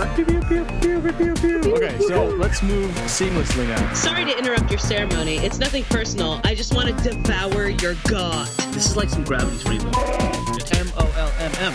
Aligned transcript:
Okay, 0.00 1.98
so 1.98 2.24
let's 2.38 2.62
move 2.62 2.90
seamlessly 3.04 3.68
now. 3.68 3.92
Sorry 3.92 4.24
to 4.24 4.38
interrupt 4.38 4.70
your 4.70 4.78
ceremony. 4.78 5.36
It's 5.36 5.58
nothing 5.58 5.84
personal. 5.84 6.40
I 6.42 6.54
just 6.54 6.74
want 6.74 6.88
to 6.88 7.10
devour 7.10 7.68
your 7.68 7.94
god. 8.08 8.46
This 8.72 8.86
is 8.86 8.96
like 8.96 9.10
some 9.10 9.24
gravity's 9.24 9.62
rainbow. 9.66 9.90
M 10.72 10.90
O 10.96 11.12
L 11.18 11.32
M 11.40 11.52
M. 11.58 11.72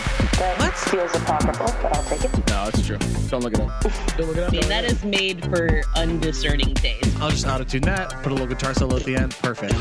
What? 0.58 0.74
Feels 0.74 1.14
apocryphal, 1.14 1.66
but 1.80 1.96
I'll 1.96 2.02
take 2.02 2.24
it. 2.24 2.48
No, 2.48 2.66
it's 2.66 2.84
true. 2.84 2.98
Don't 3.28 3.44
look 3.44 3.54
it 3.54 3.60
up. 3.60 3.80
Don't 4.16 4.26
look 4.26 4.36
it 4.36 4.42
up. 4.42 4.48
I 4.48 4.56
mean, 4.56 4.68
that 4.68 4.84
is 4.84 5.04
made 5.04 5.44
for 5.44 5.82
undiscerning 5.94 6.74
taste. 6.74 7.16
I'll 7.20 7.30
just 7.30 7.46
auto 7.46 7.62
tune 7.62 7.82
that. 7.82 8.10
Put 8.24 8.32
a 8.32 8.34
little 8.34 8.48
guitar 8.48 8.74
solo 8.74 8.96
at 8.96 9.04
the 9.04 9.14
end. 9.14 9.30
Perfect. 9.40 9.74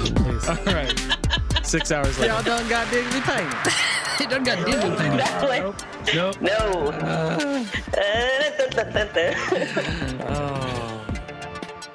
All 0.49 0.73
right. 0.73 0.93
Six 1.65 1.91
hours 1.91 2.19
later. 2.19 2.33
Y'all 2.33 2.43
done 2.43 2.69
got 2.69 2.85
digitally 2.87 3.21
painted. 3.21 4.04
it 4.19 4.29
done 4.29 4.43
got 4.43 4.57
digitally 4.59 4.97
painted. 4.97 5.19
Exactly. 5.19 5.59
Nope. 6.15 6.41
No. 6.41 6.55
Uh. 6.91 7.65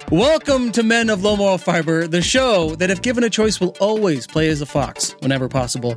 Welcome 0.10 0.72
to 0.72 0.82
Men 0.82 1.08
of 1.08 1.22
Low 1.22 1.36
Moral 1.36 1.56
Fiber, 1.56 2.06
the 2.06 2.20
show 2.20 2.74
that, 2.76 2.90
if 2.90 3.00
given 3.00 3.24
a 3.24 3.30
choice, 3.30 3.60
will 3.60 3.76
always 3.80 4.26
play 4.26 4.48
as 4.48 4.60
a 4.60 4.66
fox 4.66 5.14
whenever 5.20 5.48
possible. 5.48 5.94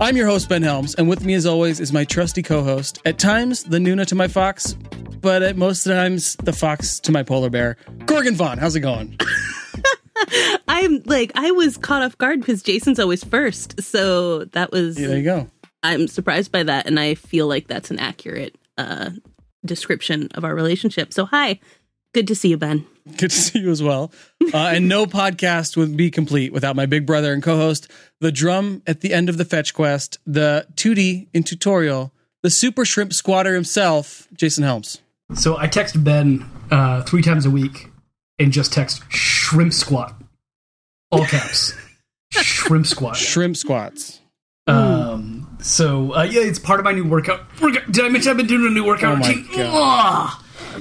I'm 0.00 0.16
your 0.16 0.26
host, 0.26 0.48
Ben 0.48 0.62
Helms, 0.62 0.94
and 0.94 1.08
with 1.08 1.24
me, 1.24 1.34
as 1.34 1.46
always, 1.46 1.80
is 1.80 1.92
my 1.92 2.04
trusty 2.04 2.42
co 2.42 2.62
host. 2.62 3.00
At 3.04 3.18
times, 3.18 3.64
the 3.64 3.78
Nuna 3.78 4.06
to 4.06 4.14
my 4.14 4.28
fox, 4.28 4.74
but 5.20 5.42
at 5.42 5.56
most 5.56 5.84
times, 5.84 6.36
the 6.36 6.52
fox 6.52 7.00
to 7.00 7.12
my 7.12 7.22
polar 7.22 7.50
bear. 7.50 7.76
Gorgon 8.04 8.36
Vaughn, 8.36 8.58
how's 8.58 8.76
it 8.76 8.80
going? 8.80 9.18
I'm 10.68 11.02
like, 11.04 11.32
I 11.34 11.50
was 11.50 11.76
caught 11.76 12.02
off 12.02 12.18
guard 12.18 12.40
because 12.40 12.62
Jason's 12.62 12.98
always 12.98 13.24
first. 13.24 13.82
So 13.82 14.44
that 14.46 14.70
was, 14.72 14.98
Yeah, 14.98 15.08
there 15.08 15.18
you 15.18 15.24
go. 15.24 15.50
I'm 15.86 16.08
surprised 16.08 16.52
by 16.52 16.62
that. 16.64 16.86
And 16.86 16.98
I 16.98 17.14
feel 17.14 17.46
like 17.46 17.66
that's 17.66 17.90
an 17.90 17.98
accurate 17.98 18.56
uh, 18.78 19.10
description 19.64 20.28
of 20.34 20.44
our 20.44 20.54
relationship. 20.54 21.12
So, 21.12 21.26
hi. 21.26 21.60
Good 22.14 22.28
to 22.28 22.34
see 22.34 22.48
you, 22.48 22.56
Ben. 22.56 22.86
Good 23.18 23.30
to 23.30 23.36
see 23.36 23.58
you 23.58 23.70
as 23.70 23.82
well. 23.82 24.10
Uh, 24.52 24.56
and 24.74 24.88
no 24.88 25.04
podcast 25.06 25.76
would 25.76 25.96
be 25.96 26.10
complete 26.10 26.52
without 26.52 26.74
my 26.74 26.86
big 26.86 27.04
brother 27.04 27.32
and 27.32 27.42
co 27.42 27.56
host, 27.56 27.90
the 28.20 28.32
drum 28.32 28.82
at 28.86 29.02
the 29.02 29.12
end 29.12 29.28
of 29.28 29.36
the 29.36 29.44
fetch 29.44 29.74
quest, 29.74 30.18
the 30.26 30.66
2D 30.74 31.28
in 31.34 31.42
tutorial, 31.42 32.12
the 32.42 32.50
super 32.50 32.84
shrimp 32.84 33.12
squatter 33.12 33.54
himself, 33.54 34.28
Jason 34.32 34.64
Helms. 34.64 35.02
So 35.34 35.58
I 35.58 35.66
text 35.66 36.02
Ben 36.02 36.48
uh, 36.70 37.02
three 37.02 37.22
times 37.22 37.44
a 37.44 37.50
week 37.50 37.90
and 38.38 38.52
just 38.52 38.72
text 38.72 39.02
shrimp 39.10 39.72
squat, 39.72 40.14
all 41.10 41.26
caps, 41.26 41.74
shrimp 42.30 42.86
squat. 42.86 43.16
Shrimp 43.16 43.56
squats. 43.56 44.20
Um, 44.66 45.56
so 45.60 46.12
uh, 46.14 46.22
yeah, 46.24 46.42
it's 46.42 46.58
part 46.58 46.80
of 46.80 46.84
my 46.84 46.92
new 46.92 47.04
workout. 47.06 47.40
workout. 47.60 47.90
Did 47.90 48.04
I 48.04 48.08
mention 48.08 48.30
I've 48.30 48.36
been 48.36 48.46
doing 48.46 48.66
a 48.66 48.70
new 48.70 48.84
workout 48.84 49.14
Oh 49.14 49.16
my 49.16 49.28
routine? 49.28 49.46
God. 49.56 50.32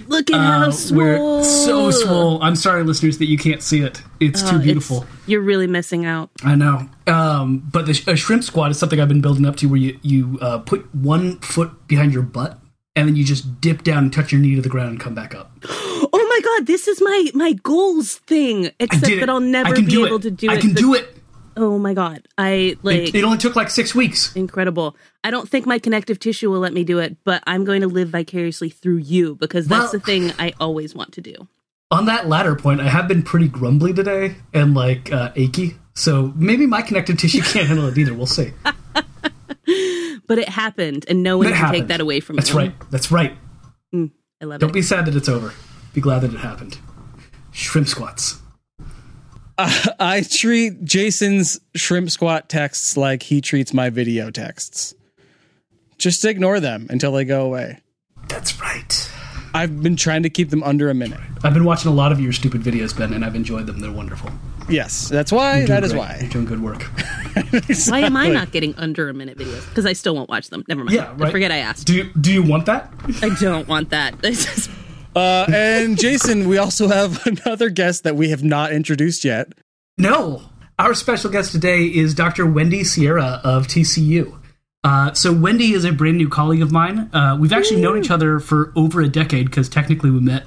Look 0.07 0.29
at 0.29 0.35
how 0.39 0.67
Uh, 0.67 0.71
swole. 0.71 0.97
we're 0.97 1.43
so 1.43 1.91
swole. 1.91 2.41
I'm 2.43 2.55
sorry, 2.57 2.83
listeners, 2.83 3.17
that 3.19 3.27
you 3.27 3.37
can't 3.37 3.61
see 3.63 3.79
it. 3.81 4.01
It's 4.19 4.41
Oh, 4.43 4.49
too 4.49 4.55
it's- 4.55 4.63
beautiful. 4.65 5.05
You're 5.25 5.41
really 5.41 5.67
missing 5.67 6.05
out. 6.05 6.29
I 6.43 6.55
know. 6.55 6.89
Um, 7.07 7.63
but 7.71 7.85
the 7.85 7.93
sh- 7.93 8.07
a 8.07 8.15
shrimp 8.15 8.43
squat 8.43 8.71
is 8.71 8.77
something 8.77 8.99
I've 8.99 9.07
been 9.07 9.21
building 9.21 9.45
up 9.45 9.55
to, 9.57 9.67
where 9.67 9.79
you 9.79 9.97
you 10.01 10.37
uh, 10.41 10.57
put 10.59 10.93
one 10.93 11.37
foot 11.39 11.87
behind 11.87 12.13
your 12.13 12.23
butt 12.23 12.59
and 12.95 13.07
then 13.07 13.15
you 13.15 13.23
just 13.23 13.61
dip 13.61 13.83
down 13.83 13.99
and 14.03 14.13
touch 14.13 14.31
your 14.31 14.41
knee 14.41 14.55
to 14.55 14.61
the 14.61 14.69
ground 14.69 14.89
and 14.89 14.99
come 14.99 15.13
back 15.15 15.33
up. 15.35 15.51
Oh 16.13 16.27
my 16.27 16.39
god, 16.43 16.67
this 16.67 16.87
is 16.89 17.01
my 17.01 17.31
my 17.33 17.53
goals 17.53 18.15
thing. 18.27 18.69
Except 18.79 19.05
did 19.05 19.21
that 19.21 19.29
I'll 19.29 19.39
never 19.39 19.73
be 19.81 20.03
able 20.05 20.17
it. 20.17 20.21
to 20.23 20.31
do 20.31 20.49
I 20.49 20.53
it. 20.55 20.57
I 20.57 20.61
can 20.61 20.73
but- 20.73 20.79
do 20.81 20.93
it. 20.93 21.14
Oh 21.57 21.77
my 21.79 21.93
god, 21.93 22.27
I 22.37 22.75
like 22.83 22.97
It, 23.09 23.15
it 23.15 23.23
only 23.23 23.37
took 23.37 23.55
like 23.55 23.69
six 23.69 23.95
weeks. 23.95 24.35
incredible. 24.35 24.95
I 25.23 25.31
don't 25.31 25.47
think 25.49 25.65
my 25.65 25.79
connective 25.79 26.19
tissue 26.19 26.49
will 26.51 26.59
let 26.59 26.73
me 26.73 26.83
do 26.83 26.99
it, 26.99 27.15
but 27.23 27.41
I'm 27.47 27.63
going 27.63 27.81
to 27.81 27.87
live 27.87 28.09
vicariously 28.09 28.69
through 28.69 28.97
you 28.97 29.35
because 29.35 29.67
that's 29.67 29.83
Well- 29.83 29.91
the 29.93 29.99
thing 30.01 30.31
I 30.37 30.53
always 30.59 30.93
want 30.93 31.13
to 31.13 31.21
do. 31.21 31.47
On 31.91 32.05
that 32.07 32.27
latter 32.27 32.55
point, 32.55 32.81
I 32.81 32.89
have 32.89 33.07
been 33.07 33.21
pretty 33.23 33.47
grumbly 33.47 33.93
today 33.93 34.35
and 34.53 34.73
like 34.73 35.11
uh, 35.13 35.31
achy. 35.35 35.75
So 35.93 36.33
maybe 36.35 36.65
my 36.65 36.81
connective 36.81 37.17
tissue 37.17 37.41
can't 37.43 37.67
handle 37.67 37.87
it 37.87 37.97
either. 37.97 38.13
We'll 38.13 38.25
see. 38.25 38.51
But 40.27 40.39
it 40.39 40.49
happened, 40.49 41.05
and 41.07 41.21
no 41.21 41.37
one 41.37 41.45
It 41.47 41.49
can 41.51 41.57
happened. 41.57 41.81
take 41.83 41.87
that 41.89 42.01
away 42.01 42.19
from 42.19 42.35
me. 42.37 42.39
That's 42.41 42.51
me. 42.53 42.57
right. 42.57 42.73
That's 42.89 43.11
right. 43.11 43.37
I 43.93 44.45
love 44.45 44.55
it. 44.55 44.59
Don't 44.59 44.73
be 44.73 44.81
sad 44.81 45.05
that 45.05 45.15
it's 45.15 45.29
over. 45.29 45.53
Be 45.93 46.01
glad 46.01 46.21
that 46.21 46.33
it 46.33 46.37
happened. 46.39 46.79
Shrimp 47.51 47.87
squats. 47.87 48.41
I 49.99 50.23
treat 50.29 50.83
Jason's 50.83 51.59
shrimp 51.75 52.09
squat 52.09 52.49
texts 52.49 52.97
like 52.97 53.23
he 53.23 53.41
treats 53.41 53.73
my 53.73 53.89
video 53.89 54.29
texts. 54.29 54.93
Just 55.97 56.25
ignore 56.25 56.59
them 56.59 56.87
until 56.89 57.11
they 57.13 57.23
go 57.23 57.45
away. 57.45 57.79
That's 58.27 58.59
right. 58.59 59.11
I've 59.53 59.81
been 59.81 59.95
trying 59.95 60.23
to 60.23 60.29
keep 60.29 60.49
them 60.49 60.61
under 60.63 60.89
a 60.89 60.93
minute. 60.93 61.21
I've 61.41 61.53
been 61.53 61.63
watching 61.63 61.89
a 61.89 61.93
lot 61.93 62.11
of 62.11 62.19
your 62.19 62.33
stupid 62.33 62.61
videos, 62.61 62.97
Ben, 62.97 63.13
and 63.13 63.23
I've 63.23 63.35
enjoyed 63.35 63.67
them. 63.67 63.79
They're 63.79 63.91
wonderful. 63.91 64.29
Yes, 64.67 65.07
that's 65.07 65.31
why. 65.31 65.59
You're 65.59 65.67
That 65.67 65.79
doing 65.81 65.91
is 65.91 65.95
why. 65.97 66.17
You're 66.19 66.29
doing 66.29 66.45
good 66.45 66.61
work. 66.61 66.83
Why 67.89 67.99
am 67.99 68.15
I 68.15 68.29
not 68.29 68.51
getting 68.51 68.73
under 68.75 69.09
a 69.09 69.13
minute 69.13 69.37
videos? 69.37 69.67
Because 69.69 69.85
I 69.85 69.91
still 69.93 70.15
won't 70.15 70.29
watch 70.29 70.49
them. 70.49 70.63
Never 70.69 70.83
mind. 70.85 70.95
Yeah, 70.95 71.13
right. 71.17 71.31
Forget 71.31 71.51
I 71.51 71.57
asked. 71.57 71.85
Do 71.85 71.93
you, 71.93 72.05
do 72.19 72.31
you 72.31 72.41
want 72.41 72.65
that? 72.65 72.91
I 73.21 73.29
don't 73.39 73.67
want 73.67 73.89
that. 73.89 74.15
This 75.15 75.21
is- 75.21 75.53
Uh, 75.53 75.55
and 75.55 75.97
Jason, 75.97 76.47
we 76.49 76.57
also 76.57 76.87
have 76.87 77.25
another 77.45 77.69
guest 77.69 78.03
that 78.03 78.15
we 78.15 78.29
have 78.29 78.43
not 78.43 78.71
introduced 78.71 79.23
yet. 79.23 79.53
No. 79.97 80.41
Our 80.77 80.93
special 80.93 81.31
guest 81.31 81.53
today 81.53 81.85
is 81.85 82.13
Dr. 82.13 82.45
Wendy 82.45 82.83
Sierra 82.83 83.39
of 83.45 83.67
TCU. 83.67 84.37
Uh, 84.83 85.13
so 85.13 85.31
Wendy 85.33 85.71
is 85.73 85.85
a 85.85 85.91
brand 85.93 86.17
new 86.17 86.27
colleague 86.29 86.61
of 86.61 86.71
mine. 86.71 87.09
Uh, 87.13 87.37
we've 87.39 87.53
actually 87.53 87.81
known 87.81 87.97
each 87.97 88.11
other 88.11 88.39
for 88.39 88.71
over 88.75 89.01
a 89.01 89.07
decade 89.07 89.45
because 89.49 89.69
technically 89.69 90.11
we 90.11 90.19
met 90.19 90.43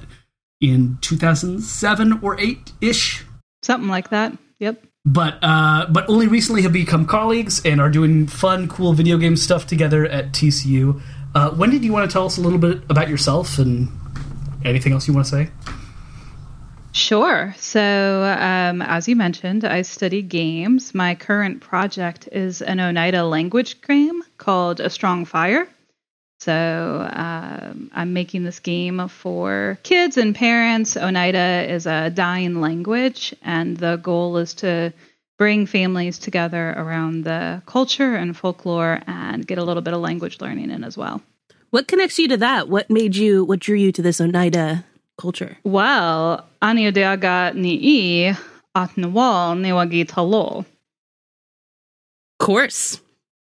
in 0.61 0.97
2007 1.01 2.19
or 2.21 2.39
8 2.39 2.71
ish. 2.79 3.25
Something 3.63 3.89
like 3.89 4.09
that. 4.11 4.37
Yep. 4.59 4.85
But 5.05 5.39
uh, 5.41 5.87
but 5.89 6.07
only 6.09 6.27
recently 6.27 6.61
have 6.61 6.73
become 6.73 7.05
colleagues 7.05 7.61
and 7.65 7.81
are 7.81 7.89
doing 7.89 8.27
fun, 8.27 8.67
cool 8.67 8.93
video 8.93 9.17
game 9.17 9.35
stuff 9.35 9.65
together 9.65 10.05
at 10.05 10.31
TCU. 10.31 11.01
Uh, 11.33 11.53
Wendy, 11.57 11.79
do 11.79 11.85
you 11.85 11.91
want 11.93 12.09
to 12.09 12.13
tell 12.13 12.25
us 12.25 12.37
a 12.37 12.41
little 12.41 12.59
bit 12.59 12.81
about 12.89 13.09
yourself 13.09 13.57
and 13.57 13.89
anything 14.65 14.93
else 14.93 15.07
you 15.07 15.13
want 15.13 15.25
to 15.25 15.31
say? 15.31 15.49
Sure. 16.91 17.53
So, 17.57 18.23
um, 18.39 18.81
as 18.81 19.07
you 19.07 19.15
mentioned, 19.15 19.63
I 19.63 19.83
study 19.83 20.21
games. 20.21 20.95
My 20.95 21.15
current 21.15 21.61
project 21.61 22.27
is 22.31 22.61
an 22.61 22.79
Oneida 22.79 23.23
language 23.23 23.81
game 23.81 24.23
called 24.37 24.79
A 24.79 24.89
Strong 24.89 25.25
Fire. 25.25 25.67
So, 26.39 27.07
um, 27.11 27.91
I'm 27.93 28.13
making 28.13 28.43
this 28.43 28.59
game 28.59 29.07
for 29.07 29.77
kids 29.83 30.17
and 30.17 30.33
parents. 30.33 30.97
Oneida 30.97 31.65
is 31.69 31.85
a 31.85 32.09
dying 32.09 32.59
language, 32.59 33.35
and 33.43 33.77
the 33.77 33.97
goal 33.97 34.37
is 34.37 34.53
to 34.55 34.91
bring 35.37 35.65
families 35.65 36.17
together 36.17 36.71
around 36.71 37.23
the 37.23 37.61
culture 37.65 38.15
and 38.15 38.35
folklore 38.35 39.01
and 39.05 39.45
get 39.45 39.57
a 39.57 39.63
little 39.63 39.81
bit 39.81 39.93
of 39.93 40.01
language 40.01 40.41
learning 40.41 40.69
in 40.69 40.83
as 40.83 40.97
well. 40.97 41.21
What 41.71 41.87
connects 41.87 42.17
you 42.19 42.27
to 42.29 42.37
that? 42.37 42.69
What 42.69 42.89
made 42.89 43.15
you? 43.15 43.43
What 43.45 43.59
drew 43.59 43.75
you 43.77 43.91
to 43.91 44.01
this 44.01 44.19
Oneida 44.21 44.85
culture? 45.17 45.57
Well, 45.63 46.45
Aniodeaga 46.61 47.53
ni 47.55 48.27
i 48.29 48.37
at 48.75 48.89
nawal 48.95 49.57
niwagi 49.57 50.05
talo. 50.05 50.65
Course, 52.39 53.01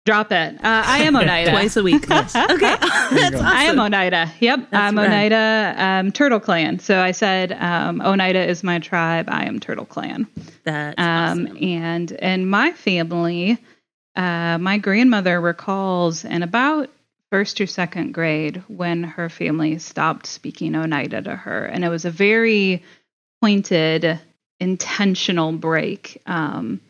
Drop 0.06 0.33
it. 0.33 0.55
Uh, 0.55 0.83
I 0.87 1.01
am 1.01 1.15
Oneida. 1.17 1.51
twice 1.51 1.77
a 1.77 1.83
week. 1.83 2.05
okay, 2.11 2.25
that's 2.33 3.37
I 3.41 3.65
am. 3.65 3.79
Oneida. 3.79 4.33
Yep, 4.41 4.69
I'm 4.73 4.97
rad. 4.97 5.06
Oneida 5.06 5.75
um, 5.77 6.12
Turtle 6.12 6.41
Clan. 6.41 6.79
So 6.79 6.99
I 7.00 7.11
said 7.11 7.53
um, 7.53 8.00
Oneida 8.00 8.43
is 8.49 8.65
my 8.65 8.79
tribe. 8.79 9.27
I 9.29 9.45
am 9.45 9.61
Turtle 9.61 9.85
Clan. 9.85 10.27
That's 10.65 10.95
Um, 10.99 11.45
awesome. 11.49 11.59
And 11.62 12.11
in 12.12 12.47
my 12.49 12.73
family, 12.73 13.59
uh, 14.17 14.56
my 14.56 14.79
grandmother 14.79 15.43
recalls 15.43 16.25
in 16.25 16.43
about 16.43 16.88
first 17.30 17.60
or 17.60 17.66
second 17.66 18.12
grade 18.12 18.62
when 18.69 19.02
her 19.02 19.28
family 19.28 19.78
stopped 19.78 20.26
speaking 20.26 20.75
Oneida 20.75 21.22
to 21.22 21.36
her. 21.36 21.64
And 21.64 21.84
it 21.84 21.88
was 21.88 22.04
a 22.04 22.10
very 22.10 22.82
pointed, 23.42 24.19
intentional 24.60 25.52
break. 25.52 26.20
Um, 26.26 26.80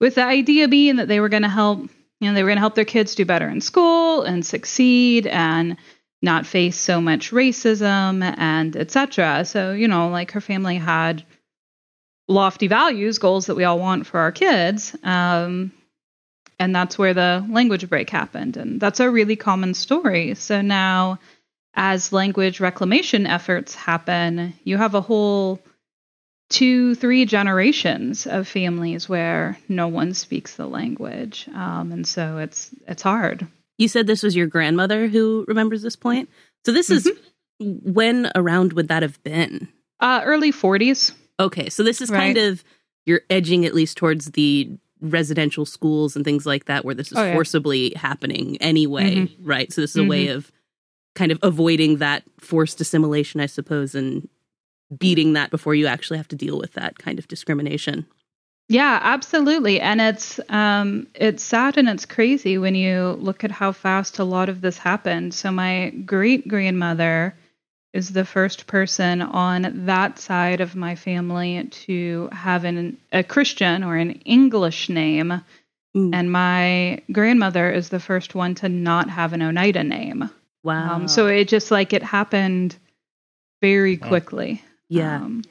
with 0.00 0.14
the 0.14 0.24
idea 0.24 0.68
being 0.68 0.96
that 0.96 1.08
they 1.08 1.20
were 1.20 1.28
going 1.28 1.42
to 1.42 1.48
help, 1.48 1.80
you 2.20 2.28
know, 2.28 2.34
they 2.34 2.42
were 2.42 2.48
going 2.48 2.56
to 2.56 2.60
help 2.60 2.74
their 2.74 2.84
kids 2.84 3.14
do 3.14 3.24
better 3.24 3.48
in 3.48 3.60
school 3.60 4.22
and 4.22 4.44
succeed 4.44 5.26
and 5.26 5.76
not 6.22 6.46
face 6.46 6.78
so 6.78 7.00
much 7.00 7.30
racism 7.30 8.22
and 8.38 8.76
etc. 8.76 9.44
So, 9.44 9.72
you 9.72 9.88
know, 9.88 10.08
like 10.08 10.32
her 10.32 10.40
family 10.40 10.76
had 10.76 11.24
lofty 12.28 12.68
values, 12.68 13.18
goals 13.18 13.46
that 13.46 13.56
we 13.56 13.64
all 13.64 13.78
want 13.78 14.06
for 14.06 14.20
our 14.20 14.32
kids. 14.32 14.94
Um, 15.02 15.72
and 16.60 16.76
that's 16.76 16.98
where 16.98 17.14
the 17.14 17.44
language 17.48 17.88
break 17.88 18.10
happened. 18.10 18.58
And 18.58 18.78
that's 18.78 19.00
a 19.00 19.10
really 19.10 19.34
common 19.34 19.72
story. 19.72 20.34
So 20.34 20.60
now, 20.60 21.18
as 21.74 22.12
language 22.12 22.60
reclamation 22.60 23.26
efforts 23.26 23.74
happen, 23.74 24.52
you 24.62 24.76
have 24.76 24.94
a 24.94 25.00
whole 25.00 25.58
two, 26.50 26.94
three 26.96 27.24
generations 27.24 28.26
of 28.26 28.46
families 28.46 29.08
where 29.08 29.58
no 29.68 29.88
one 29.88 30.12
speaks 30.12 30.56
the 30.56 30.66
language. 30.66 31.48
Um, 31.54 31.92
and 31.92 32.06
so 32.06 32.38
it's 32.38 32.70
it's 32.86 33.02
hard. 33.02 33.46
You 33.78 33.88
said 33.88 34.06
this 34.06 34.22
was 34.22 34.36
your 34.36 34.46
grandmother 34.46 35.08
who 35.08 35.46
remembers 35.48 35.80
this 35.80 35.96
point. 35.96 36.28
So 36.66 36.72
this 36.72 36.90
is 36.90 37.10
When 37.58 38.30
around 38.34 38.74
would 38.74 38.88
that 38.88 39.02
have 39.02 39.22
been? 39.22 39.68
Uh, 39.98 40.20
early 40.24 40.52
40s. 40.52 41.12
Okay, 41.38 41.70
so 41.70 41.82
this 41.82 42.02
is 42.02 42.10
kind 42.10 42.36
of 42.36 42.62
you're 43.06 43.22
edging 43.30 43.64
at 43.64 43.74
least 43.74 43.96
towards 43.96 44.32
the 44.32 44.78
residential 45.00 45.64
schools 45.64 46.16
and 46.16 46.24
things 46.24 46.46
like 46.46 46.66
that 46.66 46.84
where 46.84 46.94
this 46.94 47.10
is 47.12 47.18
Oh, 47.18 47.24
yeah. 47.24 47.32
forcibly 47.34 47.92
happening 47.96 48.56
anyway, 48.60 49.28
right? 49.40 49.72
So 49.72 49.80
this 49.80 49.90
is 49.92 49.96
a 49.96 50.04
way 50.04 50.28
of 50.28 50.50
kind 51.14 51.32
of 51.32 51.38
avoiding 51.42 51.96
that 51.98 52.22
forced 52.38 52.80
assimilation, 52.80 53.40
I 53.40 53.46
suppose, 53.46 53.94
and 53.94 54.28
beating 54.96 55.32
that 55.34 55.50
before 55.50 55.74
you 55.74 55.86
actually 55.86 56.16
have 56.18 56.28
to 56.28 56.36
deal 56.36 56.58
with 56.58 56.72
that 56.74 56.98
kind 56.98 57.18
of 57.18 57.28
discrimination. 57.28 58.06
Yeah, 58.68 59.00
absolutely. 59.02 59.80
And 59.80 60.00
it's 60.00 60.38
um 60.48 61.08
it's 61.14 61.42
sad 61.42 61.76
and 61.76 61.88
it's 61.88 62.06
crazy 62.06 62.56
when 62.58 62.74
you 62.76 63.18
look 63.20 63.42
at 63.42 63.50
how 63.50 63.72
fast 63.72 64.18
a 64.20 64.24
lot 64.24 64.48
of 64.48 64.60
this 64.60 64.78
happened. 64.78 65.34
So 65.34 65.50
my 65.50 65.90
great 66.06 66.46
grandmother 66.46 67.34
is 67.92 68.10
the 68.10 68.24
first 68.24 68.66
person 68.66 69.20
on 69.20 69.86
that 69.86 70.18
side 70.18 70.60
of 70.60 70.76
my 70.76 70.94
family 70.94 71.64
to 71.70 72.28
have 72.32 72.64
an 72.64 72.96
a 73.12 73.22
Christian 73.22 73.82
or 73.82 73.96
an 73.96 74.12
English 74.24 74.88
name. 74.88 75.42
Mm. 75.96 76.14
And 76.14 76.30
my 76.30 77.02
grandmother 77.10 77.70
is 77.70 77.88
the 77.88 77.98
first 77.98 78.34
one 78.34 78.54
to 78.56 78.68
not 78.68 79.10
have 79.10 79.32
an 79.32 79.42
Oneida 79.42 79.82
name. 79.82 80.30
Wow. 80.62 80.94
Um, 80.94 81.08
so 81.08 81.26
it 81.26 81.48
just 81.48 81.70
like 81.70 81.92
it 81.92 82.02
happened 82.02 82.76
very 83.60 83.96
quickly. 83.96 84.62
yeah. 84.88 85.16
Um, 85.16 85.42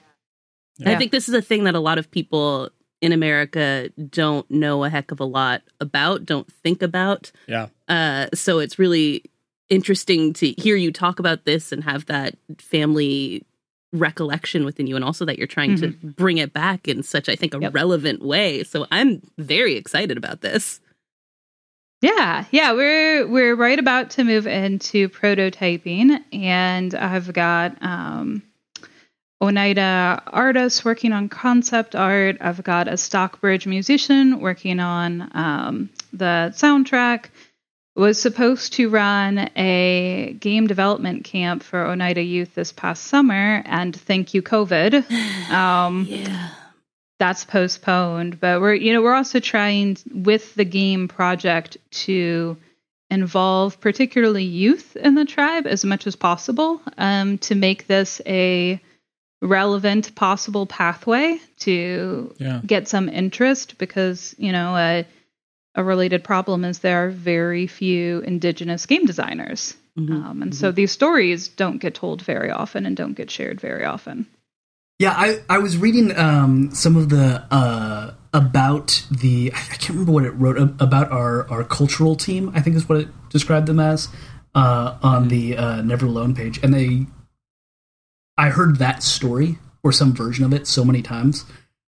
And 0.80 0.90
I 0.90 0.96
think 0.96 1.12
this 1.12 1.28
is 1.28 1.36
a 1.36 1.42
thing 1.42 1.66
that 1.66 1.76
a 1.76 1.80
lot 1.80 1.98
of 1.98 2.10
people 2.10 2.70
in 3.02 3.12
America 3.12 3.90
don't 4.10 4.50
know 4.50 4.84
a 4.84 4.90
heck 4.90 5.12
of 5.12 5.20
a 5.20 5.26
lot 5.26 5.62
about, 5.80 6.26
don't 6.26 6.52
think 6.64 6.82
about. 6.82 7.32
Yeah. 7.48 7.68
Uh, 7.90 8.28
so 8.34 8.60
it's 8.60 8.80
really 8.80 9.24
interesting 9.70 10.34
to 10.34 10.52
hear 10.52 10.76
you 10.76 10.92
talk 10.92 11.20
about 11.20 11.46
this 11.46 11.72
and 11.72 11.84
have 11.84 12.06
that 12.08 12.36
family 12.60 13.46
recollection 13.92 14.66
within 14.66 14.86
you, 14.88 14.96
and 14.96 15.04
also 15.04 15.26
that 15.26 15.38
you're 15.38 15.48
trying 15.48 15.76
to 15.78 15.88
bring 16.04 16.38
it 16.38 16.54
back 16.54 16.88
in 16.88 17.02
such, 17.02 17.28
I 17.28 17.36
think, 17.36 17.54
a 17.56 17.60
Yep. 17.60 17.74
relevant 17.74 18.22
way. 18.24 18.64
So 18.64 18.86
I'm 18.92 19.22
very 19.38 19.76
excited 19.76 20.18
about 20.18 20.42
this. 20.42 20.80
Yeah, 22.02 22.46
yeah, 22.52 22.72
we're 22.74 23.28
we're 23.28 23.56
right 23.56 23.78
about 23.80 24.12
to 24.12 24.24
move 24.24 24.48
into 24.48 25.10
prototyping, 25.10 26.24
and 26.32 26.94
I've 26.96 27.34
got 27.34 27.82
um, 27.82 28.42
Oneida 29.42 30.22
artists 30.28 30.86
working 30.86 31.12
on 31.12 31.28
concept 31.30 31.96
art. 31.96 32.38
I've 32.42 32.64
got 32.64 32.88
a 32.88 32.96
Stockbridge 32.96 33.66
musician 33.68 34.40
working 34.40 34.80
on 34.80 35.30
um, 35.34 35.90
the 36.14 36.54
soundtrack. 36.56 37.26
Was 38.00 38.18
supposed 38.22 38.72
to 38.74 38.88
run 38.90 39.50
a 39.58 40.34
game 40.40 40.68
development 40.68 41.26
camp 41.26 41.64
for 41.64 41.86
Oneida 41.86 42.22
youth 42.24 42.56
this 42.56 42.72
past 42.72 43.04
summer, 43.08 43.62
and 43.66 43.94
thank 43.94 44.34
you, 44.34 44.42
COVID. 44.42 45.04
Um, 45.54 46.06
Yeah. 46.10 46.50
that's 47.18 47.44
postponed 47.44 48.40
but 48.40 48.62
we're 48.62 48.74
you 48.76 48.94
know 48.94 49.02
we're 49.02 49.16
also 49.16 49.40
trying 49.40 49.98
with 50.14 50.54
the 50.56 50.64
game 50.64 51.08
project 51.10 51.76
to 51.92 52.56
involve 53.10 53.82
particularly 53.82 54.44
youth 54.46 54.96
in 54.96 55.16
the 55.16 55.26
tribe 55.26 55.66
as 55.68 55.84
much 55.84 56.06
as 56.08 56.16
possible 56.16 56.80
um, 57.00 57.38
to 57.40 57.56
make 57.56 57.88
this 57.88 58.22
a 58.28 58.80
relevant 59.42 60.14
possible 60.16 60.66
pathway 60.68 61.38
to 61.58 62.34
Yeah. 62.38 62.62
get 62.66 62.88
some 62.88 63.10
interest 63.10 63.78
because 63.80 64.36
you 64.38 64.52
know 64.54 64.76
a, 64.78 65.06
a 65.80 65.84
related 65.84 66.22
problem 66.24 66.64
is 66.66 66.80
there 66.80 67.06
are 67.06 67.10
very 67.10 67.66
few 67.68 68.20
indigenous 68.22 68.86
game 68.86 69.06
designers 69.06 69.76
Mhm. 69.98 70.12
um, 70.26 70.42
and 70.44 70.54
so 70.56 70.72
these 70.72 70.92
stories 70.92 71.48
don't 71.62 71.80
get 71.86 71.94
told 71.96 72.22
very 72.22 72.52
often 72.52 72.86
and 72.86 72.96
don't 72.96 73.16
get 73.22 73.30
shared 73.32 73.60
very 73.70 73.86
often 73.86 74.28
Yeah, 75.00 75.14
I, 75.26 75.28
I 75.56 75.60
was 75.60 75.78
reading 75.78 76.08
um, 76.28 76.72
some 76.84 76.96
of 77.02 77.08
the 77.08 77.28
uh, 77.60 78.12
about 78.34 78.88
the 79.10 79.52
I 79.56 79.76
can't 79.80 79.96
remember 79.96 80.12
what 80.12 80.26
it 80.26 80.36
wrote 80.42 80.58
about 80.88 81.08
our 81.20 81.50
our 81.50 81.64
cultural 81.64 82.16
team. 82.16 82.52
I 82.54 82.60
think 82.62 82.76
is 82.76 82.90
what 82.90 83.00
it 83.04 83.08
described 83.30 83.68
them 83.68 83.80
as 83.80 84.10
uh, 84.62 84.98
on 85.02 85.30
the 85.30 85.56
uh, 85.56 85.82
Never 85.82 86.06
Alone 86.06 86.36
page, 86.36 86.60
and 86.64 86.74
they 86.74 87.06
I 88.38 88.50
heard 88.50 88.78
that 88.80 89.02
story 89.04 89.58
or 89.84 89.92
some 89.92 90.12
version 90.14 90.44
of 90.46 90.54
it 90.54 90.68
so 90.68 90.84
many 90.84 91.02
times, 91.02 91.46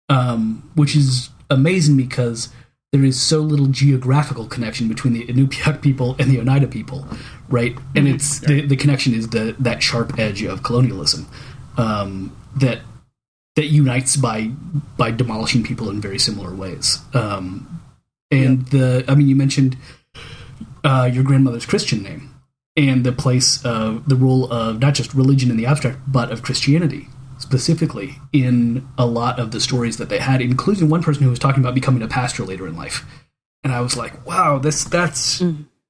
um, 0.10 0.70
which 0.76 0.96
is 0.96 1.30
amazing 1.50 1.98
because 1.98 2.50
there 2.95 3.03
is 3.03 3.21
so 3.21 3.42
little 3.42 3.68
geographical 3.68 4.45
connection 4.45 4.88
between 4.88 5.12
the 5.12 5.25
Inupiaq 5.27 5.81
people 5.81 6.15
and 6.18 6.31
the 6.31 6.39
Oneida 6.39 6.65
people, 6.65 7.06
right? 7.50 7.77
And 7.94 8.07
it's 8.07 8.39
the, 8.39 8.62
the 8.62 8.77
connection 8.77 9.13
is 9.13 9.30
the 9.30 9.53
that 9.59 9.83
sharp 9.83 10.18
edge 10.18 10.44
of 10.44 10.63
colonialism 10.63 11.27
um, 11.77 12.33
that 12.56 12.80
that 13.57 13.65
unites 13.65 14.15
by 14.15 14.51
by 14.97 15.12
demolishing 15.12 15.62
people 15.62 15.89
in 15.89 16.00
very 16.00 16.18
similar 16.18 16.56
ways. 16.56 17.00
Um, 17.13 17.81
and 18.31 18.65
the 18.68 19.03
I 19.09 19.15
mean, 19.15 19.27
you 19.27 19.36
mentioned 19.36 19.75
uh, 20.86 21.09
your 21.12 21.25
grandmother's 21.25 21.65
Christian 21.65 22.01
name 22.01 22.33
and 22.77 23.03
the 23.03 23.12
place 23.12 23.62
of 23.65 24.07
the 24.07 24.15
role 24.15 24.50
of 24.53 24.80
not 24.80 24.94
just 24.94 25.13
religion 25.13 25.51
in 25.51 25.57
the 25.57 25.65
abstract, 25.65 26.00
but 26.07 26.31
of 26.31 26.44
Christianity 26.44 27.09
specifically 27.38 28.16
in 28.34 28.88
a 28.98 29.06
lot 29.06 29.40
of 29.40 29.52
the 29.52 29.60
stories 29.60 29.98
that 29.98 30.10
they 30.10 30.20
had, 30.20 30.42
including 30.42 30.90
one 30.90 31.04
person 31.04 31.24
who 31.24 31.30
was 31.30 31.40
talking 31.40 31.62
about 31.64 31.76
becoming 31.76 32.02
a 32.02 32.08
pastor 32.08 32.44
later 32.44 32.68
in 32.68 32.76
life. 32.76 33.06
And 33.64 33.74
I 33.74 33.82
was 33.82 33.98
like, 33.98 34.26
wow, 34.26 34.58
this 34.60 34.84
that's 34.84 35.42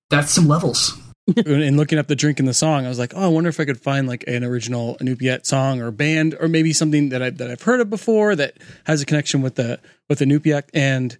that's 0.09 0.31
some 0.31 0.47
levels. 0.47 0.97
and 1.45 1.75
looking 1.75 1.97
up 1.97 2.07
the 2.07 2.15
drink 2.15 2.39
in 2.39 2.45
the 2.45 2.53
song, 2.53 2.85
I 2.85 2.89
was 2.89 2.99
like, 2.99 3.13
oh, 3.15 3.21
I 3.23 3.27
wonder 3.27 3.49
if 3.49 3.59
I 3.59 3.65
could 3.65 3.79
find 3.81 4.07
like 4.07 4.23
an 4.27 4.43
original 4.43 4.95
Inupiat 5.01 5.45
song 5.45 5.81
or 5.81 5.89
band, 5.91 6.35
or 6.39 6.47
maybe 6.47 6.71
something 6.71 7.09
that 7.09 7.21
I 7.23 7.29
that 7.31 7.49
I've 7.49 7.63
heard 7.63 7.81
of 7.81 7.89
before 7.89 8.35
that 8.35 8.57
has 8.85 9.01
a 9.01 9.05
connection 9.05 9.41
with 9.41 9.55
the 9.55 9.79
with 10.07 10.19
the 10.19 10.25
Inupiaq. 10.25 10.63
And 10.73 11.17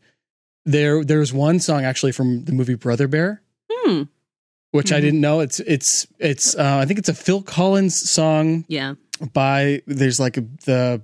there 0.66 1.04
there's 1.04 1.34
one 1.34 1.60
song 1.60 1.84
actually 1.84 2.12
from 2.12 2.46
the 2.46 2.52
movie 2.54 2.76
Brother 2.76 3.08
Bear, 3.08 3.42
Hmm. 3.72 4.04
which 4.72 4.92
I 4.94 5.00
didn't 5.02 5.22
know. 5.22 5.40
It's 5.40 5.60
it's 5.62 6.06
it's 6.20 6.56
uh, 6.56 6.78
I 6.82 6.86
think 6.86 7.00
it's 7.00 7.10
a 7.10 7.14
Phil 7.16 7.42
Collins 7.42 8.10
song 8.10 8.64
Yeah. 8.68 8.94
By 9.34 9.82
there's 9.88 10.20
like 10.20 10.36
the 10.66 11.02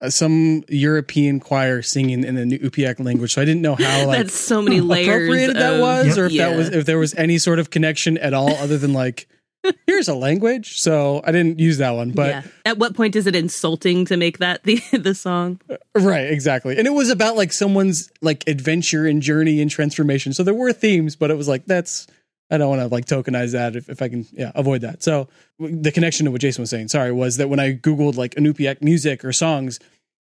uh, 0.00 0.10
some 0.10 0.64
European 0.68 1.40
choir 1.40 1.82
singing 1.82 2.24
in 2.24 2.34
the 2.34 2.58
Inupiaq 2.58 3.04
language. 3.04 3.34
So 3.34 3.42
I 3.42 3.44
didn't 3.44 3.62
know 3.62 3.74
how 3.74 4.06
like 4.06 4.18
That's 4.18 4.34
so 4.38 4.62
many 4.62 4.80
layers. 4.80 5.08
appropriated 5.08 5.56
that 5.56 5.74
of- 5.74 5.80
was, 5.80 6.18
or 6.18 6.26
if 6.26 6.32
Yeah. 6.32 6.48
that 6.50 6.56
was 6.56 6.68
if 6.70 6.86
there 6.86 6.98
was 6.98 7.14
any 7.14 7.38
sort 7.38 7.58
of 7.58 7.70
connection 7.70 8.16
at 8.18 8.32
all, 8.34 8.50
other 8.56 8.78
than 8.78 8.92
like 8.94 9.28
here's 9.86 10.08
a 10.08 10.14
language. 10.14 10.78
So 10.80 11.22
I 11.24 11.32
didn't 11.32 11.58
use 11.58 11.78
that 11.78 11.90
one, 11.92 12.10
but 12.12 12.28
yeah. 12.28 12.42
At 12.66 12.78
what 12.78 12.94
point 12.94 13.14
is 13.16 13.26
it 13.26 13.34
insulting 13.36 14.04
to 14.06 14.16
make 14.16 14.38
that 14.38 14.62
the 14.64 14.76
the 14.92 15.14
song? 15.14 15.60
right, 15.94 16.30
exactly. 16.30 16.76
And 16.78 16.86
it 16.86 16.92
was 16.94 17.10
about 17.10 17.36
like 17.36 17.52
someone's 17.52 18.10
like 18.22 18.44
adventure 18.48 19.06
and 19.06 19.20
journey 19.22 19.60
and 19.60 19.70
transformation. 19.70 20.32
So 20.32 20.42
there 20.42 20.54
were 20.54 20.72
themes, 20.72 21.14
but 21.16 21.30
it 21.30 21.36
was 21.36 21.48
like 21.48 21.66
that's 21.66 22.06
I 22.50 22.58
don't 22.58 22.68
want 22.68 22.82
to 22.82 22.88
like 22.88 23.06
tokenize 23.06 23.52
that 23.52 23.74
if, 23.76 23.88
if 23.88 24.02
I 24.02 24.08
can 24.08 24.26
yeah 24.32 24.52
avoid 24.54 24.82
that. 24.82 25.02
So 25.02 25.28
the 25.58 25.90
connection 25.90 26.26
to 26.26 26.30
what 26.30 26.40
Jason 26.40 26.62
was 26.62 26.70
saying, 26.70 26.88
sorry, 26.88 27.10
was 27.12 27.38
that 27.38 27.48
when 27.48 27.60
I 27.60 27.74
googled 27.74 28.16
like 28.16 28.34
Inupiaq 28.34 28.82
music 28.82 29.24
or 29.24 29.32
songs. 29.32 29.80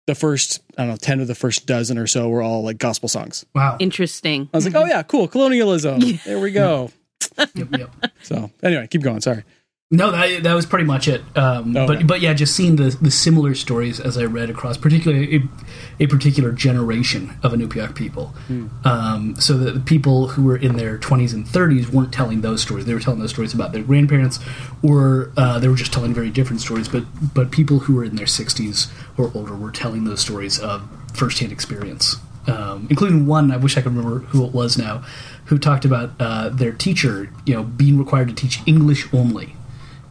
The 0.07 0.15
first, 0.15 0.61
I 0.77 0.83
don't 0.83 0.91
know, 0.91 0.95
10 0.95 1.19
of 1.19 1.27
the 1.27 1.35
first 1.35 1.65
dozen 1.65 1.97
or 1.97 2.07
so 2.07 2.29
were 2.29 2.41
all 2.41 2.63
like 2.63 2.77
gospel 2.77 3.09
songs. 3.09 3.45
Wow. 3.53 3.75
Interesting. 3.77 4.47
I 4.53 4.55
was 4.55 4.63
like, 4.63 4.73
oh 4.73 4.85
yeah, 4.85 5.03
cool. 5.03 5.27
Colonialism. 5.27 5.99
There 6.25 6.39
we 6.39 6.51
go. 6.51 6.91
yep, 7.37 7.49
yep. 7.77 7.93
So 8.23 8.49
anyway, 8.63 8.87
keep 8.87 9.01
going. 9.01 9.19
Sorry. 9.19 9.43
No, 9.89 10.11
that 10.11 10.43
that 10.43 10.53
was 10.53 10.65
pretty 10.65 10.83
much 10.83 11.07
it. 11.07 11.21
Um, 11.37 11.75
Okay. 11.77 11.85
But 11.85 12.07
but 12.07 12.19
yeah, 12.19 12.33
just 12.33 12.53
seeing 12.53 12.75
the 12.75 12.89
the 13.01 13.09
similar 13.09 13.55
stories 13.55 14.01
as 14.01 14.17
I 14.17 14.25
read 14.25 14.49
across, 14.49 14.75
particularly 14.75 15.37
a, 15.37 16.03
a 16.03 16.07
particular 16.07 16.51
generation 16.51 17.37
of 17.41 17.53
Inupiaq 17.53 17.95
people. 17.95 18.35
Um, 18.83 19.35
so 19.39 19.57
that 19.57 19.71
the 19.71 19.79
people 19.79 20.27
who 20.29 20.43
were 20.43 20.57
in 20.57 20.75
their 20.75 20.97
twenties 20.97 21.31
and 21.31 21.47
thirties 21.47 21.89
weren't 21.89 22.11
telling 22.11 22.41
those 22.41 22.61
stories; 22.61 22.83
they 22.83 22.93
were 22.93 22.99
telling 22.99 23.21
those 23.21 23.29
stories 23.29 23.53
about 23.53 23.71
their 23.71 23.81
grandparents, 23.83 24.39
or 24.83 25.31
uh, 25.37 25.57
they 25.57 25.69
were 25.69 25.75
just 25.75 25.93
telling 25.93 26.13
very 26.13 26.31
different 26.31 26.59
stories. 26.59 26.89
But 26.89 27.05
but 27.33 27.51
people 27.51 27.79
who 27.79 27.95
were 27.95 28.03
in 28.03 28.17
their 28.17 28.27
sixties 28.27 28.89
or 29.17 29.31
older 29.33 29.55
were 29.55 29.71
telling 29.71 30.03
those 30.03 30.19
stories 30.19 30.59
of 30.59 30.85
firsthand 31.13 31.53
experience. 31.53 32.17
Um, 32.45 32.87
including 32.89 33.25
one, 33.25 33.51
I 33.51 33.57
wish 33.57 33.77
I 33.77 33.81
could 33.81 33.93
remember 33.93 34.19
who 34.27 34.45
it 34.45 34.53
was 34.53 34.77
now, 34.77 35.03
who 35.45 35.57
talked 35.57 35.83
about 35.83 36.11
uh, 36.19 36.47
their 36.47 36.71
teacher, 36.71 37.29
you 37.45 37.53
know, 37.53 37.63
being 37.63 37.97
required 37.97 38.29
to 38.29 38.33
teach 38.33 38.61
English 38.65 39.13
only 39.13 39.56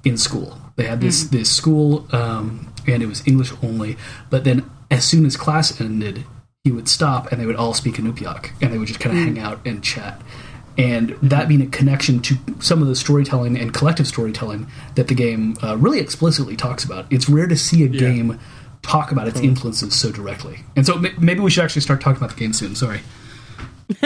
in 0.07 0.17
school. 0.17 0.57
They 0.77 0.85
had 0.85 1.01
this 1.01 1.25
this 1.25 1.51
school, 1.51 2.07
um, 2.13 2.73
and 2.87 3.03
it 3.03 3.07
was 3.07 3.27
English 3.27 3.53
only. 3.63 3.97
But 4.31 4.45
then, 4.45 4.71
as 4.91 5.05
soon 5.05 5.27
as 5.27 5.37
class 5.37 5.79
ended, 5.81 6.25
he 6.65 6.71
would 6.71 6.89
stop, 6.89 7.33
and 7.33 7.41
they 7.41 7.47
would 7.47 7.57
all 7.57 7.75
speak 7.75 7.97
Inupiaq, 7.97 8.51
and 8.63 8.73
they 8.73 8.79
would 8.79 8.89
just 8.89 9.01
kind 9.01 9.17
of 9.17 9.25
hang 9.25 9.39
out 9.39 9.67
and 9.67 9.83
chat. 9.83 10.23
And 10.79 11.11
that 11.23 11.49
being 11.49 11.63
a 11.63 11.67
connection 11.67 12.21
to 12.23 12.37
some 12.61 12.83
of 12.83 12.89
the 12.89 12.95
storytelling 12.95 13.59
and 13.59 13.73
collective 13.73 14.07
storytelling 14.07 14.67
that 14.95 15.09
the 15.09 15.15
game 15.15 15.57
uh, 15.63 15.77
really 15.79 15.99
explicitly 15.99 16.55
talks 16.55 16.85
about. 16.85 17.11
It's 17.11 17.29
rare 17.31 17.47
to 17.47 17.57
see 17.57 17.83
a 17.83 17.89
game 17.89 18.39
talk 18.83 19.11
about 19.11 19.27
its 19.27 19.41
influences 19.41 19.99
so 19.99 20.13
directly. 20.13 20.61
And 20.77 20.85
so 20.87 21.03
maybe 21.19 21.41
we 21.41 21.51
should 21.51 21.65
actually 21.65 21.81
start 21.81 22.03
talking 22.03 22.19
about 22.19 22.37
the 22.37 22.39
game 22.39 22.53
soon. 22.53 22.75
Sorry. 22.75 23.01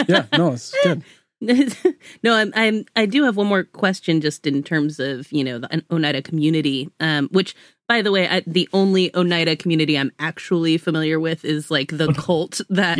Yeah, 0.08 0.26
no, 0.32 0.52
it's 0.52 0.72
good. 0.84 1.02
no, 2.22 2.34
I'm, 2.34 2.52
I'm. 2.54 2.84
I 2.96 3.06
do 3.06 3.24
have 3.24 3.36
one 3.36 3.46
more 3.46 3.64
question, 3.64 4.20
just 4.20 4.46
in 4.46 4.62
terms 4.62 5.00
of 5.00 5.30
you 5.32 5.42
know 5.42 5.58
the 5.58 5.82
Oneida 5.90 6.20
community, 6.22 6.90
um, 7.00 7.28
which, 7.32 7.54
by 7.88 8.02
the 8.02 8.12
way, 8.12 8.28
I, 8.28 8.42
the 8.46 8.68
only 8.72 9.14
Oneida 9.16 9.56
community 9.56 9.98
I'm 9.98 10.12
actually 10.18 10.76
familiar 10.76 11.18
with 11.18 11.44
is 11.44 11.70
like 11.70 11.96
the 11.96 12.12
cult 12.18 12.60
that 12.68 12.98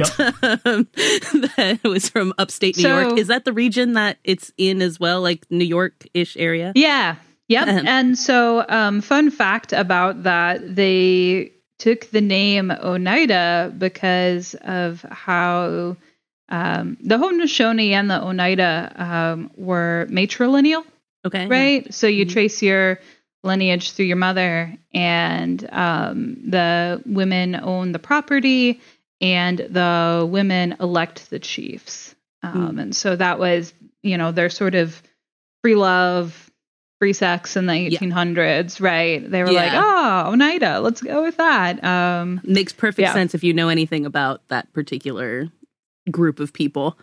um, 0.64 0.88
that 1.56 1.80
was 1.84 2.08
from 2.08 2.32
upstate 2.38 2.76
New 2.78 2.82
So- 2.84 3.00
York. 3.00 3.18
Is 3.18 3.26
that 3.26 3.44
the 3.44 3.52
region 3.52 3.92
that 3.92 4.18
it's 4.24 4.52
in 4.56 4.80
as 4.80 4.98
well, 4.98 5.20
like 5.20 5.44
New 5.50 5.64
York 5.64 6.06
ish 6.14 6.36
area? 6.36 6.72
Yeah. 6.74 7.16
Yep. 7.48 7.66
Ahem. 7.68 7.86
and 7.88 8.16
so, 8.18 8.64
um, 8.68 9.00
fun 9.00 9.28
fact 9.30 9.72
about 9.72 10.22
that, 10.22 10.76
they 10.76 11.50
took 11.78 12.08
the 12.10 12.20
name 12.20 12.70
Oneida 12.70 13.74
because 13.76 14.54
of 14.62 15.02
how 15.10 15.96
um, 16.50 16.96
the 17.02 17.16
Haudenosaunee 17.16 17.90
and 17.90 18.10
the 18.10 18.22
Oneida 18.22 18.92
um, 18.96 19.50
were 19.56 20.06
matrilineal, 20.10 20.84
Okay, 21.24 21.46
right? 21.46 21.94
So 21.94 22.06
you 22.06 22.26
Mhm. 22.26 22.30
trace 22.32 22.62
your 22.62 22.98
lineage 23.42 23.92
through 23.92 24.06
your 24.06 24.16
mother, 24.16 24.76
and 24.92 25.66
um, 25.72 26.36
the 26.50 27.02
women 27.06 27.54
own 27.54 27.92
the 27.92 27.98
property, 27.98 28.80
and 29.20 29.58
the 29.58 30.26
women 30.30 30.76
elect 30.80 31.30
the 31.30 31.38
chiefs. 31.38 32.14
Um, 32.42 32.78
And 32.78 32.96
so 32.96 33.16
that 33.16 33.38
was, 33.38 33.72
you 34.02 34.16
know, 34.16 34.32
their 34.32 34.48
sort 34.50 34.74
of 34.74 35.02
free 35.62 35.74
love, 35.74 36.50
free 37.00 37.12
sex 37.12 37.56
in 37.56 37.66
the 37.66 37.72
1800s, 37.74 38.80
right? 38.80 39.30
They 39.30 39.42
were 39.42 39.52
like, 39.52 39.72
oh, 39.74 40.24
Oneida, 40.32 40.80
let's 40.80 41.00
go 41.02 41.22
with 41.22 41.36
that. 41.36 41.82
Um, 41.84 42.40
makes 42.44 42.72
perfect 42.72 43.00
Yeah. 43.08 43.12
sense 43.12 43.34
if 43.34 43.44
you 43.44 43.52
know 43.54 43.68
anything 43.68 44.06
about 44.06 44.46
that 44.48 44.72
particular 44.72 45.48
group 46.10 46.40
of 46.40 46.52
people. 46.52 46.98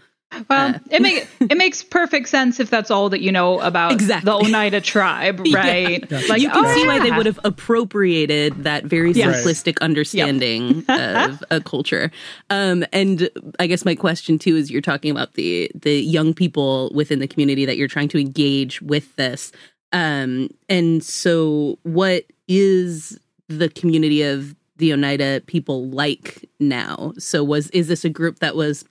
Well, 0.49 0.75
Uh. 0.75 0.79
it 0.91 1.01
make, 1.01 1.25
it 1.39 1.57
makes 1.57 1.81
perfect 1.83 2.27
sense 2.27 2.59
if 2.59 2.69
that's 2.69 2.91
all 2.91 3.07
that 3.11 3.21
you 3.21 3.31
know 3.31 3.61
about 3.61 3.93
Exactly. 3.93 4.25
the 4.29 4.35
Oneida 4.35 4.81
tribe, 4.81 5.39
Yeah. 5.45 5.57
right? 5.59 6.09
Gotcha. 6.09 6.27
Like 6.27 6.41
you 6.41 6.49
can 6.49 6.65
oh, 6.65 6.73
see 6.75 6.85
why 6.85 6.99
they 6.99 7.11
would 7.11 7.25
have 7.25 7.39
appropriated 7.45 8.65
that 8.65 8.83
very 8.83 9.13
Yes. 9.13 9.41
simplistic 9.45 9.79
understanding 9.79 10.83
of 10.89 11.41
a 11.49 11.61
culture. 11.61 12.11
Um, 12.49 12.83
and 12.91 13.29
I 13.59 13.67
guess 13.67 13.85
my 13.85 13.95
question 13.95 14.37
too 14.37 14.57
is 14.57 14.69
you're 14.69 14.81
talking 14.81 15.11
about 15.11 15.35
the 15.35 15.71
the 15.73 16.01
young 16.01 16.33
people 16.33 16.91
within 16.93 17.19
the 17.19 17.27
community 17.27 17.63
that 17.65 17.77
you're 17.77 17.87
trying 17.87 18.09
to 18.09 18.19
engage 18.19 18.81
with 18.81 19.15
this. 19.15 19.53
Um, 19.93 20.49
and 20.67 21.01
so 21.01 21.79
what 21.83 22.25
is 22.49 23.17
the 23.47 23.69
community 23.69 24.23
of 24.23 24.55
the 24.75 24.91
Oneida 24.91 25.41
people 25.47 25.87
like 25.89 26.49
now? 26.59 27.13
So 27.17 27.45
was 27.45 27.69
is 27.69 27.87
this 27.87 28.03
a 28.03 28.09
group 28.09 28.39
that 28.39 28.57
was 28.57 28.83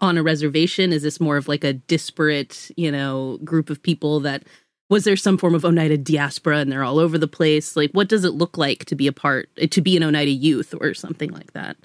on 0.00 0.18
a 0.18 0.22
reservation? 0.22 0.92
Is 0.92 1.02
this 1.02 1.20
more 1.20 1.36
of 1.36 1.48
like 1.48 1.64
a 1.64 1.72
disparate, 1.72 2.70
you 2.76 2.90
know, 2.90 3.38
group 3.44 3.70
of 3.70 3.82
people 3.82 4.20
that 4.20 4.44
was 4.90 5.04
there 5.04 5.16
some 5.16 5.36
form 5.36 5.54
of 5.54 5.64
Oneida 5.64 5.98
diaspora 5.98 6.58
and 6.58 6.72
they're 6.72 6.84
all 6.84 6.98
over 6.98 7.18
the 7.18 7.28
place? 7.28 7.76
Like, 7.76 7.90
what 7.92 8.08
does 8.08 8.24
it 8.24 8.32
look 8.34 8.56
like 8.56 8.86
to 8.86 8.94
be 8.94 9.06
a 9.06 9.12
part, 9.12 9.50
to 9.70 9.80
be 9.82 9.96
an 9.96 10.02
Oneida 10.02 10.30
youth 10.30 10.74
or 10.80 10.94
something 10.94 11.30
like 11.30 11.52
that? 11.52 11.76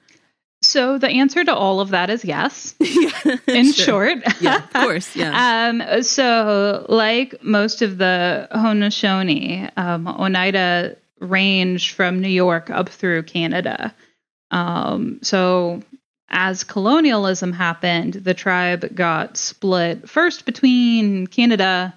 So 0.62 0.98
the 0.98 1.10
answer 1.10 1.44
to 1.44 1.54
all 1.54 1.82
of 1.82 1.90
that 1.90 2.10
is 2.10 2.24
yes. 2.24 2.74
In 3.48 3.74
Sure. 3.74 4.08
short, 4.16 4.18
Yeah, 4.42 4.64
of 4.64 4.72
course. 4.74 5.14
Yeah. 5.16 5.32
Um, 5.70 6.04
so, 6.04 6.86
like 6.88 7.44
most 7.44 7.82
of 7.82 7.98
the 7.98 8.48
Haudenosaunee, 8.54 9.70
um, 9.78 10.08
Oneida 10.08 10.96
range 11.20 11.92
from 11.94 12.22
New 12.22 12.30
York 12.30 12.70
up 12.70 12.88
through 12.88 13.24
Canada. 13.24 13.94
Um, 14.52 15.20
so, 15.22 15.82
as 16.34 16.64
colonialism 16.64 17.54
happened, 17.54 18.16
the 18.16 18.34
tribe 18.34 18.94
got 18.96 19.38
split 19.38 20.10
first 20.10 20.46
between 20.46 21.28
Canada 21.28 21.94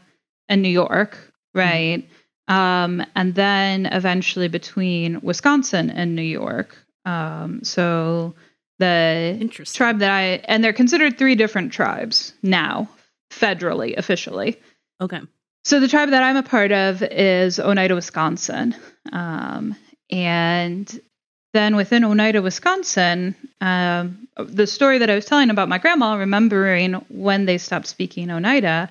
and 0.48 0.62
New 0.62 0.68
York, 0.68 1.32
right? 1.54 2.06
Um, 2.46 3.04
and 3.16 3.34
then 3.34 3.86
eventually 3.86 4.48
between 4.48 5.20
Wisconsin 5.22 5.90
and 5.90 6.14
New 6.14 6.22
York. 6.22 6.76
Um, 7.04 7.64
so, 7.64 8.34
the 8.78 9.48
tribe 9.72 10.00
that 10.00 10.10
I 10.10 10.22
and 10.44 10.62
they're 10.62 10.74
considered 10.74 11.16
three 11.16 11.34
different 11.34 11.72
tribes 11.72 12.34
now, 12.42 12.88
federally, 13.30 13.96
officially. 13.96 14.60
Okay. 15.00 15.20
So 15.64 15.80
the 15.80 15.88
tribe 15.88 16.10
that 16.10 16.22
I'm 16.22 16.36
a 16.36 16.42
part 16.42 16.72
of 16.72 17.02
is 17.02 17.58
Oneida, 17.58 17.94
Wisconsin, 17.94 18.76
um, 19.12 19.74
and 20.10 21.00
then 21.52 21.76
within 21.76 22.04
Oneida, 22.04 22.42
Wisconsin, 22.42 23.34
um, 23.60 24.28
the 24.36 24.66
story 24.66 24.98
that 24.98 25.10
I 25.10 25.14
was 25.14 25.24
telling 25.24 25.50
about 25.50 25.68
my 25.68 25.78
grandma, 25.78 26.14
remembering 26.14 26.94
when 27.08 27.46
they 27.46 27.58
stopped 27.58 27.86
speaking 27.86 28.30
Oneida, 28.30 28.90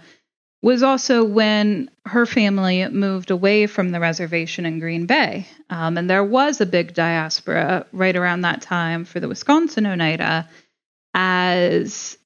was 0.61 0.81
also 0.81 1.23
when 1.23 1.91
her 2.05 2.25
family 2.25 2.87
moved 2.87 3.29
away 3.29 3.67
from 3.67 3.91
the 3.91 3.99
reservation 3.99 4.65
in 4.65 4.79
Green 4.79 5.05
Bay. 5.05 5.47
Um, 5.69 5.95
and 5.97 6.09
there 6.09 6.23
was 6.23 6.59
a 6.59 6.65
big 6.65 6.95
diaspora 6.95 7.85
right 7.91 8.15
around 8.15 8.41
that 8.41 8.63
time 8.63 9.05
for 9.05 9.19
the 9.19 9.27
Wisconsin 9.27 9.85
Oneida, 9.85 10.49
as 11.13 12.17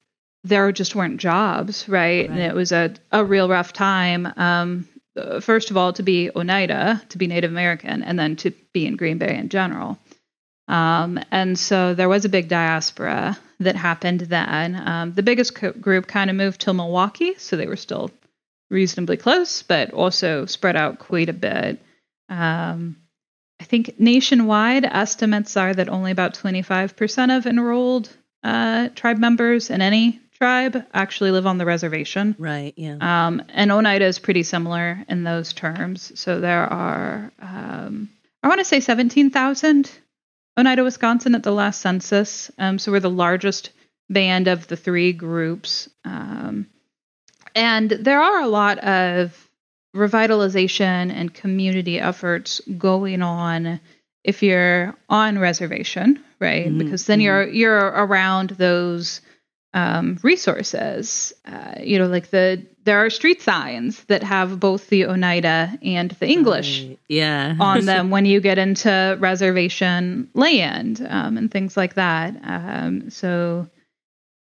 there 0.45 0.71
just 0.71 0.95
weren't 0.95 1.19
jobs, 1.19 1.89
right? 1.89 2.29
And 2.29 2.39
it 2.39 2.55
was 2.55 2.71
a, 2.71 2.93
a 3.11 3.25
real 3.25 3.49
rough 3.49 3.73
time. 3.73 4.31
Um, 4.37 4.87
first 5.41 5.69
of 5.69 5.75
all, 5.75 5.91
to 5.93 6.03
be 6.03 6.31
Oneida, 6.33 7.01
to 7.09 7.17
be 7.17 7.27
Native 7.27 7.51
American, 7.51 8.03
and 8.03 8.17
then 8.17 8.37
to 8.37 8.51
be 8.71 8.85
in 8.85 8.95
Green 8.95 9.17
Bay 9.17 9.35
in 9.35 9.49
general. 9.49 9.99
Um, 10.69 11.19
and 11.31 11.57
so 11.57 11.95
there 11.95 12.07
was 12.07 12.25
a 12.25 12.29
big 12.29 12.47
diaspora 12.47 13.37
that 13.59 13.75
happened 13.75 14.21
then. 14.21 14.75
Um, 14.75 15.13
the 15.13 15.23
biggest 15.23 15.55
co- 15.55 15.73
group 15.73 16.07
kind 16.07 16.29
of 16.29 16.35
moved 16.35 16.61
to 16.61 16.73
Milwaukee, 16.73 17.33
so 17.37 17.57
they 17.57 17.67
were 17.67 17.75
still 17.75 18.11
reasonably 18.69 19.17
close, 19.17 19.63
but 19.63 19.91
also 19.91 20.45
spread 20.45 20.75
out 20.75 20.99
quite 20.99 21.27
a 21.27 21.33
bit. 21.33 21.81
Um, 22.29 22.97
I 23.59 23.63
think 23.63 23.99
nationwide 23.99 24.85
estimates 24.85 25.57
are 25.57 25.73
that 25.73 25.89
only 25.89 26.11
about 26.11 26.35
25% 26.35 27.35
of 27.35 27.47
enrolled 27.47 28.15
uh, 28.43 28.89
tribe 28.89 29.17
members 29.17 29.71
in 29.71 29.81
any 29.81 30.19
tribe 30.37 30.85
actually 30.93 31.31
live 31.31 31.47
on 31.47 31.57
the 31.57 31.65
reservation. 31.65 32.35
Right. 32.37 32.73
Yeah. 32.77 32.97
Um, 33.01 33.43
and 33.49 33.71
Oneida 33.71 34.05
is 34.05 34.19
pretty 34.19 34.43
similar 34.43 35.03
in 35.09 35.23
those 35.23 35.51
terms. 35.51 36.17
So 36.17 36.39
there 36.39 36.63
are, 36.63 37.31
um, 37.41 38.09
I 38.43 38.47
want 38.47 38.59
to 38.59 38.65
say 38.65 38.79
17,000 38.79 39.91
Oneida, 40.59 40.83
Wisconsin 40.83 41.35
at 41.35 41.43
the 41.43 41.51
last 41.51 41.81
census. 41.81 42.51
Um, 42.57 42.77
so 42.79 42.91
we're 42.91 42.99
the 42.99 43.09
largest 43.09 43.71
band 44.09 44.47
of 44.47 44.67
the 44.67 44.75
three 44.75 45.13
groups. 45.13 45.89
Um, 46.03 46.67
and 47.55 47.89
there 47.89 48.21
are 48.21 48.41
a 48.41 48.47
lot 48.47 48.79
of 48.79 49.49
revitalization 49.95 51.11
and 51.11 51.33
community 51.33 51.99
efforts 51.99 52.61
going 52.77 53.21
on 53.21 53.79
if 54.23 54.43
you're 54.43 54.95
on 55.07 55.39
reservation, 55.39 56.23
right? 56.39 56.67
Mhm, 56.67 56.77
Because 56.79 57.05
then 57.05 57.21
you're 57.21 57.47
you're 57.47 57.77
around 57.77 58.51
those 58.51 59.21
um, 59.73 60.17
resources. 60.23 61.33
Uh, 61.45 61.75
you 61.81 61.99
know, 61.99 62.07
like 62.07 62.29
the 62.29 62.65
there 62.85 63.05
are 63.05 63.09
street 63.09 63.41
signs 63.41 64.03
that 64.05 64.23
have 64.23 64.59
both 64.59 64.87
the 64.87 65.05
Oneida 65.05 65.77
and 65.83 66.11
the 66.11 66.27
English 66.27 66.85
Right. 66.85 66.99
Yeah. 67.07 67.55
on 67.59 67.85
them 67.91 68.09
when 68.09 68.25
you 68.25 68.41
get 68.41 68.57
into 68.57 69.17
reservation 69.19 70.29
land 70.33 71.05
um, 71.07 71.37
and 71.37 71.51
things 71.51 71.77
like 71.77 71.95
that. 71.95 72.35
Um, 72.43 73.11
so, 73.11 73.67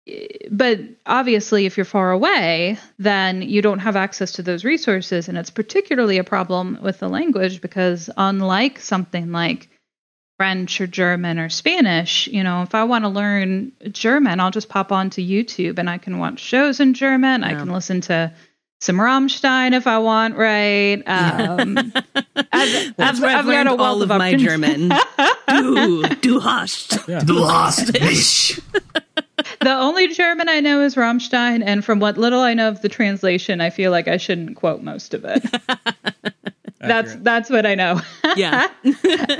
eh, 0.07 0.27
but 0.51 0.79
obviously, 1.07 1.65
if 1.65 1.75
you're 1.77 1.85
far 1.85 2.11
away, 2.11 2.77
then 2.99 3.41
you 3.41 3.61
don't 3.63 3.79
have 3.79 3.95
access 3.95 4.33
to 4.33 4.43
those 4.43 4.63
resources, 4.63 5.27
and 5.27 5.37
it's 5.37 5.49
particularly 5.49 6.19
a 6.19 6.23
problem 6.23 6.77
with 6.83 6.99
the 6.99 7.09
language 7.09 7.61
because, 7.61 8.09
unlike 8.15 8.79
something 8.79 9.31
like 9.31 9.69
French 10.39 10.79
or 10.79 10.87
German 10.87 11.37
or 11.37 11.49
Spanish, 11.49 12.25
you 12.27 12.41
know, 12.45 12.61
if 12.61 12.73
I 12.73 12.85
want 12.85 13.03
to 13.03 13.09
learn 13.09 13.73
German, 13.91 14.39
I'll 14.39 14.51
just 14.51 14.69
pop 14.69 14.89
onto 14.89 15.21
YouTube 15.21 15.77
and 15.77 15.89
I 15.89 15.97
can 15.97 16.17
watch 16.17 16.39
shows 16.39 16.79
in 16.79 16.93
German. 16.93 17.43
I 17.43 17.55
can 17.55 17.69
listen 17.69 17.99
to 18.01 18.31
some 18.79 18.95
Rammstein 18.95 19.73
if 19.73 19.85
I 19.85 19.97
want, 19.97 20.37
right? 20.37 21.03
Um, 21.05 21.77
I've, 22.53 22.95
That's 22.95 23.19
I've, 23.19 23.23
I've, 23.23 23.23
I've 23.23 23.23
got 23.23 23.45
learned 23.47 23.67
a 23.67 23.75
wealth 23.75 23.81
all 23.81 24.01
of 24.01 24.11
of 24.11 24.17
my. 24.17 24.35
German. 24.35 24.87
du, 25.49 26.03
du 26.21 26.39
hast. 26.39 27.05
Yeah. 27.09 27.19
Du 27.19 27.43
hast 27.45 27.91
mich. 27.99 28.61
The 29.61 29.73
only 29.73 30.07
German 30.09 30.47
I 30.47 30.61
know 30.61 30.81
is 30.81 30.95
Rammstein, 30.95 31.63
and 31.65 31.83
from 31.83 31.99
what 31.99 32.17
little 32.17 32.39
I 32.39 32.53
know 32.53 32.69
of 32.69 32.81
the 32.81 32.87
translation, 32.87 33.59
I 33.59 33.69
feel 33.71 33.91
like 33.91 34.07
I 34.07 34.15
shouldn't 34.15 34.55
quote 34.55 34.83
most 34.83 35.13
of 35.13 35.25
it. 35.25 35.43
that's 36.79 37.09
Accurate. 37.11 37.23
that's 37.23 37.49
what 37.49 37.65
I 37.65 37.75
know. 37.75 37.99
Yeah. 38.37 38.67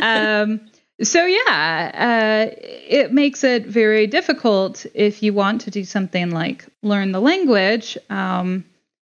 um, 0.01 0.59
so 1.01 1.25
yeah, 1.25 2.49
uh, 2.51 2.55
it 2.59 3.13
makes 3.13 3.43
it 3.43 3.65
very 3.65 4.07
difficult 4.07 4.85
if 4.93 5.23
you 5.23 5.33
want 5.33 5.61
to 5.61 5.71
do 5.71 5.83
something 5.83 6.31
like 6.31 6.65
learn 6.83 7.11
the 7.11 7.21
language, 7.21 7.97
um, 8.09 8.65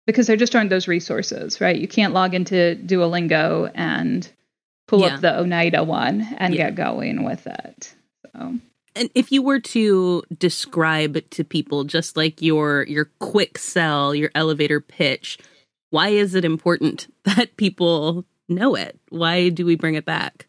because 0.06 0.28
there 0.28 0.38
just 0.38 0.56
aren't 0.56 0.70
those 0.70 0.88
resources, 0.88 1.60
right? 1.62 1.76
You 1.78 1.88
can't 1.88 2.14
log 2.14 2.34
into 2.34 2.76
Duolingo 2.86 3.72
and 3.76 4.30
pull 4.88 5.02
Yeah. 5.02 5.16
up 5.16 5.22
the 5.22 5.40
Oneida 5.40 5.84
one 5.84 6.26
and 6.38 6.54
Yeah. 6.54 6.68
get 6.70 6.76
going 6.76 7.24
with 7.24 7.46
it. 7.48 7.94
So 8.26 8.56
And 8.96 9.10
if 9.14 9.32
you 9.32 9.44
were 9.44 9.60
to 9.60 10.24
describe 10.40 11.30
to 11.30 11.44
people 11.44 11.84
just 11.84 12.18
like 12.18 12.42
your 12.42 12.84
your 12.88 13.06
quick 13.20 13.58
sell, 13.60 14.16
your 14.16 14.32
elevator 14.34 14.82
pitch, 14.82 15.38
why 15.92 16.10
is 16.10 16.34
it 16.36 16.44
important 16.44 17.14
that 17.24 17.56
people 17.58 18.26
know 18.50 18.76
it? 18.76 18.98
Why 19.10 19.50
do 19.50 19.66
we 19.66 19.76
bring 19.76 19.96
it 19.96 20.06
back? 20.06 20.47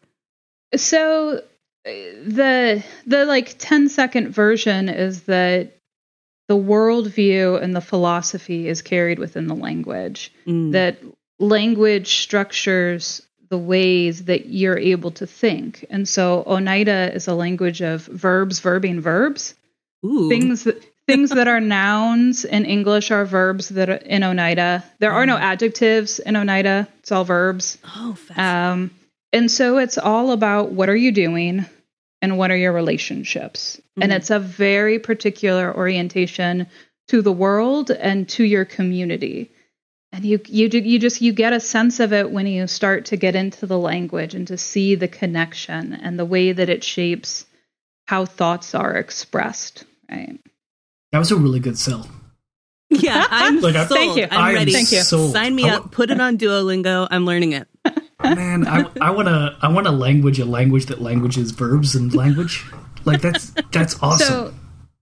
So 0.75 1.37
uh, 1.37 1.41
the 1.85 2.83
the 3.05 3.25
like 3.25 3.55
10 3.57 3.89
second 3.89 4.29
version 4.29 4.89
is 4.89 5.23
that 5.23 5.77
the 6.47 6.57
worldview 6.57 7.61
and 7.61 7.75
the 7.75 7.81
philosophy 7.81 8.67
is 8.67 8.81
carried 8.81 9.19
within 9.19 9.47
the 9.47 9.55
language. 9.55 10.33
Mm. 10.47 10.71
That 10.71 10.97
language 11.39 12.17
structures 12.17 13.21
the 13.49 13.57
ways 13.57 14.25
that 14.25 14.47
you're 14.47 14.77
able 14.77 15.11
to 15.11 15.25
think. 15.25 15.85
And 15.89 16.07
so 16.07 16.43
Oneida 16.45 17.13
is 17.13 17.27
a 17.27 17.33
language 17.33 17.81
of 17.81 18.01
verbs, 18.05 18.59
verbing 18.59 18.99
verbs. 18.99 19.55
Ooh. 20.05 20.29
Things 20.29 20.67
things 21.07 21.31
that 21.31 21.47
are 21.47 21.59
nouns 21.59 22.45
in 22.45 22.65
English 22.65 23.09
are 23.09 23.25
verbs 23.25 23.69
that 23.69 23.89
are 23.89 23.95
in 23.95 24.23
Oneida. 24.23 24.83
There 24.99 25.11
are 25.11 25.25
no 25.25 25.37
adjectives 25.37 26.19
in 26.19 26.35
Oneida. 26.35 26.87
It's 26.99 27.11
all 27.11 27.23
verbs. 27.23 27.79
oh, 27.83 28.13
fascinating. 28.13 28.83
Um, 28.83 28.91
and 29.33 29.49
so 29.51 29.77
it's 29.77 29.97
all 29.97 30.31
about 30.31 30.71
what 30.71 30.89
are 30.89 30.95
you 30.95 31.11
doing 31.11 31.65
and 32.21 32.37
what 32.37 32.51
are 32.51 32.57
your 32.57 32.73
relationships. 32.73 33.79
And 34.01 34.11
Mhm. 34.11 34.15
it's 34.15 34.29
a 34.29 34.39
very 34.39 34.99
particular 34.99 35.73
orientation 35.75 36.67
to 37.07 37.21
the 37.21 37.31
world 37.31 37.91
and 37.91 38.27
to 38.29 38.43
your 38.43 38.65
community. 38.65 39.49
And 40.11 40.25
you 40.25 40.41
you 40.47 40.67
ju- 40.69 40.79
you 40.79 40.99
just 40.99 41.21
you 41.21 41.31
get 41.31 41.53
a 41.53 41.59
sense 41.59 41.99
of 41.99 42.11
it 42.11 42.31
when 42.31 42.47
you 42.47 42.65
start 42.67 43.05
to 43.05 43.15
get 43.17 43.35
into 43.35 43.65
the 43.67 43.77
language 43.77 44.33
and 44.35 44.47
to 44.47 44.57
see 44.57 44.95
the 44.95 45.07
connection 45.07 45.93
and 45.93 46.17
the 46.19 46.25
way 46.25 46.51
that 46.51 46.67
it 46.69 46.83
shapes 46.83 47.45
how 48.07 48.25
thoughts 48.25 48.73
are 48.73 48.95
expressed, 48.97 49.83
right? 50.09 50.39
That 51.11 51.19
was 51.19 51.31
a 51.31 51.35
really 51.37 51.59
good 51.59 51.77
sell. 51.77 52.07
yeah, 52.89 53.27
I'm 53.29 53.61
Like, 53.61 53.75
sold. 53.75 53.87
Thank 53.89 54.17
you. 54.17 54.23
I'm 54.31 54.39
I 54.41 54.49
am 54.49 54.55
ready. 54.55 54.73
Thank 54.73 54.91
you. 54.91 55.01
sold. 55.01 55.31
Sign 55.31 55.55
me 55.55 55.69
I 55.69 55.75
up. 55.75 55.83
wa- 55.83 55.89
Put 55.91 56.09
it 56.11 56.19
on 56.19 56.37
Duolingo. 56.39 57.07
I'm 57.11 57.25
learning 57.25 57.51
it. 57.53 57.67
Man, 58.21 58.67
I, 58.67 58.85
I 58.99 59.11
want 59.11 59.27
to 59.27 59.55
I 59.61 59.69
want 59.69 59.87
a 59.87 59.91
language 59.91 60.39
a 60.39 60.45
language 60.45 60.87
that 60.87 61.01
languages 61.01 61.51
verbs 61.51 61.95
and 61.95 62.13
language. 62.13 62.65
Like 63.05 63.21
that's 63.21 63.51
that's 63.71 64.01
awesome. 64.03 64.59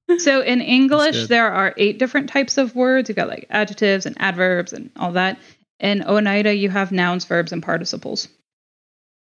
So, 0.09 0.17
so 0.17 0.41
in 0.41 0.61
English, 0.61 1.27
there 1.27 1.51
are 1.51 1.73
eight 1.77 1.97
different 1.99 2.29
types 2.29 2.57
of 2.57 2.75
words. 2.75 3.09
You've 3.09 3.15
got 3.15 3.27
like 3.27 3.47
adjectives 3.49 4.05
and 4.05 4.15
adverbs 4.19 4.71
and 4.73 4.91
all 4.97 5.13
that. 5.13 5.39
In 5.79 6.03
Oneida, 6.03 6.55
you 6.55 6.69
have 6.69 6.91
nouns, 6.91 7.25
verbs, 7.25 7.51
and 7.51 7.61
participles. 7.61 8.27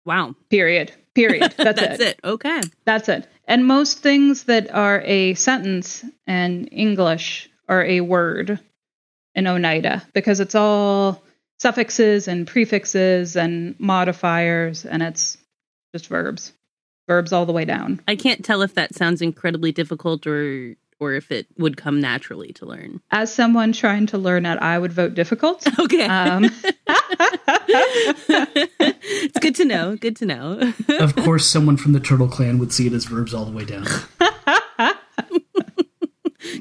Wow. 0.05 0.35
Period. 0.49 0.93
Period. 1.13 1.53
That's, 1.57 1.79
That's 1.79 1.99
it. 1.99 2.01
it. 2.01 2.19
Okay. 2.23 2.61
That's 2.85 3.09
it. 3.09 3.27
And 3.45 3.65
most 3.65 3.99
things 3.99 4.45
that 4.45 4.73
are 4.73 5.01
a 5.01 5.33
sentence 5.33 6.03
in 6.25 6.67
English 6.67 7.49
are 7.67 7.83
a 7.83 8.01
word 8.01 8.59
in 9.35 9.47
Oneida 9.47 10.03
because 10.13 10.39
it's 10.39 10.55
all 10.55 11.21
suffixes 11.59 12.27
and 12.27 12.45
prefixes 12.47 13.35
and 13.35 13.75
modifiers, 13.79 14.85
and 14.85 15.01
it's 15.03 15.37
just 15.93 16.07
verbs, 16.07 16.53
verbs 17.07 17.33
all 17.33 17.45
the 17.45 17.53
way 17.53 17.65
down. 17.65 18.01
I 18.07 18.15
can't 18.15 18.43
tell 18.45 18.61
if 18.61 18.73
that 18.75 18.95
sounds 18.95 19.21
incredibly 19.21 19.71
difficult 19.71 20.27
or 20.27 20.75
or 20.99 21.13
if 21.13 21.31
it 21.31 21.45
would 21.59 21.77
come 21.77 22.01
naturally 22.01 22.51
to 22.53 22.65
learn. 22.65 22.99
As 23.11 23.31
someone 23.31 23.71
trying 23.71 24.07
to 24.07 24.17
learn 24.17 24.47
it, 24.47 24.57
I 24.59 24.79
would 24.79 24.91
vote 24.93 25.13
difficult. 25.13 25.65
Okay. 25.79 26.05
Um, 26.05 26.45
it's 28.39 29.39
good 29.39 29.55
to 29.55 29.63
know. 29.65 29.95
Good 29.95 30.15
to 30.17 30.25
know. 30.25 30.73
of 30.99 31.15
course, 31.15 31.45
someone 31.49 31.77
from 31.77 31.93
the 31.93 31.99
Turtle 31.99 32.27
Clan 32.27 32.57
would 32.57 32.73
see 32.73 32.87
it 32.87 32.93
as 32.93 33.05
verbs 33.05 33.33
all 33.33 33.45
the 33.45 33.51
way 33.51 33.63
down. 33.63 33.85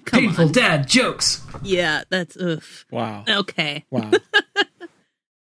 Come 0.04 0.20
Painful 0.20 0.46
on. 0.46 0.52
dad 0.52 0.86
jokes. 0.86 1.42
Yeah, 1.62 2.04
that's 2.10 2.36
oof. 2.36 2.84
Wow. 2.90 3.24
Okay. 3.28 3.84
Wow. 3.90 4.10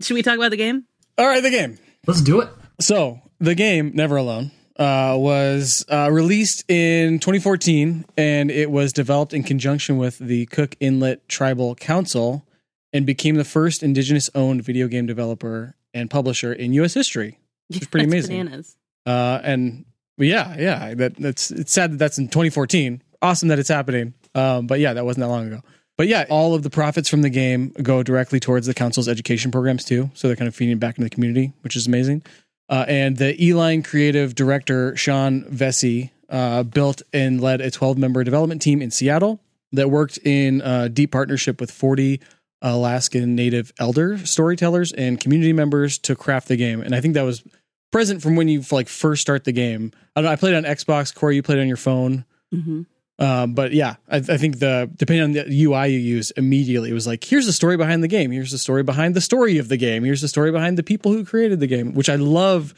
Should 0.02 0.14
we 0.14 0.22
talk 0.22 0.36
about 0.38 0.52
the 0.52 0.58
game? 0.58 0.86
All 1.18 1.28
right, 1.28 1.44
the 1.44 1.50
game. 1.50 1.78
Let's 2.08 2.22
do 2.22 2.42
it. 2.42 2.50
So 2.80 3.20
the 3.40 3.56
game 3.56 3.92
Never 3.94 4.18
Alone 4.18 4.52
uh, 4.78 5.16
was 5.18 5.86
uh, 5.90 6.10
released 6.12 6.64
in 6.70 7.20
2014, 7.20 8.06
and 8.18 8.50
it 8.50 8.72
was 8.72 8.94
developed 8.94 9.34
in 9.34 9.44
conjunction 9.44 9.98
with 9.98 10.18
the 10.18 10.46
Cook 10.48 10.76
Inlet 10.80 11.28
Tribal 11.28 11.76
Council, 11.76 12.46
and 12.94 13.06
became 13.06 13.36
the 13.36 13.44
first 13.44 13.84
Indigenous-owned 13.84 14.64
video 14.64 14.88
game 14.88 15.06
developer 15.06 15.76
and 15.94 16.10
publisher 16.10 16.54
in 16.54 16.74
U.S. 16.74 16.94
history. 16.94 17.38
It's 17.70 17.86
pretty 17.86 18.06
That's 18.06 18.28
amazing. 18.28 18.46
Bananas. 18.46 18.78
Uh, 19.06 19.42
and 19.44 19.86
yeah, 20.18 20.56
yeah, 20.58 20.94
that, 20.96 21.16
that's 21.18 21.52
it's 21.52 21.74
sad 21.74 21.92
that 21.92 21.98
that's 21.98 22.18
in 22.18 22.30
2014. 22.30 23.04
Awesome 23.22 23.50
that 23.50 23.60
it's 23.60 23.70
happening. 23.70 24.14
Um, 24.34 24.66
but 24.68 24.80
yeah, 24.80 24.94
that 24.94 25.06
wasn't 25.06 25.22
that 25.22 25.28
long 25.28 25.48
ago. 25.48 25.62
But 26.00 26.08
yeah, 26.08 26.26
all 26.30 26.56
of 26.56 26.64
the 26.64 26.70
profits 26.70 27.10
from 27.10 27.24
the 27.24 27.30
game 27.30 27.74
go 27.84 28.04
directly 28.04 28.40
towards 28.40 28.66
the 28.66 28.74
council's 28.74 29.10
education 29.10 29.52
programs 29.52 29.84
too. 29.84 30.10
So 30.14 30.30
they're 30.30 30.38
kind 30.38 30.48
of 30.48 30.56
feeding 30.56 30.78
back 30.78 30.98
into 30.98 31.04
the 31.04 31.14
community, 31.14 31.52
which 31.60 31.76
is 31.76 31.88
amazing. 31.88 32.24
Uh, 32.70 32.86
and 32.88 33.18
the 33.18 33.36
E-Line 33.44 33.84
creative 33.84 34.34
director 34.34 34.96
Sean 34.96 35.44
Vesce 35.52 36.10
uh, 36.30 36.64
built 36.64 37.02
and 37.12 37.42
led 37.42 37.60
a 37.60 37.70
12 37.70 37.98
member 37.98 38.24
development 38.24 38.62
team 38.62 38.82
in 38.82 38.92
Seattle 38.92 39.42
that 39.74 39.92
worked 39.92 40.18
in 40.24 40.64
deep 40.94 41.12
partnership 41.12 41.60
with 41.60 41.70
40 41.70 42.22
Alaskan 42.62 43.36
Native 43.36 43.74
elder 43.78 44.26
storytellers 44.26 44.94
and 44.94 45.20
community 45.20 45.52
members 45.52 45.98
to 45.98 46.16
craft 46.16 46.48
the 46.48 46.56
game. 46.56 46.80
And 46.80 46.96
I 46.96 47.02
think 47.02 47.16
that 47.16 47.24
was 47.24 47.44
present 47.92 48.22
from 48.22 48.38
when 48.38 48.48
you 48.48 48.64
like 48.72 48.88
first 48.88 49.22
start 49.22 49.44
the 49.44 49.52
game. 49.52 49.92
I 50.16 50.22
know. 50.22 50.30
I 50.30 50.38
played 50.38 50.56
on 50.56 50.64
Xbox. 50.64 51.14
Corey, 51.14 51.36
you 51.36 51.44
played 51.44 51.60
on 51.60 51.68
your 51.68 51.76
phone. 51.76 52.24
hmm 52.54 52.84
Um, 53.20 53.54
but 53.54 53.74
yeah, 53.74 53.98
I, 54.08 54.18
I 54.18 54.38
think 54.38 54.60
the 54.60 54.90
depending 54.96 55.24
on 55.24 55.32
the 55.34 55.64
UI 55.64 55.90
you 55.90 56.00
use, 56.00 56.32
immediately 56.32 56.90
it 56.90 56.94
was 56.94 57.06
like, 57.06 57.24
here's 57.24 57.46
the 57.46 57.54
story 57.54 57.76
behind 57.78 58.02
the 58.02 58.08
game. 58.08 58.32
Here's 58.32 58.52
the 58.52 58.58
story 58.58 58.82
behind 58.82 59.14
the 59.14 59.22
story 59.22 59.58
of 59.58 59.68
the 59.68 59.78
game. 59.78 60.04
Here's 60.04 60.22
the 60.22 60.28
story 60.28 60.52
behind 60.52 60.78
the 60.78 60.84
people 60.84 61.12
who 61.12 61.26
created 61.26 61.60
the 61.60 61.68
game, 61.68 61.94
which 61.94 62.10
I 62.10 62.16
love. 62.16 62.74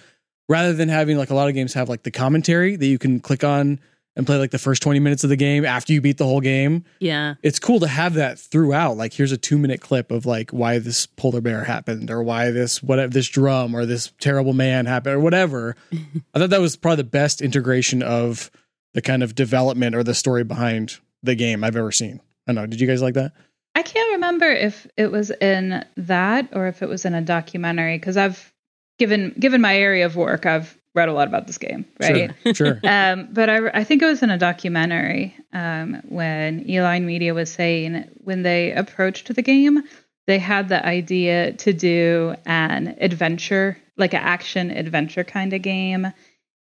Rather 0.50 0.74
than 0.74 0.90
having 0.90 1.16
like 1.16 1.30
a 1.30 1.34
lot 1.34 1.48
of 1.48 1.54
games 1.54 1.74
have 1.76 1.88
like 1.88 2.04
the 2.04 2.12
commentary 2.12 2.76
that 2.76 2.86
you 2.86 2.98
can 2.98 3.22
click 3.22 3.42
on 3.42 3.80
and 4.16 4.26
play 4.26 4.38
like 4.38 4.52
the 4.52 4.60
first 4.60 4.82
20 4.82 5.00
minutes 5.00 5.24
of 5.24 5.30
the 5.30 5.36
game 5.36 5.64
after 5.64 5.94
you 5.94 6.02
beat 6.02 6.18
the 6.18 6.26
whole 6.26 6.42
game. 6.42 6.84
Yeah. 7.00 7.36
It's 7.42 7.60
cool 7.60 7.80
to 7.80 7.88
have 7.88 8.16
that 8.16 8.38
throughout. 8.38 8.98
Like 8.98 9.14
here's 9.14 9.32
a 9.32 9.38
two 9.38 9.58
minute 9.58 9.82
clip 9.82 10.12
of 10.12 10.26
like 10.26 10.52
why 10.52 10.80
this 10.80 11.06
polar 11.06 11.42
bear 11.42 11.64
happened 11.64 12.12
or 12.12 12.22
why 12.22 12.52
this 12.52 12.84
whatever 12.84 13.14
this 13.14 13.30
drum 13.30 13.74
or 13.74 13.86
this 13.86 14.12
terrible 14.20 14.54
man 14.54 14.86
happened 14.86 15.16
or 15.16 15.20
whatever. 15.20 15.76
I 16.34 16.40
thought 16.40 16.50
that 16.50 16.60
was 16.60 16.76
probably 16.76 16.98
the 16.98 17.04
best 17.06 17.42
integration 17.42 18.04
of 18.04 18.52
the 18.94 19.02
kind 19.02 19.24
of 19.24 19.36
development 19.36 19.96
or 19.96 20.04
the 20.04 20.14
story 20.14 20.44
behind 20.44 21.00
the 21.24 21.36
game 21.36 21.64
I've 21.64 21.76
ever 21.76 21.92
seen. 21.92 22.22
I 22.48 22.54
don't 22.54 22.56
know. 22.56 22.68
Did 22.68 22.82
you 22.82 22.88
guys 22.88 23.02
like 23.02 23.14
that? 23.14 23.34
I 23.76 23.84
can't 23.84 24.14
remember 24.14 24.50
if 24.50 24.88
it 24.98 25.12
was 25.12 25.32
in 25.32 25.86
that 25.96 26.50
or 26.54 26.68
if 26.68 26.82
it 26.82 26.90
was 26.90 27.06
in 27.06 27.14
a 27.14 27.22
documentary 27.22 27.98
because 27.98 28.18
I've 28.18 28.52
given 29.00 29.34
given 29.40 29.62
my 29.62 29.78
area 29.78 30.06
of 30.06 30.16
work, 30.16 30.46
I've 30.46 30.78
read 30.94 31.08
a 31.08 31.14
lot 31.14 31.28
about 31.28 31.48
this 31.48 31.58
game, 31.58 31.86
right? 32.02 32.32
Sure. 32.44 32.54
Sure. 32.54 32.80
Um, 32.84 33.30
but 33.32 33.50
I, 33.50 33.70
I 33.70 33.84
think 33.84 34.02
it 34.02 34.06
was 34.06 34.22
in 34.22 34.30
a 34.30 34.38
documentary 34.38 35.36
um, 35.54 36.02
when 36.10 36.70
E-Line 36.70 37.06
Media 37.06 37.34
was 37.34 37.52
saying 37.52 38.10
when 38.18 38.44
they 38.44 38.74
approached 38.74 39.34
the 39.34 39.42
game, 39.42 39.84
they 40.28 40.38
had 40.38 40.70
the 40.70 40.86
idea 40.86 41.54
to 41.54 41.74
do 41.74 42.36
an 42.46 42.96
adventure, 43.00 43.78
like 43.98 44.14
an 44.14 44.22
action 44.22 44.70
adventure 44.72 45.24
kind 45.24 45.54
of 45.54 45.62
game. 45.62 46.12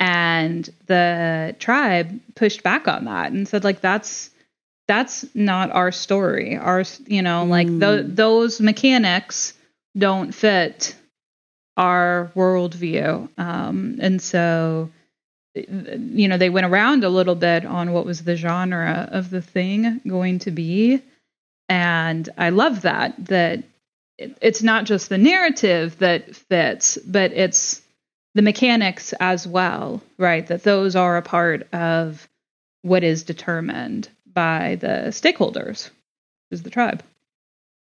And 0.04 0.70
the 0.88 1.56
tribe 1.60 2.20
pushed 2.36 2.62
back 2.62 2.90
on 2.90 3.06
that 3.06 3.32
and 3.32 3.48
said, 3.48 3.64
like, 3.64 3.80
that's 3.80 4.32
that's 4.86 5.26
not 5.34 5.72
our 5.72 5.94
story. 5.94 6.58
Our, 6.58 6.84
you 7.06 7.22
know, 7.22 7.46
like 7.46 7.70
tho- 7.70 8.04
those 8.04 8.60
mechanics 8.60 9.54
don't 9.98 10.34
fit 10.34 10.94
our 11.78 12.34
worldview. 12.36 13.30
Um, 13.38 13.98
and 14.02 14.22
so, 14.22 14.90
you 15.56 16.28
know, 16.28 16.38
they 16.38 16.50
went 16.50 16.66
around 16.66 17.06
a 17.06 17.10
little 17.10 17.36
bit 17.36 17.64
on 17.64 17.94
what 17.94 18.06
was 18.06 18.26
the 18.26 18.36
genre 18.36 19.08
of 19.10 19.30
the 19.30 19.42
thing 19.42 20.02
going 20.06 20.40
to 20.40 20.52
be. 20.52 21.02
And 21.70 22.28
I 22.38 22.50
love 22.50 22.82
that, 22.82 23.26
that 23.28 23.64
it's 24.18 24.62
not 24.62 24.84
just 24.84 25.08
the 25.08 25.18
narrative 25.18 25.98
that 26.00 26.36
fits, 26.36 26.98
but 26.98 27.32
it's 27.32 27.83
the 28.36 28.42
mechanics 28.42 29.14
as 29.20 29.48
well, 29.48 30.02
right? 30.18 30.46
That 30.48 30.64
those 30.64 30.96
are 30.96 31.18
a 31.18 31.22
part 31.22 31.72
of 31.74 32.28
what 32.82 33.04
is 33.04 33.24
determined 33.24 34.10
by 34.32 34.78
the 34.82 35.10
stakeholders, 35.10 35.90
is 36.52 36.64
the 36.64 36.70
tribe. 36.70 37.04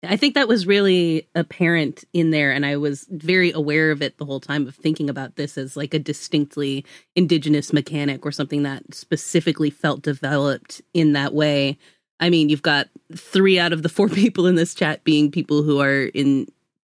I 0.04 0.16
think 0.16 0.34
that 0.34 0.48
was 0.48 0.66
really 0.66 1.28
apparent 1.34 2.04
in 2.12 2.32
there, 2.32 2.50
and 2.50 2.66
I 2.66 2.76
was 2.76 3.06
very 3.08 3.52
aware 3.52 3.92
of 3.92 4.02
it 4.02 4.18
the 4.18 4.24
whole 4.24 4.40
time 4.40 4.66
of 4.66 4.74
thinking 4.74 5.08
about 5.08 5.36
this 5.36 5.56
as 5.56 5.76
like 5.76 5.94
a 5.94 5.98
distinctly 5.98 6.84
indigenous 7.14 7.72
mechanic 7.72 8.26
or 8.26 8.32
something 8.32 8.64
that 8.64 8.94
specifically 8.94 9.70
felt 9.70 10.02
developed 10.02 10.82
in 10.92 11.12
that 11.12 11.34
way. 11.34 11.78
I 12.18 12.30
mean, 12.30 12.48
you've 12.48 12.62
got 12.62 12.88
three 13.14 13.60
out 13.60 13.72
of 13.72 13.84
the 13.84 13.88
four 13.88 14.08
people 14.10 14.46
in 14.46 14.56
this 14.56 14.74
chat 14.74 15.04
being 15.04 15.30
people 15.30 15.62
who 15.62 15.80
are 15.80 16.04
in 16.06 16.48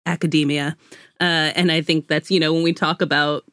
academia. 0.05 0.77
Uh, 1.19 1.51
and 1.55 1.71
I 1.71 1.81
think 1.81 2.07
that's, 2.07 2.31
you 2.31 2.39
know, 2.39 2.53
when 2.53 2.63
we 2.63 2.73
talk 2.73 3.01
about 3.01 3.43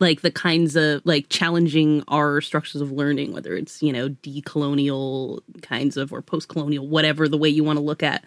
like 0.00 0.22
the 0.22 0.30
kinds 0.30 0.76
of 0.76 1.02
like 1.04 1.28
challenging 1.28 2.02
our 2.08 2.40
structures 2.40 2.80
of 2.80 2.92
learning 2.92 3.32
whether 3.32 3.54
it's 3.54 3.82
you 3.82 3.92
know 3.92 4.08
decolonial 4.08 5.40
kinds 5.60 5.96
of 5.96 6.12
or 6.12 6.22
post-colonial 6.22 6.86
whatever 6.86 7.28
the 7.28 7.38
way 7.38 7.48
you 7.48 7.64
want 7.64 7.76
to 7.76 7.84
look 7.84 8.02
at 8.02 8.24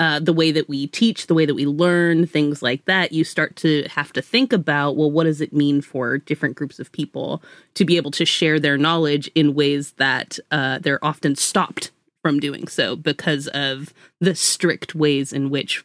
uh, 0.00 0.20
the 0.20 0.32
way 0.32 0.52
that 0.52 0.68
we 0.68 0.86
teach 0.86 1.26
the 1.26 1.34
way 1.34 1.44
that 1.44 1.54
we 1.54 1.66
learn 1.66 2.24
things 2.24 2.62
like 2.62 2.84
that 2.84 3.10
you 3.10 3.24
start 3.24 3.56
to 3.56 3.84
have 3.90 4.12
to 4.12 4.22
think 4.22 4.52
about 4.52 4.96
well 4.96 5.10
what 5.10 5.24
does 5.24 5.40
it 5.40 5.52
mean 5.52 5.80
for 5.80 6.18
different 6.18 6.54
groups 6.56 6.78
of 6.78 6.92
people 6.92 7.42
to 7.74 7.84
be 7.84 7.96
able 7.96 8.12
to 8.12 8.24
share 8.24 8.60
their 8.60 8.78
knowledge 8.78 9.28
in 9.34 9.54
ways 9.54 9.92
that 9.92 10.38
uh, 10.52 10.78
they're 10.78 11.04
often 11.04 11.34
stopped 11.34 11.90
from 12.22 12.38
doing 12.38 12.68
so 12.68 12.94
because 12.94 13.48
of 13.48 13.92
the 14.20 14.34
strict 14.34 14.94
ways 14.94 15.32
in 15.32 15.50
which 15.50 15.84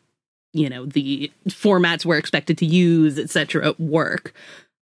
you 0.54 0.70
know 0.70 0.86
the 0.86 1.32
formats 1.50 2.06
we're 2.06 2.18
expected 2.18 2.58
to 2.60 2.66
use 2.66 3.18
etc 3.20 3.74
work 3.80 4.34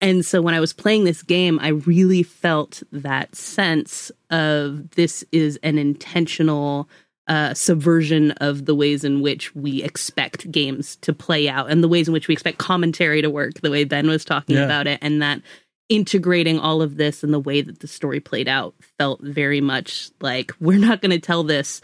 and 0.01 0.27
so 0.27 0.43
when 0.43 0.53
I 0.55 0.59
was 0.59 0.73
playing 0.73 1.05
this 1.05 1.23
game, 1.23 1.61
I 1.63 1.69
really 1.69 2.25
felt 2.25 2.83
that 2.91 3.37
sense 3.37 4.11
of 4.31 4.91
this 4.97 5.25
is 5.31 5.61
an 5.63 5.79
intentional 5.79 6.89
uh, 7.29 7.55
subversion 7.55 8.33
of 8.33 8.65
the 8.65 8.75
ways 8.75 9.05
in 9.05 9.21
which 9.23 9.55
we 9.55 9.81
expect 9.81 10.51
games 10.51 10.97
to 11.03 11.13
play 11.13 11.49
out 11.49 11.71
and 11.71 11.85
the 11.85 11.89
ways 11.89 12.09
in 12.09 12.13
which 12.13 12.27
we 12.27 12.33
expect 12.33 12.59
commentary 12.59 13.23
to 13.23 13.31
work, 13.31 13.61
the 13.61 13.71
way 13.71 13.85
Ben 13.85 14.09
was 14.09 14.25
talking 14.25 14.57
Yeah. 14.57 14.65
about 14.65 14.89
it. 14.89 14.99
And 15.03 15.23
that 15.23 15.41
integrating 15.89 16.59
all 16.59 16.83
of 16.83 16.97
this 16.97 17.23
and 17.23 17.33
the 17.33 17.39
way 17.39 17.61
that 17.61 17.79
the 17.79 17.87
story 17.87 18.19
played 18.19 18.49
out 18.49 18.75
felt 18.99 19.21
very 19.21 19.61
much 19.61 20.11
like 20.21 20.51
we're 20.59 20.79
not 20.81 21.01
going 21.01 21.13
to 21.13 21.21
tell 21.21 21.45
this 21.45 21.81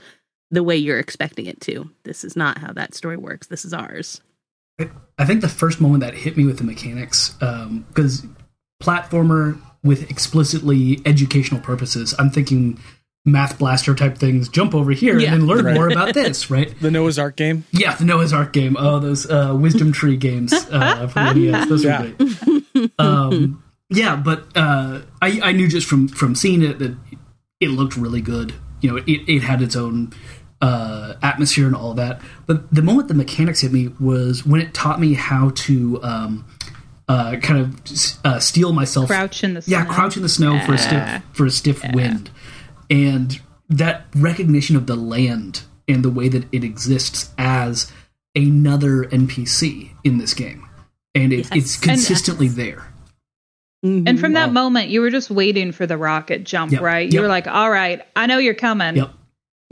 the 0.50 0.62
way 0.62 0.76
you're 0.76 0.98
expecting 0.98 1.46
it 1.46 1.60
to. 1.62 1.90
This 2.04 2.24
is 2.24 2.36
not 2.36 2.58
how 2.58 2.72
that 2.72 2.94
story 2.94 3.16
works. 3.16 3.46
This 3.48 3.64
is 3.64 3.72
ours. 3.74 4.20
I 5.18 5.24
think 5.24 5.40
the 5.40 5.48
first 5.48 5.80
moment 5.80 6.02
that 6.02 6.14
hit 6.14 6.36
me 6.36 6.44
with 6.46 6.58
the 6.58 6.64
mechanics, 6.64 7.30
because 7.40 8.24
platformer 8.82 9.60
with 9.82 10.10
explicitly 10.10 11.00
educational 11.04 11.60
purposes, 11.60 12.14
I'm 12.18 12.30
thinking 12.30 12.78
math 13.24 13.58
blaster 13.58 13.94
type 13.94 14.16
things. 14.16 14.48
Jump 14.48 14.74
over 14.74 14.92
here 14.92 15.18
Yeah. 15.18 15.32
and 15.32 15.42
then 15.42 15.46
learn 15.48 15.64
Right. 15.64 15.74
more 15.74 15.88
about 15.90 16.14
this, 16.14 16.50
right? 16.50 16.72
The 16.80 16.90
Noah's 16.90 17.18
Ark 17.18 17.36
game. 17.36 17.64
Yeah, 17.72 17.94
the 17.96 18.04
Noah's 18.04 18.32
Ark 18.32 18.52
game. 18.52 18.76
Oh, 18.78 18.98
those 19.00 19.28
uh, 19.28 19.54
Wisdom 19.58 19.92
Tree 19.92 20.16
games 20.16 20.52
uh, 20.52 21.08
from 21.08 21.34
the 21.38 21.50
NES. 21.50 21.68
Those 21.68 21.84
Yeah. 21.84 22.02
were 22.02 22.08
great. 22.74 22.90
Um, 22.98 23.62
yeah, 23.90 24.16
but 24.16 24.46
uh, 24.56 25.00
I, 25.20 25.40
I 25.42 25.52
knew 25.52 25.68
just 25.68 25.86
from 25.88 26.08
from 26.08 26.34
seeing 26.34 26.62
it 26.62 26.78
that 26.78 26.96
it 27.60 27.68
looked 27.70 27.96
really 27.96 28.20
good. 28.20 28.54
You 28.80 28.90
know, 28.92 28.96
it, 28.98 29.20
it 29.28 29.40
had 29.42 29.60
its 29.62 29.74
own 29.74 30.12
uh, 30.60 31.14
atmosphere 31.22 31.66
and 31.66 31.76
all 31.76 31.94
that. 31.94 32.20
But 32.46 32.72
the 32.74 32.82
moment 32.82 33.08
the 33.08 33.14
mechanics 33.14 33.60
hit 33.60 33.72
me 33.72 33.88
was 34.00 34.44
when 34.46 34.60
it 34.60 34.74
taught 34.74 35.00
me 35.00 35.14
how 35.14 35.50
to 35.54 36.02
um, 36.02 36.44
uh, 37.08 37.36
kind 37.36 37.60
of 37.60 37.80
uh, 38.24 38.38
steel 38.40 38.72
myself. 38.72 39.08
Crouch 39.08 39.44
in 39.44 39.54
the 39.54 39.62
snow. 39.62 39.78
Yeah, 39.78 39.84
crouch 39.84 40.16
in 40.16 40.22
the 40.22 40.28
snow 40.28 40.58
for 40.60 40.74
a 40.74 40.78
stiff 40.78 41.22
for 41.32 41.46
a 41.46 41.50
stiff 41.50 41.82
wind, 41.92 42.30
and 42.90 43.40
that 43.68 44.06
recognition 44.16 44.76
of 44.76 44.86
the 44.86 44.96
land 44.96 45.62
and 45.86 46.04
the 46.04 46.10
way 46.10 46.28
that 46.28 46.44
it 46.52 46.64
exists 46.64 47.30
as 47.38 47.90
another 48.34 49.04
NPC 49.04 49.90
in 50.04 50.18
this 50.18 50.34
game, 50.34 50.66
and 51.14 51.32
it, 51.32 51.48
it's 51.54 51.76
consistently 51.76 52.48
there. 52.48 52.92
And 53.84 54.18
from 54.18 54.32
that 54.32 54.52
moment, 54.52 54.88
you 54.88 55.00
were 55.00 55.10
just 55.10 55.30
waiting 55.30 55.70
for 55.70 55.86
the 55.86 55.96
rocket 55.96 56.42
jump, 56.42 56.72
Yep. 56.72 56.80
right? 56.82 57.06
You 57.12 57.18
Yep. 57.20 57.22
were 57.22 57.28
like, 57.28 57.46
all 57.46 57.70
right, 57.70 58.02
I 58.16 58.26
know 58.26 58.38
you're 58.38 58.54
coming. 58.54 58.96
Yep. 58.96 59.10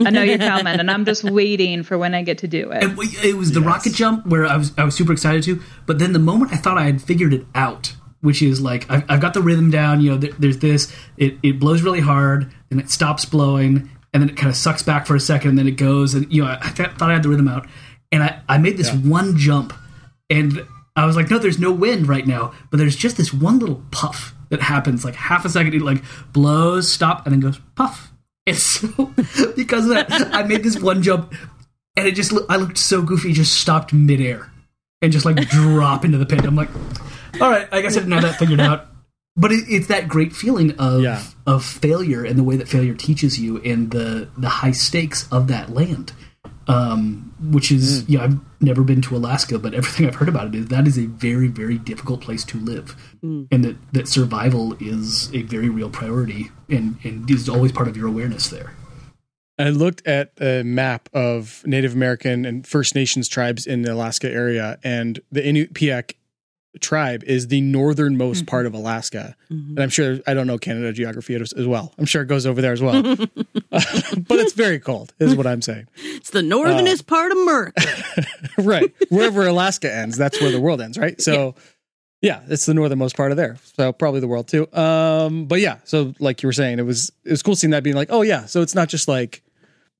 I 0.05 0.11
know 0.11 0.21
you're 0.21 0.37
coming, 0.37 0.79
and 0.79 0.91
I'm 0.91 1.05
just 1.05 1.23
waiting 1.29 1.83
for 1.83 1.97
when 1.97 2.13
I 2.13 2.21
get 2.21 2.39
to 2.39 2.47
do 2.47 2.71
it. 2.71 2.83
And 2.83 2.97
it 3.23 3.35
was 3.35 3.51
the 3.51 3.61
rocket 3.61 3.93
jump 3.93 4.27
where 4.27 4.45
I 4.45 4.57
was 4.57 4.71
I 4.77 4.83
was 4.83 4.95
super 4.95 5.11
excited 5.11 5.43
to, 5.43 5.61
but 5.85 5.97
then 5.99 6.13
the 6.13 6.19
moment 6.19 6.53
I 6.53 6.57
thought 6.57 6.77
I 6.77 6.83
had 6.83 7.01
figured 7.01 7.33
it 7.33 7.45
out, 7.55 7.93
which 8.21 8.41
is 8.41 8.61
like 8.61 8.89
I've, 8.91 9.03
I've 9.09 9.21
got 9.21 9.33
the 9.33 9.41
rhythm 9.41 9.71
down. 9.71 10.01
You 10.01 10.11
know, 10.11 10.17
there, 10.17 10.33
there's 10.37 10.59
this. 10.59 10.93
It 11.17 11.37
it 11.41 11.59
blows 11.59 11.81
really 11.81 12.01
hard, 12.01 12.51
and 12.69 12.79
it 12.79 12.91
stops 12.91 13.25
blowing, 13.25 13.89
and 14.13 14.21
then 14.21 14.29
it 14.29 14.37
kind 14.37 14.49
of 14.49 14.55
sucks 14.55 14.83
back 14.83 15.07
for 15.07 15.15
a 15.15 15.19
second, 15.19 15.49
and 15.49 15.59
then 15.59 15.67
it 15.67 15.77
goes, 15.77 16.13
and 16.13 16.31
you 16.31 16.43
know, 16.43 16.49
I, 16.49 16.59
I 16.61 16.69
th- 16.69 16.91
thought 16.91 17.09
I 17.09 17.13
had 17.13 17.23
the 17.23 17.29
rhythm 17.29 17.47
out, 17.47 17.67
and 18.11 18.21
I 18.21 18.41
I 18.47 18.59
made 18.59 18.77
this 18.77 18.93
one 18.93 19.35
jump, 19.35 19.73
and 20.29 20.63
I 20.95 21.05
was 21.05 21.15
like, 21.15 21.31
no, 21.31 21.39
there's 21.39 21.59
no 21.59 21.71
wind 21.71 22.07
right 22.07 22.25
now, 22.25 22.53
but 22.69 22.77
there's 22.77 22.95
just 22.95 23.17
this 23.17 23.33
one 23.33 23.57
little 23.59 23.83
puff 23.91 24.35
that 24.49 24.61
happens, 24.61 25.03
like 25.03 25.15
half 25.15 25.43
a 25.43 25.49
second. 25.49 25.73
It 25.73 25.81
like 25.81 26.03
blows, 26.33 26.91
stop, 26.91 27.25
and 27.25 27.33
then 27.33 27.39
goes 27.39 27.59
puff. 27.75 28.11
And 28.47 28.57
so 28.57 28.87
because 29.55 29.83
of 29.85 29.91
that, 29.91 30.09
I 30.33 30.43
made 30.43 30.63
this 30.63 30.79
one 30.79 31.03
jump 31.03 31.33
and 31.95 32.07
it 32.07 32.13
just 32.15 32.33
I 32.49 32.55
looked 32.55 32.77
so 32.77 33.01
goofy, 33.01 33.33
just 33.33 33.59
stopped 33.59 33.91
midair 33.93 34.49
and 35.01 35.11
just 35.11 35.25
like 35.25 35.35
drop 35.49 36.05
into 36.05 36.17
the 36.17 36.25
pit. 36.25 36.43
I'm 36.45 36.55
like, 36.55 36.69
all 37.41 37.49
right, 37.51 37.67
I 37.71 37.81
guess 37.81 37.95
I 37.95 37.99
didn't 37.99 38.13
have 38.13 38.23
that 38.23 38.39
figured 38.39 38.59
out. 38.61 38.87
But 39.35 39.51
it, 39.51 39.65
it's 39.67 39.87
that 39.87 40.07
great 40.07 40.33
feeling 40.33 40.71
of 40.79 41.01
Yeah. 41.03 41.21
of 41.45 41.63
failure 41.63 42.23
and 42.23 42.39
the 42.39 42.43
way 42.43 42.55
that 42.57 42.67
failure 42.67 42.95
teaches 42.95 43.37
you 43.39 43.61
and 43.61 43.91
the 43.91 44.29
the 44.37 44.49
high 44.49 44.71
stakes 44.71 45.27
of 45.31 45.47
that 45.49 45.69
land. 45.73 46.13
Um, 46.69 47.33
which 47.39 47.71
is 47.71 48.07
yeah, 48.09 48.23
I've 48.23 48.39
never 48.59 48.83
been 48.83 49.01
to 49.03 49.15
Alaska, 49.15 49.57
but 49.57 49.73
everything 49.73 50.05
I've 50.05 50.15
heard 50.15 50.27
about 50.27 50.47
it 50.47 50.55
is 50.55 50.67
that 50.67 50.85
is 50.85 50.97
a 50.97 51.05
very 51.05 51.47
very 51.47 51.77
difficult 51.77 52.21
place 52.21 52.43
to 52.45 52.59
live, 52.59 52.95
and 53.21 53.63
that 53.63 53.77
that 53.93 54.07
survival 54.07 54.75
is 54.81 55.33
a 55.33 55.43
very 55.43 55.69
real 55.69 55.89
priority 55.89 56.51
and 56.69 56.97
and 57.03 57.29
is 57.29 57.47
always 57.47 57.71
part 57.71 57.87
of 57.87 57.95
your 57.95 58.07
awareness 58.07 58.49
there. 58.49 58.73
I 59.59 59.69
looked 59.69 60.05
at 60.05 60.33
a 60.39 60.63
map 60.63 61.09
of 61.13 61.63
Native 61.65 61.93
American 61.93 62.45
and 62.45 62.67
First 62.67 62.93
Nations 62.93 63.27
tribes 63.27 63.65
in 63.65 63.81
the 63.81 63.93
Alaska 63.93 64.29
area, 64.29 64.77
and 64.83 65.19
the 65.31 65.41
Inupiaq 65.41 66.13
tribe 66.81 67.23
is 67.23 67.47
the 67.47 67.61
northernmost 67.61 68.41
Mm-hmm. 68.41 68.45
part 68.49 68.65
of 68.65 68.73
Alaska. 68.73 69.35
And 69.49 69.79
I'm 69.79 69.89
sure 69.89 70.19
I 70.27 70.33
don't 70.33 70.47
know 70.47 70.57
Canada 70.57 70.91
geography 70.93 71.35
as, 71.35 71.53
as 71.53 71.65
well. 71.65 71.93
I'm 71.97 72.05
sure 72.05 72.21
it 72.21 72.27
goes 72.27 72.45
over 72.45 72.61
there 72.61 72.73
as 72.73 72.81
well, 72.81 73.01
but 73.69 74.39
it's 74.39 74.53
very 74.53 74.79
cold, 74.79 75.13
is 75.19 75.35
what 75.35 75.47
I'm 75.47 75.61
saying. 75.61 75.87
It's 75.95 76.31
the 76.31 76.43
northernest 76.43 77.07
part 77.07 77.31
of 77.31 77.37
America. 77.37 77.81
right, 78.57 78.93
wherever 79.09 79.45
Alaska 79.47 79.93
ends, 79.93 80.17
that's 80.17 80.39
where 80.41 80.51
the 80.51 80.59
world 80.61 80.81
ends, 80.81 80.97
right? 80.97 81.19
So. 81.21 81.55
Yeah, 82.19 82.41
it's 82.47 82.65
the 82.65 82.73
northernmost 82.73 83.15
part 83.15 83.29
of 83.29 83.37
there, 83.37 83.57
so 83.75 83.93
probably 83.93 84.21
the 84.21 84.27
world 84.27 84.47
too. 84.47 84.67
Um, 84.73 85.45
but 85.45 85.59
yeah, 85.59 85.77
so 85.83 86.15
like 86.19 86.41
you 86.41 86.47
were 86.47 86.53
saying, 86.53 86.79
it 86.79 86.81
was 86.81 87.11
it 87.23 87.29
was 87.29 87.43
cool 87.43 87.55
seeing 87.55 87.69
that 87.71 87.83
being 87.83 87.95
like, 87.95 88.07
oh 88.11 88.23
yeah, 88.23 88.47
so 88.47 88.63
it's 88.63 88.73
not 88.73 88.89
just 88.89 89.07
like 89.07 89.43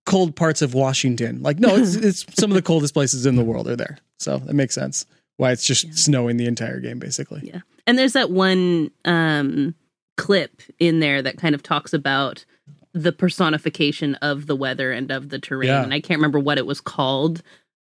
cold 0.08 0.36
parts 0.36 0.64
of 0.64 0.74
Washington. 0.74 1.44
Like, 1.44 1.60
no, 1.60 1.76
it's 1.76 1.94
it's 1.94 2.26
some 2.40 2.50
of 2.50 2.56
the 2.56 2.64
coldest 2.64 2.96
places 2.96 3.28
in 3.28 3.36
the 3.36 3.44
world 3.44 3.68
are 3.68 3.76
there. 3.76 4.00
So 4.18 4.38
that 4.40 4.56
makes 4.56 4.74
sense. 4.74 5.06
Why 5.38 5.52
it's 5.52 5.66
just 5.66 5.98
snowing 5.98 6.38
the 6.38 6.46
entire 6.46 6.80
game, 6.80 7.00
basically. 7.00 7.42
Yeah. 7.44 7.62
And 7.86 7.98
there's 7.98 8.14
that 8.14 8.32
one 8.32 8.92
um 9.06 9.76
clip 10.18 10.62
in 10.80 11.00
there 11.00 11.22
that 11.22 11.38
kind 11.38 11.56
of 11.56 11.64
talks 11.64 11.94
about 11.94 12.44
the 12.94 13.12
personification 13.12 14.16
of 14.16 14.48
the 14.48 14.56
weather 14.56 14.92
and 14.92 15.12
of 15.12 15.30
the 15.30 15.40
terrain. 15.40 15.70
Yeah. 15.70 15.84
And 15.84 15.94
I 15.94 16.02
can't 16.02 16.18
remember 16.18 16.40
what 16.40 16.58
it 16.58 16.66
was 16.66 16.82
called, 16.82 17.44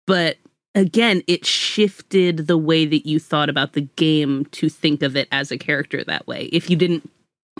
but 0.07 0.37
again, 0.75 1.23
it 1.27 1.45
shifted 1.45 2.47
the 2.47 2.59
way 2.59 2.87
that 2.87 3.07
you 3.07 3.19
thought 3.19 3.49
about 3.49 3.73
the 3.73 3.83
game 3.97 4.47
to 4.53 4.69
think 4.69 5.03
of 5.03 5.17
it 5.17 5.29
as 5.33 5.51
a 5.51 5.59
character 5.59 6.05
that 6.05 6.27
way. 6.27 6.45
If 6.53 6.71
you 6.71 6.77
didn't 6.77 7.11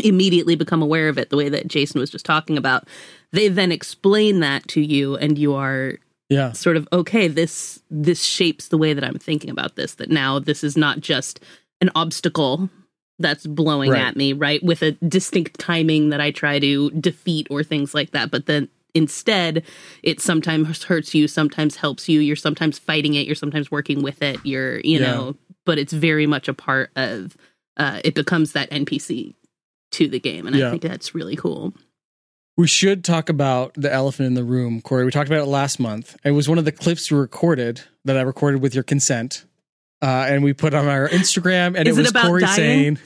immediately 0.03 0.55
become 0.55 0.83
aware 0.83 1.09
of 1.09 1.19
it 1.19 1.31
the 1.31 1.37
way 1.37 1.49
that 1.49 1.67
Jason 1.67 2.01
was 2.01 2.11
just 2.11 2.25
talking 2.25 2.57
about, 2.57 2.87
they 3.33 3.49
then 3.49 3.73
explain 3.73 4.41
that 4.41 4.67
to 4.69 4.81
you 4.81 5.17
and 5.17 5.39
you 5.39 5.55
are 5.55 5.95
Yeah, 6.31 6.53
sort 6.53 6.77
of 6.77 6.89
okay 6.93 7.27
this 7.29 7.83
this 7.91 8.23
shapes 8.23 8.69
the 8.69 8.79
way 8.79 8.93
that 8.95 9.03
i'm 9.05 9.19
thinking 9.19 9.51
about 9.51 9.75
this 9.77 9.95
that 9.97 10.11
now 10.11 10.39
this 10.39 10.63
is 10.65 10.77
not 10.77 11.01
just 11.01 11.41
an 11.81 11.91
obstacle 11.97 12.71
that's 13.19 13.47
blowing 13.47 13.91
Right. 13.91 14.01
at 14.01 14.17
me 14.17 14.33
right 14.33 14.63
with 14.63 14.81
a 14.83 14.93
distinct 14.93 15.59
timing 15.59 16.11
that 16.11 16.21
i 16.21 16.31
try 16.31 16.59
to 16.61 16.91
defeat 16.93 17.49
or 17.51 17.63
things 17.65 17.95
like 17.95 18.13
that 18.13 18.31
but 18.31 18.47
then 18.47 18.69
instead 18.95 19.65
it 20.03 20.21
sometimes 20.21 20.85
hurts 20.85 21.15
you 21.15 21.27
sometimes 21.29 21.77
helps 21.77 22.09
you 22.09 22.21
you're 22.21 22.37
sometimes 22.37 22.79
fighting 22.79 23.15
it 23.15 23.27
you're 23.27 23.35
sometimes 23.35 23.71
working 23.71 24.03
with 24.03 24.23
it 24.23 24.39
you're 24.45 24.79
you 24.81 24.99
Yeah. 25.01 25.07
know 25.11 25.37
but 25.67 25.79
it's 25.79 25.93
very 25.93 26.27
much 26.27 26.47
a 26.49 26.55
part 26.55 26.91
of 26.97 27.37
uh 27.77 28.01
it 28.05 28.15
becomes 28.15 28.53
that 28.53 28.71
npc 28.71 29.35
to 29.93 30.07
the 30.09 30.21
game 30.21 30.47
and 30.47 30.55
Yeah. 30.57 30.69
i 30.69 30.71
think 30.71 30.83
that's 30.83 31.15
really 31.15 31.37
cool 31.37 31.75
we 32.61 32.67
should 32.67 33.03
talk 33.03 33.31
about 33.31 33.73
the 33.73 33.91
elephant 33.91 34.27
in 34.27 34.35
the 34.35 34.45
room, 34.45 34.83
Corey. 34.83 35.07
We 35.07 35.11
talked 35.11 35.31
about 35.31 35.41
it 35.41 35.47
last 35.47 35.81
month. 35.81 36.15
It 36.23 36.33
was 36.33 36.47
one 36.47 36.59
of 36.59 36.67
the 36.67 36.73
clips 36.73 37.11
you 37.11 37.17
recorded 37.17 37.81
that 38.05 38.19
I 38.19 38.21
recorded 38.21 38.61
with 38.61 38.75
your 38.75 38.85
consent, 38.85 39.47
uh, 40.03 40.27
and 40.29 40.45
we 40.45 40.53
put 40.53 40.75
on 40.75 40.87
our 40.87 41.09
Instagram. 41.09 41.75
And 41.75 41.89
Is 41.89 41.97
it 41.97 42.01
it 42.01 42.03
was 42.03 42.11
about 42.11 42.27
Corey 42.27 42.43
dying? 42.43 42.55
saying, 42.55 42.99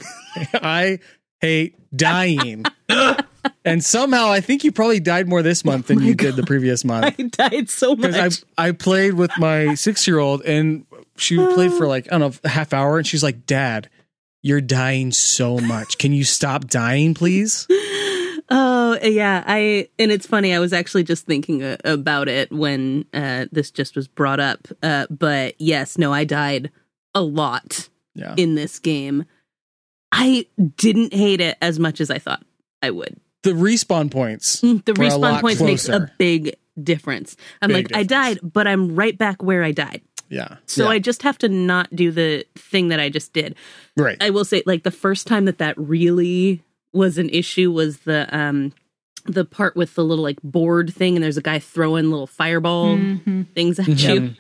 "I 0.55 0.99
hate 1.41 1.77
dying." 1.97 2.65
and 3.65 3.85
somehow, 3.85 4.29
I 4.29 4.41
think 4.41 4.65
you 4.65 4.73
probably 4.73 4.99
died 4.99 5.29
more 5.29 5.41
this 5.41 5.65
month 5.65 5.87
than 5.87 6.03
you 6.03 6.17
did 6.17 6.35
the 6.35 6.43
previous 6.43 6.85
month. 6.85 7.15
i 7.17 7.23
died 7.23 7.71
so 7.71 7.95
much 7.95 8.11
because 8.11 8.45
I 8.59 8.69
I 8.69 8.73
played 8.73 9.15
with 9.15 9.31
my 9.39 9.75
six 9.77 10.05
year 10.09 10.19
old 10.19 10.43
and 10.43 10.85
she 11.17 11.37
played 11.37 11.73
for 11.73 11.87
like 11.87 12.09
I 12.09 12.19
don't 12.19 12.33
know 12.33 12.39
a 12.43 12.49
half 12.49 12.73
hour 12.73 12.99
and 12.99 13.07
she's 13.07 13.23
like, 13.23 13.47
Dad, 13.47 13.89
you're 14.43 14.61
dying 14.61 15.13
so 15.13 15.59
much. 15.59 15.99
Can 15.99 16.13
you 16.13 16.25
stop 16.25 16.67
dying, 16.67 17.15
please? 17.15 17.69
Oh 18.51 18.99
yeah, 19.03 19.43
I 19.47 19.89
and 19.99 20.11
it's 20.13 20.27
funny. 20.27 20.55
I 20.55 20.59
was 20.59 20.73
actually 20.73 21.05
just 21.05 21.25
thinking 21.27 21.63
uh, 21.63 21.77
about 21.85 22.29
it 22.29 22.53
when 22.53 23.07
uh, 23.15 23.47
this 23.53 23.71
just 23.71 23.97
was 23.97 24.07
brought 24.09 24.41
up. 24.41 24.69
Uh, 24.83 25.07
but 25.11 25.55
yes, 25.59 25.97
no, 25.97 26.13
I 26.13 26.25
died 26.25 26.71
a 27.15 27.23
lot 27.23 27.89
Yeah, 28.15 28.35
in 28.37 28.55
this 28.55 28.79
game. 28.79 29.25
I 30.13 30.47
didn't 30.77 31.15
hate 31.15 31.41
it 31.41 31.57
as 31.63 31.79
much 31.79 32.01
as 32.01 32.11
I 32.11 32.19
thought 32.19 32.45
I 32.83 32.91
would. 32.91 33.17
The 33.43 33.51
respawn 33.53 34.11
points. 34.11 34.61
Mm, 34.63 34.85
The 34.85 34.93
respawn 34.93 35.41
points 35.41 35.61
makes 35.61 35.89
a 35.89 36.11
big 36.19 36.57
difference. 36.83 37.37
I'm 37.63 37.69
Big 37.69 37.91
like, 37.91 37.99
I 37.99 38.03
died, 38.03 38.39
but 38.43 38.67
I'm 38.67 38.95
right 38.97 39.17
back 39.17 39.43
where 39.43 39.63
I 39.63 39.73
died. 39.73 40.03
Yeah. 40.29 40.57
So 40.67 40.85
Yeah. 40.85 40.91
I 40.91 40.99
just 40.99 41.23
have 41.23 41.39
to 41.39 41.49
not 41.49 41.95
do 41.95 42.11
the 42.11 42.45
thing 42.57 42.89
that 42.89 42.99
I 43.01 43.11
just 43.11 43.33
did. 43.33 43.55
right. 43.97 44.17
I 44.21 44.31
will 44.31 44.45
say, 44.45 44.63
like 44.67 44.83
the 44.83 44.91
first 44.91 45.27
time 45.27 45.45
that 45.45 45.59
that 45.59 45.77
really 45.79 46.64
was 46.95 47.19
an 47.19 47.29
issue 47.31 47.71
was 47.73 47.99
the 48.01 48.29
um 48.37 48.73
the 49.27 49.45
part 49.45 49.75
with 49.75 49.95
the 49.95 50.05
little 50.05 50.23
like 50.23 50.41
board 50.43 50.93
thing, 50.93 51.17
and 51.17 51.25
there's 51.25 51.39
a 51.39 51.43
guy 51.43 51.59
throwing 51.59 52.11
little 52.11 52.27
fireball 52.27 52.97
things 53.55 53.79
at 53.79 53.89
you, 53.89 54.35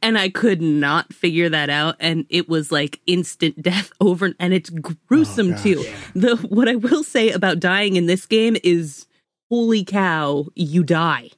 and 0.00 0.16
I 0.16 0.28
could 0.28 0.62
not 0.62 1.12
figure 1.12 1.48
that 1.48 1.70
out, 1.70 1.96
and 1.98 2.24
it 2.28 2.48
was 2.48 2.70
like 2.70 3.00
instant 3.06 3.60
death 3.60 3.90
over, 4.00 4.32
and 4.38 4.54
it's 4.54 4.70
gruesome 4.70 5.56
too. 5.56 5.84
The 6.14 6.36
what 6.36 6.68
I 6.68 6.76
will 6.76 7.02
say 7.02 7.30
about 7.30 7.58
dying 7.58 7.96
in 7.96 8.06
this 8.06 8.26
game 8.26 8.56
is, 8.62 9.06
holy 9.50 9.84
cow, 9.84 10.46
you 10.54 10.84
die. 10.84 11.30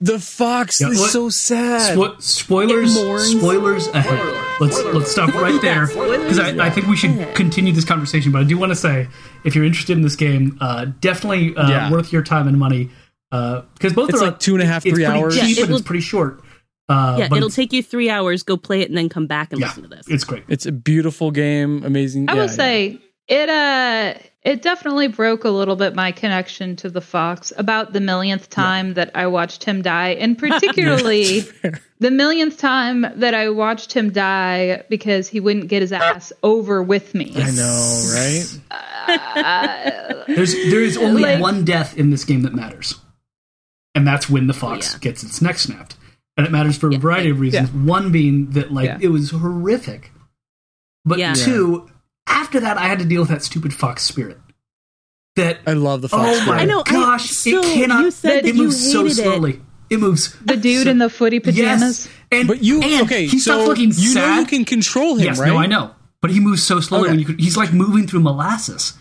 The 0.00 0.18
fox 0.18 0.80
Yeah, 0.80 0.88
is 0.90 1.00
what- 1.00 1.10
so 1.10 1.28
sad. 1.28 1.96
Spo- 1.96 2.20
spoilers, 2.20 2.94
spoilers 2.94 3.86
ahead. 3.88 4.42
Let's 4.60 4.82
let's 4.84 5.10
stop 5.10 5.34
right 5.34 5.60
there 5.62 5.86
because 5.86 6.38
I, 6.38 6.66
I 6.66 6.70
think 6.70 6.86
we 6.86 6.96
should 6.96 7.34
continue 7.34 7.72
this 7.72 7.84
conversation. 7.84 8.32
But 8.32 8.40
I 8.40 8.44
do 8.44 8.56
want 8.58 8.70
to 8.70 8.76
say, 8.76 9.08
if 9.44 9.54
you're 9.54 9.64
interested 9.64 9.96
in 9.96 10.02
this 10.02 10.16
game, 10.16 10.56
uh, 10.60 10.86
definitely 11.00 11.54
uh, 11.56 11.68
Yeah. 11.68 11.90
worth 11.90 12.12
your 12.12 12.22
time 12.22 12.48
and 12.48 12.58
money. 12.58 12.90
Because 13.30 13.92
both 13.92 14.08
It's 14.10 14.20
are 14.22 14.26
like 14.26 14.38
two 14.38 14.54
and 14.54 14.62
a 14.62 14.66
half, 14.66 14.86
it's 14.86 14.94
three 14.94 15.04
pretty 15.04 15.20
hours. 15.20 15.34
cheap 15.38 15.56
Yeah, 15.58 15.64
it 15.64 15.68
will, 15.68 15.76
it's 15.76 15.86
pretty 15.86 16.00
short. 16.00 16.40
Uh, 16.88 17.16
Yeah, 17.18 17.28
but 17.28 17.36
it'll 17.36 17.50
take 17.50 17.72
you 17.72 17.82
three 17.82 18.08
hours. 18.08 18.42
Go 18.42 18.56
play 18.56 18.80
it 18.80 18.88
and 18.88 18.96
then 18.96 19.08
come 19.10 19.26
back 19.26 19.52
and 19.52 19.60
yeah, 19.60 19.66
listen 19.66 19.82
to 19.82 19.88
this. 19.88 20.06
it's 20.08 20.24
great. 20.24 20.44
It's 20.48 20.64
a 20.64 20.72
beautiful 20.72 21.30
game, 21.32 21.82
amazing. 21.84 22.30
I 22.30 22.34
yeah, 22.34 22.40
will 22.42 22.48
say 22.48 22.98
it 23.28 23.48
uh 23.50 24.14
it 24.46 24.62
definitely 24.62 25.08
broke 25.08 25.44
a 25.44 25.50
little 25.50 25.76
bit 25.76 25.94
my 25.94 26.12
connection 26.12 26.76
to 26.76 26.88
the 26.88 27.00
fox 27.02 27.52
about 27.58 27.92
the 27.92 28.00
millionth 28.00 28.48
time 28.48 28.94
that 28.94 29.10
I 29.14 29.26
watched 29.26 29.64
him 29.64 29.82
die, 29.82 30.10
and 30.10 30.38
particularly 30.46 31.40
the 31.98 32.10
millionth 32.10 32.56
time 32.58 33.04
that 33.16 33.34
I 33.34 33.48
watched 33.50 33.92
him 33.92 34.10
die 34.12 34.82
because 34.88 35.28
he 35.28 35.40
wouldn't 35.40 35.68
get 35.68 35.82
his 35.82 35.92
ass 35.92 36.32
over 36.42 36.82
with 36.82 37.14
me. 37.14 37.32
I 37.36 37.50
know, 37.50 38.10
right? 38.14 38.60
Uh, 39.08 40.24
There's 40.26 40.52
there 40.52 40.82
is 40.82 40.96
only 40.96 41.22
Like- 41.22 41.40
one 41.40 41.64
death 41.64 41.96
in 41.96 42.10
this 42.10 42.24
game 42.24 42.42
that 42.42 42.54
matters, 42.54 42.96
and 43.94 44.04
that's 44.06 44.28
when 44.28 44.48
the 44.48 44.52
fox 44.52 44.94
Yeah. 44.94 44.98
gets 44.98 45.22
its 45.22 45.40
neck 45.40 45.58
snapped, 45.60 45.94
and 46.36 46.44
it 46.44 46.50
matters 46.50 46.76
for 46.76 46.90
a 46.92 46.96
variety 46.98 47.30
of 47.30 47.38
reasons. 47.38 47.70
One 47.70 48.10
being 48.10 48.50
that 48.50 48.72
like 48.72 48.86
Yeah. 48.86 48.98
it 49.00 49.08
was 49.08 49.30
horrific, 49.30 50.10
but 51.04 51.18
Yeah. 51.20 51.34
two, 51.34 51.88
after 52.26 52.60
that 52.60 52.76
I 52.78 52.84
had 52.84 52.98
to 53.00 53.04
deal 53.04 53.20
with 53.22 53.30
that 53.30 53.42
stupid 53.42 53.72
fox 53.74 54.02
spirit. 54.02 54.38
That 55.36 55.58
I 55.66 55.72
love 55.74 56.00
the 56.02 56.08
fox. 56.08 56.22
oh 56.24 56.26
my 56.38 56.42
spirit. 56.42 56.60
I 56.60 56.64
know, 56.64 56.80
I- 56.86 56.90
gosh, 56.90 57.30
so 57.30 57.50
it 57.60 57.62
cannot. 57.74 58.04
you 58.04 58.10
said 58.10 58.36
it 58.38 58.42
that 58.44 58.54
you 58.54 58.62
moves 58.64 58.92
so 58.92 59.02
hated 59.04 59.18
it. 59.18 59.22
slowly. 59.22 59.60
It, 59.90 60.00
moves. 60.00 60.36
The 60.44 60.56
dude 60.56 60.84
so- 60.84 60.90
in 60.90 60.98
the 60.98 61.10
footy 61.10 61.38
pajamas. 61.40 62.06
Yes, 62.06 62.08
and 62.32 62.48
But 62.48 62.62
you 62.64 62.80
and 62.82 63.02
okay? 63.06 63.26
He 63.26 63.38
so 63.38 63.52
stops 63.52 63.68
looking 63.68 63.84
you 63.88 63.92
sad. 64.14 64.28
know 64.34 64.40
you 64.40 64.46
can 64.46 64.64
control 64.64 65.16
him, 65.16 65.26
yes, 65.26 65.38
right? 65.38 65.48
no, 65.48 65.58
I 65.58 65.66
know, 65.66 65.94
but 66.20 66.30
he 66.30 66.40
moves 66.40 66.62
so 66.62 66.80
slowly. 66.80 67.04
Okay. 67.04 67.10
When 67.12 67.18
you 67.20 67.26
could, 67.26 67.38
he's 67.40 67.56
like 67.56 67.72
moving 67.72 68.06
through 68.08 68.20
molasses, 68.20 68.94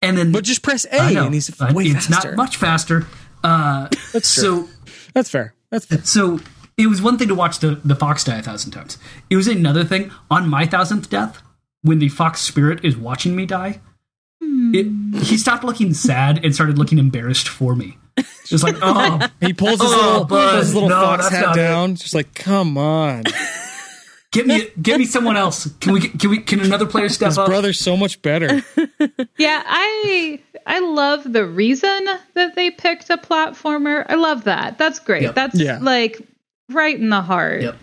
and 0.00 0.16
then 0.16 0.32
But 0.32 0.44
just 0.44 0.62
press 0.62 0.86
A, 0.90 1.12
know. 1.12 1.26
and 1.26 1.34
he's 1.34 1.60
I- 1.60 1.72
way 1.72 1.84
it's 1.84 2.06
faster. 2.06 2.28
not 2.30 2.36
much 2.36 2.56
faster. 2.56 3.06
Uh, 3.44 3.88
That's 4.12 4.28
so 4.28 4.68
That's 5.14 5.28
fair. 5.28 5.52
That's 5.70 5.84
fair. 5.84 6.00
so 6.04 6.38
it 6.78 6.86
was 6.86 7.02
one 7.02 7.18
thing 7.18 7.28
to 7.28 7.34
watch 7.34 7.58
the 7.58 7.80
the 7.84 7.96
fox 7.96 8.22
die 8.24 8.38
a 8.38 8.42
thousand 8.42 8.70
times. 8.70 8.98
It 9.28 9.36
was 9.36 9.48
another 9.48 9.84
thing 9.84 10.12
on 10.30 10.48
my 10.48 10.64
thousandth 10.64 11.10
death 11.10 11.42
when 11.82 11.98
the 11.98 12.08
fox 12.08 12.40
spirit 12.40 12.84
is 12.84 12.96
watching 12.96 13.36
me 13.36 13.46
die. 13.46 13.80
It, 14.40 14.86
he 15.22 15.36
stopped 15.38 15.64
looking 15.64 15.94
sad 15.94 16.44
and 16.44 16.54
started 16.54 16.78
looking 16.78 16.98
embarrassed 16.98 17.48
for 17.48 17.74
me. 17.76 17.98
Just 18.46 18.64
like, 18.64 18.76
oh, 18.82 19.20
He 19.40 19.52
pulls 19.52 19.80
his 19.80 19.90
Oh, 19.92 19.96
little, 19.96 20.24
bud, 20.24 20.50
pulls 20.52 20.64
his 20.66 20.74
little 20.74 20.88
no, 20.88 21.00
fox 21.00 21.28
hat 21.28 21.42
not 21.42 21.56
it. 21.56 21.60
down. 21.60 21.94
Just 21.94 22.14
like, 22.14 22.34
come 22.34 22.76
on. 22.76 23.22
get 24.32 24.46
me, 24.46 24.68
get 24.80 24.98
me 24.98 25.04
someone 25.06 25.36
else. 25.36 25.70
Can 25.80 25.92
we, 25.92 26.00
get- 26.00 26.18
can 26.18 26.30
we, 26.30 26.38
can 26.38 26.60
another 26.60 26.86
player 26.86 27.08
step 27.08 27.28
His 27.28 27.38
up? 27.38 27.46
brother's 27.46 27.78
so 27.78 27.96
much 27.96 28.20
better. 28.22 28.62
Yeah, 29.38 29.62
I 29.66 30.40
I 30.66 30.78
love 30.78 31.32
the 31.32 31.44
reason 31.44 32.06
that 32.34 32.54
they 32.54 32.70
picked 32.70 33.10
a 33.10 33.16
platformer. 33.18 34.06
I 34.08 34.14
love 34.14 34.44
that. 34.44 34.78
That's 34.78 35.00
great. 35.00 35.22
Yep. 35.22 35.34
That's 35.34 35.58
Yeah. 35.58 35.78
like 35.82 36.20
right 36.68 36.96
in 36.96 37.08
the 37.08 37.20
heart. 37.20 37.62
Yep. 37.62 37.76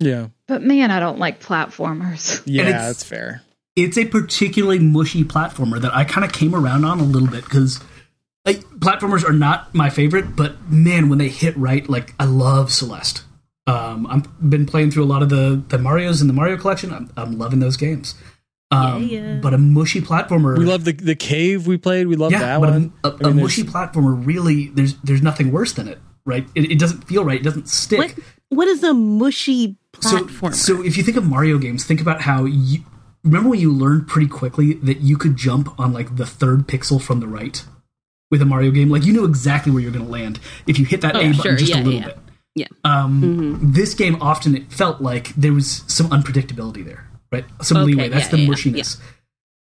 Yeah. 0.00 0.26
But 0.46 0.62
man, 0.62 0.90
I 0.90 1.00
don't 1.00 1.18
like 1.18 1.42
platformers. 1.42 2.42
Yeah, 2.46 2.64
that's 2.64 3.02
fair. 3.02 3.42
it's 3.76 3.96
a 3.98 4.04
particularly 4.04 4.78
mushy 4.78 5.24
platformer 5.24 5.80
that 5.80 5.94
I 5.94 6.04
kind 6.04 6.24
of 6.24 6.32
came 6.32 6.54
around 6.54 6.84
on 6.84 7.00
a 7.00 7.04
little 7.04 7.28
bit 7.28 7.44
because 7.44 7.82
like, 8.44 8.60
platformers 8.78 9.24
are 9.26 9.32
not 9.32 9.74
my 9.74 9.88
favorite, 9.90 10.36
but 10.36 10.70
man, 10.70 11.08
when 11.08 11.18
they 11.18 11.28
hit 11.28 11.56
right, 11.56 11.88
like 11.88 12.14
I 12.20 12.24
love 12.26 12.70
Celeste. 12.70 13.24
Um, 13.66 14.06
I've 14.06 14.50
been 14.50 14.66
playing 14.66 14.90
through 14.90 15.04
a 15.04 15.06
lot 15.06 15.22
of 15.22 15.30
the 15.30 15.62
the 15.68 15.78
Mario's 15.78 16.20
in 16.20 16.26
the 16.26 16.34
Mario 16.34 16.58
collection. 16.58 16.92
I'm, 16.92 17.10
I'm 17.16 17.38
loving 17.38 17.60
those 17.60 17.78
games. 17.78 18.14
Um, 18.70 19.04
Yeah, 19.04 19.20
yeah. 19.20 19.34
But 19.40 19.54
a 19.54 19.58
mushy 19.58 20.02
platformer, 20.02 20.58
We 20.58 20.66
love 20.66 20.84
the 20.84 20.92
the 20.92 21.14
cave 21.14 21.66
we 21.66 21.78
played. 21.78 22.06
We 22.06 22.16
love 22.16 22.32
yeah, 22.32 22.40
that 22.40 22.60
but 22.60 22.70
one. 22.70 22.92
a, 23.02 23.08
a, 23.08 23.12
I 23.12 23.28
mean, 23.30 23.38
a 23.38 23.42
mushy 23.42 23.62
platformer 23.62 24.24
really 24.26 24.68
there's 24.68 24.94
there's 24.98 25.22
nothing 25.22 25.50
worse 25.50 25.72
than 25.72 25.88
it, 25.88 25.98
right? 26.26 26.46
It, 26.54 26.72
it 26.72 26.78
doesn't 26.78 27.08
feel 27.08 27.24
right. 27.24 27.40
It 27.40 27.44
doesn't 27.44 27.68
stick. 27.70 27.98
What 27.98 28.14
what 28.54 28.68
is 28.68 28.82
a 28.82 28.94
mushy 28.94 29.76
So, 30.00 30.18
platform? 30.18 30.52
so 30.54 30.82
if 30.84 30.96
you 30.96 31.02
think 31.02 31.16
of 31.16 31.24
Mario 31.26 31.58
games, 31.58 31.84
think 31.84 32.00
about 32.00 32.22
how 32.22 32.44
you 32.44 32.80
remember 33.22 33.50
when 33.50 33.60
you 33.60 33.72
learned 33.72 34.06
pretty 34.06 34.28
quickly 34.28 34.74
that 34.74 35.00
you 35.00 35.16
could 35.16 35.36
jump 35.36 35.78
on 35.78 35.92
like 35.92 36.16
the 36.16 36.26
third 36.26 36.66
pixel 36.66 37.00
from 37.00 37.20
the 37.20 37.26
right 37.28 37.64
with 38.30 38.42
a 38.42 38.44
Mario 38.44 38.70
game. 38.70 38.88
Like 38.90 39.04
you 39.04 39.12
knew 39.12 39.24
exactly 39.24 39.72
where 39.72 39.80
you're 39.82 39.92
going 39.92 40.04
to 40.04 40.10
land 40.10 40.40
if 40.66 40.78
you 40.78 40.84
hit 40.84 41.00
that 41.02 41.14
Oh, 41.16 41.20
A 41.20 41.28
button 41.28 41.42
sure. 41.42 41.56
just 41.56 41.70
Yeah, 41.70 41.82
a 41.82 41.84
little 41.84 42.00
yeah. 42.00 42.06
bit. 42.06 42.18
yeah. 42.54 42.66
Um, 42.84 43.58
This 43.72 43.94
game 43.94 44.16
often 44.20 44.56
it 44.56 44.72
felt 44.72 45.00
like 45.00 45.34
there 45.36 45.52
was 45.52 45.84
some 45.86 46.08
unpredictability 46.10 46.84
there, 46.84 47.08
right? 47.32 47.44
Some 47.62 47.78
Okay, 47.78 47.86
leeway. 47.86 48.08
That's 48.08 48.26
yeah, 48.32 48.36
the 48.36 48.46
mushiness. 48.48 49.00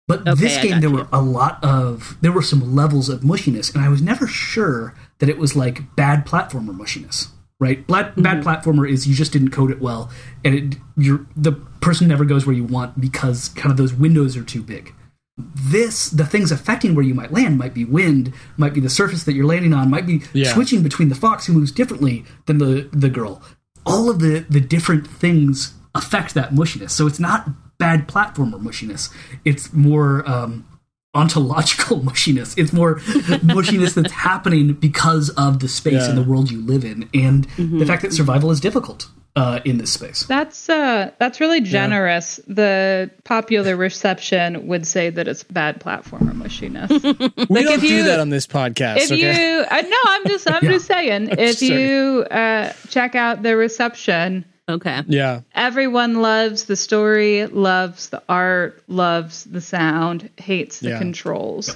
But 0.07 0.27
Okay, 0.27 0.33
this 0.41 0.57
game, 0.61 0.81
there 0.81 0.89
you. 0.89 0.95
were 0.97 1.07
a 1.13 1.21
lot 1.21 1.63
of 1.63 2.17
there 2.21 2.31
were 2.31 2.41
some 2.41 2.75
levels 2.75 3.07
of 3.07 3.21
mushiness, 3.21 3.73
and 3.73 3.83
I 3.83 3.87
was 3.89 4.01
never 4.01 4.27
sure 4.27 4.93
that 5.19 5.29
it 5.29 5.37
was 5.37 5.55
like 5.55 5.95
bad 5.95 6.25
platformer 6.25 6.75
mushiness. 6.75 7.27
Right, 7.61 7.85
bad, 7.85 8.07
Mm-hmm. 8.15 8.21
bad 8.23 8.43
platformer 8.43 8.89
is 8.89 9.07
you 9.07 9.13
just 9.13 9.31
didn't 9.31 9.51
code 9.51 9.69
it 9.69 9.79
well, 9.79 10.09
and 10.43 10.55
it, 10.55 10.75
you're 10.97 11.25
the 11.35 11.51
person 11.79 12.07
never 12.07 12.25
goes 12.25 12.45
where 12.47 12.55
you 12.55 12.63
want 12.63 12.99
because 12.99 13.49
kind 13.49 13.69
of 13.71 13.77
those 13.77 13.93
windows 13.93 14.35
are 14.35 14.43
too 14.43 14.63
big. 14.63 14.93
This, 15.37 16.09
the 16.09 16.25
things 16.25 16.51
affecting 16.51 16.95
where 16.95 17.05
you 17.05 17.13
might 17.13 17.31
land, 17.31 17.57
might 17.59 17.73
be 17.75 17.85
wind, 17.85 18.33
might 18.57 18.73
be 18.73 18.79
the 18.79 18.89
surface 18.89 19.23
that 19.25 19.33
you're 19.33 19.45
landing 19.45 19.73
on, 19.73 19.89
might 19.91 20.05
be 20.07 20.23
Yeah. 20.33 20.51
switching 20.53 20.81
between 20.83 21.09
the 21.09 21.15
fox 21.15 21.45
who 21.45 21.53
moves 21.53 21.71
differently 21.71 22.25
than 22.47 22.57
the 22.57 22.89
the 22.91 23.09
girl. 23.09 23.43
All 23.85 24.09
of 24.09 24.19
the 24.19 24.39
the 24.49 24.59
different 24.59 25.07
things 25.07 25.73
affect 25.93 26.33
that 26.33 26.53
mushiness. 26.55 26.89
So 26.91 27.05
it's 27.05 27.19
not 27.19 27.47
bad 27.77 28.07
platformer 28.07 28.59
mushiness. 28.59 29.09
It's 29.45 29.71
more 29.71 30.27
um, 30.29 30.65
ontological 31.13 31.99
mushiness. 32.01 32.57
It's 32.57 32.73
more 32.73 32.95
mushiness 33.43 33.93
that's 33.95 34.11
happening 34.13 34.73
because 34.73 35.29
of 35.31 35.59
the 35.59 35.67
space 35.67 35.93
Yeah. 35.93 36.09
and 36.09 36.17
the 36.17 36.23
world 36.23 36.51
you 36.51 36.61
live 36.61 36.83
in, 36.85 37.09
and 37.13 37.45
the 37.57 37.85
fact 37.85 38.01
that 38.03 38.13
survival 38.13 38.51
is 38.51 38.59
difficult 38.59 39.07
uh, 39.35 39.61
in 39.63 39.77
this 39.77 39.93
space. 39.93 40.23
That's 40.23 40.69
uh 40.69 41.11
that's 41.17 41.39
really 41.39 41.61
generous. 41.61 42.39
The 42.47 43.09
popular 43.23 43.75
reception 43.77 44.67
would 44.67 44.85
say 44.85 45.09
that 45.09 45.27
it's 45.27 45.43
bad 45.43 45.79
platformer 45.79 46.33
mushiness. 46.33 46.89
we 47.49 47.63
don't 47.63 47.73
if 47.75 47.81
do 47.81 47.87
you- 47.87 48.03
that 48.03 48.19
on 48.19 48.29
this 48.29 48.45
podcast. 48.47 48.97
if 48.97 49.11
okay. 49.11 49.17
you 49.57 49.63
uh, 49.63 49.81
no, 49.81 49.97
I'm 50.05 50.25
just 50.27 50.49
I'm 50.51 50.63
Yeah. 50.63 50.71
just 50.71 50.85
saying 50.85 51.29
if 51.37 51.57
sorry. 51.59 51.81
you 51.81 52.23
uh 52.29 52.73
check 52.89 53.15
out 53.15 53.41
the 53.43 53.55
reception, 53.55 54.43
Okay. 54.69 55.01
yeah. 55.07 55.41
everyone 55.53 56.21
loves 56.21 56.65
the 56.65 56.75
story, 56.75 57.45
loves 57.47 58.09
the 58.09 58.21
art, 58.29 58.81
loves 58.87 59.43
the 59.43 59.59
sound, 59.61 60.29
hates 60.37 60.79
the 60.79 60.89
Yeah. 60.89 60.97
controls 60.99 61.75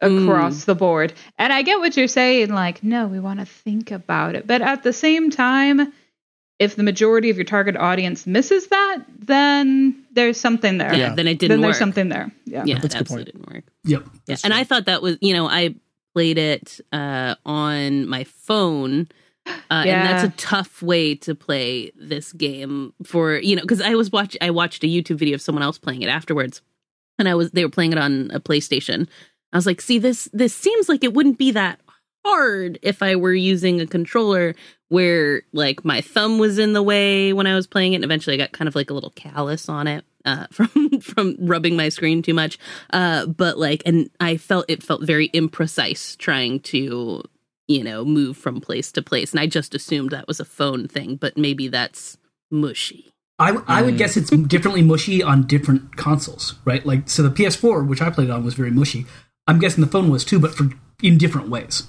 across 0.00 0.64
the 0.64 0.74
board. 0.74 1.12
And 1.38 1.52
I 1.52 1.62
get 1.62 1.78
what 1.80 1.96
you're 1.96 2.08
saying 2.08 2.50
like 2.50 2.82
no, 2.82 3.06
we 3.06 3.18
want 3.20 3.40
to 3.40 3.46
think 3.46 3.90
about 3.90 4.34
it. 4.34 4.46
But 4.46 4.62
at 4.62 4.82
the 4.82 4.92
same 4.92 5.30
time, 5.30 5.92
if 6.58 6.74
the 6.76 6.82
majority 6.82 7.30
of 7.30 7.36
your 7.36 7.44
target 7.44 7.76
audience 7.76 8.26
misses 8.26 8.66
that, 8.68 8.98
then 9.20 10.04
there's 10.12 10.40
something 10.40 10.78
there. 10.78 10.92
Yeah, 10.94 11.14
then 11.14 11.28
it 11.28 11.38
didn't 11.38 11.50
then 11.52 11.60
work. 11.60 11.66
there's 11.66 11.78
something 11.78 12.08
there. 12.08 12.32
Yeah. 12.46 12.64
Yeah, 12.66 12.78
That's 12.80 12.94
a 12.94 12.98
good 12.98 13.06
point. 13.08 13.20
absolutely 13.20 13.32
didn't 13.32 13.54
work. 13.54 13.64
Yep. 13.84 14.02
Yeah, 14.26 14.36
and 14.44 14.52
I 14.54 14.64
thought 14.64 14.86
that 14.86 15.00
was, 15.00 15.16
you 15.20 15.34
know, 15.34 15.48
I 15.48 15.76
played 16.14 16.36
it 16.38 16.80
uh, 16.92 17.36
on 17.46 18.08
my 18.08 18.24
phone, 18.24 19.08
uh, 19.70 19.84
and 19.86 20.08
that's 20.08 20.24
a 20.24 20.36
tough 20.36 20.82
way 20.82 21.14
to 21.16 21.34
play 21.34 21.90
this 21.96 22.32
game 22.32 22.92
for, 23.04 23.38
you 23.38 23.56
know, 23.56 23.62
because 23.62 23.80
I 23.80 23.94
was 23.94 24.10
watch, 24.10 24.36
I 24.40 24.50
watched 24.50 24.84
a 24.84 24.86
YouTube 24.86 25.18
video 25.18 25.34
of 25.34 25.42
someone 25.42 25.62
else 25.62 25.78
playing 25.78 26.02
it 26.02 26.08
afterwards, 26.08 26.62
and 27.18 27.28
I 27.28 27.34
was 27.34 27.50
they 27.50 27.64
were 27.64 27.70
playing 27.70 27.92
it 27.92 27.98
on 27.98 28.30
a 28.32 28.40
PlayStation. 28.40 29.08
I 29.52 29.56
was 29.56 29.66
like, 29.66 29.80
see, 29.80 29.98
this 29.98 30.28
this 30.32 30.54
seems 30.54 30.88
like 30.88 31.04
it 31.04 31.14
wouldn't 31.14 31.38
be 31.38 31.52
that 31.52 31.80
hard 32.24 32.78
if 32.82 33.02
I 33.02 33.16
were 33.16 33.32
using 33.32 33.80
a 33.80 33.86
controller 33.86 34.54
where 34.88 35.42
like 35.52 35.84
my 35.84 36.00
thumb 36.00 36.38
was 36.38 36.58
in 36.58 36.72
the 36.72 36.82
way 36.82 37.32
when 37.32 37.46
I 37.46 37.54
was 37.54 37.66
playing 37.66 37.92
it, 37.92 37.96
and 37.96 38.04
eventually 38.04 38.34
I 38.34 38.38
got 38.38 38.52
kind 38.52 38.68
of 38.68 38.74
like 38.74 38.90
a 38.90 38.94
little 38.94 39.10
callus 39.10 39.68
on 39.68 39.86
it 39.86 40.04
uh, 40.24 40.46
from 40.52 41.00
from 41.00 41.36
rubbing 41.40 41.76
my 41.76 41.88
screen 41.88 42.22
too 42.22 42.34
much. 42.34 42.58
Uh, 42.92 43.26
but 43.26 43.58
like, 43.58 43.82
and 43.86 44.10
I 44.20 44.36
felt 44.36 44.66
it 44.68 44.82
felt 44.82 45.02
very 45.02 45.28
imprecise 45.30 46.16
trying 46.16 46.60
to 46.60 47.22
you 47.68 47.84
know 47.84 48.04
move 48.04 48.36
from 48.36 48.60
place 48.60 48.90
to 48.92 49.02
place, 49.02 49.30
and 49.30 49.40
I 49.40 49.46
just 49.46 49.74
assumed 49.74 50.10
that 50.10 50.26
was 50.26 50.40
a 50.40 50.44
phone 50.44 50.88
thing, 50.88 51.16
but 51.16 51.36
maybe 51.36 51.68
that's 51.68 52.18
mushy. 52.50 53.12
I, 53.38 53.56
I 53.68 53.82
would 53.82 53.94
mm. 53.94 53.98
guess 53.98 54.16
it's 54.16 54.30
differently 54.30 54.82
mushy 54.82 55.22
on 55.22 55.46
different 55.46 55.96
consoles, 55.96 56.56
right? 56.64 56.84
Like, 56.84 57.08
so 57.08 57.22
the 57.22 57.30
PS4, 57.30 57.86
which 57.86 58.02
I 58.02 58.10
played 58.10 58.30
on, 58.30 58.44
was 58.44 58.54
very 58.54 58.72
mushy. 58.72 59.06
I'm 59.46 59.60
guessing 59.60 59.84
the 59.84 59.90
phone 59.90 60.10
was 60.10 60.24
too, 60.24 60.40
but 60.40 60.54
for 60.54 60.70
in 61.02 61.18
different 61.18 61.48
ways. 61.48 61.84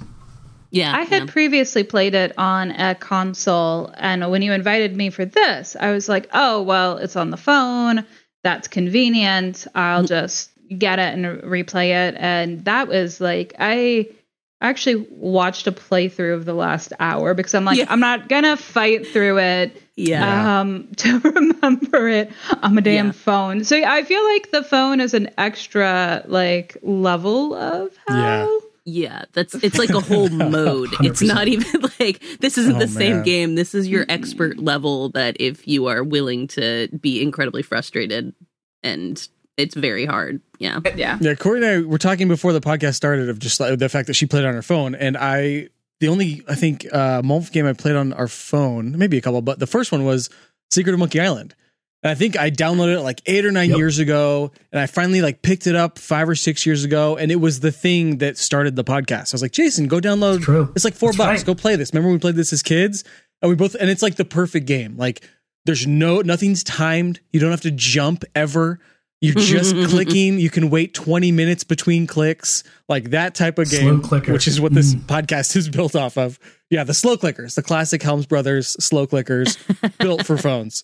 Yeah, 0.72 0.96
I 0.96 1.02
had 1.02 1.26
yeah. 1.26 1.32
previously 1.32 1.84
played 1.84 2.14
it 2.14 2.38
on 2.38 2.70
a 2.72 2.94
console, 2.94 3.92
and 3.98 4.30
when 4.30 4.44
you 4.44 4.54
invited 4.54 4.96
me 4.96 5.10
for 5.10 5.26
this, 5.26 5.76
I 5.80 5.92
was 5.92 6.08
like, 6.08 6.30
oh, 6.32 6.62
well, 6.62 6.98
it's 6.98 7.16
on 7.16 7.32
the 7.32 7.38
phone. 7.38 8.06
That's 8.44 8.68
convenient. 8.68 9.66
I'll 9.74 10.04
mm. 10.04 10.08
just 10.08 10.52
get 10.78 11.00
it 11.00 11.16
and 11.16 11.26
replay 11.42 12.08
it. 12.10 12.16
And 12.20 12.64
that 12.66 12.88
was 12.88 13.20
like, 13.20 13.56
I 13.58 14.10
actually 14.62 15.08
watched 15.10 15.68
a 15.68 15.72
playthrough 15.72 16.34
of 16.34 16.46
the 16.46 16.54
last 16.54 16.92
hour 17.00 17.34
because 17.34 17.54
I'm 17.56 17.66
like, 17.66 17.78
Yeah. 17.78 17.86
I'm 17.90 18.00
not 18.00 18.28
going 18.28 18.44
to 18.44 18.58
fight 18.58 19.08
through 19.08 19.40
it. 19.40 19.82
yeah. 19.96 20.60
Um, 20.62 20.90
to 20.98 21.20
remember 21.20 22.10
it 22.10 22.32
on 22.62 22.76
my 22.76 22.82
damn 22.82 23.08
Yeah. 23.08 23.12
phone. 23.14 23.64
So 23.64 23.82
I 23.82 24.04
feel 24.04 24.24
like 24.34 24.52
the 24.52 24.64
phone 24.64 25.00
is 25.00 25.14
an 25.14 25.30
extra 25.38 26.24
like 26.28 26.78
level 26.82 27.54
of 27.54 27.92
how 28.08 28.16
Yeah. 28.18 28.48
Yeah, 28.86 29.26
that's 29.34 29.54
it's 29.56 29.78
like 29.78 29.92
a 29.92 30.00
whole 30.02 30.30
mode. 30.30 30.90
It's 31.02 31.22
not 31.22 31.48
even 31.48 31.82
like 32.00 32.24
this 32.40 32.58
isn't 32.58 32.78
Oh, 32.78 32.80
the 32.80 32.88
same 32.88 33.18
man. 33.18 33.24
game. 33.24 33.56
This 33.56 33.76
is 33.76 33.88
your 33.88 34.06
expert 34.10 34.58
level 34.58 35.10
that 35.10 35.38
if 35.40 35.68
you 35.68 35.86
are 35.88 36.04
willing 36.04 36.48
to 36.48 36.88
be 37.00 37.22
incredibly 37.22 37.62
frustrated 37.62 38.34
and 38.82 39.28
it's 39.60 39.76
very 39.76 40.06
hard. 40.06 40.42
Yeah. 40.58 40.80
yeah. 40.96 41.18
Yeah, 41.22 41.36
Corey 41.36 41.58
and 41.64 41.66
I 41.66 41.88
were 41.88 41.98
talking 41.98 42.28
before 42.28 42.54
the 42.54 42.62
podcast 42.62 42.96
started 42.96 43.30
of 43.30 43.40
just 43.40 43.60
like 43.60 43.78
the 43.80 43.90
fact 43.90 44.08
that 44.08 44.14
she 44.16 44.26
played 44.26 44.46
on 44.46 44.54
her 44.54 44.62
phone, 44.62 44.96
and 44.96 45.16
I 45.18 45.70
the 46.00 46.08
only 46.08 46.42
I 46.48 46.56
think 46.56 46.86
uh 46.92 47.22
Molf 47.22 47.52
game 47.52 47.66
I 47.66 47.74
played 47.74 47.96
on 47.96 48.14
our 48.14 48.28
phone, 48.28 48.98
maybe 48.98 49.18
a 49.18 49.22
couple, 49.22 49.42
but 49.42 49.60
the 49.60 49.68
first 49.68 49.92
one 49.92 50.04
was 50.06 50.30
Secret 50.72 50.94
of 50.94 51.00
Monkey 51.00 51.20
Island. 51.20 51.56
And 52.02 52.12
I 52.12 52.16
think 52.16 52.38
I 52.38 52.50
downloaded 52.50 52.96
it 52.96 53.02
like 53.02 53.22
eight 53.26 53.46
or 53.46 53.52
nine 53.52 53.70
Yep. 53.72 53.78
years 53.78 54.00
ago, 54.00 54.54
and 54.72 54.80
I 54.80 54.86
finally 54.86 55.22
like 55.22 55.42
picked 55.42 55.68
it 55.68 55.76
up 55.76 56.00
five 56.00 56.30
or 56.30 56.36
six 56.36 56.66
years 56.66 56.86
ago, 56.86 57.18
and 57.18 57.30
it 57.30 57.36
was 57.42 57.60
the 57.60 57.74
thing 57.74 58.20
that 58.20 58.38
started 58.38 58.78
the 58.78 58.86
podcast. 58.86 59.34
I 59.34 59.36
was 59.36 59.42
like, 59.42 59.52
Jason, 59.52 59.88
go 59.90 60.00
download. 60.00 60.38
It's 60.38 60.46
true. 60.46 60.72
It's 60.78 60.86
like 60.86 60.94
four 60.94 61.10
That's 61.10 61.18
bucks. 61.18 61.40
right. 61.42 61.46
Go 61.46 61.56
play 61.56 61.76
this. 61.76 61.92
Remember 61.94 62.08
when 62.08 62.16
we 62.16 62.20
played 62.22 62.36
this 62.36 62.54
as 62.54 62.62
kids? 62.64 63.04
And 63.42 63.50
we 63.50 63.56
both 63.56 63.76
and 63.76 63.90
it's 63.90 64.02
like 64.02 64.16
the 64.16 64.24
perfect 64.24 64.66
game. 64.66 64.96
Like 64.96 65.28
there's 65.66 65.86
no 65.86 66.22
nothing's 66.22 66.64
timed. 66.64 67.20
You 67.34 67.42
don't 67.42 67.52
have 67.52 67.62
to 67.62 67.72
jump 67.72 68.24
ever. 68.34 68.80
You're 69.22 69.36
just 69.36 69.76
clicking. 69.90 70.40
You 70.40 70.50
can 70.50 70.70
wait 70.70 70.94
20 70.94 71.32
minutes 71.32 71.64
between 71.64 72.08
clicks. 72.08 72.64
Like 72.88 73.10
that 73.12 73.36
type 73.36 73.60
of 73.60 73.68
Slow 73.68 73.80
game, 73.80 74.02
clicker. 74.02 74.32
which 74.34 74.48
is 74.48 74.62
what 74.62 74.74
this 74.74 74.96
Mm. 74.96 75.02
podcast 75.02 75.56
is 75.58 75.68
built 75.70 75.96
off 75.96 76.18
of. 76.18 76.40
Yeah, 76.70 76.84
the 76.84 76.94
slow 76.94 77.18
clickers, 77.18 77.56
the 77.56 77.64
classic 77.64 78.02
Helms 78.04 78.26
Brothers 78.26 78.68
slow 78.84 79.06
clickers 79.08 79.58
built 79.98 80.26
for 80.26 80.38
phones. 80.38 80.84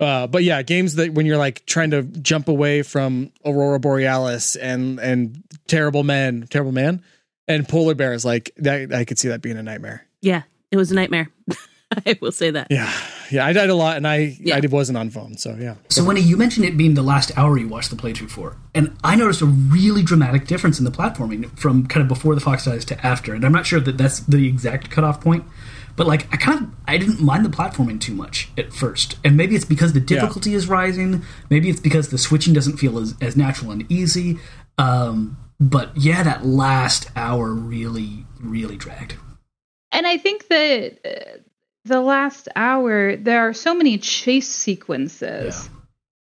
Uh, 0.00 0.26
but 0.26 0.42
yeah, 0.42 0.62
games 0.62 0.96
that 0.96 1.12
when 1.14 1.26
you're 1.26 1.36
like 1.38 1.64
trying 1.66 1.90
to 1.92 2.02
jump 2.02 2.48
away 2.48 2.82
from 2.82 3.30
Aurora 3.44 3.78
Borealis 3.78 4.56
and 4.56 4.98
and 4.98 5.42
Terrible 5.68 6.02
Men, 6.02 6.46
Terrible 6.50 6.72
Man, 6.72 7.02
and 7.46 7.68
Polar 7.68 7.94
Bears, 7.94 8.24
like 8.24 8.50
that, 8.56 8.92
I 8.92 9.04
could 9.04 9.18
see 9.18 9.28
that 9.28 9.40
being 9.42 9.56
a 9.56 9.62
nightmare. 9.62 10.04
Yeah. 10.20 10.42
It 10.72 10.76
was 10.76 10.90
a 10.90 10.94
nightmare. 10.96 11.28
I 12.06 12.18
will 12.20 12.32
say 12.32 12.50
that. 12.50 12.66
Yeah, 12.70 12.92
yeah, 13.34 13.44
I 13.44 13.52
died 13.52 13.70
a 13.70 13.74
lot, 13.74 13.96
and 13.96 14.06
I 14.06 14.36
Yeah. 14.40 14.56
I 14.56 14.66
wasn't 14.66 14.96
on 14.98 15.10
phone, 15.10 15.36
so 15.36 15.56
yeah. 15.58 15.74
So, 15.88 16.04
Wendy, 16.04 16.22
you 16.22 16.36
mentioned 16.36 16.64
it 16.66 16.76
being 16.76 16.94
the 16.94 17.02
last 17.02 17.36
hour 17.36 17.58
you 17.58 17.68
watched 17.68 17.90
the 17.90 17.96
playthrough 17.96 18.30
for, 18.30 18.56
and 18.74 18.96
I 19.02 19.16
noticed 19.16 19.42
a 19.42 19.46
really 19.46 20.02
dramatic 20.02 20.46
difference 20.46 20.78
in 20.78 20.84
the 20.84 20.90
platforming 20.90 21.58
from 21.58 21.86
kind 21.86 22.02
of 22.02 22.08
before 22.08 22.34
the 22.34 22.40
fox 22.40 22.64
dies 22.64 22.84
to 22.86 23.06
after. 23.06 23.34
And 23.34 23.44
I'm 23.44 23.52
not 23.52 23.66
sure 23.66 23.80
that 23.80 23.98
that's 23.98 24.20
the 24.20 24.46
exact 24.46 24.90
cutoff 24.90 25.20
point, 25.20 25.44
but 25.96 26.06
like 26.06 26.32
I 26.32 26.36
kind 26.36 26.62
of 26.62 26.70
I 26.86 26.96
didn't 26.96 27.20
mind 27.20 27.44
the 27.44 27.50
platforming 27.50 28.00
too 28.00 28.14
much 28.14 28.50
at 28.56 28.72
first, 28.72 29.16
and 29.24 29.36
maybe 29.36 29.56
it's 29.56 29.64
because 29.64 29.92
the 29.92 30.00
difficulty 30.00 30.54
is 30.54 30.68
rising. 30.68 31.24
Maybe 31.50 31.68
it's 31.70 31.80
because 31.80 32.10
the 32.10 32.18
switching 32.18 32.54
doesn't 32.54 32.76
feel 32.76 32.98
as, 32.98 33.14
as 33.20 33.36
natural 33.36 33.72
and 33.72 33.90
easy. 33.90 34.38
Um, 34.78 35.36
but 35.58 35.90
yeah, 35.96 36.22
that 36.22 36.46
last 36.46 37.10
hour 37.16 37.52
really 37.52 38.26
really 38.40 38.76
dragged. 38.76 39.16
And 39.92 40.06
I 40.08 40.18
think 40.18 40.48
that 40.48 40.98
uh, 41.04 41.38
the 41.84 42.00
last 42.00 42.48
hour, 42.56 43.16
there 43.16 43.48
are 43.48 43.52
so 43.52 43.74
many 43.74 43.98
chase 43.98 44.48
sequences 44.48 45.68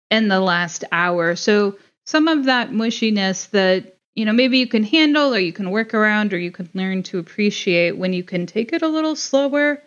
in 0.10 0.28
the 0.28 0.40
last 0.40 0.84
hour. 0.92 1.36
So 1.36 1.78
some 2.06 2.28
of 2.28 2.46
that 2.46 2.72
mushiness 2.72 3.50
that, 3.52 3.98
you 4.16 4.26
know, 4.26 4.34
maybe 4.34 4.58
you 4.58 4.68
can 4.68 4.84
handle 4.84 5.34
or 5.34 5.40
you 5.40 5.54
can 5.54 5.72
work 5.72 5.94
around 5.94 6.34
or 6.34 6.38
you 6.38 6.52
can 6.52 6.70
learn 6.74 7.04
to 7.04 7.20
appreciate 7.20 7.98
when 7.98 8.14
you 8.14 8.24
can 8.24 8.46
take 8.46 8.74
it 8.74 8.82
a 8.82 8.88
little 8.88 9.16
slower. 9.16 9.82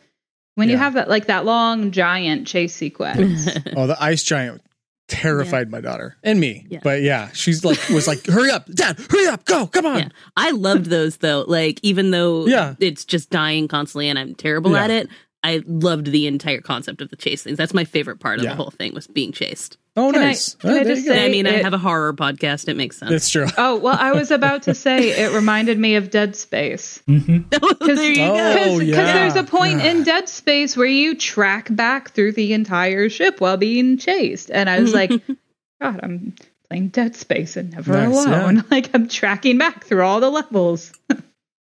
When 0.56 0.68
you 0.68 0.76
have 0.76 0.94
that, 0.94 1.08
like 1.08 1.26
that 1.26 1.44
long 1.44 1.90
giant 1.90 2.46
chase 2.46 2.74
sequence. 2.74 3.48
Oh, 3.76 3.88
the 3.88 4.00
ice 4.00 4.22
giant 4.22 4.62
terrified 5.08 5.68
my 5.70 5.80
daughter 5.80 6.16
and 6.22 6.38
me. 6.38 6.64
Yeah. 6.70 6.78
But 6.82 7.02
yeah, 7.02 7.30
she's 7.32 7.64
like 7.64 7.78
was 7.88 8.06
like, 8.06 8.24
"Hurry 8.24 8.50
up, 8.50 8.66
Dad! 8.72 8.98
Hurry 9.10 9.26
up! 9.26 9.44
Go! 9.44 9.66
Come 9.66 9.84
on!" 9.84 9.98
Yeah. 9.98 10.08
I 10.36 10.52
loved 10.52 10.86
those 10.86 11.16
though. 11.16 11.44
Like 11.48 11.80
even 11.82 12.12
though 12.12 12.46
Yeah. 12.46 12.76
it's 12.78 13.04
just 13.04 13.30
dying 13.30 13.66
constantly 13.66 14.08
and 14.08 14.16
I'm 14.18 14.34
terrible 14.36 14.72
Yeah. 14.72 14.84
at 14.84 14.90
it, 14.90 15.08
I 15.44 15.62
loved 15.66 16.06
the 16.06 16.26
entire 16.26 16.60
concept 16.62 17.02
of 17.02 17.10
the 17.10 17.16
chase 17.16 17.42
things. 17.42 17.58
That's 17.58 17.74
my 17.74 17.84
favorite 17.84 18.18
part 18.18 18.38
of 18.38 18.44
Yeah. 18.44 18.50
the 18.52 18.56
whole 18.56 18.70
thing 18.70 18.94
was 18.94 19.06
being 19.06 19.30
chased. 19.30 19.76
Oh, 19.94 20.10
Can 20.10 20.22
I- 20.22 20.24
nice. 20.24 20.54
can 20.54 20.70
Oh, 20.70 20.80
I 20.80 20.84
just 20.84 21.04
say- 21.04 21.24
I 21.24 21.28
mean, 21.28 21.46
I 21.46 21.62
have 21.62 21.74
a 21.74 21.78
horror 21.78 22.12
podcast. 22.14 22.66
It 22.66 22.76
makes 22.76 22.96
sense. 22.96 23.10
That's 23.12 23.28
true. 23.28 23.46
oh, 23.58 23.76
well, 23.76 23.96
I 24.00 24.12
was 24.12 24.30
about 24.32 24.62
to 24.64 24.74
say 24.74 25.10
it 25.10 25.32
reminded 25.32 25.78
me 25.78 25.94
of 25.96 26.10
Dead 26.10 26.34
Space. 26.34 27.00
Mm-hmm. 27.08 27.42
Oh, 27.62 27.74
there 27.94 28.10
you 28.12 28.22
Oh, 28.24 28.54
go. 28.54 28.78
Because 28.78 28.88
yeah. 28.88 29.12
there's 29.12 29.36
a 29.36 29.44
point 29.44 29.82
in 29.82 30.02
Dead 30.02 30.28
Space 30.28 30.76
where 30.76 30.86
you 30.86 31.14
track 31.14 31.68
back 31.76 32.10
through 32.12 32.32
the 32.32 32.54
entire 32.54 33.08
ship 33.10 33.40
while 33.40 33.56
being 33.58 33.98
chased. 33.98 34.50
And 34.50 34.68
I 34.70 34.80
was 34.80 34.92
like, 34.94 35.10
God, 35.80 36.00
I'm 36.02 36.34
playing 36.70 36.88
Dead 36.88 37.14
Space 37.14 37.56
and 37.58 37.70
never 37.70 37.92
Nice, 37.92 38.24
alone. 38.26 38.64
Like 38.70 38.90
I'm 38.94 39.08
tracking 39.08 39.58
back 39.58 39.84
through 39.84 40.02
all 40.02 40.20
the 40.20 40.30
levels. 40.30 40.90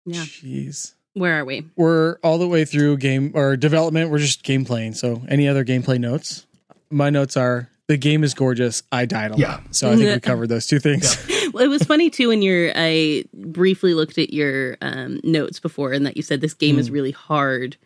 Yeah. 0.06 0.22
Jeez. 0.22 0.93
Where 1.13 1.39
are 1.39 1.45
we? 1.45 1.65
We're 1.76 2.17
all 2.23 2.38
the 2.38 2.47
way 2.47 2.65
through 2.65 2.97
game 2.97 3.32
or 3.36 3.56
development. 3.56 4.10
We're 4.10 4.17
just 4.19 4.43
game 4.43 4.65
playing. 4.65 4.93
So, 4.93 5.21
any 5.28 5.47
other 5.47 5.63
gameplay 5.63 5.99
notes? 5.99 6.45
My 6.89 7.10
notes 7.10 7.38
are 7.38 7.69
the 7.88 7.97
game 7.97 8.23
is 8.23 8.34
gorgeous. 8.34 8.82
I 8.91 9.06
died 9.06 9.34
a 9.36 9.38
Yeah. 9.38 9.52
lot. 9.58 9.76
So, 9.76 9.91
I 9.91 9.95
think 9.95 10.13
we 10.13 10.19
covered 10.32 10.47
those 10.49 10.65
two 10.67 10.80
things. 10.80 11.17
Well, 11.54 11.63
it 11.63 11.67
was 11.67 11.84
funny 11.84 12.10
too 12.10 12.30
when 12.30 12.41
you're. 12.41 12.71
I 12.76 13.26
briefly 13.32 13.93
looked 13.93 14.17
at 14.17 14.34
your 14.34 14.76
um, 14.82 15.19
notes 15.23 15.60
before, 15.60 15.91
and 15.93 16.04
that 16.08 16.17
you 16.17 16.23
said 16.23 16.41
this 16.41 16.56
game 16.56 16.80
is 16.80 16.88
Hmm. 16.88 16.93
really 16.95 17.12
hard, 17.12 17.78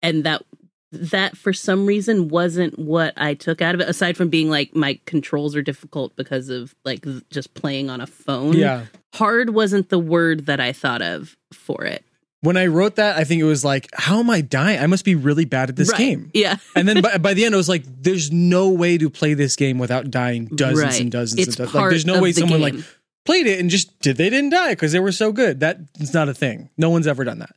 and 0.00 0.24
that 0.24 0.42
that 0.90 1.36
for 1.36 1.52
some 1.52 1.84
reason 1.84 2.28
wasn't 2.28 2.78
what 2.78 3.12
I 3.18 3.34
took 3.34 3.60
out 3.60 3.74
of 3.74 3.82
it. 3.82 3.90
Aside 3.90 4.16
from 4.16 4.30
being 4.30 4.48
like 4.48 4.74
my 4.74 4.98
controls 5.04 5.54
are 5.54 5.60
difficult 5.60 6.16
because 6.16 6.48
of 6.48 6.74
like 6.82 7.02
th- 7.02 7.22
just 7.28 7.52
playing 7.52 7.90
on 7.90 8.00
a 8.00 8.06
phone. 8.06 8.54
Yeah. 8.54 8.86
hard 9.12 9.50
wasn't 9.50 9.90
the 9.90 9.98
word 9.98 10.46
that 10.46 10.60
I 10.60 10.72
thought 10.72 11.02
of 11.02 11.36
for 11.52 11.84
it. 11.84 12.02
When 12.42 12.56
I 12.56 12.66
wrote 12.66 12.96
that, 12.96 13.18
I 13.18 13.24
think 13.24 13.40
it 13.42 13.44
was 13.44 13.64
like, 13.64 13.88
how 13.92 14.18
am 14.20 14.30
I 14.30 14.40
dying? 14.40 14.80
I 14.80 14.86
must 14.86 15.04
be 15.04 15.14
really 15.14 15.44
bad 15.44 15.68
at 15.68 15.76
this 15.76 15.90
Right. 15.90 15.98
game. 15.98 16.30
Yeah. 16.32 16.56
And 16.74 16.88
then 16.88 17.02
by, 17.02 17.18
by 17.18 17.34
the 17.34 17.44
end, 17.44 17.54
I 17.54 17.58
was 17.58 17.68
like, 17.68 17.84
there's 17.86 18.32
no 18.32 18.70
way 18.70 18.96
to 18.96 19.10
play 19.10 19.34
this 19.34 19.56
game 19.56 19.78
without 19.78 20.10
dying 20.10 20.46
dozens 20.46 20.80
Right. 20.82 21.00
and 21.00 21.12
dozens 21.12 21.38
It's 21.40 21.48
and 21.48 21.56
dozens. 21.58 21.74
Like, 21.74 21.90
there's 21.90 22.06
no 22.06 22.20
way 22.22 22.32
someone 22.32 22.60
game. 22.60 22.76
like 22.76 22.84
played 23.26 23.46
it 23.46 23.60
and 23.60 23.68
just 23.68 23.98
did 24.00 24.16
they 24.16 24.30
didn't 24.30 24.50
die 24.50 24.70
because 24.70 24.92
they 24.92 25.00
were 25.00 25.12
so 25.12 25.32
good. 25.32 25.60
That's 25.60 26.14
not 26.14 26.28
a 26.30 26.34
thing. 26.34 26.70
No 26.78 26.88
one's 26.88 27.06
ever 27.06 27.24
done 27.24 27.40
that. 27.40 27.54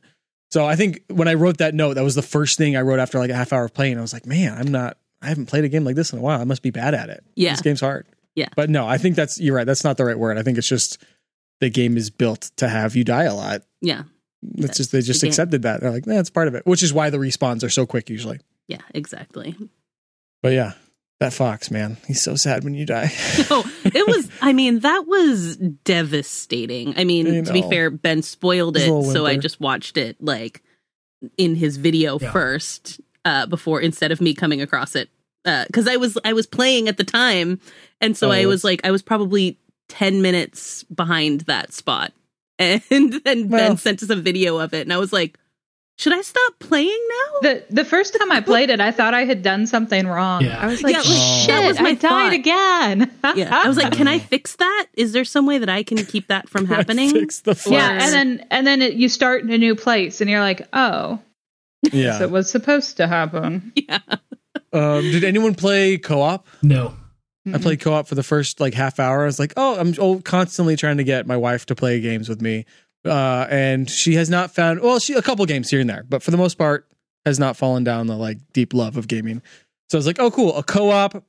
So 0.50 0.66
I 0.66 0.76
think 0.76 1.00
when 1.08 1.26
I 1.28 1.34
wrote 1.34 1.56
that 1.58 1.74
note, 1.74 1.94
that 1.94 2.04
was 2.04 2.14
the 2.14 2.22
first 2.22 2.58
thing 2.58 2.76
I 2.76 2.82
wrote 2.82 2.98
after 3.00 3.18
like 3.18 3.30
a 3.30 3.34
half 3.34 3.52
hour 3.52 3.64
of 3.64 3.72
playing. 3.74 3.96
I 3.98 4.02
was 4.02 4.12
like, 4.12 4.26
man, 4.26 4.52
I'm 4.56 4.68
not. 4.70 4.98
I 5.22 5.28
haven't 5.28 5.46
played 5.46 5.64
a 5.64 5.68
game 5.70 5.84
like 5.84 5.96
this 5.96 6.12
in 6.12 6.18
a 6.18 6.22
while. 6.22 6.38
I 6.38 6.44
must 6.44 6.62
be 6.62 6.70
bad 6.70 6.92
at 6.94 7.08
it. 7.08 7.24
Yeah. 7.34 7.52
this 7.52 7.62
game's 7.62 7.80
hard. 7.80 8.06
Yeah. 8.34 8.48
but 8.54 8.68
no, 8.68 8.86
I 8.86 8.98
think 8.98 9.16
that's 9.16 9.40
you're 9.40 9.56
right. 9.56 9.66
That's 9.66 9.82
not 9.84 9.96
the 9.96 10.04
right 10.04 10.18
word. 10.18 10.36
I 10.36 10.42
think 10.42 10.58
it's 10.58 10.68
just 10.68 11.02
the 11.60 11.70
game 11.70 11.96
is 11.96 12.10
built 12.10 12.50
to 12.56 12.68
have 12.68 12.94
you 12.94 13.02
die 13.04 13.24
a 13.24 13.34
lot. 13.34 13.62
Yeah. 13.80 14.02
That's 14.54 14.76
just 14.76 14.92
they 14.92 15.00
just 15.00 15.22
accepted 15.22 15.62
that. 15.62 15.80
They're 15.80 15.90
like, 15.90 16.06
nah, 16.06 16.18
it's 16.20 16.30
part 16.30 16.48
of 16.48 16.54
it, 16.54 16.66
which 16.66 16.82
is 16.82 16.92
why 16.92 17.10
the 17.10 17.18
respawns 17.18 17.62
are 17.64 17.70
so 17.70 17.86
quick 17.86 18.10
usually. 18.10 18.40
Yeah. 18.68 18.80
Exactly. 18.94 19.56
But 20.42 20.52
yeah, 20.52 20.72
that 21.20 21.32
fox 21.32 21.70
man, 21.70 21.96
he's 22.06 22.20
so 22.22 22.36
sad 22.36 22.64
when 22.64 22.74
you 22.74 22.84
die. 22.86 23.10
Oh, 23.50 23.64
it 23.84 24.06
was. 24.06 24.28
I 24.42 24.52
mean, 24.52 24.80
that 24.80 25.04
was 25.06 25.56
devastating. 25.58 26.94
I 26.98 27.04
mean, 27.04 27.26
I 27.38 27.40
to 27.42 27.52
be 27.52 27.62
fair, 27.62 27.90
Ben 27.90 28.22
spoiled 28.22 28.76
it, 28.76 28.86
so 29.12 29.26
I 29.26 29.36
just 29.36 29.60
watched 29.60 29.96
it 29.96 30.16
like 30.20 30.62
in 31.38 31.54
his 31.54 31.76
video 31.78 32.18
Yeah. 32.18 32.32
first 32.32 33.00
uh, 33.24 33.46
before 33.46 33.80
instead 33.80 34.12
of 34.12 34.20
me 34.20 34.34
coming 34.34 34.60
across 34.60 34.94
it 34.94 35.08
because 35.44 35.86
I 35.88 35.96
was 35.96 36.16
I 36.24 36.32
was 36.32 36.46
playing 36.46 36.88
at 36.88 36.96
the 36.96 37.04
time, 37.04 37.60
and 38.00 38.16
so 38.16 38.28
Oh, 38.28 38.32
I 38.32 38.46
was 38.46 38.64
like 38.64 38.80
I 38.84 38.90
was 38.90 39.02
probably 39.02 39.58
ten 39.88 40.22
minutes 40.22 40.84
behind 40.84 41.42
that 41.42 41.72
spot, 41.72 42.12
and 42.58 42.82
then 43.24 43.48
Well- 43.48 43.68
Ben 43.70 43.76
sent 43.76 44.02
us 44.02 44.10
a 44.10 44.16
video 44.16 44.58
of 44.58 44.74
it, 44.74 44.82
and 44.82 44.92
I 44.92 44.98
was 44.98 45.12
like. 45.12 45.38
should 45.96 46.12
I 46.12 46.22
stop 46.22 46.58
playing 46.58 47.00
now? 47.08 47.40
The 47.42 47.64
the 47.70 47.84
first 47.84 48.16
time 48.18 48.32
I 48.32 48.40
played 48.40 48.68
it, 48.70 48.80
I 48.80 48.90
thought 48.90 49.14
I 49.14 49.24
had 49.24 49.42
done 49.42 49.66
something 49.66 50.08
wrong. 50.08 50.42
Yeah. 50.42 50.60
I 50.60 50.66
was 50.66 50.82
like, 50.82 50.92
Yeah, 50.92 50.98
like, 51.02 51.06
shit, 51.06 51.48
that 51.48 51.68
was 51.68 51.80
my 51.80 51.90
I 51.90 51.94
died 51.94 52.32
again. 52.32 53.10
yeah, 53.36 53.62
I 53.62 53.68
was 53.68 53.76
like, 53.76 53.92
can 53.92 54.08
I 54.08 54.18
fix 54.18 54.56
that? 54.56 54.86
Is 54.94 55.12
there 55.12 55.24
some 55.24 55.46
way 55.46 55.58
that 55.58 55.68
I 55.68 55.84
can 55.84 55.98
keep 56.04 56.26
that 56.28 56.48
from 56.48 56.66
happening? 56.74 57.10
Fix 57.12 57.40
the 57.40 57.54
fox. 57.54 57.70
yeah, 57.70 57.90
and 58.02 58.12
then 58.12 58.46
and 58.50 58.66
then 58.66 58.82
it, 58.82 58.94
you 58.94 59.08
start 59.08 59.42
in 59.42 59.50
a 59.52 59.58
new 59.58 59.76
place, 59.76 60.20
and 60.20 60.28
you're 60.28 60.40
like, 60.40 60.66
oh, 60.72 61.20
yeah. 61.92 62.20
it 62.22 62.30
was 62.30 62.50
supposed 62.50 62.96
to 62.96 63.06
happen. 63.06 63.72
Yeah. 63.76 64.00
Um, 64.72 65.02
did 65.02 65.22
anyone 65.22 65.54
play 65.54 65.98
co-op? 65.98 66.48
No. 66.62 66.94
I 67.52 67.58
played 67.58 67.80
co-op 67.80 68.06
for 68.06 68.14
the 68.14 68.22
first 68.22 68.58
like 68.60 68.72
half 68.74 68.98
hour. 68.98 69.22
I 69.22 69.26
was 69.26 69.38
like, 69.38 69.52
oh, 69.56 69.78
I'm 69.78 69.94
oh, 69.98 70.20
constantly 70.20 70.76
trying 70.76 70.96
to 70.96 71.04
get 71.04 71.26
my 71.26 71.36
wife 71.36 71.66
to 71.66 71.74
play 71.74 72.00
games 72.00 72.28
with 72.28 72.40
me, 72.40 72.64
uh, 73.04 73.46
and 73.50 73.90
she 73.90 74.14
has 74.14 74.30
not 74.30 74.54
found. 74.54 74.80
Well, 74.80 74.98
she 74.98 75.12
a 75.14 75.20
couple 75.22 75.44
games 75.46 75.68
here 75.70 75.80
and 75.80 75.90
there, 75.90 76.04
but 76.08 76.22
for 76.22 76.30
the 76.30 76.36
most 76.38 76.56
part, 76.56 76.88
has 77.26 77.38
not 77.38 77.56
fallen 77.56 77.84
down 77.84 78.06
the 78.06 78.16
like 78.16 78.38
deep 78.54 78.72
love 78.72 78.96
of 78.96 79.08
gaming. 79.08 79.42
So 79.90 79.96
I 79.96 80.00
was 80.00 80.06
like, 80.06 80.18
oh, 80.18 80.30
cool, 80.30 80.56
a 80.56 80.62
co-op. 80.62 81.22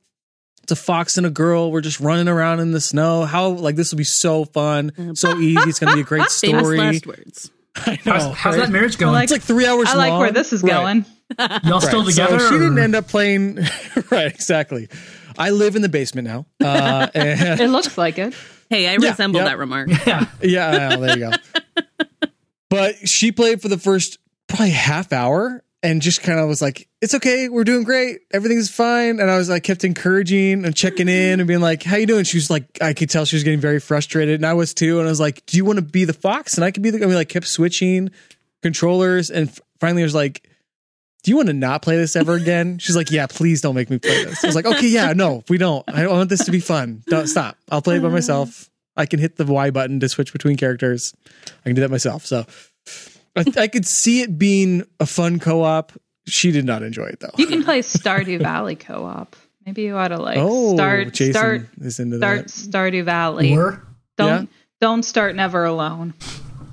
It's 0.62 0.72
a 0.72 0.76
fox 0.76 1.16
and 1.16 1.26
a 1.26 1.30
girl. 1.30 1.70
We're 1.70 1.80
just 1.82 2.00
running 2.00 2.26
around 2.28 2.58
in 2.60 2.72
the 2.72 2.80
snow. 2.80 3.24
How 3.24 3.48
like 3.50 3.76
this 3.76 3.92
will 3.92 3.98
be 3.98 4.04
so 4.04 4.44
fun, 4.46 5.14
so 5.14 5.36
easy. 5.38 5.68
It's 5.68 5.78
gonna 5.78 5.94
be 5.94 6.00
a 6.00 6.04
great 6.04 6.22
Famous 6.30 6.60
story. 6.62 6.78
last 6.78 7.06
words. 7.06 7.50
I 7.76 7.98
know, 8.06 8.12
How's, 8.12 8.22
how's 8.36 8.54
right? 8.56 8.64
that 8.64 8.72
marriage 8.72 8.96
going? 8.96 9.12
like- 9.12 9.24
It's 9.24 9.32
like 9.32 9.42
three 9.42 9.66
hours. 9.66 9.86
I 9.88 9.96
like 9.96 10.10
long. 10.10 10.20
where 10.20 10.32
this 10.32 10.52
is 10.54 10.62
Right. 10.62 10.70
going. 10.72 11.04
Y'all 11.64 11.80
still 11.82 12.00
Right. 12.02 12.08
together? 12.10 12.38
So 12.40 12.48
she 12.52 12.58
didn't 12.58 12.78
end 12.78 12.94
up 12.96 13.06
playing. 13.06 13.56
right, 14.10 14.26
exactly. 14.34 14.88
I 15.38 15.50
live 15.50 15.76
in 15.76 15.82
the 15.82 15.88
basement 15.88 16.26
now. 16.28 16.46
Uh, 16.60 17.08
and 17.14 17.60
It 17.60 17.68
looks 17.68 17.96
like 17.98 18.18
it. 18.18 18.34
Hey, 18.70 18.88
I 18.88 18.96
Yeah, 19.00 19.10
resemble 19.10 19.40
yep. 19.40 19.48
that 19.48 19.58
remark. 19.58 19.88
Yeah. 20.06 20.26
yeah, 20.42 20.88
well, 20.90 21.00
there 21.00 21.18
you 21.18 21.30
go. 21.30 21.82
but 22.70 23.08
she 23.08 23.32
played 23.32 23.62
for 23.62 23.68
the 23.68 23.78
first 23.78 24.18
probably 24.48 24.70
half 24.70 25.12
hour 25.12 25.62
and 25.82 26.02
just 26.02 26.22
kind 26.22 26.40
of 26.40 26.48
was 26.48 26.60
like, 26.62 26.88
"It's 27.00 27.14
okay, 27.14 27.48
we're 27.48 27.62
doing 27.64 27.84
great, 27.84 28.20
everything's 28.32 28.70
fine." 28.70 29.20
And 29.20 29.30
I 29.30 29.36
was 29.36 29.48
like, 29.48 29.62
kept 29.62 29.84
encouraging 29.84 30.64
and 30.64 30.74
checking 30.74 31.08
in 31.08 31.38
and 31.38 31.46
being 31.46 31.60
like, 31.60 31.82
"How 31.84 31.96
you 31.96 32.06
doing?" 32.06 32.24
She 32.24 32.38
was 32.38 32.50
like, 32.50 32.64
I 32.80 32.92
could 32.92 33.08
tell 33.10 33.24
she 33.24 33.36
was 33.36 33.44
getting 33.44 33.60
very 33.60 33.78
frustrated, 33.78 34.36
and 34.36 34.46
I 34.46 34.54
was 34.54 34.74
too. 34.74 34.98
And 34.98 35.06
I 35.06 35.10
was 35.10 35.20
like, 35.20 35.44
"Do 35.46 35.56
you 35.58 35.64
want 35.64 35.76
to 35.78 35.82
be 35.84 36.04
the 36.04 36.12
fox?" 36.12 36.56
And 36.56 36.64
I 36.64 36.70
could 36.72 36.82
be 36.82 36.90
the. 36.90 37.02
I 37.02 37.06
mean, 37.06 37.14
like 37.14 37.28
kept 37.28 37.46
switching 37.46 38.10
controllers, 38.62 39.30
and 39.30 39.48
f- 39.48 39.60
finally, 39.80 40.02
I 40.02 40.06
was 40.06 40.14
like. 40.14 40.48
Do 41.26 41.32
you 41.32 41.36
want 41.38 41.48
to 41.48 41.54
not 41.54 41.82
play 41.82 41.96
this 41.96 42.14
ever 42.14 42.34
again? 42.34 42.78
She's 42.78 42.94
like, 42.94 43.10
yeah, 43.10 43.26
please 43.26 43.60
don't 43.60 43.74
make 43.74 43.90
me 43.90 43.98
play 43.98 44.22
this. 44.26 44.44
I 44.44 44.46
was 44.46 44.54
like, 44.54 44.64
okay, 44.64 44.86
yeah, 44.86 45.12
no, 45.12 45.42
we 45.48 45.58
don't. 45.58 45.82
I 45.88 46.06
want 46.06 46.30
this 46.30 46.44
to 46.44 46.52
be 46.52 46.60
fun. 46.60 47.02
Don't 47.08 47.26
stop. 47.26 47.58
I'll 47.68 47.82
play 47.82 47.96
it 47.96 48.00
by 48.00 48.10
myself. 48.10 48.70
I 48.96 49.06
can 49.06 49.18
hit 49.18 49.34
the 49.34 49.44
Y 49.44 49.70
button 49.72 49.98
to 49.98 50.08
switch 50.08 50.32
between 50.32 50.56
characters. 50.56 51.16
I 51.48 51.64
can 51.64 51.74
do 51.74 51.80
that 51.80 51.90
myself. 51.90 52.24
So 52.24 52.46
I, 53.34 53.44
I 53.58 53.66
could 53.66 53.84
see 53.84 54.20
it 54.22 54.38
being 54.38 54.84
a 55.00 55.06
fun 55.06 55.40
co-op. 55.40 55.90
She 56.28 56.52
did 56.52 56.64
not 56.64 56.84
enjoy 56.84 57.06
it 57.06 57.18
though. 57.18 57.32
You 57.36 57.48
can 57.48 57.64
play 57.64 57.80
Stardew 57.80 58.38
Valley 58.38 58.76
co-op. 58.76 59.34
Maybe 59.66 59.82
you 59.82 59.96
ought 59.96 60.08
to 60.08 60.18
like 60.18 60.38
oh, 60.38 60.76
start 60.76 61.12
Jason 61.12 61.32
start 61.32 61.62
is 61.80 61.98
into 61.98 62.18
start 62.18 62.46
that. 62.46 62.52
Stardew 62.52 63.04
Valley. 63.04 63.52
Or, 63.52 63.82
don't 64.16 64.42
Yeah. 64.42 64.46
don't 64.80 65.02
start 65.02 65.34
Never 65.34 65.64
Alone. 65.64 66.14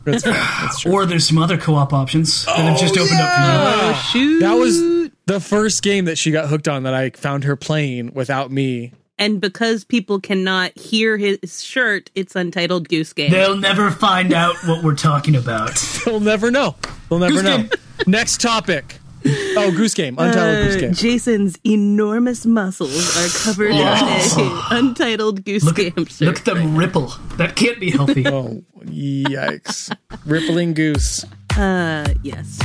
That's, 0.04 0.24
fair. 0.24 0.34
That's 0.62 0.80
true. 0.82 0.92
or 0.92 1.06
there's 1.06 1.28
some 1.28 1.38
other 1.38 1.58
co-op 1.58 1.94
options 1.94 2.46
that 2.46 2.58
have 2.58 2.80
just 2.80 2.98
oh, 2.98 3.04
opened 3.04 3.20
up 3.20 3.34
for 3.34 3.42
you. 3.42 3.48
Oh, 3.48 3.92
oh, 3.94 4.10
Shoot. 4.12 4.40
that 4.42 4.54
was 4.54 5.12
the 5.26 5.40
first 5.40 5.82
game 5.84 6.06
that 6.06 6.18
she 6.18 6.32
got 6.32 6.50
hooked 6.50 6.68
on 6.68 6.84
that 6.84 6.94
I 6.94 7.10
found 7.12 7.44
her 7.46 7.56
playing 7.56 8.14
without 8.14 8.52
me. 8.52 8.92
and 9.18 9.40
because 9.40 9.84
people 9.86 10.20
cannot 10.20 10.78
hear 10.78 11.18
his 11.18 11.64
shirt, 11.64 12.10
it's 12.16 12.36
Untitled 12.36 12.90
Goose 12.90 13.14
Game. 13.14 13.32
They'll 13.32 13.56
never 13.58 13.90
find 13.92 14.34
out 14.34 14.56
what 14.66 14.84
we're 14.84 14.96
talking 14.96 15.36
about. 15.36 15.76
They'll 16.06 16.20
never 16.20 16.52
know. 16.52 16.76
They'll 17.10 17.20
never 17.20 17.34
Goose 17.36 17.44
know. 17.44 17.58
Game. 17.58 17.70
Next 18.08 18.42
topic. 18.42 19.00
Oh, 19.56 19.72
Goose 19.72 19.94
Game. 19.94 20.16
Untitled 20.18 20.56
Uh, 20.58 20.64
Goose 20.66 20.82
Game. 20.82 20.94
Jason's 20.94 21.58
enormous 21.66 22.46
muscles 22.46 23.16
are 23.18 23.30
covered 23.46 23.72
in 23.72 23.78
a 23.82 24.62
Untitled 24.72 25.46
Goose 25.46 25.64
Look 25.64 25.76
Game 25.78 25.94
at, 25.96 26.10
shirt. 26.12 26.22
look 26.28 26.38
at 26.40 26.46
them 26.46 26.76
ripple. 26.76 27.14
That 27.38 27.56
can't 27.56 27.80
be 27.80 27.92
healthy. 27.92 28.26
Oh, 28.28 28.62
yikes. 28.86 29.96
Rippling 30.26 30.74
Goose. 30.74 31.24
Uh, 31.56 32.06
yes. 32.24 32.60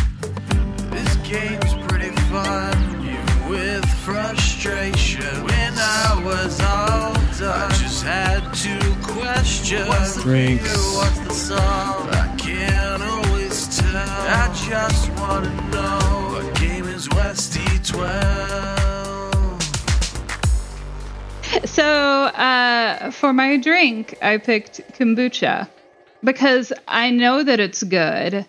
This 0.91 1.17
game's 1.29 1.75
pretty 1.87 2.11
fun, 2.33 3.05
even 3.05 3.49
with 3.51 3.85
frustration. 4.01 5.23
When 5.45 5.75
I 5.77 6.23
was 6.25 6.59
all 6.61 7.13
done, 7.39 7.71
I 7.71 7.75
just 7.77 8.03
had 8.03 8.41
to 8.55 8.97
question 9.13 9.87
what's 9.89 10.15
the 10.17 10.23
Drinks. 10.23 10.65
fear, 10.65 10.99
what's 10.99 11.19
the 11.21 11.35
song. 11.35 12.09
I 12.11 12.35
can't 12.39 13.03
always 13.95 14.09
tell. 14.11 14.29
I 14.29 14.55
just 14.69 15.11
wanna 15.13 15.55
know 15.71 15.99
what 16.33 16.55
game 16.61 16.87
is 16.87 17.09
Westy 17.11 17.79
12. 17.83 19.19
So 21.65 21.85
uh, 21.85 23.11
for 23.11 23.33
my 23.33 23.57
drink, 23.57 24.17
I 24.23 24.39
picked 24.39 24.81
kombucha 24.95 25.69
because 26.23 26.73
I 26.87 27.11
know 27.11 27.43
that 27.43 27.61
it's 27.61 27.83
good. 27.83 28.47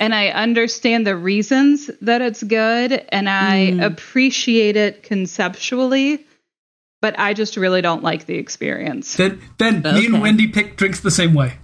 And 0.00 0.14
I 0.14 0.28
understand 0.28 1.06
the 1.06 1.16
reasons 1.16 1.88
that 2.02 2.20
it's 2.20 2.42
good, 2.42 2.92
and 3.10 3.28
I 3.28 3.56
appreciate 3.80 4.76
it 4.76 5.04
conceptually, 5.04 6.26
but 7.00 7.18
I 7.18 7.32
just 7.32 7.56
really 7.56 7.80
don't 7.80 8.02
like 8.02 8.26
the 8.26 8.36
experience. 8.36 9.14
Then, 9.14 9.40
then 9.58 9.82
me 9.82 10.06
and 10.06 10.20
Wendy 10.20 10.48
pick 10.48 10.76
drinks 10.76 11.00
the 11.00 11.12
same 11.12 11.32
way. 11.32 11.58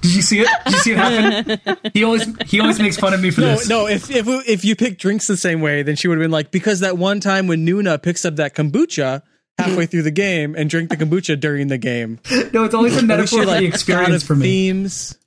Did 0.00 0.14
you 0.14 0.22
see 0.22 0.40
it? 0.40 0.48
Did 0.64 0.72
you 0.74 0.78
see 0.80 0.92
it 0.92 0.96
happen? 0.98 1.76
he 1.94 2.04
always 2.04 2.24
he 2.46 2.60
always 2.60 2.78
makes 2.78 2.96
fun 2.96 3.12
of 3.14 3.20
me 3.20 3.30
for 3.30 3.40
No, 3.42 3.46
this. 3.56 3.68
no. 3.68 3.86
If 3.86 4.10
if 4.10 4.26
if 4.48 4.64
you 4.64 4.76
pick 4.76 4.98
drinks 4.98 5.26
the 5.26 5.36
same 5.36 5.60
way, 5.60 5.82
then 5.82 5.96
she 5.96 6.08
would 6.08 6.18
have 6.18 6.22
been 6.24 6.30
like, 6.30 6.50
because 6.50 6.80
that 6.80 6.96
one 6.98 7.20
time 7.20 7.46
when 7.46 7.66
Nuna 7.66 8.00
picks 8.02 8.24
up 8.24 8.36
that 8.36 8.54
kombucha 8.54 9.22
halfway 9.58 9.86
through 9.86 10.02
the 10.02 10.10
game 10.12 10.54
and 10.56 10.70
drink 10.70 10.88
the 10.90 10.96
kombucha 10.96 11.38
during 11.38 11.66
the 11.68 11.78
game, 11.78 12.20
No, 12.52 12.64
it's 12.64 12.74
always 12.74 12.96
a 12.96 13.02
metaphor 13.02 13.40
she, 13.40 13.44
for 13.44 13.50
the 13.58 13.64
experience 13.66 14.22
thought 14.22 14.26
for 14.28 14.36
me. 14.36 14.46
Themes. 14.46 15.18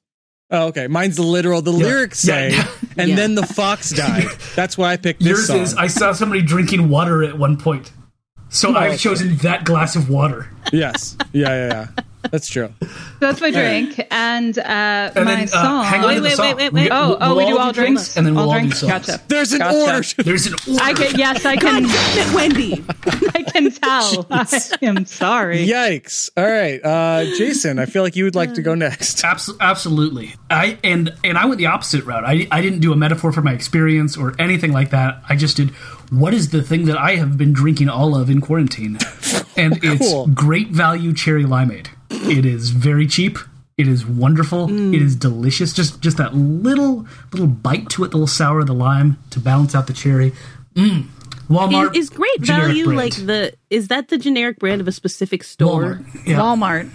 Oh, 0.54 0.68
okay. 0.68 0.88
Mine's 0.88 1.20
literal. 1.20 1.62
The 1.62 1.72
lyrics 1.72 2.26
Yeah. 2.26 2.50
say, 2.52 2.64
and 2.98 3.10
Yeah. 3.10 3.16
then 3.16 3.36
the 3.36 3.46
fox 3.46 3.90
died. 3.96 4.28
That's 4.56 4.78
why 4.78 4.92
I 4.94 4.98
picked 4.98 5.20
this 5.20 5.28
Yours 5.30 5.48
song. 5.48 5.60
is 5.60 5.76
I 5.76 5.88
saw 5.88 6.12
somebody 6.14 6.42
drinking 6.42 6.90
water 6.90 7.24
at 7.24 7.38
one 7.38 7.58
point. 7.58 7.92
So 8.50 8.76
I've 8.76 8.90
okay. 8.92 8.98
chosen 8.98 9.38
that 9.38 9.64
glass 9.66 9.96
of 9.96 10.10
water. 10.10 10.50
yes. 10.74 11.16
Yeah, 11.34 11.48
yeah, 11.50 11.68
yeah. 11.98 12.04
That's 12.30 12.48
true. 12.48 12.70
That's 13.20 13.42
my 13.42 13.50
drink, 13.52 14.00
and 14.12 14.58
uh, 14.58 14.62
And 15.16 15.26
my 15.26 15.36
then 15.36 15.48
song. 15.48 15.80
uh, 15.80 15.84
hang 15.84 16.02
on 16.02 16.08
Wait, 16.08 16.16
to 16.16 16.22
the 16.22 16.28
wait, 16.28 16.36
song. 16.38 16.46
wait, 16.46 16.56
wait, 16.58 16.74
We 16.74 16.80
wait. 16.82 16.90
get- 16.90 16.92
Oh, 16.98 17.18
oh, 17.20 17.36
we 17.36 17.46
do 17.48 17.58
all 17.58 17.72
do 17.72 17.82
drinks, 17.82 18.16
and 18.16 18.26
then 18.28 18.36
we'll 18.36 18.46
all, 18.50 18.54
do 18.54 18.60
drinks. 18.60 18.80
songs. 18.80 18.92
Gotcha. 19.08 19.22
There's 19.28 19.54
an 19.54 19.60
Gotcha. 19.60 19.78
order. 19.78 20.24
There's 20.24 20.46
an 20.48 20.54
order. 20.70 20.84
I 20.84 20.94
can, 20.94 21.20
yes, 21.20 21.46
I 21.46 21.56
can. 21.56 21.84
Damn 21.84 22.28
it, 22.30 22.36
Wendy. 22.36 22.84
I 23.36 23.44
can 23.44 23.72
tell. 23.72 24.28
I 24.32 24.62
am 24.84 25.06
sorry. 25.06 25.66
Yikes. 25.68 26.30
All 26.38 26.46
right. 26.46 26.80
Uh, 26.84 27.26
Jason, 27.38 27.80
I 27.80 27.86
feel 27.88 28.04
like 28.04 28.16
you 28.16 28.24
would 28.26 28.36
like 28.36 28.54
to 28.54 28.62
go 28.62 28.76
next. 28.76 29.24
Abs- 29.26 29.50
absolutely. 29.60 30.36
I 30.50 30.78
and 30.84 31.14
and 31.24 31.38
I 31.38 31.46
went 31.46 31.58
the 31.58 31.66
opposite 31.68 32.06
route. 32.06 32.24
I 32.24 32.48
I 32.52 32.62
didn't 32.62 32.80
do 32.82 32.94
a 32.94 32.96
metaphor 32.96 33.32
for 33.32 33.42
my 33.42 33.54
experience 33.54 34.16
or 34.18 34.36
anything 34.40 34.72
like 34.74 34.92
that. 34.92 35.22
I 35.28 35.36
just 35.36 35.58
did 35.58 35.70
what 36.12 36.34
is 36.34 36.50
the 36.50 36.62
thing 36.62 36.86
that 36.86 36.98
I 36.98 37.16
have 37.16 37.38
been 37.38 37.54
drinking 37.54 37.90
all 37.90 38.16
of 38.16 38.30
in 38.30 38.42
quarantine, 38.42 38.98
and 39.58 39.80
it's 39.84 40.10
Cool. 40.12 40.28
great 40.28 40.68
value 40.70 41.14
cherry 41.14 41.46
limeade. 41.46 41.88
It 42.12 42.46
is 42.46 42.70
very 42.72 43.08
cheap. 43.08 43.38
It 43.78 43.88
is 43.88 44.06
wonderful. 44.06 44.70
It 44.94 45.02
is 45.02 45.16
delicious. 45.16 45.74
Just 45.74 46.02
just 46.02 46.18
that 46.18 46.36
little 46.36 47.08
little 47.32 47.48
bite 47.48 47.90
to 47.92 48.04
it, 48.04 48.12
the 48.12 48.18
little 48.18 48.28
sour 48.28 48.60
of 48.60 48.68
the 48.68 48.74
lime 48.74 49.18
to 49.32 49.40
balance 49.40 49.74
out 49.74 49.88
the 49.88 49.94
cherry. 49.94 50.34
Mm. 50.76 51.06
Walmart 51.50 51.96
Is, 51.96 52.06
is 52.06 52.10
great 52.12 52.40
value 52.42 52.86
brand. 52.86 52.98
like 52.98 53.16
the? 53.16 53.54
Is 53.70 53.88
that 53.90 54.08
the 54.10 54.18
generic 54.18 54.60
brand 54.60 54.82
of 54.82 54.88
a 54.88 54.92
specific 54.92 55.44
store? 55.44 55.96
Walmart. 56.04 56.26
Yeah. 56.28 56.38
Walmart. 56.40 56.90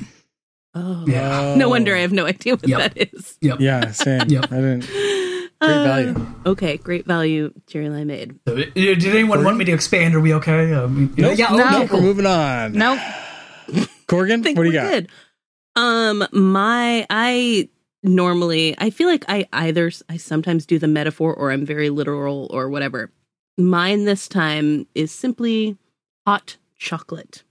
Oh, 0.74 1.04
Yeah. 1.06 1.54
no 1.56 1.68
wonder 1.70 1.94
I 1.96 2.00
have 2.00 2.12
no 2.12 2.26
idea 2.26 2.54
what 2.54 2.68
Yep. 2.68 2.78
that 2.94 3.08
is. 3.14 3.36
Yep. 3.40 3.60
Yeah, 3.60 3.90
same. 3.92 4.22
Yep. 4.28 4.44
I 4.52 4.56
didn't. 4.56 4.80
Great 4.86 5.84
value. 5.84 6.26
Okay, 6.44 6.76
great 6.76 7.06
value 7.06 7.50
cherry 7.66 7.86
limeade. 7.86 8.38
So, 8.46 8.54
uh, 8.56 8.64
Did 8.74 9.04
anyone 9.06 9.42
want 9.42 9.56
me 9.56 9.64
to 9.64 9.72
expand? 9.72 10.14
Are 10.14 10.20
we 10.20 10.34
okay? 10.34 10.72
Um, 10.74 11.14
Nope. 11.16 11.38
yeah. 11.38 11.46
oh, 11.50 11.56
No. 11.56 11.70
no, 11.70 11.88
We're 11.90 12.00
moving 12.02 12.26
on. 12.26 12.72
Nope. 12.72 13.00
Corgan, 14.08 14.44
what 14.56 14.62
do 14.62 14.64
you 14.64 14.72
got? 14.72 14.90
good. 14.90 15.10
Um, 15.74 16.26
my 16.32 17.06
I 17.10 17.68
normally 18.02 18.74
I 18.78 18.90
feel 18.90 19.08
like 19.08 19.24
I 19.28 19.46
either 19.52 19.90
I 20.08 20.16
sometimes 20.16 20.64
do 20.64 20.78
the 20.78 20.88
metaphor 20.88 21.34
or 21.34 21.50
I'm 21.50 21.66
very 21.66 21.90
literal 21.90 22.48
or 22.50 22.68
whatever. 22.68 23.10
Mine 23.58 24.04
this 24.04 24.28
time 24.28 24.86
is 24.94 25.10
simply 25.10 25.76
hot 26.26 26.56
chocolate 26.78 27.42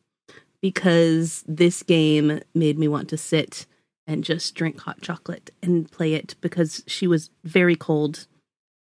because 0.62 1.43
this 1.47 1.84
game 1.84 2.41
made 2.53 2.78
me 2.80 2.88
want 2.88 3.10
to 3.10 3.18
sit 3.18 3.66
and 4.08 4.24
just 4.24 4.56
drink 4.56 4.80
hot 4.80 5.01
chocolate 5.01 5.49
and 5.62 5.91
play 5.91 6.14
it 6.14 6.36
because 6.41 6.84
she 6.88 7.08
was 7.08 7.30
very 7.43 7.76
cold. 7.76 8.28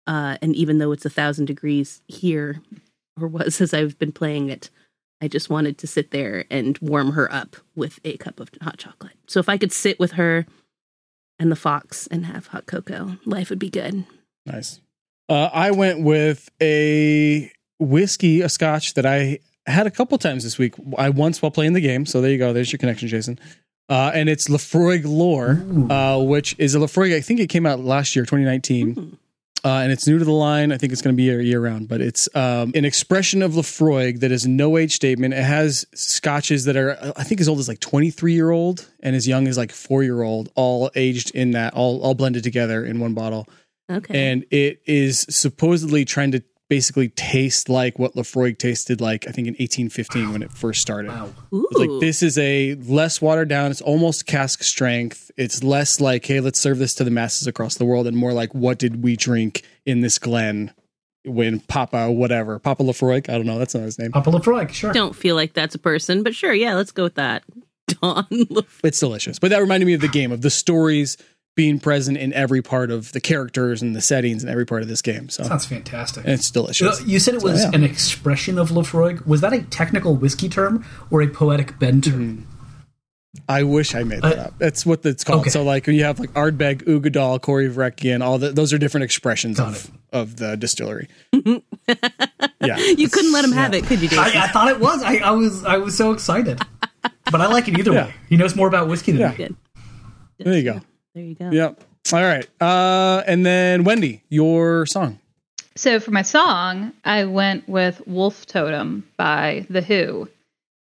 Uh, 0.07 0.37
and 0.41 0.55
even 0.55 0.77
though 0.77 0.91
it's 0.91 1.05
a 1.05 1.09
thousand 1.09 1.45
degrees 1.45 2.01
here, 2.07 2.61
or 3.19 3.27
was 3.27 3.61
as 3.61 3.73
I've 3.73 3.97
been 3.99 4.11
playing 4.11 4.49
it, 4.49 4.69
I 5.21 5.27
just 5.27 5.49
wanted 5.49 5.77
to 5.79 5.87
sit 5.87 6.11
there 6.11 6.45
and 6.49 6.77
warm 6.79 7.11
her 7.11 7.31
up 7.31 7.57
with 7.75 7.99
a 8.03 8.17
cup 8.17 8.39
of 8.39 8.49
hot 8.61 8.77
chocolate. 8.77 9.13
So 9.27 9.39
if 9.39 9.49
I 9.49 9.57
could 9.57 9.71
sit 9.71 9.99
with 9.99 10.13
her 10.13 10.45
and 11.37 11.51
the 11.51 11.55
fox 11.55 12.07
and 12.07 12.25
have 12.25 12.47
hot 12.47 12.65
cocoa, 12.65 13.17
life 13.25 13.49
would 13.49 13.59
be 13.59 13.69
good. 13.69 14.05
Nice. 14.45 14.79
Uh, 15.27 15.49
I 15.53 15.71
went 15.71 16.01
with 16.01 16.49
a 16.61 17.51
whiskey, 17.79 18.41
a 18.41 18.49
scotch 18.49 18.95
that 18.95 19.05
I 19.05 19.39
had 19.65 19.87
a 19.87 19.91
couple 19.91 20.17
times 20.17 20.43
this 20.43 20.57
week. 20.57 20.73
I 20.97 21.09
once 21.09 21.41
while 21.41 21.51
playing 21.51 21.73
the 21.73 21.81
game. 21.81 22.05
So 22.05 22.21
there 22.21 22.31
you 22.31 22.37
go. 22.37 22.53
There's 22.53 22.71
your 22.71 22.79
connection, 22.79 23.07
Jason. 23.07 23.39
Uh, 23.89 24.11
and 24.13 24.29
it's 24.29 24.47
Laphroaig 24.47 25.03
Lore, 25.05 25.63
uh, 25.91 26.21
which 26.23 26.55
is 26.59 26.75
a 26.75 26.79
Laphroaig. 26.79 27.15
I 27.15 27.21
think 27.21 27.39
it 27.39 27.47
came 27.47 27.65
out 27.65 27.79
last 27.79 28.15
year, 28.15 28.23
2019. 28.23 29.17
Uh, 29.63 29.79
and 29.79 29.91
it's 29.91 30.07
new 30.07 30.17
to 30.17 30.25
the 30.25 30.31
line. 30.31 30.71
I 30.71 30.77
think 30.77 30.93
it's 30.93 31.01
going 31.01 31.15
to 31.15 31.17
be 31.17 31.23
year 31.23 31.59
round, 31.59 31.89
but 31.89 31.99
it's 31.99 32.33
um, 32.35 32.71
an 32.75 32.85
expression 32.85 33.41
of 33.41 33.53
Laphroaig 33.53 34.21
that 34.21 34.31
is 34.31 34.47
no 34.47 34.77
age 34.77 34.93
statement. 34.93 35.33
It 35.33 35.43
has 35.43 35.85
scotches 35.93 36.65
that 36.65 36.77
are, 36.77 36.97
I 37.17 37.23
think, 37.23 37.41
as 37.41 37.49
old 37.49 37.59
as 37.59 37.67
like 37.67 37.79
23 37.79 38.33
year 38.33 38.51
old 38.51 38.87
and 39.01 39.15
as 39.15 39.27
young 39.27 39.47
as 39.47 39.57
like 39.57 39.71
four 39.71 40.03
year 40.03 40.21
old, 40.21 40.49
all 40.55 40.89
aged 40.95 41.31
in 41.31 41.51
that, 41.51 41.73
all 41.73 42.01
all 42.01 42.13
blended 42.13 42.43
together 42.43 42.85
in 42.85 42.99
one 42.99 43.13
bottle. 43.13 43.47
Okay. 43.89 44.31
And 44.31 44.45
it 44.51 44.81
is 44.85 45.25
supposedly 45.29 46.05
trying 46.05 46.31
to 46.31 46.43
basically 46.69 47.09
taste 47.09 47.67
like 47.67 47.97
what 47.99 48.13
Laphroaig 48.15 48.57
tasted 48.57 49.01
like, 49.01 49.27
I 49.27 49.31
think, 49.31 49.47
in 49.47 49.53
1815 49.53 50.31
when 50.31 50.43
it 50.43 50.51
first 50.51 50.81
started. 50.81 51.09
Wow. 51.11 51.29
Ooh. 51.53 51.67
Like 51.71 51.89
this 51.99 52.21
is 52.23 52.37
a 52.37 52.75
less 52.75 53.21
watered 53.21 53.49
down. 53.49 53.71
It's 53.71 53.81
almost 53.81 54.25
cask 54.27 54.61
strength. 54.63 55.31
It's 55.35 55.63
less 55.63 55.99
like, 55.99 56.25
hey, 56.25 56.39
let's 56.39 56.59
serve 56.61 56.77
this 56.77 56.93
to 56.95 57.03
the 57.03 57.11
masses 57.11 57.47
across 57.47 57.75
the 57.75 57.85
world, 57.85 58.07
and 58.07 58.15
more 58.15 58.33
like, 58.33 58.53
what 58.53 58.77
did 58.79 59.03
we 59.03 59.15
drink 59.15 59.63
in 59.85 60.01
this 60.01 60.19
glen 60.19 60.73
when 61.25 61.59
Papa 61.59 62.11
whatever 62.11 62.59
Papa 62.59 62.83
Laphroaig? 62.83 63.29
I 63.29 63.33
don't 63.33 63.45
know. 63.45 63.57
That's 63.59 63.73
not 63.75 63.83
his 63.83 63.97
name. 63.99 64.11
Papa 64.11 64.29
Laphroaig, 64.29 64.69
sure. 64.71 64.93
Don't 64.93 65.15
feel 65.15 65.35
like 65.35 65.53
that's 65.53 65.75
a 65.75 65.79
person, 65.79 66.23
but 66.23 66.35
sure, 66.35 66.53
yeah, 66.53 66.75
let's 66.75 66.91
go 66.91 67.03
with 67.03 67.15
that. 67.15 67.43
Don. 68.01 68.27
Lef- 68.49 68.81
It's 68.83 68.99
delicious. 68.99 69.39
But 69.39 69.49
that 69.49 69.59
reminded 69.59 69.87
me 69.87 69.95
of 69.95 70.01
the 70.01 70.07
game 70.07 70.31
of 70.31 70.41
the 70.41 70.51
stories 70.51 71.17
being 71.59 71.77
present 71.77 72.17
in 72.17 72.31
every 72.31 72.61
part 72.61 72.89
of 72.89 73.11
the 73.11 73.19
characters 73.19 73.81
and 73.81 73.93
the 73.93 73.99
settings 73.99 74.43
and 74.43 74.49
every 74.49 74.65
part 74.65 74.81
of 74.81 74.87
this 74.87 75.01
game. 75.01 75.27
So 75.27 75.43
Sounds 75.43 75.65
fantastic. 75.65 76.23
and 76.23 76.31
it's 76.33 76.49
delicious. 76.49 77.05
You 77.05 77.19
said 77.19 77.35
it 77.35 77.43
was 77.43 77.63
yeah. 77.63 77.71
an 77.73 77.83
expression 77.83 78.57
of 78.57 78.69
Laphroaig. 78.69 79.25
Was 79.27 79.41
that 79.41 79.51
a 79.51 79.63
technical 79.63 80.15
whiskey 80.15 80.47
term 80.47 80.85
or 81.11 81.21
a 81.21 81.27
poetic 81.27 81.77
Ben 81.77 81.99
term? 81.99 82.37
Mm-hmm. 82.37 83.41
I 83.49 83.63
wish 83.63 83.93
I 83.93 84.03
made 84.03 84.21
that 84.21 84.37
Uh, 84.39 84.41
up. 84.43 84.53
That's 84.57 84.85
what 84.85 85.05
it's 85.05 85.25
called. 85.25 85.41
okay. 85.41 85.49
So 85.49 85.63
like 85.63 85.85
you 85.87 86.03
have 86.05 86.17
like 86.17 86.31
Ardbeg, 86.31 86.83
Uigeadail, 86.85 87.41
Corey 87.41 87.69
Vrekian, 87.69 88.23
all 88.23 88.37
the, 88.37 88.51
those 88.53 88.71
are 88.71 88.77
different 88.77 89.03
expressions 89.03 89.57
Got 89.57 89.73
of, 89.75 89.91
of 90.13 90.35
the 90.37 90.55
distillery. 90.55 91.09
yeah. 91.33 92.77
you 92.77 93.09
couldn't 93.09 93.33
let 93.33 93.43
him 93.43 93.51
have 93.51 93.73
it, 93.73 93.83
could 93.83 94.01
you, 94.01 94.07
Jason? 94.07 94.23
I, 94.23 94.45
I 94.45 94.47
thought 94.47 94.69
it 94.69 94.79
was. 94.79 95.03
I, 95.03 95.17
I 95.17 95.31
was. 95.31 95.63
I 95.65 95.77
was 95.77 95.95
so 95.97 96.11
excited. 96.13 96.59
But 97.31 97.41
I 97.41 97.47
like 97.47 97.67
it 97.67 97.77
either 97.77 97.91
Yeah. 97.91 98.05
way. 98.05 98.13
He 98.29 98.37
knows 98.37 98.55
more 98.55 98.67
about 98.67 98.87
whiskey 98.87 99.11
than 99.11 99.21
Yeah. 99.21 99.29
me. 99.31 99.35
Good. 99.35 99.55
There 100.39 100.57
you 100.57 100.63
go. 100.63 100.81
There 101.19 101.27
you 101.27 101.35
go. 101.35 101.49
Yep. 101.51 101.83
All 102.13 102.23
right. 102.23 102.47
Uh, 102.61 103.21
and 103.27 103.45
then 103.45 103.83
Wendy, 103.83 104.23
your 104.29 104.85
song. 104.85 105.19
So 105.75 105.99
for 105.99 106.11
my 106.11 106.21
song, 106.21 106.93
I 107.03 107.25
went 107.25 107.67
with 107.67 108.01
Wolf 108.07 108.45
Totem 108.45 109.05
by 109.17 109.65
The 109.69 109.81
HU, 109.81 110.29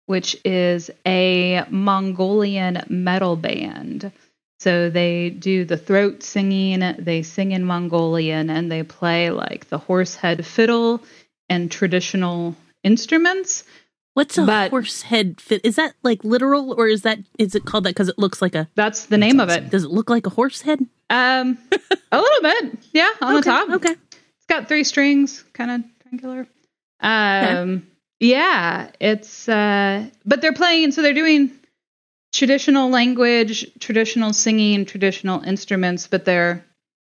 which 0.04 0.36
is 0.44 0.90
a 1.06 1.64
Mongolian 1.70 2.84
metal 2.90 3.36
band. 3.36 4.12
So 4.60 4.90
they 4.90 5.30
do 5.30 5.64
the 5.64 5.78
throat 5.78 6.22
singing, 6.22 6.80
they 6.98 7.22
sing 7.22 7.52
in 7.52 7.64
Mongolian, 7.64 8.50
and 8.50 8.70
they 8.70 8.82
play 8.82 9.30
like 9.30 9.70
the 9.70 9.78
horsehead 9.78 10.44
fiddle 10.44 11.02
and 11.48 11.70
traditional 11.72 12.54
instruments. 12.84 13.64
What's 14.16 14.38
a 14.38 14.46
But- 14.46 14.70
horse 14.70 15.02
head 15.02 15.42
fit? 15.42 15.60
Is 15.62 15.76
that 15.76 15.92
like 16.02 16.24
literal, 16.24 16.72
or 16.72 16.88
is 16.88 17.02
that 17.02 17.18
is 17.38 17.54
it 17.54 17.66
called 17.66 17.84
that 17.84 17.90
because 17.90 18.08
it 18.08 18.18
looks 18.18 18.40
like 18.40 18.54
a? 18.54 18.66
That's 18.74 19.04
the 19.04 19.18
name 19.18 19.38
of 19.40 19.50
it. 19.50 19.68
Does 19.68 19.84
it 19.84 19.90
look 19.90 20.08
like 20.08 20.26
a 20.26 20.30
horse 20.30 20.62
head? 20.62 20.80
Um, 21.10 21.58
a 22.10 22.18
little 22.18 22.40
bit, 22.42 22.78
yeah, 22.94 23.10
on 23.20 23.34
okay, 23.34 23.40
the 23.40 23.42
top. 23.44 23.70
Okay. 23.70 23.90
It's 23.90 24.46
got 24.48 24.68
three 24.68 24.84
strings, 24.84 25.44
kind 25.52 25.70
of 25.70 25.82
triangular. 26.02 26.46
Um, 27.00 27.86
yeah, 28.18 28.90
it's 29.00 29.50
uh, 29.50 30.06
but 30.24 30.40
they're 30.40 30.54
playing, 30.54 30.92
so 30.92 31.02
they're 31.02 31.12
doing 31.12 31.50
traditional 32.32 32.88
language, 32.88 33.70
traditional 33.80 34.32
singing, 34.32 34.86
traditional 34.86 35.42
instruments, 35.42 36.06
but 36.06 36.24
they're 36.24 36.64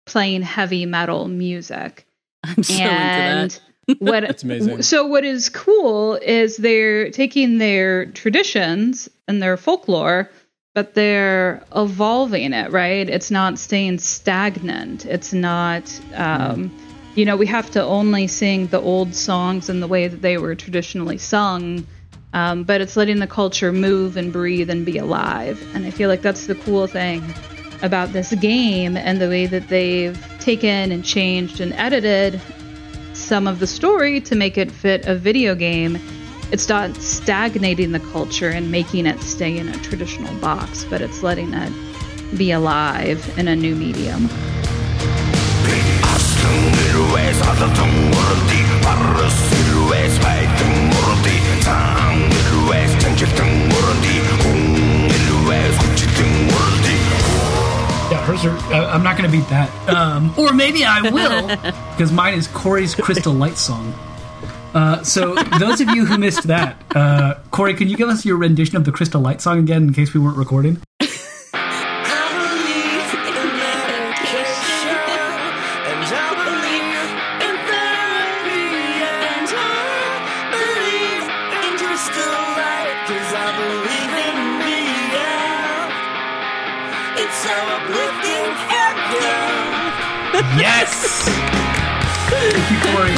playing 0.07 0.43
heavy 0.43 0.87
metal 0.87 1.27
music. 1.27 2.07
I'm 2.45 2.63
so 2.63 2.75
into 2.75 2.85
that. 2.87 3.61
What 3.99 4.23
That's 4.23 4.43
amazing. 4.43 4.83
So 4.83 5.07
what 5.07 5.25
is 5.25 5.49
cool 5.49 6.15
is 6.17 6.57
they're 6.57 7.11
taking 7.11 7.59
their 7.59 8.07
traditions 8.07 9.09
and 9.27 9.43
their 9.43 9.57
folklore, 9.57 10.31
but 10.75 10.95
they're 10.95 11.63
evolving 11.75 12.53
it. 12.53 12.71
Right? 12.71 13.09
It's 13.09 13.31
not 13.31 13.59
staying 13.59 13.99
stagnant. 13.99 15.05
It's 15.07 15.33
not. 15.33 16.01
Um, 16.15 16.77
you 17.15 17.27
know, 17.27 17.37
we 17.37 17.47
have 17.47 17.71
to 17.73 17.83
only 17.83 18.27
sing 18.27 18.69
the 18.69 18.81
old 18.81 19.15
songs 19.15 19.69
in 19.69 19.81
the 19.81 19.87
way 19.87 20.09
that 20.09 20.23
they 20.23 20.39
were 20.39 20.55
traditionally 20.55 21.19
sung. 21.19 21.87
Um, 22.33 22.65
but 22.65 22.81
it's 22.81 22.97
letting 22.97 23.19
the 23.19 23.27
culture 23.27 23.73
move 23.73 24.17
and 24.17 24.33
breathe 24.33 24.71
and 24.71 24.87
be 24.87 24.97
alive. 24.97 25.63
And 25.75 25.85
I 25.85 25.91
feel 25.91 26.09
like 26.09 26.23
that's 26.23 26.47
the 26.47 26.55
cool 26.55 26.87
thing 26.87 27.23
about 27.83 28.15
this 28.15 28.33
game 28.37 28.97
and 28.97 29.21
the 29.21 29.29
way 29.29 29.45
that 29.45 29.69
they've 29.69 30.19
taken 30.39 30.91
and 30.91 31.05
changed 31.05 31.61
and 31.61 31.75
edited 31.75 32.41
some 33.15 33.47
of 33.47 33.59
the 33.59 33.67
story 33.67 34.21
to 34.21 34.35
make 34.35 34.59
it 34.59 34.71
fit 34.71 35.07
a 35.07 35.15
video 35.15 35.55
game. 35.55 35.99
It's 36.51 36.69
not 36.69 36.95
stagnating 36.97 37.93
the 37.93 38.01
culture 38.01 38.49
and 38.49 38.71
making 38.71 39.07
it 39.07 39.21
stay 39.21 39.57
in 39.57 39.69
a 39.69 39.77
traditional 39.79 40.35
box, 40.41 40.85
but 40.85 41.01
it's 41.01 41.23
letting 41.23 41.53
it 41.55 41.73
be 42.37 42.51
alive 42.51 43.39
in 43.39 43.49
a 43.49 43.57
new 43.57 43.75
medium. 43.75 44.29
Hers 58.33 58.45
are. 58.45 58.57
Uh, 58.73 58.87
I'm 58.93 59.03
not 59.03 59.17
going 59.17 59.31
to 59.31 59.37
beat 59.37 59.49
that. 59.49 59.71
Um, 59.89 60.35
or 60.39 60.53
maybe 60.53 60.85
I 60.85 61.11
will, 61.11 61.47
because 61.93 62.13
mine 62.13 62.35
is 62.35 62.47
Corey's 62.49 62.95
Crystal 62.95 63.33
Light 63.33 63.57
song. 63.57 63.95
Uh, 64.75 65.03
so, 65.03 65.35
those 65.59 65.83
of 65.83 65.91
you 65.91 66.07
who 66.07 66.17
missed 66.17 66.45
that, 66.45 66.83
uh, 66.95 67.35
Corey, 67.51 67.75
can 67.75 67.89
you 67.89 67.97
give 67.97 68.09
us 68.09 68.25
your 68.25 68.39
rendition 68.39 68.77
of 68.77 68.85
the 68.85 68.93
Crystal 68.93 69.21
Light 69.21 69.43
song 69.43 69.59
again 69.59 69.83
in 69.83 69.93
case 69.93 70.15
we 70.15 70.21
weren't 70.21 70.39
recording? 70.39 70.81
Yes! 90.83 91.29
Thank 92.29 92.71
you, 92.73 92.79
Corey. 92.91 93.13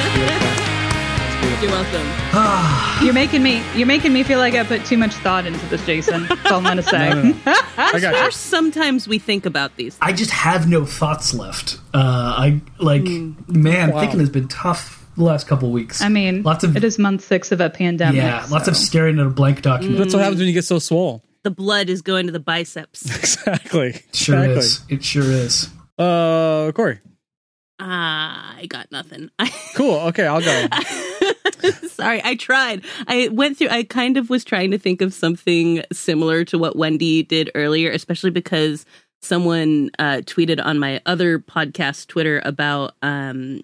You're 1.63 1.71
welcome. 1.73 3.05
You're 3.07 3.15
making 3.15 3.43
me 3.43 3.63
you're 3.75 3.87
making 3.87 4.13
me 4.13 4.23
feel 4.23 4.39
like 4.39 4.53
I 4.55 4.65
put 4.65 4.85
too 4.85 4.99
much 4.99 5.15
thought 5.15 5.47
into 5.47 5.65
this, 5.67 5.85
Jason. 5.87 6.27
That's 6.27 6.45
all 6.53 6.59
I'm 6.59 6.65
gonna 6.65 6.83
say. 6.83 7.09
No, 7.09 7.23
no, 7.23 7.31
no. 7.31 7.37
I 7.79 7.99
got 8.01 8.23
you. 8.27 8.31
Sometimes 8.33 9.09
we 9.09 9.19
think 9.19 9.47
about 9.47 9.77
these. 9.77 9.97
I 10.03 10.13
just 10.13 10.31
have 10.31 10.69
no 10.69 10.85
thoughts 10.85 11.33
left. 11.33 11.79
Uh, 11.95 12.35
I 12.37 12.61
like, 12.81 13.05
man, 13.49 13.93
Wow. 13.93 14.01
thinking 14.01 14.21
has 14.21 14.29
been 14.29 14.49
tough 14.49 15.07
the 15.17 15.25
last 15.25 15.47
couple 15.47 15.71
weeks. 15.71 16.03
I 16.03 16.11
mean, 16.11 16.43
lots 16.43 16.65
of 16.65 16.77
it 16.77 16.85
is 16.85 16.99
month 16.99 17.23
six 17.25 17.51
of 17.51 17.63
a 17.63 17.71
pandemic. 17.71 18.17
yeah, 18.17 18.45
lots 18.51 18.69
of 18.69 18.77
so- 18.77 18.85
staring 18.85 19.19
at 19.19 19.27
a 19.27 19.31
blank 19.31 19.63
document. 19.63 19.97
That's 19.99 20.13
what 20.13 20.23
happens 20.23 20.39
when 20.41 20.49
you 20.49 20.55
get 20.55 20.67
so 20.67 20.79
swole. 20.79 21.25
The 21.45 21.51
blood 21.51 21.89
is 21.89 22.03
going 22.03 22.27
to 22.27 22.33
the 22.33 22.41
biceps. 22.41 23.07
Exactly. 23.19 24.03
Sure 24.13 24.37
exactly. 24.45 24.59
is. 24.59 24.81
It 24.91 25.03
sure 25.05 25.25
is. 25.25 25.69
Uh, 25.99 26.73
Corey. 26.73 27.01
Ah, 27.81 28.55
I 28.57 28.67
got 28.67 28.91
nothing. 28.93 29.31
Cool. 29.75 29.97
Okay, 29.97 30.25
I'll 30.25 30.41
go. 30.41 30.69
Sorry, 31.89 32.21
I 32.23 32.37
tried. 32.37 32.85
I 33.09 33.27
went 33.33 33.59
through, 33.59 33.71
I 33.71 33.83
kind 33.83 34.17
of 34.17 34.31
was 34.31 34.45
trying 34.45 34.71
to 34.71 34.79
think 34.79 35.01
of 35.01 35.13
something 35.13 35.83
similar 35.93 36.45
to 36.45 36.59
what 36.59 36.77
Wendy 36.77 37.25
did 37.25 37.51
earlier, 37.57 37.91
especially 37.91 38.31
because 38.31 38.87
someone 39.21 39.91
uh, 39.99 40.19
tweeted 40.25 40.65
on 40.65 40.79
my 40.79 41.03
other 41.07 41.41
podcast 41.41 42.07
Twitter 42.07 42.41
about 42.45 42.95
um, 43.03 43.63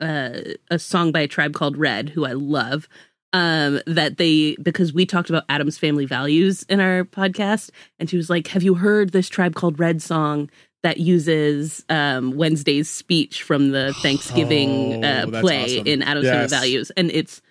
uh, 0.00 0.40
a 0.72 0.78
song 0.80 1.12
by 1.12 1.20
a 1.20 1.28
tribe 1.28 1.54
called 1.54 1.76
Red, 1.76 2.08
who 2.08 2.26
I 2.26 2.32
love. 2.32 2.88
Um, 3.34 3.80
that 3.86 4.16
they 4.16 4.56
because 4.62 4.94
we 4.94 5.04
talked 5.04 5.28
about 5.28 5.44
Addams 5.50 5.76
family 5.76 6.06
values 6.06 6.62
in 6.62 6.80
our 6.80 7.04
podcast, 7.04 7.70
and 7.98 8.08
she 8.08 8.16
was 8.16 8.30
like, 8.30 8.46
"Have 8.48 8.62
you 8.62 8.74
heard 8.76 9.10
this 9.10 9.28
tribe 9.28 9.54
called 9.54 9.78
Red 9.78 10.00
song 10.00 10.48
that 10.82 10.98
uses 10.98 11.84
um, 11.88 12.36
Wednesday's 12.36 12.88
speech 12.90 13.42
from 13.42 13.70
the 13.70 13.92
Thanksgiving 14.02 15.04
Oh, 15.04 15.08
uh, 15.08 15.40
play 15.40 15.76
awesome. 15.76 15.86
in 15.86 16.02
Addams 16.02 16.24
Yes. 16.26 16.34
family 16.34 16.48
values?" 16.48 16.90
And 16.96 17.10
it's 17.10 17.42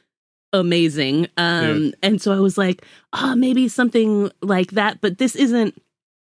amazing. 0.54 1.28
Um, 1.38 1.94
and 2.02 2.22
so 2.22 2.32
I 2.34 2.40
was 2.40 2.58
like, 2.58 2.86
"Ah, 3.14 3.36
maybe 3.36 3.68
something 3.68 4.32
like 4.42 4.72
that." 4.72 5.02
But 5.02 5.18
this 5.18 5.36
isn't. 5.36 5.76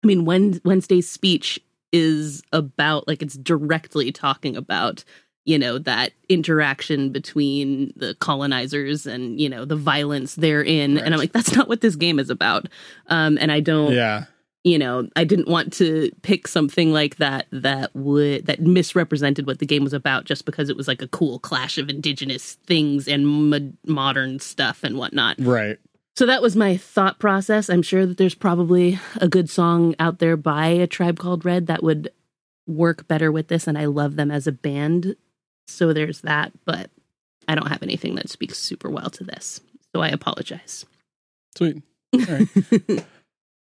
I 0.03 0.07
mean, 0.07 0.25
Wen- 0.25 0.61
Wednesday's 0.63 1.09
speech 1.09 1.59
is 1.91 2.43
about 2.53 3.07
like 3.07 3.21
it's 3.21 3.35
directly 3.35 4.11
talking 4.11 4.55
about 4.55 5.03
you 5.45 5.57
know 5.57 5.79
that 5.79 6.11
interaction 6.29 7.11
between 7.11 7.91
the 7.95 8.13
colonizers 8.19 9.07
and 9.07 9.41
you 9.41 9.49
know 9.49 9.65
the 9.65 9.75
violence 9.75 10.35
therein 10.35 10.99
and 10.99 11.15
i'm 11.15 11.19
like 11.19 11.31
that's 11.31 11.55
not 11.55 11.67
what 11.67 11.81
this 11.81 11.95
game 11.95 12.19
is 12.19 12.29
about 12.29 12.67
um 13.07 13.39
and 13.41 13.51
i 13.51 13.59
don't 13.59 13.93
Yeah. 13.93 14.25
You 14.63 14.77
know 14.77 15.07
i 15.15 15.23
didn't 15.23 15.47
want 15.47 15.71
to 15.71 16.11
pick 16.21 16.47
something 16.47 16.91
like 16.91 17.15
that 17.17 17.45
that 17.51 17.95
would 17.95 18.45
that 18.45 18.59
misrepresented 18.59 19.47
what 19.47 19.59
the 19.59 19.65
game 19.65 19.83
was 19.83 19.93
about 19.93 20.25
just 20.25 20.45
because 20.45 20.69
it 20.69 20.75
was 20.75 20.87
like 20.87 21.01
a 21.01 21.07
cool 21.07 21.39
clash 21.39 21.77
of 21.77 21.89
indigenous 21.89 22.55
things 22.67 23.07
and 23.07 23.25
mo- 23.27 23.71
modern 23.85 24.37
stuff 24.39 24.83
and 24.83 24.97
whatnot 24.97 25.37
Right. 25.39 25.77
so 26.17 26.25
that 26.25 26.41
was 26.41 26.55
my 26.57 26.75
thought 26.75 27.19
process 27.19 27.69
i'm 27.69 27.81
sure 27.81 28.05
that 28.05 28.17
there's 28.17 28.35
probably 28.35 28.99
a 29.21 29.27
good 29.29 29.49
song 29.49 29.95
out 29.97 30.19
there 30.19 30.35
by 30.35 30.67
a 30.67 30.87
tribe 30.87 31.19
called 31.19 31.45
red 31.45 31.67
that 31.67 31.81
would 31.83 32.11
work 32.67 33.07
better 33.07 33.31
with 33.31 33.47
this 33.47 33.65
and 33.65 33.77
i 33.77 33.85
love 33.85 34.15
them 34.17 34.29
as 34.29 34.45
a 34.45 34.51
band 34.51 35.15
so 35.67 35.93
there's 35.93 36.21
that 36.21 36.51
but 36.65 36.89
i 37.47 37.55
don't 37.55 37.69
have 37.69 37.81
anything 37.81 38.15
that 38.15 38.29
speaks 38.29 38.57
super 38.57 38.89
well 38.89 39.09
to 39.09 39.23
this 39.23 39.61
so 39.95 40.01
i 40.01 40.09
apologize 40.09 40.85
Sweet. 41.57 41.81
All 42.13 42.19
right. 42.27 43.05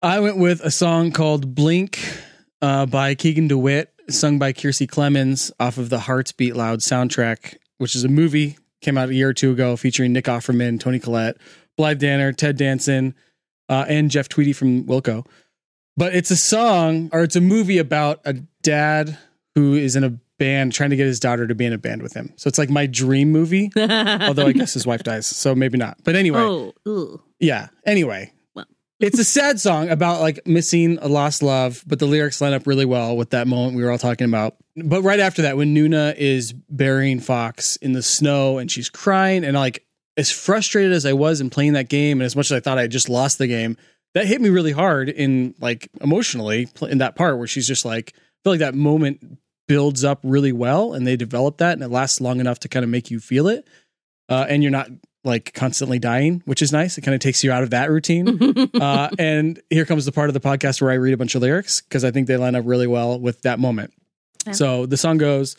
I 0.02 0.20
went 0.20 0.36
with 0.36 0.60
a 0.60 0.70
song 0.70 1.10
called 1.10 1.56
Blink 1.56 1.98
uh, 2.62 2.86
by 2.86 3.16
Keegan 3.16 3.48
DeWitt, 3.48 3.92
sung 4.08 4.38
by 4.38 4.52
Kiersey 4.52 4.88
Clemens 4.88 5.50
off 5.58 5.76
of 5.76 5.90
the 5.90 5.98
Hearts 5.98 6.30
Beat 6.30 6.54
Loud 6.54 6.80
soundtrack, 6.80 7.56
which 7.78 7.96
is 7.96 8.04
a 8.04 8.08
movie, 8.08 8.58
came 8.80 8.96
out 8.96 9.08
a 9.08 9.14
year 9.14 9.30
or 9.30 9.34
two 9.34 9.50
ago, 9.50 9.76
featuring 9.76 10.12
Nick 10.12 10.26
Offerman, 10.26 10.78
Toni 10.78 11.00
Collette, 11.00 11.36
Blythe 11.76 11.98
Danner, 11.98 12.32
Ted 12.32 12.56
Danson, 12.56 13.14
uh, 13.68 13.86
and 13.88 14.08
Jeff 14.08 14.28
Tweedy 14.28 14.52
from 14.52 14.84
Wilco. 14.84 15.26
But 15.96 16.14
it's 16.14 16.30
a 16.30 16.36
song 16.36 17.10
or 17.12 17.24
it's 17.24 17.34
a 17.34 17.40
movie 17.40 17.78
about 17.78 18.20
a 18.24 18.34
dad 18.62 19.18
who 19.56 19.74
is 19.74 19.96
in 19.96 20.04
a 20.04 20.10
band 20.38 20.72
trying 20.72 20.90
to 20.90 20.96
get 20.96 21.06
his 21.06 21.18
daughter 21.18 21.48
to 21.48 21.56
be 21.56 21.66
in 21.66 21.72
a 21.72 21.78
band 21.78 22.02
with 22.02 22.14
him. 22.14 22.32
So 22.36 22.46
it's 22.46 22.58
like 22.58 22.70
my 22.70 22.86
dream 22.86 23.32
movie, 23.32 23.72
although 23.76 24.46
I 24.46 24.52
guess 24.52 24.74
his 24.74 24.86
wife 24.86 25.02
dies. 25.02 25.26
So 25.26 25.56
maybe 25.56 25.76
not. 25.76 25.98
But 26.04 26.14
anyway. 26.14 26.72
oh. 26.86 27.20
Yeah. 27.40 27.68
Anyway. 27.84 28.32
It's 29.00 29.18
a 29.18 29.24
sad 29.24 29.60
song 29.60 29.88
about 29.88 30.20
like 30.20 30.46
missing 30.46 30.98
a 31.00 31.08
lost 31.08 31.42
love, 31.42 31.84
but 31.86 31.98
the 31.98 32.06
lyrics 32.06 32.40
line 32.40 32.52
up 32.52 32.66
really 32.66 32.84
well 32.84 33.16
with 33.16 33.30
that 33.30 33.46
moment 33.46 33.76
we 33.76 33.84
were 33.84 33.90
all 33.90 33.98
talking 33.98 34.26
about. 34.26 34.56
But 34.76 35.02
right 35.02 35.20
after 35.20 35.42
that, 35.42 35.56
when 35.56 35.74
Nuna 35.74 36.16
is 36.16 36.52
burying 36.52 37.20
Fox 37.20 37.76
in 37.76 37.92
the 37.92 38.02
snow 38.02 38.58
and 38.58 38.70
she's 38.70 38.90
crying, 38.90 39.44
and 39.44 39.54
like 39.54 39.84
as 40.16 40.32
frustrated 40.32 40.92
as 40.92 41.06
I 41.06 41.12
was 41.12 41.40
in 41.40 41.48
playing 41.48 41.74
that 41.74 41.88
game, 41.88 42.20
and 42.20 42.26
as 42.26 42.34
much 42.34 42.50
as 42.50 42.56
I 42.56 42.60
thought 42.60 42.78
I 42.78 42.88
just 42.88 43.08
lost 43.08 43.38
the 43.38 43.46
game, 43.46 43.76
that 44.14 44.26
hit 44.26 44.40
me 44.40 44.48
really 44.48 44.72
hard 44.72 45.08
in 45.08 45.54
like 45.60 45.88
emotionally 46.00 46.68
in 46.82 46.98
that 46.98 47.14
part 47.14 47.38
where 47.38 47.46
she's 47.46 47.68
just 47.68 47.84
like, 47.84 48.14
I 48.16 48.20
feel 48.42 48.52
like 48.54 48.60
that 48.60 48.74
moment 48.74 49.38
builds 49.68 50.02
up 50.02 50.20
really 50.24 50.52
well 50.52 50.94
and 50.94 51.06
they 51.06 51.16
develop 51.16 51.58
that 51.58 51.74
and 51.74 51.82
it 51.82 51.88
lasts 51.88 52.20
long 52.20 52.40
enough 52.40 52.58
to 52.60 52.68
kind 52.68 52.82
of 52.82 52.90
make 52.90 53.10
you 53.10 53.20
feel 53.20 53.46
it. 53.46 53.68
Uh, 54.28 54.46
and 54.48 54.62
you're 54.62 54.72
not 54.72 54.88
like 55.28 55.54
constantly 55.54 55.98
dying, 56.00 56.42
which 56.46 56.62
is 56.62 56.72
nice. 56.72 56.98
It 56.98 57.02
kind 57.02 57.14
of 57.14 57.20
takes 57.20 57.44
you 57.44 57.52
out 57.52 57.62
of 57.62 57.70
that 57.70 57.90
routine. 57.90 58.70
uh, 58.80 59.10
and 59.18 59.60
here 59.70 59.84
comes 59.84 60.04
the 60.06 60.12
part 60.12 60.28
of 60.28 60.34
the 60.34 60.40
podcast 60.40 60.80
where 60.82 60.90
I 60.90 60.94
read 60.94 61.14
a 61.14 61.16
bunch 61.16 61.34
of 61.34 61.42
lyrics 61.42 61.82
because 61.82 62.04
I 62.04 62.10
think 62.10 62.26
they 62.26 62.36
line 62.36 62.56
up 62.56 62.64
really 62.66 62.86
well 62.88 63.20
with 63.20 63.42
that 63.42 63.60
moment. 63.60 63.92
Yeah. 64.46 64.52
So 64.52 64.86
the 64.86 64.96
song 64.96 65.18
goes, 65.18 65.56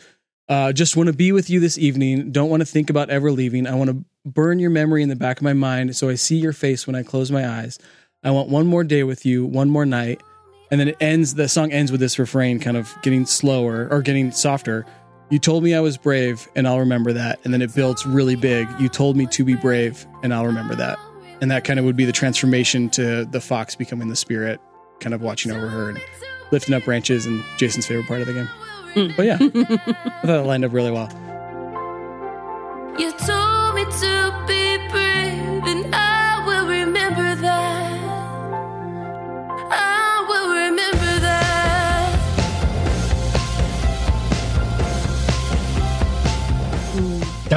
uh, 0.49 0.73
just 0.73 0.97
want 0.97 1.07
to 1.07 1.13
be 1.13 1.31
with 1.31 1.49
you 1.49 1.59
this 1.59 1.77
evening. 1.77 2.31
Don't 2.31 2.49
want 2.49 2.61
to 2.61 2.65
think 2.65 2.89
about 2.89 3.09
ever 3.09 3.31
leaving. 3.31 3.67
I 3.67 3.75
want 3.75 3.91
to 3.91 4.03
burn 4.25 4.59
your 4.59 4.71
memory 4.71 5.03
in 5.03 5.09
the 5.09 5.15
back 5.15 5.37
of 5.37 5.43
my 5.43 5.53
mind 5.53 5.95
so 5.95 6.09
I 6.09 6.15
see 6.15 6.37
your 6.37 6.53
face 6.53 6.87
when 6.87 6.95
I 6.95 7.03
close 7.03 7.31
my 7.31 7.47
eyes. 7.47 7.77
I 8.23 8.31
want 8.31 8.49
one 8.49 8.65
more 8.65 8.83
day 8.83 9.03
with 9.03 9.25
you, 9.25 9.45
one 9.45 9.69
more 9.69 9.85
night. 9.85 10.21
And 10.71 10.79
then 10.79 10.89
it 10.89 10.97
ends, 10.99 11.35
the 11.35 11.47
song 11.47 11.71
ends 11.71 11.91
with 11.91 12.01
this 12.01 12.19
refrain 12.19 12.59
kind 12.59 12.77
of 12.77 12.93
getting 13.01 13.25
slower 13.25 13.87
or 13.89 14.01
getting 14.01 14.31
softer. 14.31 14.85
You 15.29 15.37
told 15.37 15.63
me 15.63 15.75
I 15.75 15.79
was 15.79 15.95
brave 15.95 16.47
and 16.55 16.67
I'll 16.67 16.79
remember 16.79 17.13
that. 17.13 17.39
And 17.43 17.53
then 17.53 17.61
it 17.61 17.73
builds 17.75 18.05
really 18.05 18.35
big. 18.35 18.67
You 18.79 18.89
told 18.89 19.15
me 19.15 19.27
to 19.27 19.43
be 19.43 19.55
brave 19.55 20.07
and 20.23 20.33
I'll 20.33 20.45
remember 20.47 20.75
that. 20.75 20.97
And 21.41 21.51
that 21.51 21.63
kind 21.63 21.79
of 21.79 21.85
would 21.85 21.95
be 21.95 22.05
the 22.05 22.11
transformation 22.11 22.89
to 22.91 23.25
the 23.25 23.39
fox 23.39 23.75
becoming 23.75 24.09
the 24.09 24.15
spirit, 24.15 24.59
kind 24.99 25.13
of 25.13 25.21
watching 25.21 25.51
over 25.51 25.69
her 25.69 25.89
and 25.89 26.01
lifting 26.51 26.73
up 26.73 26.83
branches 26.83 27.25
and 27.27 27.43
Jason's 27.57 27.85
favorite 27.85 28.07
part 28.07 28.21
of 28.21 28.27
the 28.27 28.33
game. 28.33 28.49
Mm. 28.95 29.15
But 29.15 29.25
yeah, 29.27 29.37
I 29.41 30.25
thought 30.25 30.39
it 30.39 30.47
lined 30.47 30.65
up 30.65 30.73
really 30.73 30.91
well. 30.91 31.09
You 32.97 33.11
told 33.11 33.75
me 33.75 33.85
to 33.85 34.18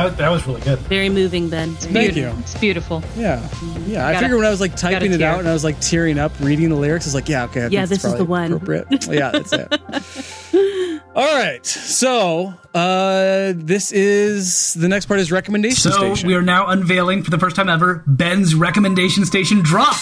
That, 0.09 0.17
that 0.19 0.29
was 0.31 0.47
really 0.47 0.61
good. 0.63 0.79
very 0.81 1.09
moving 1.09 1.49
ben 1.49 1.75
Thank 1.75 2.17
you. 2.17 2.29
It's 2.41 2.59
beautiful. 2.59 3.03
Yeah. 3.17 3.41
Yeah. 3.87 4.07
I 4.07 4.13
Gotta- 4.13 4.25
figured 4.25 4.39
when 4.39 4.47
I 4.47 4.51
was 4.51 4.61
like 4.61 4.77
typing 4.77 5.11
gotta 5.13 5.15
it 5.15 5.23
out 5.23 5.39
and 5.41 5.49
I 5.49 5.53
was 5.53 5.65
like 5.65 5.81
tearing 5.81 6.19
up 6.19 6.33
reading 6.41 6.69
the 6.71 6.77
lyrics, 6.77 7.07
I 7.07 7.09
was 7.09 7.15
like, 7.15 7.29
yeah, 7.29 7.45
okay. 7.45 7.63
I 7.65 7.67
Yeah, 7.69 7.87
think 7.87 8.01
this 8.01 8.05
is 8.05 8.15
the 8.19 8.25
one. 8.25 8.53
Appropriate. 8.53 9.07
yeah, 9.09 9.31
that's 9.31 9.53
it. 9.53 11.03
All 11.15 11.35
right. 11.39 11.65
So 11.67 12.55
uh 12.75 13.53
this 13.55 13.93
is 13.93 14.75
the 14.75 14.89
next 14.89 15.07
part 15.07 15.21
is 15.21 15.31
recommendation 15.31 15.91
So 15.93 15.99
station. 16.15 16.27
we 16.29 16.35
are 16.35 16.43
now 16.43 16.69
unveiling 16.69 17.23
for 17.23 17.31
the 17.31 17.39
first 17.39 17.55
time 17.57 17.69
ever 17.69 18.03
Ben's 18.07 18.55
recommendation 18.55 19.25
station 19.27 19.61
drop. 19.63 19.97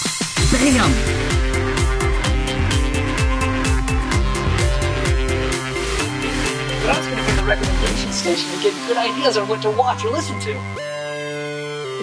Bam! 0.53 1.30
Station 8.21 8.51
to 8.57 8.63
give 8.63 8.75
good 8.87 8.97
ideas 8.97 9.37
on 9.37 9.49
what 9.49 9.63
to 9.63 9.71
watch 9.71 10.05
or 10.05 10.11
listen 10.11 10.39
to. 10.41 10.53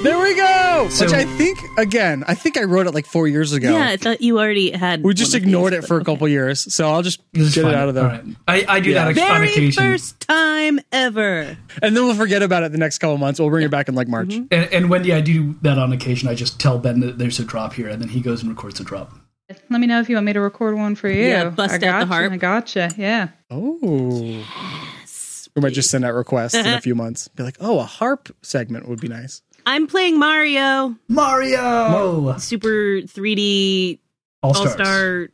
there 0.03 0.19
we 0.19 0.35
go. 0.35 0.87
So- 0.89 1.05
Which 1.05 1.13
I 1.13 1.25
think 1.37 1.59
again, 1.77 2.23
I 2.27 2.33
think 2.35 2.57
I 2.57 2.63
wrote 2.63 2.87
it 2.87 2.93
like 2.93 3.05
four 3.05 3.27
years 3.27 3.53
ago. 3.53 3.71
yeah 3.71 3.87
i 3.89 3.97
thought 3.97 4.21
you 4.21 4.37
already 4.39 4.71
had 4.71 5.03
we 5.03 5.13
just 5.13 5.33
ignored 5.35 5.73
these, 5.73 5.83
it 5.83 5.87
for 5.87 5.97
a 5.97 5.99
but- 5.99 6.05
couple 6.13 6.27
years. 6.27 6.73
So 6.73 6.89
I'll 6.89 7.01
just 7.03 7.21
This 7.33 7.53
get 7.55 7.63
fine. 7.63 7.73
it 7.73 7.77
out 7.77 7.89
of 7.89 7.95
the 7.95 8.01
All 8.01 8.07
right. 8.07 8.23
I, 8.47 8.65
I 8.67 8.79
do 8.79 8.91
Yeah. 8.91 9.05
that 9.05 9.07
on 9.09 9.13
very 9.13 9.49
occasion. 9.51 9.83
first 9.83 10.19
time 10.21 10.79
ever 10.91 11.57
and 11.81 11.95
then 11.95 12.05
we'll 12.05 12.15
forget 12.15 12.41
about 12.43 12.63
it 12.63 12.71
the 12.71 12.77
next 12.77 12.97
couple 12.99 13.17
months. 13.17 13.39
We'll 13.39 13.49
bring 13.49 13.65
it 13.65 13.71
back 13.71 13.87
in 13.87 13.95
like 13.95 14.07
March. 14.07 14.29
Mm-hmm. 14.29 14.45
And, 14.53 14.73
and 14.73 14.89
Wendy, 14.89 15.13
I 15.13 15.21
do 15.21 15.53
that 15.61 15.77
on 15.77 15.91
occasion. 15.93 16.29
I 16.29 16.35
just 16.35 16.59
tell 16.59 16.79
Ben 16.79 16.99
that 17.01 17.17
there's 17.19 17.39
a 17.39 17.45
drop 17.45 17.73
here, 17.73 17.87
and 17.89 18.01
then 18.01 18.09
he 18.09 18.21
goes 18.21 18.41
and 18.41 18.49
records 18.51 18.79
a 18.79 18.83
drop. 18.83 19.11
Let 19.69 19.79
me 19.79 19.87
know 19.87 19.99
if 20.01 20.09
you 20.09 20.15
want 20.15 20.25
me 20.25 20.33
to 20.33 20.41
record 20.41 20.75
one 20.75 20.95
for 20.95 21.07
you. 21.09 21.23
Yeah, 21.25 21.49
bust 21.49 21.71
I 21.71 21.75
out 21.75 21.79
the 21.79 21.85
gotcha, 21.85 22.05
harp. 22.07 22.33
I 22.33 22.37
gotcha. 22.37 22.91
Yeah. 22.97 23.29
Oh. 23.49 24.43
We 25.57 25.61
might 25.63 25.73
just 25.73 25.89
send 25.89 26.05
out 26.05 26.13
requests 26.13 26.53
in 26.53 26.65
a 26.67 26.79
few 26.87 26.93
months. 26.95 27.27
Be 27.29 27.41
like, 27.43 27.57
oh, 27.59 27.79
a 27.79 27.83
harp 27.83 28.29
segment 28.43 28.87
would 28.87 29.01
be 29.01 29.07
nice. 29.07 29.41
i'm 29.65 29.87
playing 29.87 30.17
mario 30.19 30.95
Mario 31.09 32.37
super 32.37 33.01
3d 33.01 33.99
All 34.43 34.55
all 34.55 34.67
star 34.67 35.29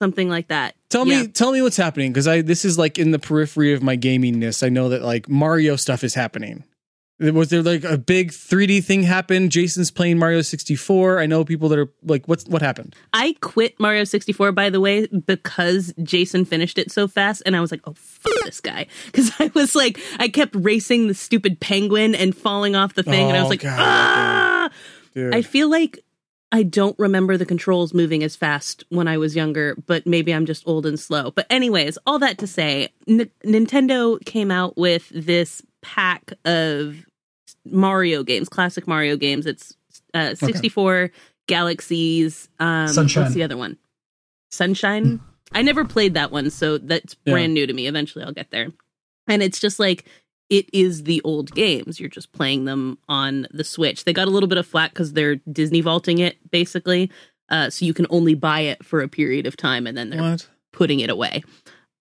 something 0.00 0.28
like 0.30 0.48
that 0.48 0.74
Tell 0.90 1.06
Yeah. 1.06 1.22
me, 1.22 1.28
tell 1.28 1.52
me 1.52 1.60
what's 1.60 1.76
happening 1.76 2.12
because 2.12 2.26
I 2.26 2.40
this 2.40 2.64
is 2.64 2.78
like 2.78 2.98
in 2.98 3.10
the 3.10 3.18
periphery 3.18 3.74
of 3.74 3.82
my 3.82 3.94
gamingness. 3.98 4.62
I 4.64 4.70
know 4.70 4.88
that 4.88 5.02
like 5.02 5.28
Mario 5.28 5.76
stuff 5.76 6.02
is 6.02 6.14
happening. 6.14 6.64
Was 7.20 7.48
there 7.50 7.62
like 7.62 7.82
a 7.82 7.98
big 7.98 8.30
3D 8.30 8.84
thing 8.84 9.02
happen? 9.02 9.50
Jason's 9.50 9.90
playing 9.90 10.18
Mario 10.18 10.40
64. 10.40 11.18
I 11.18 11.26
know 11.26 11.44
people 11.44 11.68
that 11.70 11.78
are 11.78 11.88
like, 12.04 12.28
what's 12.28 12.44
what 12.44 12.62
happened? 12.62 12.94
I 13.12 13.34
quit 13.40 13.78
Mario 13.80 14.04
64, 14.04 14.52
by 14.52 14.70
the 14.70 14.80
way, 14.80 15.06
because 15.08 15.92
Jason 16.02 16.44
finished 16.44 16.78
it 16.78 16.92
so 16.92 17.08
fast, 17.08 17.42
and 17.44 17.56
I 17.56 17.60
was 17.60 17.72
like, 17.72 17.80
oh, 17.86 17.94
fuck 17.94 18.32
this 18.44 18.60
guy. 18.60 18.86
Because 19.06 19.32
I 19.40 19.50
was 19.54 19.74
like, 19.74 19.98
I 20.20 20.28
kept 20.28 20.54
racing 20.54 21.08
the 21.08 21.14
stupid 21.14 21.58
penguin 21.58 22.14
and 22.14 22.36
falling 22.36 22.76
off 22.76 22.94
the 22.94 23.02
thing, 23.02 23.28
and 23.28 23.36
I 23.36 23.40
was 23.40 23.46
Oh, 23.46 23.50
like, 23.50 23.60
God, 23.62 23.78
ah! 23.80 24.68
Dude. 25.14 25.34
I 25.34 25.42
feel 25.42 25.68
like 25.68 25.98
I 26.52 26.62
don't 26.62 26.96
remember 27.00 27.36
the 27.36 27.44
controls 27.46 27.92
moving 27.92 28.22
as 28.22 28.36
fast 28.36 28.84
when 28.90 29.08
I 29.08 29.18
was 29.18 29.34
younger, 29.34 29.76
but 29.86 30.06
maybe 30.06 30.32
I'm 30.32 30.46
just 30.46 30.62
old 30.68 30.86
and 30.86 31.00
slow. 31.00 31.30
But, 31.32 31.46
anyways, 31.50 31.98
all 32.06 32.18
that 32.20 32.38
to 32.38 32.46
say, 32.46 32.90
N- 33.08 33.28
Nintendo 33.44 34.24
came 34.24 34.50
out 34.52 34.76
with 34.78 35.08
this 35.10 35.62
pack 35.82 36.32
of 36.44 37.04
Mario 37.64 38.22
games, 38.22 38.48
classic 38.48 38.86
Mario 38.86 39.16
games. 39.16 39.46
It's 39.46 39.74
uh, 40.14 40.34
64 40.34 41.10
Galaxies. 41.46 42.48
Um, 42.58 42.88
Sunshine. 42.88 43.22
What's 43.24 43.34
the 43.34 43.42
other 43.42 43.56
one? 43.56 43.76
Sunshine. 44.50 45.20
I 45.52 45.62
never 45.62 45.84
played 45.84 46.14
that 46.14 46.30
one, 46.30 46.50
so 46.50 46.78
that's 46.78 47.16
Yeah. 47.24 47.32
brand 47.32 47.54
new 47.54 47.66
to 47.66 47.72
me. 47.72 47.86
Eventually, 47.86 48.24
I'll 48.24 48.32
get 48.32 48.50
there. 48.50 48.68
And 49.26 49.42
it's 49.42 49.58
just 49.60 49.78
like 49.78 50.04
it 50.50 50.68
is 50.72 51.04
the 51.04 51.20
old 51.22 51.54
games. 51.54 52.00
You're 52.00 52.08
just 52.08 52.32
playing 52.32 52.64
them 52.64 52.98
on 53.08 53.46
the 53.50 53.64
Switch. 53.64 54.04
They 54.04 54.12
got 54.12 54.28
a 54.28 54.30
little 54.30 54.48
bit 54.48 54.58
of 54.58 54.66
flack 54.66 54.92
because 54.92 55.12
they're 55.12 55.36
Disney 55.36 55.80
vaulting 55.80 56.18
it, 56.18 56.38
basically. 56.50 57.10
Uh, 57.50 57.70
so 57.70 57.84
you 57.84 57.94
can 57.94 58.06
only 58.10 58.34
buy 58.34 58.60
it 58.60 58.84
for 58.84 59.00
a 59.00 59.08
period 59.08 59.46
of 59.46 59.56
time, 59.56 59.86
and 59.86 59.96
then 59.96 60.10
they're 60.10 60.20
what? 60.22 60.48
putting 60.72 61.00
it 61.00 61.10
away. 61.10 61.42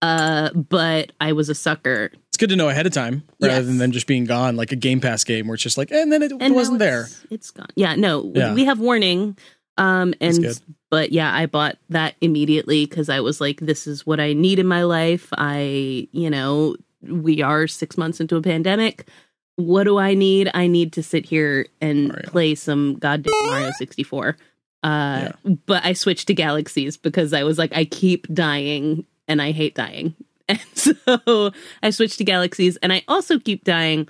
Uh, 0.01 0.51
but 0.53 1.11
I 1.19 1.31
was 1.33 1.49
a 1.49 1.55
sucker, 1.55 2.11
It's 2.27 2.37
good 2.37 2.49
to 2.49 2.55
know 2.55 2.69
ahead 2.69 2.85
of 2.85 2.93
time 2.93 3.23
rather 3.41 3.55
Yes. 3.55 3.65
than 3.65 3.77
them 3.79 3.91
just 3.91 4.05
being 4.05 4.25
gone 4.25 4.55
like 4.55 4.71
a 4.71 4.75
Game 4.75 5.01
Pass 5.01 5.23
game 5.23 5.47
where 5.47 5.55
it's 5.55 5.63
just 5.63 5.77
like, 5.77 5.91
and 5.91 6.11
then 6.11 6.21
it 6.21 6.31
and 6.39 6.53
wasn't 6.53 6.77
there. 6.79 7.07
it's- 7.31 7.49
gone. 7.51 7.67
Yeah, 7.75 7.95
no, 7.95 8.31
Yeah. 8.35 8.53
we 8.53 8.65
have 8.65 8.79
warning. 8.79 9.37
Um, 9.79 10.13
and 10.21 10.59
but 10.89 11.11
yeah, 11.11 11.33
I 11.33 11.45
bought 11.47 11.77
that 11.89 12.15
immediately 12.21 12.85
because 12.85 13.09
I 13.09 13.19
was 13.21 13.39
like, 13.41 13.59
this 13.59 13.85
is 13.87 14.05
what 14.05 14.19
I 14.19 14.33
need 14.33 14.59
in 14.59 14.67
my 14.67 14.83
life. 14.83 15.29
I, 15.37 16.07
you 16.11 16.29
know, 16.29 16.75
we 17.01 17.41
are 17.41 17.67
six 17.67 17.97
months 17.97 18.19
into 18.19 18.35
a 18.37 18.41
pandemic. 18.41 19.07
What 19.55 19.83
do 19.85 19.97
I 19.97 20.13
need? 20.13 20.49
I 20.53 20.67
need 20.67 20.93
to 20.93 21.03
sit 21.03 21.25
here 21.25 21.65
and 21.81 22.09
Mario. 22.09 22.29
play 22.29 22.55
some 22.55 22.95
goddamn 22.99 23.33
Mario 23.47 23.71
64. 23.77 24.37
Uh, 24.83 25.29
But 25.65 25.83
I 25.85 25.93
switched 25.93 26.27
to 26.27 26.33
Galaxies 26.35 26.97
because 26.97 27.33
I 27.33 27.43
was 27.43 27.57
like, 27.57 27.75
I 27.75 27.85
keep 27.85 28.27
dying 28.33 29.05
and 29.27 29.41
I 29.41 29.51
hate 29.51 29.75
dying. 29.75 30.15
And 30.49 30.59
so 30.75 31.51
I 31.83 31.89
switched 31.89 32.19
to 32.19 32.23
Galaxies 32.23 32.77
and 32.77 32.93
I 32.93 33.03
also 33.09 33.37
keep 33.37 33.65
dying, 33.65 34.07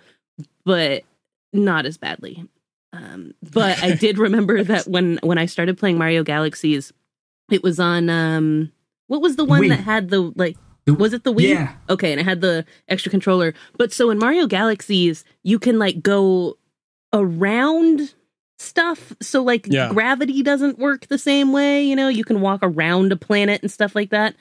but 0.66 1.04
not 1.52 1.88
as 1.88 1.98
badly. 1.98 2.46
Um, 2.94 3.34
but 3.52 3.82
I 3.84 3.96
did 3.96 4.20
remember 4.28 4.64
that 4.64 4.86
when 4.88 5.18
when 5.24 5.40
I 5.40 5.48
started 5.48 5.80
playing 5.80 5.98
Mario 5.98 6.22
Galaxies, 6.24 6.94
it 7.50 7.64
was 7.64 7.80
on 7.80 8.10
um 8.12 8.72
what 9.08 9.20
was 9.24 9.36
the 9.36 9.46
one 9.46 9.64
Wii. 9.64 9.70
that 9.70 9.80
had 9.80 10.10
the 10.10 10.32
like 10.36 10.58
was 10.86 11.12
it 11.14 11.24
the 11.24 11.34
Wii? 11.34 11.50
Yeah. 11.50 11.74
Okay, 11.90 12.12
and 12.12 12.22
it 12.22 12.26
had 12.26 12.42
the 12.42 12.66
extra 12.88 13.10
controller. 13.10 13.56
But 13.80 13.92
so 13.92 14.12
in 14.12 14.20
Mario 14.20 14.46
Galaxies, 14.46 15.26
you 15.44 15.58
can 15.58 15.80
like 15.80 16.04
go 16.04 16.60
around 17.14 18.14
stuff. 18.60 19.14
So 19.22 19.44
like 19.44 19.66
Yeah. 19.68 19.90
gravity 19.92 20.44
doesn't 20.44 20.80
work 20.80 21.08
the 21.08 21.18
same 21.18 21.52
way, 21.52 21.84
you 21.84 21.96
know, 21.96 22.08
you 22.10 22.24
can 22.24 22.42
walk 22.42 22.60
around 22.62 23.12
a 23.12 23.16
planet 23.16 23.62
and 23.64 23.72
stuff 23.72 23.96
like 23.96 24.12
that. 24.12 24.36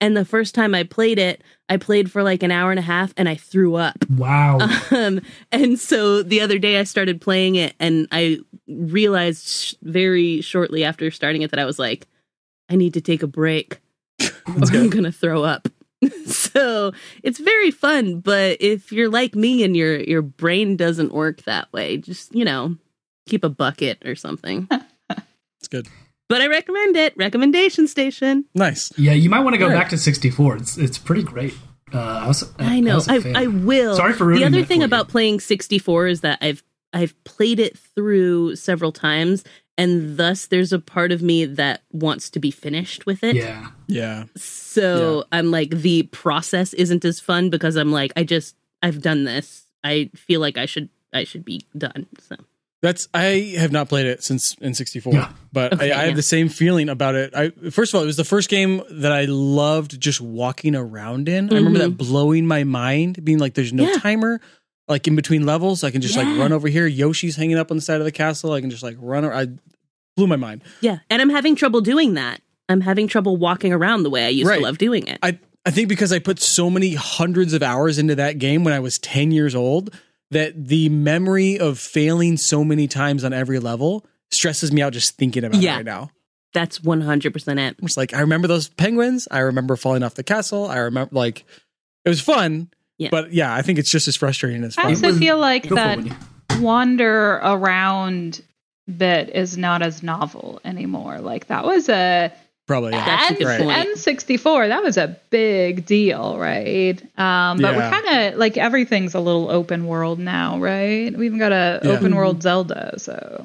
And 0.00 0.16
the 0.16 0.24
first 0.24 0.54
time 0.54 0.74
I 0.74 0.82
played 0.84 1.18
it, 1.18 1.42
I 1.68 1.76
played 1.76 2.10
for 2.10 2.22
like 2.22 2.42
an 2.42 2.50
hour 2.50 2.70
and 2.70 2.78
a 2.78 2.82
half 2.82 3.12
and 3.16 3.28
I 3.28 3.34
threw 3.34 3.74
up. 3.74 4.04
Wow. 4.10 4.58
Um, 4.92 5.20
and 5.52 5.78
so 5.78 6.22
the 6.22 6.40
other 6.40 6.58
day 6.58 6.78
I 6.78 6.84
started 6.84 7.20
playing 7.20 7.54
it 7.54 7.74
and 7.78 8.08
I 8.10 8.38
realized 8.66 9.46
sh- 9.46 9.74
very 9.82 10.40
shortly 10.40 10.82
after 10.84 11.10
starting 11.10 11.42
it 11.42 11.50
that 11.52 11.60
I 11.60 11.64
was 11.64 11.78
like, 11.78 12.08
I 12.68 12.76
need 12.76 12.94
to 12.94 13.00
take 13.00 13.22
a 13.22 13.28
break 13.28 13.80
or 14.20 14.54
I'm 14.72 14.90
going 14.90 15.04
to 15.04 15.12
throw 15.12 15.44
up. 15.44 15.68
so 16.26 16.92
it's 17.22 17.38
very 17.38 17.70
fun, 17.70 18.20
but 18.20 18.60
if 18.60 18.90
you're 18.90 19.08
like 19.08 19.34
me 19.34 19.62
and 19.62 19.76
your 19.76 20.00
your 20.00 20.22
brain 20.22 20.76
doesn't 20.76 21.12
work 21.12 21.42
that 21.42 21.72
way, 21.72 21.98
just, 21.98 22.34
you 22.34 22.44
know, 22.44 22.76
keep 23.26 23.44
a 23.44 23.48
bucket 23.48 24.04
or 24.04 24.16
something. 24.16 24.68
It's 25.60 25.68
good. 25.68 25.88
But 26.30 26.40
I 26.40 26.46
recommend 26.46 26.96
it. 26.96 27.14
Recommendation 27.18 27.86
station. 27.86 28.46
Nice. 28.54 28.90
yeah, 28.98 29.12
you 29.12 29.28
might 29.28 29.40
want 29.40 29.52
to 29.52 29.58
go 29.58 29.68
Right. 29.68 29.74
back 29.74 29.90
to 29.90 29.98
64. 29.98 30.56
It's 30.56 30.78
it's 30.78 30.96
pretty 30.96 31.22
great. 31.22 31.54
Uh, 31.92 31.98
I, 32.24 32.26
was, 32.28 32.50
I 32.58 32.80
know. 32.80 32.94
was 32.94 33.08
a 33.08 33.12
I, 33.12 33.20
fan. 33.20 33.36
I 33.36 33.46
will. 33.48 33.96
Sorry 33.96 34.12
for 34.14 34.32
the 34.34 34.44
other 34.44 34.60
that 34.60 34.66
thing 34.68 34.78
for 34.78 34.82
you. 34.82 34.84
about 34.84 35.08
playing 35.08 35.40
64 35.40 36.06
is 36.06 36.20
that 36.22 36.38
I've 36.40 36.62
I've 36.92 37.14
played 37.24 37.60
it 37.60 37.76
through 37.94 38.56
several 38.56 38.92
times, 38.92 39.44
and 39.76 40.16
thus 40.16 40.46
there's 40.46 40.72
a 40.72 40.78
part 40.78 41.10
of 41.12 41.20
me 41.22 41.44
that 41.44 41.82
wants 41.92 42.30
to 42.30 42.38
be 42.40 42.50
finished 42.50 43.06
with 43.06 43.22
it. 43.24 43.34
Yeah. 43.36 43.68
Yeah. 43.88 44.24
So 44.36 45.24
I'm 45.32 45.50
like 45.50 45.70
the 45.70 46.04
process 46.04 46.72
isn't 46.74 47.04
as 47.04 47.18
fun 47.20 47.50
because 47.50 47.76
I'm 47.76 47.90
like 47.92 48.12
I 48.16 48.22
just 48.24 48.54
I've 48.82 49.02
done 49.02 49.24
this. 49.24 49.66
I 49.82 50.10
feel 50.14 50.40
like 50.40 50.56
I 50.58 50.66
should 50.66 50.88
I 51.12 51.24
should 51.24 51.44
be 51.44 51.66
done. 51.76 52.06
So 52.20 52.36
That's 52.82 53.08
I 53.12 53.54
have 53.58 53.72
not 53.72 53.88
played 53.90 54.06
it 54.06 54.22
since 54.22 54.54
in 54.54 54.72
'64, 54.72 55.12
Yeah. 55.12 55.32
but 55.52 55.74
Okay, 55.74 55.92
I, 55.92 56.02
I 56.02 56.06
have 56.06 56.16
the 56.16 56.22
same 56.22 56.48
feeling 56.48 56.88
about 56.88 57.14
it. 57.14 57.34
I 57.34 57.50
first 57.70 57.92
of 57.92 57.98
all, 57.98 58.02
it 58.02 58.06
was 58.06 58.16
the 58.16 58.24
first 58.24 58.48
game 58.48 58.82
that 58.90 59.12
I 59.12 59.26
loved 59.26 60.00
just 60.00 60.20
walking 60.20 60.74
around 60.74 61.28
in. 61.28 61.52
I 61.52 61.56
remember 61.56 61.78
that 61.80 61.90
blowing 61.98 62.46
my 62.46 62.64
mind, 62.64 63.22
being 63.24 63.38
like, 63.38 63.52
"There's 63.54 63.72
no 63.72 63.84
Mm-hmm. 63.84 63.92
Yeah. 63.92 63.98
timer." 64.00 64.40
Like 64.88 65.06
in 65.06 65.14
between 65.14 65.44
levels, 65.46 65.84
I 65.84 65.90
can 65.90 66.00
just 66.00 66.16
like 66.16 66.26
run 66.26 66.52
over 66.52 66.66
here. 66.68 66.86
Yoshi's 66.86 67.36
hanging 67.36 67.58
up 67.58 67.70
on 67.70 67.76
the 67.76 67.82
side 67.82 68.00
of 68.00 68.04
the 68.04 68.10
castle. 68.12 68.52
I 68.52 68.60
can 68.60 68.70
just 68.70 68.82
like 68.82 68.96
run. 68.98 69.24
ar- 69.24 69.32
I 69.34 69.46
blew 70.16 70.26
my 70.26 70.36
mind. 70.36 70.62
yeah, 70.80 70.98
and 71.10 71.20
I'm 71.22 71.30
having 71.30 71.54
trouble 71.56 71.80
doing 71.82 72.14
that. 72.14 72.40
I'm 72.68 72.80
having 72.80 73.06
trouble 73.08 73.36
walking 73.36 73.72
around 73.72 74.02
the 74.04 74.10
way 74.10 74.24
I 74.24 74.28
used 74.30 74.48
Right. 74.48 74.56
to 74.58 74.62
love 74.64 74.78
doing 74.78 75.06
it. 75.06 75.18
I 75.22 75.38
I 75.66 75.70
think 75.70 75.88
because 75.90 76.12
I 76.12 76.18
put 76.18 76.40
so 76.40 76.70
many 76.70 76.94
hundreds 76.94 77.52
of 77.52 77.62
hours 77.62 77.98
into 77.98 78.14
that 78.16 78.38
game 78.38 78.64
when 78.64 78.72
I 78.72 78.80
was 78.80 78.98
10 78.98 79.30
years 79.32 79.54
old 79.54 79.94
that 80.30 80.68
the 80.68 80.88
memory 80.88 81.58
of 81.58 81.78
failing 81.78 82.36
so 82.36 82.62
many 82.64 82.86
times 82.86 83.24
on 83.24 83.32
every 83.32 83.58
level 83.58 84.06
stresses 84.32 84.70
me 84.72 84.80
out 84.82 84.92
just 84.92 85.16
thinking 85.16 85.44
about 85.44 85.60
Yeah. 85.60 85.74
it 85.74 85.76
right 85.78 85.84
now. 85.84 86.10
That's 86.52 86.82
100 86.82 87.32
percent 87.32 87.60
it. 87.60 87.76
I'm 87.80 87.86
just 87.86 87.96
like 87.96 88.12
I 88.14 88.20
remember 88.20 88.48
those 88.48 88.68
penguins. 88.68 89.28
I 89.30 89.40
remember 89.40 89.76
falling 89.76 90.02
off 90.02 90.14
the 90.14 90.22
castle. 90.24 90.66
I 90.66 90.78
remember 90.78 91.14
like 91.14 91.44
it 92.04 92.08
was 92.08 92.20
fun. 92.20 92.70
Yeah. 92.98 93.08
But 93.10 93.32
yeah, 93.32 93.54
I 93.54 93.62
think 93.62 93.78
it's 93.78 93.90
just 93.90 94.08
as 94.08 94.16
frustrating 94.16 94.62
as 94.64 94.74
fun. 94.74 94.86
I 94.86 94.88
also 94.90 95.14
feel 95.16 95.38
like 95.38 95.68
Go 95.68 95.74
that 95.76 95.98
wander 96.58 97.34
around 97.42 98.42
bit 98.96 99.30
is 99.30 99.56
not 99.56 99.82
as 99.82 100.02
novel 100.02 100.60
anymore. 100.64 101.18
Like 101.20 101.46
that 101.46 101.64
was 101.64 101.88
a 101.88 102.32
Probably. 102.70 102.92
Yeah. 102.92 103.04
That's 103.04 103.30
a 103.30 103.32
N- 103.32 103.38
good. 103.66 103.96
N64, 103.98 104.68
that 104.68 104.80
was 104.84 104.96
a 104.96 105.16
big 105.30 105.86
deal, 105.86 106.38
right? 106.38 107.02
Um, 107.18 107.58
but 107.58 107.74
Yeah. 107.74 107.76
we're 107.76 107.90
kind 108.00 108.32
of 108.32 108.38
like 108.38 108.56
everything's 108.56 109.14
a 109.16 109.18
little 109.18 109.50
open 109.50 109.88
world 109.88 110.20
now, 110.20 110.56
right? 110.60 111.10
We 111.12 111.26
even 111.26 111.40
got 111.40 111.50
a 111.50 111.80
Yeah. 111.82 111.90
open 111.90 112.14
world 112.14 112.44
Zelda, 112.44 112.94
so 112.98 113.44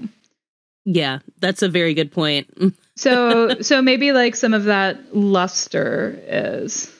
Yeah, 0.85 1.19
that's 1.39 1.63
a 1.63 1.69
very 1.69 1.95
good 1.95 2.11
point. 2.11 2.47
so 2.95 3.61
so 3.61 3.81
maybe 3.81 4.11
like 4.11 4.35
some 4.35 4.53
of 4.53 4.65
that 4.65 5.15
luster 5.15 6.19
is 6.27 6.91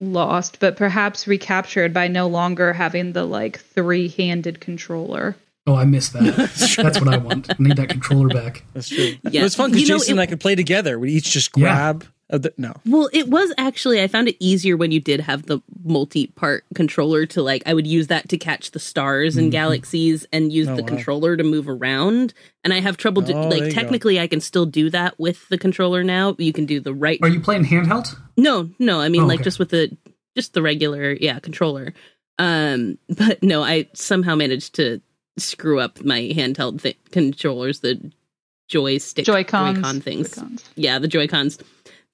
lost, 0.00 0.60
but 0.60 0.76
perhaps 0.76 1.26
recaptured 1.26 1.92
by 1.92 2.06
no 2.06 2.28
longer 2.28 2.72
having 2.72 3.14
the 3.14 3.24
like 3.24 3.58
three-handed 3.58 4.60
controller. 4.60 5.34
Oh, 5.66 5.74
I 5.76 5.84
missed 5.84 6.12
that. 6.12 6.22
That's 6.82 7.00
what 7.00 7.08
I 7.08 7.16
want. 7.16 7.50
I 7.50 7.56
need 7.58 7.76
that 7.76 7.88
controller 7.88 8.28
back. 8.28 8.64
That's 8.74 8.88
true. 8.88 9.14
Yeah. 9.22 9.40
It 9.40 9.44
was 9.44 9.54
fun 9.54 9.70
because 9.70 9.88
You 9.88 9.94
know, 9.94 9.98
Jason 9.98 10.12
and 10.14 10.20
I 10.20 10.26
could 10.26 10.40
play 10.40 10.54
together. 10.54 10.98
We 10.98 11.12
each 11.12 11.30
just 11.30 11.52
grab. 11.52 12.04
a 12.28 12.38
the, 12.38 12.52
no. 12.58 12.74
Well, 12.86 13.08
it 13.14 13.28
was 13.28 13.50
actually 13.56 14.02
I 14.02 14.06
found 14.08 14.28
it 14.28 14.36
easier 14.40 14.76
when 14.76 14.90
you 14.92 15.00
did 15.00 15.20
have 15.20 15.46
the 15.46 15.60
multi-part 15.82 16.64
controller 16.74 17.24
to 17.26 17.42
like 17.42 17.62
I 17.64 17.72
would 17.72 17.86
use 17.86 18.08
that 18.08 18.28
to 18.28 18.36
catch 18.36 18.72
the 18.72 18.78
stars 18.78 19.36
and 19.38 19.50
galaxies 19.50 20.26
and 20.32 20.52
use 20.52 20.68
Oh, 20.68 20.76
the 20.76 20.82
wow. 20.82 20.88
controller 20.88 21.36
to 21.36 21.42
move 21.44 21.66
around. 21.68 22.34
And 22.62 22.74
I 22.74 22.80
have 22.80 22.98
trouble 22.98 23.22
do, 23.22 23.32
Oh, 23.32 23.48
there 23.48 23.58
you 23.58 23.64
like 23.64 23.74
go. 23.74 23.80
technically 23.80 24.20
I 24.20 24.26
can 24.26 24.40
still 24.40 24.66
do 24.66 24.90
that 24.90 25.18
with 25.18 25.48
the 25.48 25.56
controller 25.56 26.04
now. 26.04 26.34
You 26.38 26.52
can 26.52 26.66
do 26.66 26.78
the 26.80 26.92
right 26.92 27.18
Are 27.22 27.28
you 27.28 27.40
playing 27.40 27.64
handheld? 27.64 28.14
No, 28.36 28.68
no, 28.78 29.00
I 29.00 29.08
mean 29.08 29.22
Oh, 29.22 29.26
like 29.26 29.36
okay. 29.40 29.44
just 29.44 29.58
with 29.58 29.70
the 29.70 29.96
just 30.36 30.52
the 30.52 30.60
regular 30.62 31.12
yeah, 31.12 31.38
controller. 31.38 31.94
Um 32.38 32.98
but 33.08 33.42
no, 33.42 33.62
I 33.62 33.88
somehow 33.94 34.34
managed 34.34 34.74
to 34.74 35.00
screw 35.36 35.80
up 35.80 36.04
my 36.04 36.20
handheld 36.34 36.82
th- 36.82 36.96
controllers, 37.10 37.80
the 37.80 38.10
joystick 38.68 39.24
Joy-Cons. 39.26 39.76
Joy-Con 39.78 40.00
things 40.00 40.34
Joy-Cons. 40.34 40.64
yeah, 40.76 40.98
the 40.98 41.08
Joy 41.08 41.26
Cons. 41.28 41.58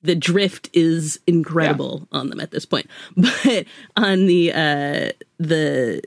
The 0.03 0.15
drift 0.15 0.71
is 0.73 1.21
incredible 1.27 2.09
on 2.11 2.31
them 2.31 2.41
at 2.41 2.51
this 2.51 2.65
point. 2.65 2.87
But 3.17 3.67
on 3.97 4.27
the 4.27 4.53
uh 4.53 5.11
the 5.39 6.03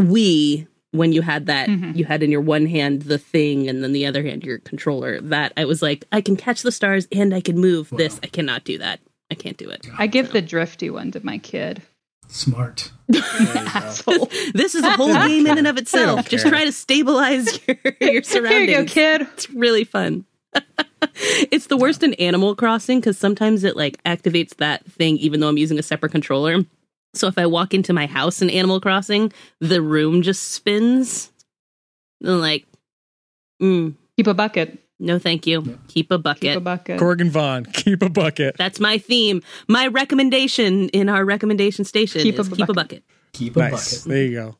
Wii, 0.00 0.66
when 0.92 1.12
you 1.12 1.22
had 1.22 1.46
that, 1.46 1.68
Mhm. 1.68 1.96
you 1.96 2.04
had 2.06 2.22
in 2.22 2.30
your 2.30 2.40
one 2.40 2.66
hand 2.66 3.02
the 3.02 3.18
thing, 3.18 3.68
and 3.68 3.82
then 3.84 3.92
the 3.92 4.06
other 4.06 4.22
hand 4.22 4.44
your 4.44 4.58
controller. 4.58 5.20
That 5.20 5.52
I 5.56 5.64
was 5.66 5.82
like, 5.82 6.06
I 6.12 6.20
can 6.22 6.36
catch 6.36 6.62
the 6.62 6.72
stars 6.72 7.06
and 7.12 7.34
I 7.34 7.40
can 7.40 7.58
move. 7.58 7.90
This 7.90 8.18
I 8.22 8.28
cannot 8.28 8.64
do 8.64 8.78
that. 8.78 9.00
I 9.30 9.34
can't 9.34 9.58
do 9.58 9.68
it. 9.68 9.86
I 9.98 10.06
give 10.06 10.32
the 10.32 10.40
drifty 10.40 10.88
one 10.88 11.10
to 11.12 11.20
my 11.24 11.36
kid. 11.38 11.82
Smart. 12.28 12.92
Asshole. 13.14 14.30
This 14.54 14.74
is 14.74 14.84
a 14.84 14.90
whole 14.92 15.12
game 15.12 15.46
in 15.46 15.58
and 15.58 15.66
of 15.66 15.78
itself. 15.78 16.28
Just 16.28 16.46
try 16.46 16.64
to 16.64 16.72
stabilize 16.72 17.58
your 17.66 17.76
your 17.84 17.94
Here 18.12 18.22
surroundings. 18.22 18.70
you 18.70 18.76
go, 18.78 18.84
kid. 18.84 19.22
It's 19.32 19.50
really 19.50 19.84
fun. 19.84 20.24
it's 21.50 21.66
the 21.66 21.76
worst 21.76 22.02
in 22.02 22.14
Animal 22.14 22.54
Crossing 22.54 23.00
because 23.00 23.18
sometimes 23.18 23.64
it 23.64 23.76
like 23.76 24.02
activates 24.04 24.56
that 24.56 24.84
thing 24.86 25.16
even 25.18 25.40
though 25.40 25.48
I'm 25.48 25.58
using 25.58 25.78
a 25.78 25.82
separate 25.82 26.12
controller. 26.12 26.64
So 27.14 27.26
if 27.26 27.38
I 27.38 27.46
walk 27.46 27.72
into 27.72 27.92
my 27.92 28.06
house 28.06 28.42
in 28.42 28.50
Animal 28.50 28.80
Crossing, 28.80 29.32
the 29.60 29.80
room 29.80 30.22
just 30.22 30.50
spins. 30.50 31.32
And 32.22 32.40
like, 32.40 32.66
mm, 33.62 33.94
Keep 34.16 34.26
a 34.26 34.34
bucket. 34.34 34.78
No, 34.98 35.18
thank 35.18 35.46
you. 35.46 35.78
Keep 35.88 36.10
a 36.10 36.18
bucket. 36.18 36.40
Keep 36.42 36.56
a 36.56 36.60
bucket. 36.60 37.00
Corgan 37.00 37.30
Vaughn, 37.30 37.64
keep 37.72 38.02
a 38.02 38.08
bucket. 38.08 38.56
That's 38.56 38.80
my 38.80 38.98
theme. 38.98 39.42
My 39.68 39.86
recommendation 39.86 40.88
in 40.90 41.08
our 41.08 41.24
recommendation 41.24 41.84
station 41.84 42.22
Keep 42.22 42.38
a 42.38 42.40
is 42.40 42.48
keep 42.48 42.68
a 42.68 42.72
bucket. 42.72 42.76
bucket. 42.76 43.02
Keep 43.32 43.56
a 43.56 43.58
Nice. 43.60 43.98
bucket. 43.98 44.08
There 44.08 44.24
you 44.24 44.32
go. 44.32 44.56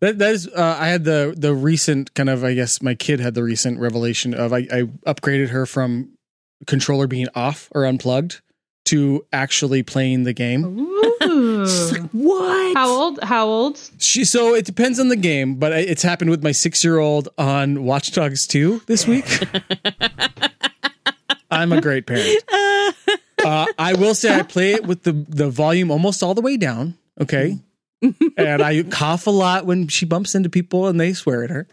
That 0.00 0.18
that 0.18 0.34
is. 0.34 0.46
Uh, 0.48 0.76
I 0.78 0.88
had 0.88 1.04
the 1.04 1.34
the 1.36 1.52
recent 1.54 2.14
kind 2.14 2.28
of. 2.30 2.44
I 2.44 2.54
guess 2.54 2.80
my 2.80 2.94
kid 2.94 3.18
had 3.20 3.34
the 3.34 3.42
recent 3.42 3.80
revelation 3.80 4.32
of. 4.32 4.52
I, 4.52 4.58
I 4.58 4.82
upgraded 5.06 5.48
her 5.48 5.66
from 5.66 6.10
controller 6.66 7.06
being 7.06 7.26
off 7.34 7.68
or 7.72 7.84
unplugged 7.84 8.40
to 8.88 9.24
actually 9.32 9.82
playing 9.82 10.24
the 10.24 10.32
game. 10.32 10.64
Ooh. 10.64 11.66
What? 12.12 12.76
How 12.76 12.88
old? 12.88 13.22
How 13.22 13.46
old? 13.46 13.80
She 13.98 14.24
so 14.24 14.54
it 14.54 14.64
depends 14.64 14.98
on 15.00 15.08
the 15.08 15.16
game, 15.16 15.56
but 15.56 15.72
I- 15.72 15.78
it's 15.78 16.02
happened 16.02 16.30
with 16.30 16.42
my 16.42 16.52
six 16.52 16.84
year 16.84 16.98
old 16.98 17.28
on 17.38 17.84
Watch 17.84 18.12
Dogs 18.12 18.46
two 18.46 18.80
this 18.86 19.06
week. 19.06 19.26
I'm 21.50 21.72
a 21.72 21.80
great 21.80 22.06
parent. 22.06 22.42
Uh, 23.44 23.66
I 23.78 23.94
will 23.94 24.14
say 24.14 24.34
I 24.34 24.42
play 24.42 24.72
it 24.72 24.86
with 24.86 25.04
the 25.04 25.12
the 25.12 25.48
volume 25.48 25.90
almost 25.90 26.22
all 26.22 26.34
the 26.34 26.40
way 26.42 26.56
down. 26.56 26.96
Okay, 27.20 27.58
and 28.36 28.62
I 28.62 28.82
cough 28.84 29.26
a 29.26 29.30
lot 29.30 29.64
when 29.66 29.88
she 29.88 30.04
bumps 30.06 30.34
into 30.34 30.48
people 30.50 30.86
and 30.88 31.00
they 31.00 31.12
swear 31.14 31.44
at 31.44 31.50
her. 31.50 31.66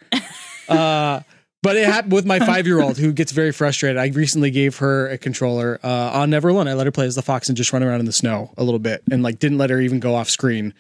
Uh, 0.70 1.22
but 1.66 1.76
it 1.76 1.88
happened 1.88 2.13
with 2.13 2.28
my 2.28 2.38
five 2.38 2.68
year 2.68 2.80
old 2.80 2.97
who 2.97 3.11
gets 3.11 3.32
very 3.32 3.51
frustrated. 3.51 3.97
I 3.97 4.07
recently 4.07 4.51
gave 4.51 4.78
her 4.78 5.09
a 5.09 5.18
controller 5.18 5.80
uh, 5.84 6.11
on 6.13 6.30
Never 6.30 6.49
Alone. 6.49 6.68
I 6.68 6.74
let 6.74 6.86
her 6.86 6.91
play 6.91 7.07
as 7.07 7.16
the 7.16 7.24
fox 7.24 7.49
and 7.49 7.57
just 7.57 7.74
run 7.74 7.82
around 7.82 8.01
in 8.01 8.05
the 8.05 8.13
snow 8.13 8.53
a 8.55 8.63
little 8.63 8.80
bit, 8.80 9.01
and 9.11 9.24
like 9.24 9.39
didn't 9.39 9.57
let 9.57 9.72
her 9.72 9.82
even 9.82 9.99
go 9.99 10.13
off 10.13 10.30
screen. 10.30 10.76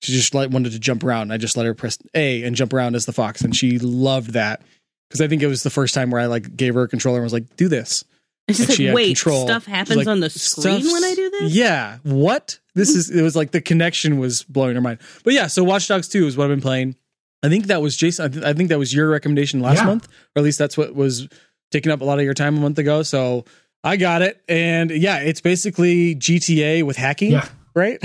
She 0.00 0.12
just 0.12 0.34
like 0.34 0.50
wanted 0.50 0.72
to 0.72 0.78
jump 0.78 1.02
around. 1.02 1.32
I 1.32 1.38
just 1.38 1.56
let 1.56 1.66
her 1.66 1.74
press 1.74 1.98
A 2.14 2.44
and 2.44 2.54
jump 2.54 2.72
around 2.72 2.94
as 2.94 3.04
the 3.04 3.12
fox, 3.12 3.42
and 3.42 3.54
she 3.54 3.80
loved 3.80 4.34
that 4.34 4.62
because 5.08 5.20
I 5.20 5.26
think 5.26 5.42
it 5.42 5.48
was 5.48 5.64
the 5.64 5.70
first 5.70 5.92
time 5.92 6.10
where 6.10 6.20
I 6.20 6.26
like 6.26 6.56
gave 6.56 6.74
her 6.74 6.82
a 6.82 6.88
controller 6.88 7.18
and 7.18 7.24
was 7.24 7.32
like, 7.32 7.56
"Do 7.56 7.68
this." 7.68 8.04
It's 8.46 8.58
just 8.58 8.70
And 8.70 8.76
she 8.76 8.86
like, 8.86 8.94
wait, 8.94 9.06
control. 9.08 9.46
stuff 9.46 9.66
happens 9.66 9.98
like, 9.98 10.06
on 10.06 10.20
the 10.20 10.30
screen 10.30 10.86
when 10.90 11.04
I 11.04 11.14
do 11.14 11.30
this? 11.30 11.52
Yeah. 11.52 11.98
What? 12.02 12.58
This 12.74 12.90
is 12.90 13.10
it 13.10 13.22
was 13.22 13.36
like 13.36 13.50
the 13.50 13.60
connection 13.60 14.18
was 14.18 14.44
blowing 14.44 14.74
her 14.74 14.80
mind. 14.80 15.00
But 15.22 15.34
yeah, 15.34 15.48
so 15.48 15.64
Watch 15.64 15.86
Dogs 15.86 16.08
2 16.08 16.26
is 16.26 16.36
what 16.36 16.44
I've 16.44 16.50
been 16.50 16.62
playing. 16.62 16.96
I 17.42 17.48
think 17.48 17.66
that 17.66 17.80
was 17.82 17.96
Jason. 17.96 18.24
I, 18.24 18.28
th- 18.28 18.44
I 18.44 18.52
think 18.52 18.68
that 18.70 18.78
was 18.78 18.92
your 18.92 19.08
recommendation 19.08 19.60
last 19.60 19.78
Yeah. 19.78 19.84
month, 19.86 20.06
or 20.34 20.40
at 20.40 20.44
least 20.44 20.58
that's 20.58 20.76
what 20.76 20.94
was 20.94 21.28
taking 21.70 21.92
up 21.92 22.00
a 22.00 22.04
lot 22.04 22.18
of 22.18 22.24
your 22.24 22.34
time 22.34 22.56
a 22.56 22.60
month 22.60 22.78
ago. 22.78 23.02
So 23.02 23.44
I 23.84 23.96
got 23.96 24.22
it, 24.22 24.40
and 24.48 24.90
yeah, 24.90 25.18
it's 25.18 25.40
basically 25.40 26.14
GTA 26.16 26.82
with 26.82 26.96
hacking, 26.96 27.32
Yeah. 27.32 27.48
right? 27.74 27.98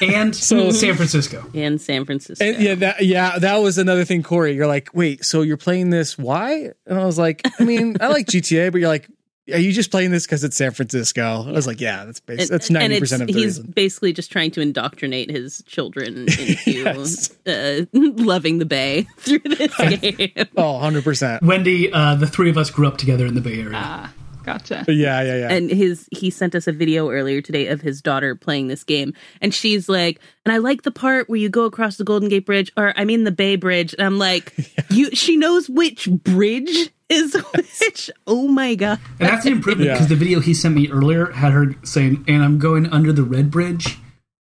And 0.00 0.34
So- 0.36 0.70
San 0.70 0.94
Francisco. 0.94 1.44
and 1.54 1.80
San 1.80 2.04
Francisco. 2.04 2.44
And 2.44 2.62
yeah, 2.62 2.74
that 2.76 3.04
yeah, 3.04 3.38
that 3.40 3.56
was 3.56 3.78
another 3.78 4.04
thing, 4.04 4.22
Corey. 4.22 4.54
You're 4.54 4.68
like, 4.68 4.90
wait, 4.94 5.24
so 5.24 5.42
you're 5.42 5.56
playing 5.56 5.90
this? 5.90 6.16
Why? 6.16 6.70
And 6.86 6.98
I 7.00 7.04
was 7.04 7.18
like, 7.18 7.42
I 7.58 7.64
mean, 7.64 7.96
I 8.00 8.06
like 8.08 8.26
GTA, 8.26 8.70
but 8.70 8.78
you're 8.80 8.88
like, 8.88 9.08
are 9.52 9.58
you 9.58 9.72
just 9.72 9.90
playing 9.90 10.10
this 10.10 10.26
because 10.26 10.44
it's 10.44 10.56
San 10.56 10.70
Francisco? 10.72 11.44
I 11.46 11.52
was 11.52 11.66
like, 11.66 11.80
yeah, 11.80 12.04
that's 12.04 12.20
bas- 12.20 12.40
And- 12.42 12.48
that's 12.50 12.70
ninety 12.70 12.98
percent 13.00 13.22
of 13.22 13.28
the 13.28 13.34
reason. 13.34 13.48
he's 13.48 13.58
reason. 13.58 13.72
basically 13.72 14.12
just 14.12 14.30
trying 14.32 14.50
to 14.52 14.60
indoctrinate 14.60 15.30
his 15.30 15.62
children 15.66 16.18
into 16.28 16.58
Yes. 16.70 17.30
uh, 17.46 17.84
loving 17.92 18.58
the 18.58 18.66
Bay 18.66 19.02
through 19.18 19.40
this 19.40 19.74
game. 19.76 20.30
Oh, 20.56 20.74
100 20.74 21.04
percent. 21.04 21.42
Wendy, 21.42 21.92
uh, 21.92 22.14
the 22.14 22.26
three 22.26 22.50
of 22.50 22.58
us 22.58 22.70
grew 22.70 22.86
up 22.86 22.96
together 22.98 23.26
in 23.26 23.34
the 23.34 23.40
Bay 23.40 23.60
Area. 23.60 23.72
Ah, 23.74 24.12
gotcha. 24.44 24.84
Yeah, 24.88 25.20
yeah, 25.22 25.36
yeah. 25.38 25.48
And 25.52 25.70
his 25.70 26.08
he 26.10 26.30
sent 26.30 26.54
us 26.54 26.66
a 26.66 26.72
video 26.72 27.10
earlier 27.10 27.40
today 27.40 27.66
of 27.68 27.80
his 27.80 28.00
daughter 28.02 28.34
playing 28.34 28.68
this 28.68 28.84
game, 28.84 29.12
and 29.40 29.54
she's 29.54 29.88
like, 29.88 30.20
"And 30.44 30.52
I 30.52 30.58
like 30.58 30.82
the 30.82 30.90
part 30.90 31.28
where 31.28 31.38
you 31.38 31.48
go 31.48 31.64
across 31.64 31.96
the 31.96 32.04
Golden 32.04 32.28
Gate 32.28 32.46
Bridge, 32.46 32.72
or 32.76 32.92
I 32.96 33.04
mean 33.04 33.24
the 33.24 33.30
Bay 33.32 33.56
Bridge." 33.56 33.94
And 33.94 34.02
I'm 34.06 34.18
like, 34.18 34.54
"You?" 34.90 35.10
She 35.14 35.36
knows 35.36 35.68
which 35.68 36.08
bridge 36.10 36.90
is 37.10 37.34
which. 37.80 38.10
Oh 38.26 38.48
my 38.48 38.74
god! 38.74 39.00
and 39.18 39.28
that's 39.28 39.46
an 39.46 39.52
improvement 39.52 39.86
Yeah. 39.88 39.94
because 39.94 40.08
the 40.08 40.16
video 40.16 40.40
he 40.40 40.52
sent 40.54 40.74
me 40.74 40.88
earlier 40.90 41.30
had 41.32 41.52
her 41.52 41.74
saying, 41.84 42.24
and 42.28 42.42
I'm 42.44 42.58
going 42.58 42.86
under 42.92 43.12
the 43.12 43.22
Red 43.22 43.50
Bridge. 43.50 43.98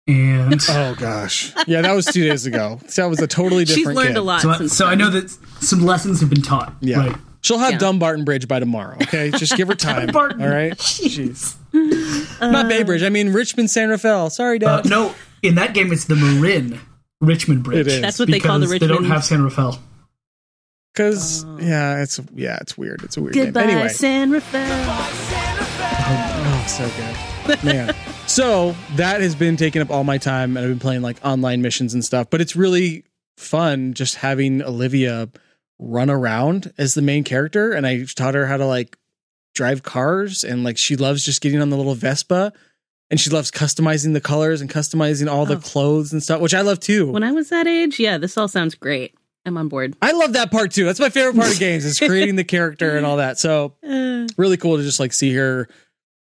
And 0.08 0.60
oh 0.70 0.96
gosh, 0.98 1.54
yeah, 1.68 1.82
that 1.82 1.94
was 1.94 2.06
two 2.06 2.24
days 2.28 2.46
ago. 2.46 2.80
So 2.88 3.04
that 3.04 3.08
was 3.10 3.20
a 3.22 3.28
totally 3.28 3.66
different. 3.66 3.88
She's 3.90 3.96
learned 3.96 4.10
kid. 4.10 4.18
a 4.18 4.22
lot 4.22 4.42
so, 4.42 4.50
I, 4.50 4.66
so 4.68 4.86
I 4.88 4.96
know 4.96 5.10
that 5.12 5.30
some 5.64 5.80
lessons 5.82 6.20
have 6.22 6.30
been 6.30 6.42
taught. 6.42 6.74
Yeah, 6.82 6.98
Right. 7.08 7.16
she'll 7.42 7.60
have 7.60 7.74
Yeah. 7.74 7.78
Dumbarton 7.78 8.26
Bridge 8.26 8.48
by 8.48 8.60
tomorrow. 8.60 8.96
Okay, 9.04 9.30
just 9.32 9.56
give 9.56 9.68
her 9.68 9.76
time. 9.90 10.08
Dumbarton. 10.08 10.42
All 10.42 10.50
right, 10.50 10.74
jeez. 10.78 11.56
Not 12.42 12.68
Bay 12.68 12.84
Bridge. 12.84 13.04
I 13.04 13.10
mean 13.10 13.32
Richmond 13.32 13.70
San 13.70 13.90
Rafael. 13.90 14.30
Sorry, 14.32 14.58
Uh, 14.64 14.82
Dad. 14.82 14.90
no, 14.90 15.14
in 15.44 15.56
that 15.56 15.74
game, 15.74 15.94
it's 15.94 16.06
the 16.06 16.16
Marin 16.16 16.80
Richmond 17.22 17.64
Bridge. 17.64 17.82
It 17.82 17.88
is. 17.88 18.02
That's 18.02 18.20
what 18.20 18.30
they 18.30 18.40
call 18.40 18.60
the 18.60 18.66
because 18.66 18.80
They 18.80 18.88
don't 18.88 19.06
have 19.06 19.24
San 19.24 19.44
Rafael. 19.44 19.80
Because 20.94 21.46
oh. 21.46 21.58
yeah, 21.62 22.02
it's 22.02 22.20
yeah, 22.34 22.58
it's 22.62 22.78
weird. 22.78 23.04
It's 23.04 23.16
a 23.18 23.22
weird 23.22 23.34
Goodbye, 23.34 23.62
game. 23.62 23.70
Anyway, 23.72 23.88
San 23.90 24.32
Rafael. 24.32 24.68
Oh, 24.94 26.64
oh, 26.64 26.66
so 26.68 26.90
good, 27.48 27.64
man. 27.64 27.96
So 28.28 28.76
that 28.96 29.22
has 29.22 29.36
been 29.36 29.58
taking 29.58 29.82
up 29.82 29.90
all 29.90 30.04
my 30.04 30.18
time, 30.18 30.58
and 30.58 30.66
I've 30.66 30.72
been 30.72 30.80
playing 30.80 31.02
like 31.02 31.18
online 31.24 31.62
missions 31.62 31.94
and 31.94 32.04
stuff. 32.04 32.30
But 32.30 32.42
it's 32.42 32.56
really 32.56 33.06
fun 33.38 33.94
just 33.94 34.16
having 34.16 34.62
Olivia 34.62 35.30
run 35.80 36.10
around 36.10 36.74
as 36.78 36.94
the 36.94 37.02
main 37.02 37.24
character, 37.24 37.72
and 37.72 37.88
I 37.88 38.06
taught 38.16 38.36
her 38.36 38.46
how 38.46 38.58
to 38.58 38.66
like 38.66 38.98
drive 39.56 39.84
cars, 39.84 40.44
and 40.44 40.64
like 40.64 40.78
she 40.78 40.96
loves 40.96 41.24
just 41.24 41.42
getting 41.42 41.62
on 41.62 41.70
the 41.70 41.78
little 41.78 41.96
Vespa. 41.96 42.52
And 43.10 43.20
she 43.20 43.30
loves 43.30 43.52
customizing 43.52 44.14
the 44.14 44.22
colors 44.22 44.62
and 44.62 44.70
customizing 44.70 45.30
all 45.30 45.46
the 45.46 45.58
Oh. 45.58 45.60
clothes 45.60 46.14
and 46.14 46.24
stuff, 46.24 46.40
which 46.40 46.54
I 46.54 46.62
love 46.62 46.80
too. 46.80 47.12
When 47.12 47.24
I 47.24 47.34
was 47.34 47.50
that 47.50 47.68
age, 47.68 48.00
yeah, 48.00 48.18
this 48.18 48.38
all 48.38 48.48
sounds 48.48 48.74
great. 48.74 49.14
I'm 49.46 49.58
on 49.58 49.68
board. 49.68 49.96
I 50.02 50.12
love 50.12 50.34
that 50.34 50.52
part 50.52 50.72
too. 50.72 50.86
That's 50.86 51.00
my 51.00 51.10
favorite 51.10 51.36
part 51.36 51.52
of 51.52 51.60
games 51.60 51.86
is 51.86 52.00
creating 52.00 52.36
the 52.36 52.44
character 52.44 52.98
and 52.98 53.06
all 53.06 53.18
that. 53.18 53.40
So 53.40 53.76
Uh, 53.84 54.28
really 54.38 54.58
cool 54.58 54.78
to 54.78 54.84
just 54.84 55.00
like 55.00 55.14
see 55.14 55.34
her 55.34 55.68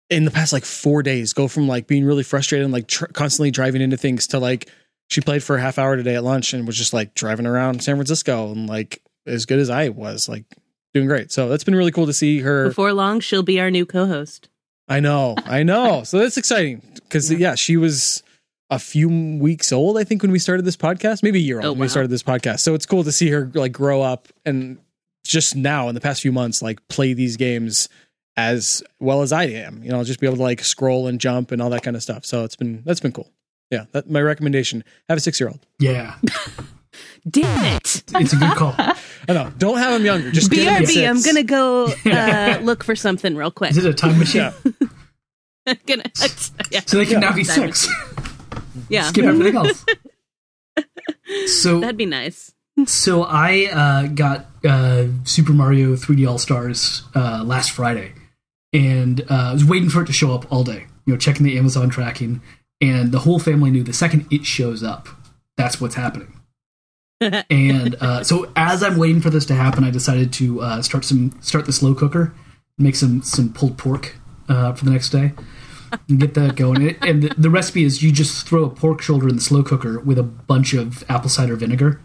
in 0.10 0.26
the 0.26 0.32
past 0.32 0.54
like 0.54 0.66
four 0.66 1.04
days 1.04 1.34
go 1.34 1.48
from 1.48 1.68
like 1.68 1.88
being 1.88 2.06
really 2.06 2.24
frustrated 2.24 2.64
and 2.64 2.74
like 2.74 2.88
tr- 2.88 3.06
constantly 3.08 3.52
driving 3.52 3.82
into 3.82 3.98
things 3.98 4.28
to 4.28 4.40
like 4.40 4.70
she 5.10 5.22
played 5.22 5.44
for 5.44 5.58
a 5.58 5.62
half 5.62 5.78
hour 5.78 5.96
today 5.96 6.16
at 6.16 6.24
lunch 6.24 6.54
and 6.54 6.66
was 6.66 6.78
just 6.78 6.94
like 6.94 7.14
driving 7.14 7.46
around 7.46 7.84
San 7.84 7.96
Francisco 7.96 8.52
and 8.52 8.68
like 8.68 9.02
as 9.26 9.46
good 9.46 9.60
as 9.60 9.70
I 9.70 9.90
was 9.90 10.30
like 10.30 10.46
doing 10.94 11.08
great. 11.08 11.32
So 11.32 11.50
that's 11.50 11.64
been 11.64 11.76
really 11.76 11.92
cool 11.92 12.06
to 12.06 12.14
see 12.14 12.40
her. 12.40 12.68
before 12.68 12.94
long, 12.94 13.20
she'll 13.20 13.44
be 13.44 13.60
our 13.60 13.70
new 13.70 13.86
co-host. 13.86 14.50
I 14.88 15.00
know, 15.00 15.36
I 15.46 15.64
know. 15.64 16.04
So 16.04 16.18
that's 16.18 16.38
exciting 16.38 16.82
because 16.96 17.32
yeah. 17.32 17.56
she 17.56 17.78
was 17.78 18.24
a 18.70 18.78
few 18.80 19.10
weeks 19.40 19.72
old 19.72 19.98
I 19.98 20.04
think 20.04 20.22
when 20.22 20.32
we 20.32 20.40
started 20.40 20.64
this 20.64 20.78
podcast, 20.78 21.24
maybe 21.24 21.40
a 21.40 21.42
year 21.42 21.58
old 21.58 21.66
Oh, 21.66 21.72
when 21.72 21.82
we 21.82 21.88
started 21.88 22.10
this 22.12 22.24
podcast. 22.24 22.60
So 22.60 22.74
it's 22.76 22.86
cool 22.86 23.04
to 23.04 23.12
see 23.12 23.30
her 23.30 23.50
like 23.54 23.72
grow 23.72 24.02
up 24.02 24.28
and 24.46 24.78
just 25.26 25.56
now 25.56 25.90
in 25.90 25.96
the 25.96 26.02
past 26.02 26.22
few 26.22 26.32
months 26.32 26.62
like 26.62 26.86
play 26.88 27.14
these 27.14 27.36
games 27.38 27.90
as 28.38 28.84
well 29.00 29.22
as 29.22 29.32
I 29.32 29.46
am. 29.46 29.84
You 29.84 29.90
know, 29.90 30.04
just 30.04 30.20
be 30.20 30.28
able 30.28 30.38
to 30.38 30.44
like 30.44 30.64
scroll 30.64 31.08
and 31.08 31.20
jump 31.20 31.52
and 31.52 31.62
all 31.62 31.70
that 31.72 31.84
kind 31.84 31.96
of 31.96 32.04
stuff. 32.04 32.26
So 32.26 32.44
it's 32.44 32.56
been 32.56 32.82
that's 32.86 33.00
been 33.00 33.12
cool. 33.12 33.30
Yeah, 33.72 33.86
that 33.92 34.10
my 34.10 34.22
recommendation. 34.22 34.84
Have 35.10 35.18
a 35.18 35.22
six 35.22 35.40
year 35.40 35.50
old. 35.50 35.60
Yeah, 35.80 36.16
Damn 37.30 37.76
it! 37.76 38.04
it's 38.16 38.34
a 38.34 38.36
good 38.38 38.56
call. 38.56 38.74
I 38.78 38.96
know. 39.30 39.52
Don't 39.58 39.78
have 39.78 40.00
him 40.00 40.06
younger. 40.06 40.32
Just 40.32 40.52
get 40.52 40.64
him 40.64 40.84
at 40.84 40.84
BRB, 40.84 41.10
I'm 41.10 41.22
gonna 41.22 41.44
go 41.44 41.94
uh, 42.06 42.60
look 42.64 42.84
for 42.84 42.96
something 42.96 43.36
real 43.36 43.52
quick. 43.52 43.72
Is 43.72 43.78
it 43.78 43.86
a 43.86 43.94
time 43.94 44.18
machine? 44.18 44.52
Yeah. 45.68 45.74
gonna, 45.86 46.04
yeah, 46.72 46.80
So 46.86 46.98
they 46.98 47.06
can 47.06 47.20
now 47.20 47.34
be 47.34 47.44
Time 47.44 47.72
six. 47.74 47.88
Yeah. 48.90 49.04
Skip 49.04 49.26
everything 49.26 49.56
else. 49.56 49.86
So 51.46 51.80
that'd 51.80 51.98
be 51.98 52.06
nice. 52.06 52.54
So 52.86 53.24
I 53.24 53.70
uh, 53.72 54.08
got 54.08 54.48
uh, 54.66 55.08
Super 55.26 55.54
Mario 55.54 55.96
3D 55.96 56.28
All 56.28 56.38
Stars 56.38 57.04
uh, 57.16 57.44
last 57.46 57.72
Friday, 57.72 58.14
and 58.74 59.22
uh, 59.30 59.50
I 59.50 59.54
was 59.54 59.66
waiting 59.66 59.90
for 59.90 60.02
it 60.02 60.06
to 60.08 60.14
show 60.14 60.34
up 60.34 60.52
all 60.52 60.64
day. 60.64 60.88
You 61.06 61.14
know, 61.14 61.18
checking 61.18 61.46
the 61.46 61.58
Amazon 61.58 61.90
tracking, 61.90 62.42
and 62.82 63.12
the 63.12 63.20
whole 63.20 63.40
family 63.40 63.72
knew 63.72 63.84
the 63.84 63.94
second 63.94 64.28
it 64.32 64.46
shows 64.46 64.84
up, 64.84 65.08
that's 65.58 65.82
what's 65.82 65.96
happening. 65.96 66.34
and 67.22 67.96
uh, 67.96 68.24
so 68.24 68.52
as 68.56 68.82
I'm 68.82 68.98
waiting 68.98 69.22
for 69.22 69.30
this 69.30 69.46
to 69.48 69.56
happen, 69.56 69.84
I 69.84 69.92
decided 69.92 70.32
to 70.34 70.62
uh, 70.62 70.82
start 70.82 71.04
some 71.04 71.38
start 71.42 71.66
the 71.66 71.74
slow 71.74 71.94
cooker, 71.94 72.34
make 72.78 72.96
some 72.96 73.22
some 73.22 73.52
pulled 73.52 73.78
pork 73.78 74.16
uh, 74.48 74.74
for 74.74 74.86
the 74.86 74.92
next 74.92 75.10
day, 75.10 75.34
and 76.08 76.20
get 76.20 76.34
that 76.36 76.56
going. 76.56 76.96
And 77.02 77.24
the, 77.24 77.30
the 77.38 77.50
recipe 77.50 77.84
is 77.84 78.02
you 78.04 78.12
just 78.12 78.48
throw 78.48 78.64
a 78.66 78.70
pork 78.70 79.02
shoulder 79.02 79.28
in 79.28 79.36
the 79.36 79.42
slow 79.42 79.64
cooker 79.64 80.00
with 80.00 80.18
a 80.18 80.24
bunch 80.24 80.74
of 80.74 81.04
apple 81.10 81.30
cider 81.30 81.56
vinegar, 81.56 82.02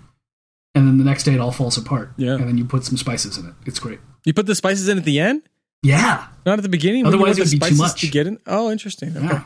and 0.74 0.86
then 0.88 0.98
the 0.98 1.04
next 1.04 1.24
day 1.24 1.34
it 1.34 1.40
all 1.40 1.52
falls 1.52 1.76
apart. 1.76 2.10
Yeah. 2.16 2.34
and 2.34 2.48
then 2.48 2.58
you 2.58 2.64
put 2.64 2.84
some 2.84 2.96
spices 2.96 3.38
in 3.38 3.46
it. 3.46 3.54
It's 3.66 3.78
great. 3.78 4.00
You 4.24 4.32
put 4.34 4.46
the 4.46 4.54
spices 4.54 4.88
in 4.88 4.98
at 4.98 5.04
the 5.04 5.20
end, 5.20 5.42
Yeah, 5.82 6.26
not 6.46 6.58
at 6.58 6.62
the 6.62 6.68
beginning. 6.68 7.06
Otherwise 7.06 7.38
it 7.38 7.42
would 7.42 7.60
be 7.60 7.68
too 7.70 7.76
much. 7.76 8.00
to 8.00 8.08
get 8.08 8.26
in. 8.26 8.38
Oh, 8.46 8.70
interesting. 8.70 9.16
Okay. 9.16 9.26
Yeah. 9.26 9.44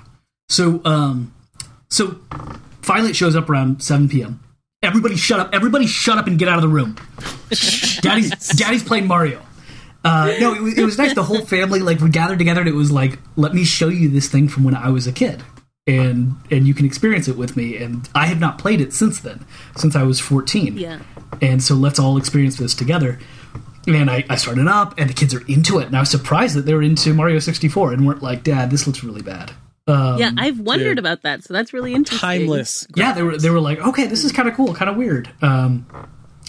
So, 0.49 0.80
um, 0.84 1.34
so 1.91 2.20
finally 2.82 3.11
it 3.11 3.16
shows 3.16 3.34
up 3.36 3.51
around 3.51 3.82
7 3.82 4.09
p.m. 4.09 4.41
Everybody 4.82 5.16
shut 5.16 5.41
up. 5.41 5.51
Everybody 5.53 5.86
shut 5.89 6.16
up 6.18 6.26
and 6.28 6.39
get 6.39 6.47
out 6.49 6.57
of 6.57 6.62
the 6.62 6.68
room. 6.68 6.97
Daddy's, 8.01 8.30
Daddy's 8.57 8.84
playing 8.84 9.09
Mario. 9.09 9.43
Uh, 10.05 10.32
no, 10.40 10.55
it 10.55 10.62
was, 10.62 10.78
it 10.78 10.84
was 10.84 10.99
nice. 10.99 11.14
The 11.14 11.22
whole 11.22 11.44
family, 11.44 11.80
like, 11.80 12.01
we 12.01 12.09
gathered 12.11 12.38
together 12.38 12.61
and 12.61 12.68
it 12.68 12.74
was 12.74 12.90
like, 12.90 13.18
let 13.36 13.55
me 13.55 13.64
show 13.64 13.88
you 13.88 14.09
this 14.09 14.28
thing 14.28 14.49
from 14.49 14.64
when 14.64 14.74
I 14.74 14.90
was 14.90 15.07
a 15.07 15.12
kid. 15.12 15.42
And, 15.86 16.34
and 16.51 16.66
you 16.66 16.74
can 16.74 16.84
experience 16.86 17.28
it 17.28 17.36
with 17.36 17.57
me. 17.57 17.76
And 17.76 18.09
I 18.14 18.26
have 18.26 18.40
not 18.40 18.59
played 18.59 18.80
it 18.80 18.92
since 18.92 19.20
then, 19.20 19.44
since 19.76 19.96
I 19.96 20.03
was 20.03 20.20
14. 20.20 20.76
Yeah. 20.76 21.01
And 21.40 21.62
so 21.62 21.74
let's 21.74 21.99
all 21.99 22.16
experience 22.16 22.57
this 22.57 22.74
together. 22.74 23.18
And 23.86 24.11
I, 24.11 24.24
I 24.28 24.36
started 24.36 24.68
up, 24.68 24.94
and 24.99 25.09
the 25.09 25.14
kids 25.14 25.34
are 25.34 25.42
into 25.46 25.78
it. 25.78 25.86
And 25.86 25.96
I 25.96 26.01
was 26.01 26.11
surprised 26.11 26.57
that 26.57 26.66
they 26.66 26.74
were 26.74 26.82
into 26.82 27.14
Mario 27.14 27.38
64 27.38 27.94
and 27.94 28.07
weren't 28.07 28.22
like, 28.22 28.44
Dad, 28.44 28.70
this 28.70 28.86
looks 28.86 29.03
really 29.03 29.22
bad. 29.22 29.53
Um, 29.86 30.18
yeah, 30.18 30.30
I've 30.36 30.61
wondered 30.61 30.96
dude. 30.96 30.99
about 30.99 31.22
that, 31.22 31.44
so 31.44 31.55
that's 31.55 31.72
really 31.72 31.94
interesting. 31.94 32.20
Timeless. 32.20 32.86
yeah, 32.94 33.14
they 33.14 33.22
were 33.22 33.38
they 33.38 33.49
were 33.49 33.61
like, 33.61 33.78
okay, 33.78 34.07
this 34.07 34.22
is 34.22 34.32
kind 34.32 34.46
of 34.46 34.55
cool, 34.55 34.74
kind 34.74 34.90
of 34.90 34.99
weird. 34.99 35.30
Um, 35.40 35.86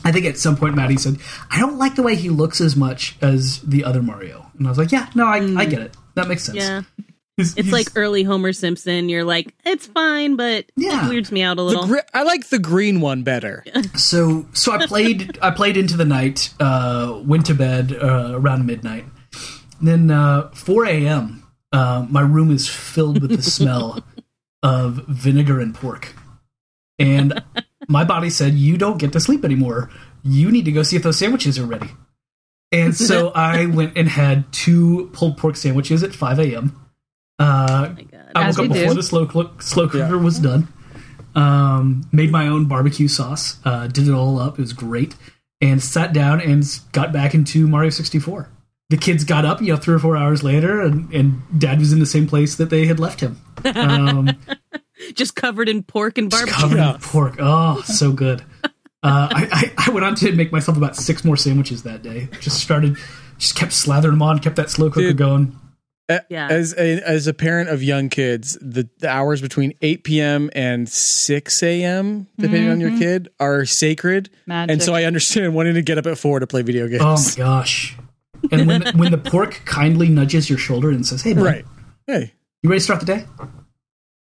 I 0.09 0.11
think 0.11 0.25
at 0.25 0.37
some 0.37 0.57
point 0.57 0.73
Maddie 0.75 0.97
said, 0.97 1.17
I 1.51 1.59
don't 1.59 1.77
like 1.77 1.95
the 1.95 2.01
way 2.03 2.15
he 2.15 2.29
looks 2.29 2.59
as 2.61 2.75
much 2.75 3.15
as 3.21 3.59
the 3.61 3.83
other 3.83 4.01
Mario, 4.01 4.49
and 4.57 4.65
I 4.67 4.71
was 4.71 4.77
like, 4.79 4.91
yeah, 4.91 5.07
no, 5.13 5.25
I, 5.27 5.37
I 5.57 5.65
get 5.65 5.81
it. 5.81 5.95
That 6.15 6.27
makes 6.27 6.43
sense. 6.43 6.57
Yeah, 6.57 6.81
He's- 7.37 7.51
it's 7.55 7.67
he's- 7.67 7.71
like 7.71 7.87
early 7.95 8.23
Homer 8.23 8.51
Simpson. 8.51 9.07
You're 9.07 9.23
like, 9.23 9.53
it's 9.65 9.85
fine, 9.87 10.35
but 10.35 10.65
Yeah. 10.75 11.05
it 11.05 11.09
weirds 11.09 11.31
me 11.31 11.41
out 11.43 11.57
a 11.57 11.61
little. 11.61 11.85
gri- 11.87 12.01
I 12.13 12.23
like 12.23 12.49
the 12.49 12.59
green 12.59 12.99
one 13.01 13.23
better. 13.23 13.63
so 13.95 14.45
so 14.53 14.71
I 14.73 14.85
played 14.87 15.37
I 15.41 15.51
played 15.51 15.77
into 15.77 15.95
the 15.95 16.05
night, 16.05 16.53
uh, 16.59 17.21
went 17.23 17.45
to 17.45 17.53
bed 17.53 17.93
uh, 17.93 18.31
around 18.33 18.65
midnight. 18.65 19.05
Then 19.81 20.11
uh, 20.11 20.49
4 20.51 20.85
a.m. 20.87 21.43
Uh, 21.71 22.05
my 22.09 22.21
room 22.21 22.51
is 22.51 22.67
filled 22.67 23.21
with 23.21 23.31
the 23.31 23.43
smell 23.43 24.03
of 24.63 25.05
vinegar 25.07 25.59
and 25.61 25.73
pork, 25.73 26.13
and 26.97 27.41
my 27.89 28.05
body 28.05 28.29
said, 28.29 28.53
"You 28.53 28.77
don't 28.77 28.97
get 28.97 29.11
to 29.13 29.19
sleep 29.19 29.43
anymore. 29.43 29.89
You 30.23 30.51
need 30.51 30.65
to 30.65 30.71
go 30.71 30.83
see 30.83 30.95
if 30.95 31.03
those 31.03 31.17
sandwiches 31.17 31.59
are 31.59 31.65
ready." 31.65 31.89
And 32.71 32.95
so 32.95 33.29
I 33.35 33.65
went 33.65 33.97
and 33.97 34.07
had 34.07 34.51
two 34.53 35.09
pulled 35.13 35.37
pork 35.37 35.55
sandwiches 35.55 36.03
at 36.03 36.13
5 36.13 36.39
a.m. 36.39 36.79
Uh, 37.39 37.87
oh 37.89 37.93
my 37.93 38.03
god. 38.03 38.31
I 38.35 38.47
woke 38.47 38.59
up 38.59 38.67
before 38.67 38.89
do. 38.89 38.93
the 38.93 39.03
slow 39.03 39.27
cl- 39.27 39.59
slow 39.59 39.89
cooker 39.89 40.17
was 40.17 40.39
done. 40.39 40.67
Um, 41.35 42.07
made 42.11 42.31
my 42.31 42.47
own 42.47 42.65
barbecue 42.65 43.07
sauce. 43.07 43.57
Uh, 43.65 43.87
did 43.87 44.07
it 44.07 44.13
all 44.13 44.39
up. 44.39 44.59
It 44.59 44.61
was 44.61 44.73
great. 44.73 45.15
And 45.61 45.81
sat 45.81 46.13
down 46.13 46.41
and 46.41 46.63
got 46.91 47.11
back 47.11 47.33
into 47.33 47.67
Mario 47.67 47.89
64. 47.89 48.49
The 48.89 48.97
kids 48.97 49.23
got 49.23 49.45
up, 49.45 49.61
you 49.61 49.67
know, 49.67 49.77
three 49.77 49.93
or 49.93 49.99
four 49.99 50.17
hours 50.17 50.41
later, 50.41 50.81
and, 50.81 51.13
and 51.13 51.41
Dad 51.59 51.79
was 51.79 51.93
in 51.93 51.99
the 51.99 52.07
same 52.07 52.27
place 52.27 52.55
that 52.55 52.71
they 52.71 52.85
had 52.85 52.99
left 52.99 53.21
him. 53.21 53.39
Um, 53.65 54.29
Just 55.13 55.35
covered 55.35 55.69
in 55.69 55.83
pork 55.83 56.17
and 56.17 56.29
just 56.29 56.45
barbecue. 56.45 56.77
covered 56.77 56.95
in 56.95 57.01
pork. 57.01 57.35
Oh, 57.39 57.81
so 57.85 58.11
good. 58.11 58.43
Uh, 58.63 58.69
I, 59.31 59.71
I, 59.77 59.87
I 59.87 59.89
went 59.91 60.05
on 60.05 60.15
to 60.15 60.31
make 60.33 60.51
myself 60.51 60.75
about 60.77 60.95
six 60.95 61.23
more 61.23 61.37
sandwiches 61.37 61.83
that 61.83 62.01
day. 62.01 62.27
Just 62.41 62.59
started, 62.59 62.97
just 63.37 63.55
kept 63.55 63.71
slathering 63.71 64.11
them 64.11 64.21
on, 64.21 64.39
kept 64.39 64.57
that 64.57 64.69
slow 64.69 64.89
cooker 64.89 65.07
Dude. 65.09 65.17
going. 65.17 65.59
A- 66.09 66.21
Yeah. 66.29 66.47
As 66.49 66.73
a, 66.77 66.99
as 67.07 67.27
a 67.27 67.33
parent 67.33 67.69
of 67.69 67.81
young 67.81 68.09
kids, 68.09 68.57
the, 68.59 68.89
the 68.97 69.07
hours 69.07 69.41
between 69.41 69.73
8 69.81 70.03
p.m. 70.03 70.49
and 70.53 70.89
6 70.89 71.63
a.m., 71.63 72.27
depending 72.37 72.69
on 72.69 72.81
your 72.81 72.97
kid, 72.97 73.29
are 73.39 73.63
sacred. 73.65 74.29
Magic. 74.47 74.73
And 74.73 74.83
so 74.83 74.93
I 74.95 75.03
understand 75.05 75.53
wanting 75.55 75.75
to 75.75 75.81
get 75.81 75.97
up 75.97 76.05
at 76.07 76.17
4 76.17 76.41
to 76.41 76.47
play 76.47 76.61
video 76.63 76.87
games. 76.89 77.01
Oh 77.01 77.15
my 77.15 77.33
gosh! 77.37 77.95
And 78.51 78.67
when 78.67 78.81
the, 78.81 78.91
when 78.95 79.11
the 79.11 79.17
pork 79.17 79.61
kindly 79.65 80.09
nudges 80.09 80.49
your 80.49 80.59
shoulder 80.59 80.89
and 80.89 81.05
says, 81.05 81.21
"Hey, 81.21 81.33
bud, 81.33 81.43
Right. 81.43 81.65
Hey, 82.07 82.33
you 82.63 82.69
ready 82.69 82.79
to 82.79 82.83
start 82.83 82.99
the 83.01 83.05
day?" 83.05 83.25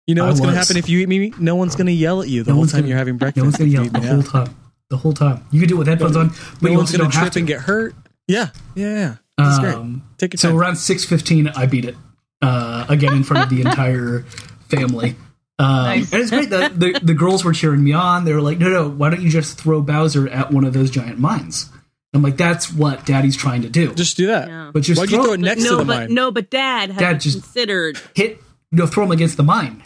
You 0.07 0.15
know 0.15 0.25
I 0.25 0.27
what's 0.29 0.39
going 0.39 0.51
to 0.53 0.57
happen 0.59 0.77
if 0.77 0.89
you 0.89 0.99
eat 0.99 1.09
me? 1.09 1.33
No 1.39 1.55
one's 1.55 1.75
going 1.75 1.87
to 1.87 1.93
yell 1.93 2.21
at 2.21 2.27
you 2.29 2.43
the 2.43 2.51
No 2.51 2.55
whole 2.55 2.65
time 2.65 2.81
gonna- 2.81 2.89
you're 2.89 2.97
having 2.97 3.17
breakfast. 3.17 3.37
No 3.37 3.43
one's 3.45 3.57
gonna 3.57 3.69
if 3.69 3.73
you 3.75 3.81
yell 3.83 3.91
the 3.91 4.07
whole 4.07 4.23
time. 4.23 4.55
The 4.89 4.97
whole 4.97 5.13
time. 5.13 5.43
You 5.51 5.59
can 5.61 5.69
do 5.69 5.75
it 5.75 5.79
with 5.79 5.87
headphones 5.87 6.15
on, 6.17 6.29
but 6.29 6.61
No 6.63 6.69
you 6.71 6.77
one's 6.77 6.95
going 6.95 7.09
to 7.09 7.17
trip 7.17 7.35
and 7.37 7.47
get 7.47 7.61
hurt. 7.61 7.95
Yeah. 8.27 8.49
Yeah. 8.75 8.93
Yeah. 8.93 9.15
That's 9.37 9.59
great. 9.59 9.73
Um, 9.75 10.03
Take 10.17 10.33
your 10.33 10.37
so 10.39 10.49
time. 10.49 10.57
around 10.57 10.75
six 10.75 11.03
fifteen, 11.05 11.47
I 11.47 11.65
beat 11.65 11.85
it 11.85 11.95
uh, 12.41 12.85
again 12.89 13.13
in 13.13 13.23
front 13.23 13.43
of 13.43 13.49
the 13.49 13.61
entire 13.67 14.21
family. 14.69 15.15
Um, 15.57 15.83
Nice. 15.85 16.11
And 16.13 16.21
it's 16.21 16.31
great. 16.31 16.49
The, 16.49 16.71
the 16.75 16.99
the 17.01 17.13
girls 17.13 17.43
were 17.43 17.53
cheering 17.53 17.83
me 17.83 17.93
on. 17.93 18.25
They 18.25 18.33
were 18.33 18.41
like, 18.41 18.59
"No, 18.59 18.69
no, 18.69 18.89
why 18.89 19.09
don't 19.09 19.21
you 19.21 19.29
just 19.29 19.57
throw 19.59 19.81
Bowser 19.81 20.27
at 20.27 20.51
one 20.51 20.63
of 20.65 20.73
those 20.73 20.89
giant 20.91 21.17
mines?" 21.19 21.69
I'm 22.13 22.21
like, 22.21 22.37
"That's 22.37 22.71
what 22.71 23.05
Daddy's 23.05 23.37
trying 23.37 23.61
to 23.63 23.69
do." 23.69 23.93
Just 23.95 24.17
do 24.17 24.27
that. 24.27 24.47
Yeah. 24.47 24.71
but 24.73 24.83
just 24.83 24.99
Why'd 24.99 25.09
you 25.09 25.17
throw, 25.17 25.23
throw 25.25 25.33
it 25.33 25.39
next 25.39 25.63
no, 25.63 25.69
to 25.71 25.75
the 25.77 25.85
but 25.85 25.99
mine? 26.01 26.13
no, 26.13 26.31
but 26.31 26.49
Dad 26.49 26.91
had 26.91 26.99
Dad 26.99 27.21
just- 27.21 27.41
considered. 27.41 27.99
hit, 28.15 28.39
you 28.71 28.77
know, 28.77 28.87
throw 28.87 29.03
him 29.05 29.11
against 29.11 29.37
the 29.37 29.43
mine. 29.43 29.83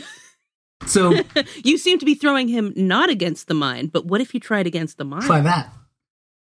so 0.86 1.14
You 1.62 1.78
seem 1.78 1.98
to 1.98 2.06
be 2.06 2.14
throwing 2.14 2.48
him 2.48 2.72
not 2.76 3.10
against 3.10 3.48
the 3.48 3.54
mine, 3.54 3.88
but 3.88 4.06
what 4.06 4.20
if 4.20 4.34
you 4.34 4.40
tried 4.40 4.66
against 4.66 4.98
the 4.98 5.04
mine? 5.04 5.22
try 5.22 5.40
that. 5.40 5.72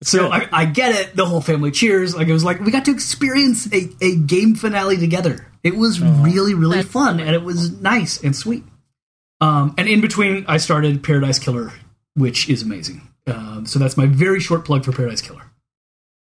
So 0.03 0.29
I, 0.29 0.49
I 0.51 0.65
get 0.65 0.93
it. 0.95 1.15
The 1.15 1.25
whole 1.25 1.39
family 1.39 1.71
cheers. 1.71 2.13
Like 2.13 2.27
it 2.27 2.33
was 2.33 2.43
like 2.43 2.59
we 2.59 2.71
got 2.71 2.85
to 2.85 2.91
experience 2.91 3.71
a, 3.71 3.89
a 4.01 4.17
game 4.17 4.55
finale 4.55 4.97
together. 4.97 5.47
It 5.63 5.77
was 5.77 6.01
really 6.01 6.53
really 6.53 6.77
That's 6.77 6.89
fun 6.89 7.21
and 7.21 7.29
it 7.29 7.43
was 7.43 7.71
nice 7.81 8.21
and 8.21 8.35
sweet. 8.35 8.63
Um, 9.39 9.73
and 9.77 9.87
in 9.87 10.01
between, 10.01 10.45
I 10.47 10.57
started 10.57 11.03
Paradise 11.03 11.39
Killer, 11.39 11.73
which 12.15 12.49
is 12.49 12.61
amazing. 12.61 13.01
Um, 13.27 13.65
so 13.65 13.77
that's 13.79 13.97
my 13.97 14.05
very 14.05 14.39
short 14.39 14.63
plug 14.65 14.83
for 14.85 14.91
Paradise 14.91 15.21
Killer. 15.21 15.43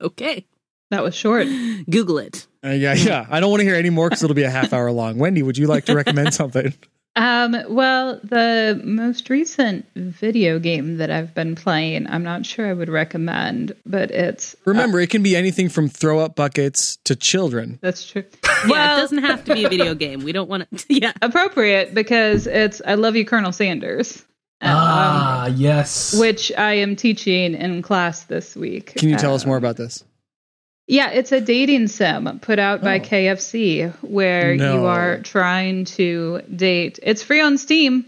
Okay, 0.01 0.47
that 0.91 1.03
was 1.03 1.15
short. 1.15 1.47
Google 1.91 2.19
it. 2.19 2.47
Uh, 2.65 2.71
yeah, 2.71 2.95
yeah. 2.95 3.27
I 3.31 3.41
don't 3.41 3.51
want 3.51 3.61
to 3.61 3.65
hear 3.67 3.75
any 3.77 3.91
more 3.91 4.09
because 4.09 4.23
it'll 4.23 4.35
be 4.35 4.43
a 4.43 4.51
half 4.51 4.73
hour 4.73 4.91
long. 4.93 5.19
Wendy, 5.19 5.43
would 5.43 5.57
you 5.59 5.67
like 5.67 5.85
to 5.87 5.95
recommend 5.95 6.35
something? 6.43 6.75
Um, 7.19 7.57
well, 7.71 8.21
the 8.25 8.79
most 8.85 9.31
recent 9.31 9.87
video 9.97 10.59
game 10.59 10.99
that 10.99 11.11
I've 11.11 11.35
been 11.35 11.55
playing, 11.55 12.07
I'm 12.09 12.23
not 12.23 12.45
sure 12.45 12.67
I 12.67 12.75
would 12.75 12.91
recommend, 12.91 13.73
but 13.87 14.11
it's 14.11 14.55
Remember, 14.67 15.01
it 15.01 15.09
can 15.09 15.23
be 15.23 15.35
anything 15.35 15.71
from 15.71 15.89
throw 15.89 16.19
up 16.19 16.37
buckets 16.37 16.97
to 17.05 17.17
children. 17.17 17.79
that's 17.81 18.07
true. 18.07 18.25
Yeah, 18.65 18.71
Well- 18.71 18.99
it 18.99 19.01
doesn't 19.01 19.19
have 19.23 19.45
to 19.47 19.55
be 19.55 19.65
a 19.65 19.69
video 19.71 19.95
game. 20.05 20.25
We 20.25 20.33
don't 20.33 20.49
want 20.49 20.67
to. 20.77 20.85
Yeah, 20.95 21.13
appropriate 21.23 21.95
because 21.95 22.47
it's 22.47 22.83
I 22.87 22.95
love 22.95 23.17
you, 23.17 23.25
Colonel 23.25 23.53
Sanders, 23.53 24.23
um, 24.61 24.71
ah, 24.75 25.47
yes. 25.47 26.19
which 26.19 26.53
I 26.57 26.75
am 26.75 26.97
teaching 26.97 27.55
in 27.55 27.81
class 27.83 28.25
this 28.25 28.57
week. 28.57 28.95
Can 28.97 29.09
you 29.09 29.17
tell 29.17 29.35
us 29.35 29.45
Um, 29.45 29.49
more 29.49 29.57
about 29.59 29.77
this? 29.77 30.05
Yeah, 30.89 31.11
it's 31.11 31.33
a 31.33 31.41
dating 31.41 31.89
sim 31.89 32.39
put 32.41 32.59
out 32.61 32.81
by 32.83 32.97
Oh. 32.99 33.03
KFC 33.03 33.93
where 34.03 34.55
No. 34.57 34.75
you 34.75 34.85
are 34.87 35.19
trying 35.19 35.85
to 35.97 36.43
date. 36.55 36.99
It's 37.03 37.23
free 37.23 37.41
on 37.41 37.59
Steam. 37.59 38.05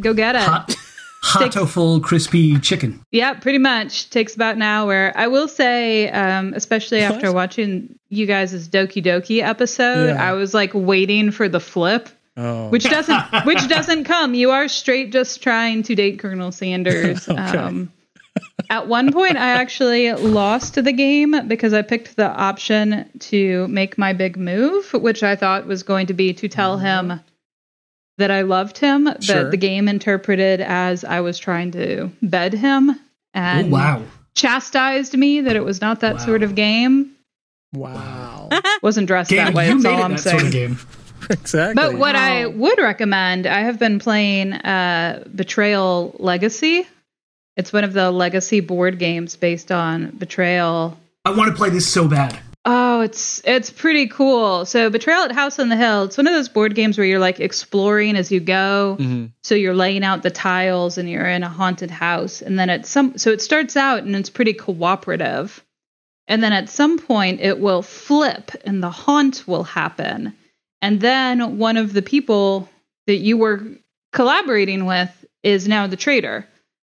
Go 0.00 0.14
get 0.14 0.34
it. 0.34 0.40
Hot, 0.40 0.74
hot 1.22 1.68
full 1.68 2.00
crispy 2.00 2.58
chicken. 2.60 3.00
Yeah, 3.10 3.34
pretty 3.34 3.58
much. 3.58 4.08
Takes 4.08 4.34
about 4.34 4.56
an 4.56 4.62
hour. 4.62 5.12
I 5.14 5.26
will 5.28 5.48
say, 5.48 6.08
um, 6.10 6.54
especially 6.56 7.00
after 7.00 7.30
watching 7.30 7.94
you 8.08 8.24
guys' 8.24 8.68
Doki 8.68 9.04
Doki 9.04 9.42
episode, 9.42 10.14
Yeah. 10.14 10.30
I 10.30 10.32
was 10.32 10.54
like 10.54 10.70
waiting 10.72 11.30
for 11.30 11.46
the 11.48 11.60
flip, 11.60 12.08
Oh, 12.38 12.68
which 12.70 12.88
doesn't 12.88 13.22
which 13.44 13.68
doesn't 13.68 14.04
come. 14.04 14.32
You 14.32 14.50
are 14.52 14.66
straight 14.66 15.12
just 15.12 15.42
trying 15.42 15.82
to 15.82 15.94
date 15.94 16.18
Colonel 16.20 16.52
Sanders. 16.52 17.28
Okay. 17.28 17.38
Um, 17.58 17.92
at 18.72 18.88
one 18.88 19.12
point, 19.12 19.36
I 19.36 19.50
actually 19.50 20.10
lost 20.12 20.74
the 20.82 20.92
game 20.92 21.46
because 21.46 21.74
I 21.74 21.82
picked 21.82 22.16
the 22.16 22.26
option 22.28 23.08
to 23.30 23.68
make 23.68 23.98
my 23.98 24.14
big 24.14 24.38
move, 24.38 24.92
which 24.94 25.22
I 25.22 25.36
thought 25.36 25.66
was 25.66 25.82
going 25.82 26.06
to 26.06 26.14
be 26.14 26.32
to 26.32 26.48
tell 26.48 26.78
him 26.78 27.20
that 28.16 28.30
I 28.30 28.42
loved 28.42 28.78
him, 28.78 29.04
but 29.04 29.22
Sure. 29.24 29.50
the 29.50 29.56
game 29.58 29.88
interpreted 29.88 30.60
as 30.62 31.04
I 31.04 31.20
was 31.20 31.38
trying 31.38 31.72
to 31.72 32.10
bed 32.22 32.54
him 32.54 32.98
and 33.34 33.70
wow. 33.70 34.02
chastised 34.34 35.16
me 35.16 35.42
that 35.42 35.54
it 35.56 35.64
was 35.64 35.80
not 35.82 36.00
that 36.00 36.14
Wow. 36.16 36.24
sort 36.24 36.42
of 36.42 36.54
game. 36.54 37.10
wow. 37.74 38.48
Wasn't 38.82 39.06
dressed 39.06 39.30
Game, 39.30 39.44
that 39.44 39.54
way. 39.54 39.68
you 39.68 39.72
That's 39.74 39.84
made 39.84 39.90
all 39.92 40.00
it 40.00 40.04
I'm 40.04 40.10
that 40.12 40.20
saying. 40.20 40.38
sort 40.38 40.46
of 40.46 40.52
game. 40.52 40.78
exactly. 41.30 41.74
But 41.74 41.98
what 41.98 42.16
I 42.16 42.46
would 42.46 42.78
recommend, 42.78 43.46
I 43.46 43.60
have 43.60 43.78
been 43.78 43.98
playing 43.98 44.52
uh, 44.54 45.24
Betrayal 45.34 46.14
Legacy. 46.18 46.86
It's 47.56 47.72
one 47.72 47.84
of 47.84 47.92
the 47.92 48.10
legacy 48.10 48.60
board 48.60 48.98
games 48.98 49.36
based 49.36 49.70
on 49.70 50.10
Betrayal. 50.16 50.98
I 51.24 51.30
want 51.30 51.50
to 51.50 51.56
play 51.56 51.70
this 51.70 51.86
so 51.86 52.08
bad. 52.08 52.38
Oh, 52.64 53.00
it's 53.00 53.42
it's 53.44 53.70
pretty 53.70 54.06
cool. 54.06 54.64
So 54.64 54.88
Betrayal 54.88 55.24
at 55.24 55.32
House 55.32 55.58
on 55.58 55.68
the 55.68 55.76
Hill. 55.76 56.04
It's 56.04 56.16
one 56.16 56.28
of 56.28 56.32
those 56.32 56.48
board 56.48 56.74
games 56.76 56.96
where 56.96 57.06
you're 57.06 57.18
like 57.18 57.40
exploring 57.40 58.16
as 58.16 58.30
you 58.30 58.38
go. 58.38 58.96
Mhm. 59.00 59.32
So 59.42 59.56
you're 59.56 59.74
laying 59.74 60.04
out 60.04 60.22
the 60.22 60.30
tiles 60.30 60.96
and 60.96 61.10
you're 61.10 61.26
in 61.26 61.42
a 61.42 61.48
haunted 61.48 61.90
house, 61.90 62.40
and 62.40 62.58
then 62.58 62.70
at 62.70 62.86
some 62.86 63.18
so 63.18 63.30
it 63.30 63.42
starts 63.42 63.76
out 63.76 64.04
and 64.04 64.14
it's 64.14 64.30
pretty 64.30 64.52
cooperative, 64.52 65.64
and 66.28 66.40
then 66.42 66.52
at 66.52 66.70
some 66.70 66.98
point 66.98 67.40
it 67.40 67.58
will 67.58 67.82
flip 67.82 68.52
and 68.64 68.80
the 68.80 68.90
haunt 68.90 69.42
will 69.48 69.64
happen, 69.64 70.32
and 70.80 71.00
then 71.00 71.58
one 71.58 71.76
of 71.76 71.92
the 71.92 72.02
people 72.02 72.68
that 73.08 73.16
you 73.16 73.36
were 73.36 73.60
collaborating 74.12 74.86
with 74.86 75.10
is 75.42 75.66
now 75.66 75.88
the 75.88 75.96
traitor. 75.96 76.46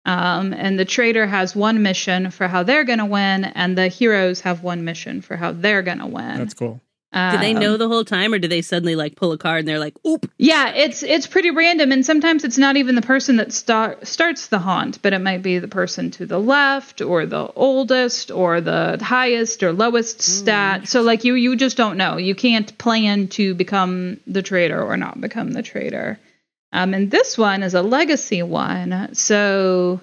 Um, 0.07 0.53
and 0.53 0.79
the 0.79 0.85
traitor 0.85 1.27
has 1.27 1.55
one 1.55 1.83
mission 1.83 2.31
for 2.31 2.47
how 2.47 2.63
they're 2.63 2.85
going 2.85 2.99
to 2.99 3.05
win, 3.05 3.43
and 3.43 3.77
the 3.77 3.89
heroes 3.89 4.39
have 4.41 4.63
one 4.63 4.85
mission 4.85 5.21
for 5.21 5.35
how 5.35 5.51
they're 5.51 5.81
going 5.83 5.99
to 5.99 6.07
win. 6.07 6.37
That's 6.37 6.53
cool. 6.53 6.79
Do 7.13 7.37
they 7.39 7.53
Um, 7.53 7.59
know 7.59 7.77
the 7.77 7.87
whole 7.87 8.03
time, 8.03 8.33
or 8.33 8.37
do 8.37 8.47
they 8.47 8.61
suddenly 8.61 8.95
like 8.95 9.15
pull 9.15 9.31
a 9.31 9.37
card 9.37 9.59
and 9.59 9.67
they're 9.67 9.79
like, 9.79 9.95
"Oop"? 10.05 10.29
Yeah, 10.37 10.73
it's 10.73 11.03
it's 11.03 11.25
pretty 11.25 11.51
random, 11.51 11.91
and 11.91 12.05
sometimes 12.05 12.43
it's 12.43 12.57
not 12.57 12.75
even 12.77 12.95
the 12.95 13.01
person 13.01 13.37
that 13.37 13.53
start, 13.53 14.05
starts 14.05 14.47
the 14.47 14.59
haunt, 14.59 15.01
but 15.01 15.13
it 15.13 15.19
might 15.19 15.41
be 15.41 15.57
the 15.57 15.69
person 15.69 16.11
to 16.11 16.25
the 16.25 16.39
left, 16.39 17.01
or 17.01 17.25
the 17.25 17.47
oldest, 17.55 18.29
or 18.29 18.61
the 18.61 18.99
highest 19.01 19.63
or 19.63 19.71
lowest 19.73 20.21
stat. 20.21 20.87
So 20.87 21.01
like 21.01 21.23
you 21.23 21.33
you 21.35 21.55
just 21.55 21.77
don't 21.77 21.97
know. 21.97 22.17
You 22.17 22.35
can't 22.35 22.77
plan 22.77 23.29
to 23.29 23.55
become 23.55 24.19
the 24.27 24.41
traitor 24.41 24.81
or 24.81 24.95
not 24.97 25.19
become 25.19 25.53
the 25.53 25.63
traitor. 25.63 26.19
Um, 26.77 26.93
and 26.93 27.09
this 27.11 27.37
one 27.37 27.63
is 27.63 27.73
a 27.73 27.81
legacy 27.81 28.43
one, 28.43 29.09
so 29.13 29.99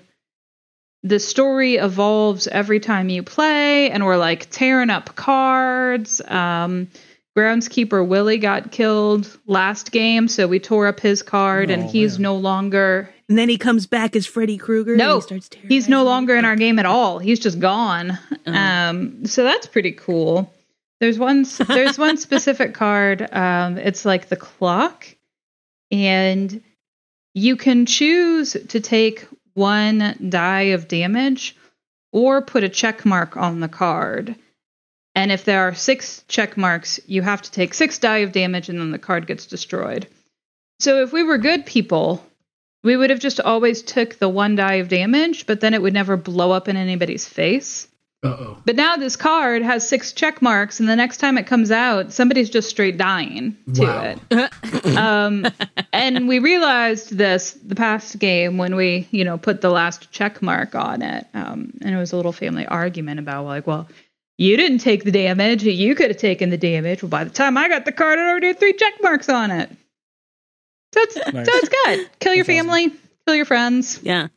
the 1.03 1.19
story 1.21 1.77
evolves 1.77 2.47
every 2.49 2.81
time 2.81 3.09
you 3.09 3.23
play, 3.23 3.91
and 3.91 4.05
we're 4.05 4.17
like 4.17 4.49
tearing 4.51 4.91
up 4.91 5.15
cards. 5.15 6.21
Um, 6.27 6.89
groundskeeper 7.37 8.07
Willie 8.07 8.39
got 8.39 8.73
killed 8.73 9.39
last 9.47 9.93
game, 9.93 10.29
so 10.29 10.47
we 10.47 10.59
tore 10.61 10.87
up 10.87 11.01
his 11.01 11.23
card, 11.23 11.71
and 11.71 11.85
Oh, 11.85 11.89
he's 11.89 12.19
man. 12.19 12.23
no 12.23 12.37
longer. 12.37 13.11
And 13.29 13.39
then 13.39 13.49
he 13.49 13.57
comes 13.59 13.87
back 13.87 14.17
as 14.17 14.27
Freddy 14.27 14.57
Krueger. 14.59 14.97
No, 14.97 15.15
and 15.15 15.23
he 15.23 15.41
starts 15.41 15.49
he's 15.69 15.89
no 15.89 16.05
longer 16.05 16.37
in 16.37 16.45
our 16.45 16.57
game 16.57 16.79
at 16.79 16.87
all. 16.87 17.19
He's 17.19 17.39
just 17.41 17.59
gone. 17.61 18.19
Um, 18.47 19.25
so 19.27 19.45
that's 19.45 19.67
pretty 19.67 19.93
cool. 19.93 20.53
There's 21.01 21.19
one. 21.19 21.45
There's 21.69 21.99
one 21.99 22.17
specific 22.29 22.75
card. 22.75 23.27
Um, 23.33 23.79
it's 23.79 24.05
like 24.05 24.29
the 24.29 24.37
clock, 24.37 25.07
and 25.95 26.63
you 27.35 27.57
can 27.57 27.87
choose 27.87 28.53
to 28.53 28.81
take 28.81 29.27
one 29.55 30.17
die 30.29 30.73
of 30.75 30.89
damage, 30.89 31.57
or 32.13 32.43
put 32.43 32.65
a 32.65 32.69
check 32.69 33.05
mark 33.05 33.37
on 33.37 33.61
the 33.61 33.69
card. 33.69 34.35
And 35.15 35.31
if 35.31 35.45
there 35.45 35.69
are 35.69 35.75
six 35.75 36.25
check 36.27 36.57
marks, 36.57 36.99
you 37.07 37.23
have 37.23 37.43
to 37.43 37.51
take 37.51 37.73
six 37.73 37.99
die 37.99 38.19
of 38.19 38.33
damage, 38.33 38.69
and 38.69 38.81
then 38.81 38.91
the 38.91 38.99
card 38.99 39.29
gets 39.29 39.47
destroyed. 39.47 40.09
So 40.81 41.03
if 41.03 41.13
we 41.13 41.23
were 41.23 41.39
good 41.39 41.65
people, 41.65 42.25
we 42.83 42.97
would 42.97 43.11
have 43.11 43.21
just 43.21 43.41
always 43.41 43.83
took 43.83 44.19
the 44.19 44.29
one 44.29 44.57
die 44.57 44.75
of 44.75 44.89
damage, 44.89 45.47
but 45.47 45.61
then 45.61 45.75
it 45.75 45.81
would 45.81 45.95
never 45.95 46.17
blow 46.17 46.51
up 46.51 46.69
in 46.69 46.77
anybody's 46.77 47.27
face. 47.27 47.87
Uh-oh. 48.25 48.57
But 48.65 48.77
now 48.77 48.97
this 48.97 49.17
card 49.17 49.63
has 49.63 49.87
six 49.87 50.13
check 50.13 50.41
marks, 50.41 50.81
and 50.81 50.89
the 50.89 50.97
next 50.97 51.19
time 51.19 51.37
it 51.37 51.47
comes 51.47 51.71
out, 51.71 52.13
somebody's 52.13 52.49
just 52.49 52.71
straight 52.71 52.97
dying 52.97 53.57
to 53.75 53.83
Wow. 53.83 54.15
it. 54.31 54.97
um, 54.97 55.47
and 55.93 56.27
we 56.27 56.39
realized 56.39 57.17
this 57.17 57.53
the 57.53 57.75
past 57.75 58.19
game 58.19 58.57
when 58.57 58.77
we, 58.77 59.07
you 59.11 59.25
know, 59.25 59.37
put 59.37 59.61
the 59.61 59.71
last 59.71 60.11
check 60.11 60.41
mark 60.41 60.75
on 60.75 61.03
it. 61.03 61.27
Um, 61.35 61.73
and 61.83 61.95
it 61.95 61.99
was 61.99 62.13
a 62.13 62.17
little 62.17 62.33
family 62.33 62.67
argument 62.67 63.21
about 63.21 63.45
like, 63.45 63.67
well, 63.67 63.87
you 64.39 64.57
didn't 64.57 64.79
take 64.79 65.05
the 65.05 65.13
damage. 65.13 65.63
You 65.63 65.95
could 65.95 66.09
have 66.09 66.17
taken 66.17 66.49
the 66.51 66.57
damage. 66.57 67.03
Well, 67.03 67.11
by 67.11 67.25
the 67.25 67.31
time 67.31 67.57
I 67.59 67.69
got 67.69 67.85
the 67.85 67.93
card, 67.93 68.19
it 68.19 68.23
already 68.23 68.47
had 68.49 68.59
three 68.59 68.73
check 68.73 68.95
marks 69.03 69.29
on 69.29 69.51
it. 69.51 69.71
So 70.95 71.01
it's, 71.03 71.17
Nice. 71.17 71.47
so 71.47 71.53
it's 71.55 71.69
good. 71.69 72.11
Kill 72.21 72.35
your 72.35 72.45
That's 72.45 72.59
awesome. 72.59 72.67
family. 72.71 72.99
Kill 73.27 73.35
your 73.37 73.45
friends. 73.45 74.01
Yeah. 74.03 74.29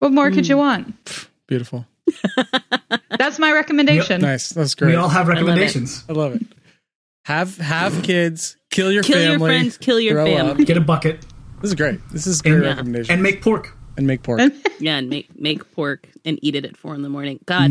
What 0.00 0.12
more 0.12 0.30
could 0.30 0.46
you 0.46 0.56
want? 0.58 1.28
Beautiful. 1.46 1.86
That's 3.18 3.38
my 3.38 3.52
recommendation. 3.52 4.20
Nice. 4.20 4.50
That's 4.50 4.74
great. 4.74 4.90
We 4.90 4.94
all 4.96 5.08
have 5.08 5.28
love 5.28 5.36
it. 5.36 5.40
recommendations. 5.40 6.04
I 6.08 6.12
love 6.12 6.34
it. 6.36 6.42
Have 7.24 7.56
have 7.58 8.02
kids. 8.02 8.56
Kill 8.70 8.92
your 8.92 9.02
Kill 9.02 9.20
your 9.20 9.32
family. 9.32 9.48
friends, 9.50 9.78
kill 9.78 9.98
your 10.00 10.14
grow 10.14 10.26
fam. 10.26 10.46
up. 10.48 10.56
Get 10.58 10.76
a 10.76 10.80
bucket 10.80 11.24
This 11.62 11.70
is 11.70 11.74
great. 11.74 12.00
This 12.10 12.26
is 12.26 12.42
great 12.42 12.54
and, 12.54 12.62
recommendation. 12.64 13.12
and 13.12 13.22
make 13.22 13.40
pork. 13.40 13.74
and 13.96 14.06
make 14.06 14.22
pork. 14.22 14.40
Yeah, 14.80 14.96
and 14.96 15.08
make 15.08 15.38
make 15.40 15.70
pork 15.72 16.08
and 16.24 16.38
eat 16.42 16.56
it 16.56 16.64
at 16.64 16.76
four 16.76 16.94
in 16.94 17.02
the 17.02 17.08
morning. 17.08 17.38
God, 17.46 17.70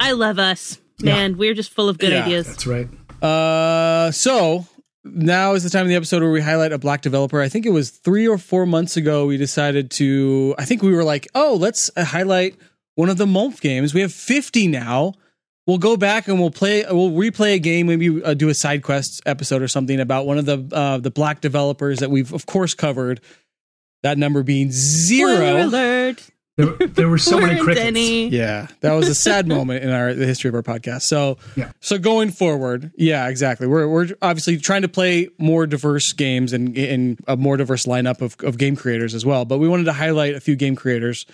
I 0.00 0.12
love 0.12 0.38
us, 0.38 0.78
man. 1.00 1.36
We're 1.36 1.54
just 1.54 1.70
full 1.72 1.88
of 1.88 1.98
good 1.98 2.10
Yeah, 2.12 2.24
ideas. 2.24 2.46
That's 2.46 2.66
right. 2.66 2.88
Uh, 3.22 4.10
so 4.10 4.66
now 5.04 5.52
is 5.52 5.62
the 5.62 5.70
time 5.70 5.82
of 5.82 5.88
the 5.88 5.94
episode 5.94 6.22
where 6.22 6.30
we 6.32 6.40
highlight 6.40 6.72
a 6.72 6.78
black 6.78 7.02
developer. 7.02 7.40
I 7.40 7.48
think 7.50 7.66
it 7.66 7.70
was 7.70 7.90
three 7.90 8.26
or 8.26 8.38
four 8.38 8.64
months 8.66 8.96
ago 8.96 9.26
we 9.26 9.36
decided 9.36 9.90
to. 9.92 10.54
I 10.58 10.64
think 10.64 10.82
we 10.82 10.92
were 10.92 11.04
like, 11.04 11.28
oh, 11.34 11.56
let's 11.60 11.90
uh, 11.96 12.04
highlight 12.04 12.56
one 12.94 13.08
of 13.08 13.16
the 13.18 13.26
Month 13.26 13.60
games. 13.60 13.94
We 13.94 14.00
have 14.00 14.12
fifty 14.12 14.66
now. 14.66 15.14
We'll 15.66 15.78
go 15.78 15.96
back 15.96 16.26
and 16.26 16.40
we'll 16.40 16.50
play. 16.50 16.84
We'll 16.90 17.10
replay 17.10 17.54
a 17.54 17.58
game. 17.58 17.86
Maybe 17.86 18.22
uh, 18.22 18.34
do 18.34 18.48
a 18.48 18.54
side 18.54 18.82
quest 18.82 19.22
episode 19.26 19.62
or 19.62 19.68
something 19.68 20.00
about 20.00 20.26
one 20.26 20.38
of 20.38 20.46
the 20.46 20.68
uh, 20.72 20.98
the 20.98 21.10
black 21.10 21.40
developers 21.40 22.00
that 22.00 22.10
we've 22.10 22.32
of 22.32 22.46
course 22.46 22.74
covered. 22.74 23.20
That 24.02 24.16
number 24.18 24.42
being 24.42 24.72
Spoiler 24.72 25.36
zero. 25.36 25.66
alert! 25.66 26.26
There, 26.56 26.66
there 26.88 27.08
were 27.08 27.18
so 27.18 27.36
many 27.38 27.52
Weren't 27.54 27.64
crickets. 27.64 27.86
any. 27.86 28.28
Yeah, 28.28 28.66
that 28.80 28.94
was 28.94 29.08
a 29.08 29.14
sad 29.28 29.46
moment 29.46 29.84
in 29.84 29.90
our 29.90 30.14
the 30.14 30.24
history 30.26 30.48
of 30.48 30.54
our 30.54 30.62
podcast. 30.62 31.02
So, 31.02 31.36
Yeah. 31.54 31.70
so 31.80 31.98
going 31.98 32.30
forward, 32.30 32.90
yeah, 32.96 33.28
exactly. 33.28 33.66
We're 33.66 33.86
we're 33.86 34.08
obviously 34.22 34.56
trying 34.56 34.82
to 34.82 34.88
play 34.88 35.28
more 35.38 35.66
diverse 35.66 36.12
games 36.14 36.52
and 36.54 36.76
and 36.78 37.20
a 37.28 37.36
more 37.36 37.58
diverse 37.58 37.84
lineup 37.86 38.22
of 38.22 38.36
of 38.40 38.56
game 38.58 38.74
creators 38.74 39.14
as 39.14 39.24
well. 39.26 39.44
But 39.44 39.58
we 39.58 39.68
wanted 39.68 39.84
to 39.84 39.92
highlight 39.92 40.34
a 40.34 40.40
few 40.40 40.56
game 40.56 40.74
creators 40.76 41.26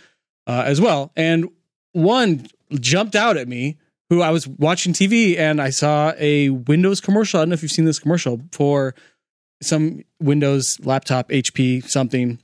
uh, 0.47 0.63
as 0.67 0.81
well. 0.81 1.13
And 1.17 1.49
one 1.93 2.47
jumped 2.73 3.15
out 3.15 3.37
at 3.37 3.49
me 3.49 3.79
who 4.11 4.23
I 4.23 4.31
was 4.31 4.47
watching 4.47 4.93
TV 4.93 5.37
and 5.39 5.61
I 5.61 5.71
saw 5.71 6.13
a 6.19 6.51
Windows 6.51 7.01
commercial. 7.01 7.41
I 7.41 7.43
don't 7.43 7.51
know 7.51 7.55
if 7.55 7.63
you've 7.63 7.73
seen 7.73 7.85
this 7.85 7.99
commercial 7.99 8.41
for 8.53 8.95
some 9.63 10.03
Windows 10.21 10.79
laptop, 10.85 11.31
HP 11.31 11.89
something, 11.89 12.39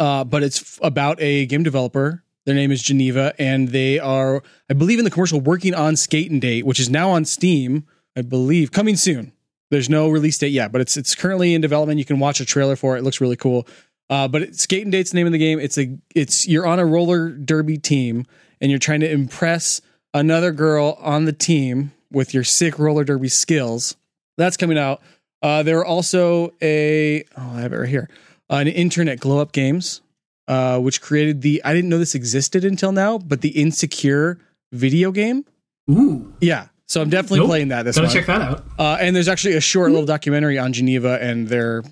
uh, 0.00 0.24
but 0.24 0.42
it's 0.42 0.78
about 0.82 1.20
a 1.20 1.46
game 1.46 1.62
developer. 1.62 2.22
Their 2.46 2.54
name 2.54 2.72
is 2.72 2.82
Geneva, 2.82 3.34
and 3.38 3.68
they 3.68 3.98
are, 3.98 4.42
I 4.68 4.74
believe, 4.74 4.98
in 4.98 5.04
the 5.04 5.10
commercial 5.10 5.40
working 5.40 5.74
on 5.74 5.96
Skate 5.96 6.30
and 6.30 6.40
Date, 6.40 6.66
which 6.66 6.78
is 6.78 6.90
now 6.90 7.10
on 7.10 7.24
Steam. 7.24 7.86
I 8.16 8.22
believe 8.22 8.70
coming 8.70 8.96
soon. 8.96 9.32
There's 9.70 9.88
no 9.88 10.08
release 10.08 10.38
date 10.38 10.52
yet, 10.52 10.70
but 10.70 10.80
it's 10.80 10.96
it's 10.96 11.14
currently 11.14 11.54
in 11.54 11.60
development. 11.60 11.98
You 11.98 12.04
can 12.04 12.20
watch 12.20 12.38
a 12.40 12.44
trailer 12.44 12.76
for 12.76 12.96
it. 12.96 13.00
It 13.00 13.02
looks 13.02 13.20
really 13.20 13.36
cool. 13.36 13.66
Uh, 14.10 14.28
but 14.28 14.42
it, 14.42 14.56
Skate 14.56 14.82
and 14.82 14.92
Date's 14.92 15.10
the 15.10 15.16
name 15.16 15.26
of 15.26 15.32
the 15.32 15.38
game. 15.38 15.58
It's 15.58 15.78
a 15.78 15.96
it's 16.14 16.46
you're 16.46 16.66
on 16.66 16.78
a 16.78 16.84
roller 16.86 17.30
derby 17.30 17.78
team, 17.78 18.26
and 18.60 18.70
you're 18.70 18.78
trying 18.78 19.00
to 19.00 19.10
impress 19.10 19.80
another 20.12 20.52
girl 20.52 20.98
on 21.00 21.24
the 21.24 21.32
team 21.32 21.92
with 22.12 22.34
your 22.34 22.44
sick 22.44 22.78
roller 22.78 23.04
derby 23.04 23.28
skills. 23.28 23.96
That's 24.36 24.56
coming 24.56 24.78
out. 24.78 25.00
Uh, 25.42 25.62
there 25.62 25.78
are 25.78 25.84
also 25.84 26.52
a 26.62 27.22
oh 27.36 27.52
I 27.56 27.60
have 27.60 27.72
it 27.72 27.76
right 27.78 27.88
here 27.88 28.08
an 28.50 28.68
internet 28.68 29.20
glow 29.20 29.38
up 29.40 29.52
games, 29.52 30.00
uh, 30.48 30.78
which 30.78 31.00
created 31.00 31.40
the 31.42 31.62
I 31.64 31.72
didn't 31.72 31.88
know 31.90 31.98
this 31.98 32.14
existed 32.14 32.64
until 32.64 32.92
now, 32.92 33.18
but 33.18 33.40
the 33.40 33.48
insecure 33.50 34.38
video 34.72 35.12
game. 35.12 35.44
Ooh, 35.90 36.32
Yeah, 36.40 36.68
so 36.86 37.00
I'm 37.02 37.10
definitely 37.10 37.40
Nope. 37.40 37.48
playing 37.48 37.68
that 37.68 37.82
this 37.84 37.96
gotta 37.96 38.06
month. 38.06 38.14
check 38.14 38.26
that 38.26 38.40
out. 38.42 38.64
Uh, 38.78 38.96
and 39.00 39.14
there's 39.16 39.28
actually 39.28 39.54
a 39.54 39.60
short 39.60 39.90
little 39.90 40.06
documentary 40.06 40.58
on 40.58 40.72
Geneva 40.72 41.18
and 41.22 41.48
their 41.48 41.82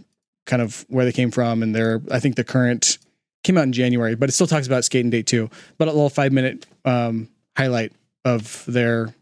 kind 0.47 0.63
of 0.63 0.85
where 0.89 1.05
they 1.05 1.13
came 1.13 1.31
from 1.31 1.63
and 1.63 1.75
their 1.75 2.01
I 2.11 2.21
think 2.21 2.37
the 2.37 2.45
current 2.45 2.99
came 3.45 3.59
out 3.59 3.65
in 3.65 3.73
January, 3.73 4.15
but 4.15 4.29
it 4.29 4.33
still 4.33 4.47
talks 4.47 4.67
about 4.67 4.85
Skate 4.85 5.05
and 5.05 5.11
Date 5.13 5.27
too. 5.27 5.51
But 5.79 5.89
a 5.89 5.93
little 5.93 6.11
five 6.11 6.33
minute 6.33 6.67
um, 6.85 7.29
highlight 7.57 7.93
of 8.25 8.65
their 8.67 9.15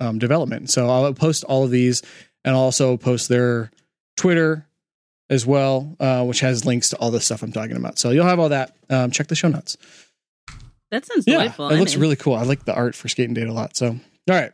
um, 0.00 0.18
development. 0.18 0.70
So 0.70 0.88
I'll 0.90 1.14
post 1.14 1.44
all 1.44 1.64
of 1.64 1.70
these 1.70 2.02
and 2.44 2.54
I'll 2.56 2.62
also 2.62 2.96
post 2.96 3.28
their 3.28 3.70
Twitter 4.16 4.66
as 5.30 5.46
well, 5.46 5.96
uh, 6.00 6.24
which 6.24 6.40
has 6.40 6.64
links 6.64 6.90
to 6.90 6.96
all 6.98 7.10
the 7.12 7.20
stuff 7.20 7.42
I'm 7.42 7.52
talking 7.52 7.76
about. 7.76 7.98
So 7.98 8.10
you'll 8.10 8.26
have 8.26 8.40
all 8.40 8.48
that. 8.50 8.74
Um, 8.90 9.10
check 9.12 9.28
the 9.28 9.34
show 9.36 9.48
notes. 9.48 9.76
That 10.90 11.06
sounds 11.06 11.24
Yeah, 11.26 11.34
delightful. 11.34 11.68
it 11.68 11.74
I'm 11.74 11.78
looks 11.78 11.94
in. 11.94 12.00
really 12.00 12.16
cool. 12.16 12.34
I 12.34 12.42
like 12.42 12.64
the 12.64 12.74
art 12.74 12.94
for 12.94 13.08
Skate 13.08 13.26
and 13.28 13.34
Date 13.34 13.46
a 13.48 13.52
lot. 13.52 13.76
So, 13.76 13.86
all 13.88 13.98
right. 14.28 14.52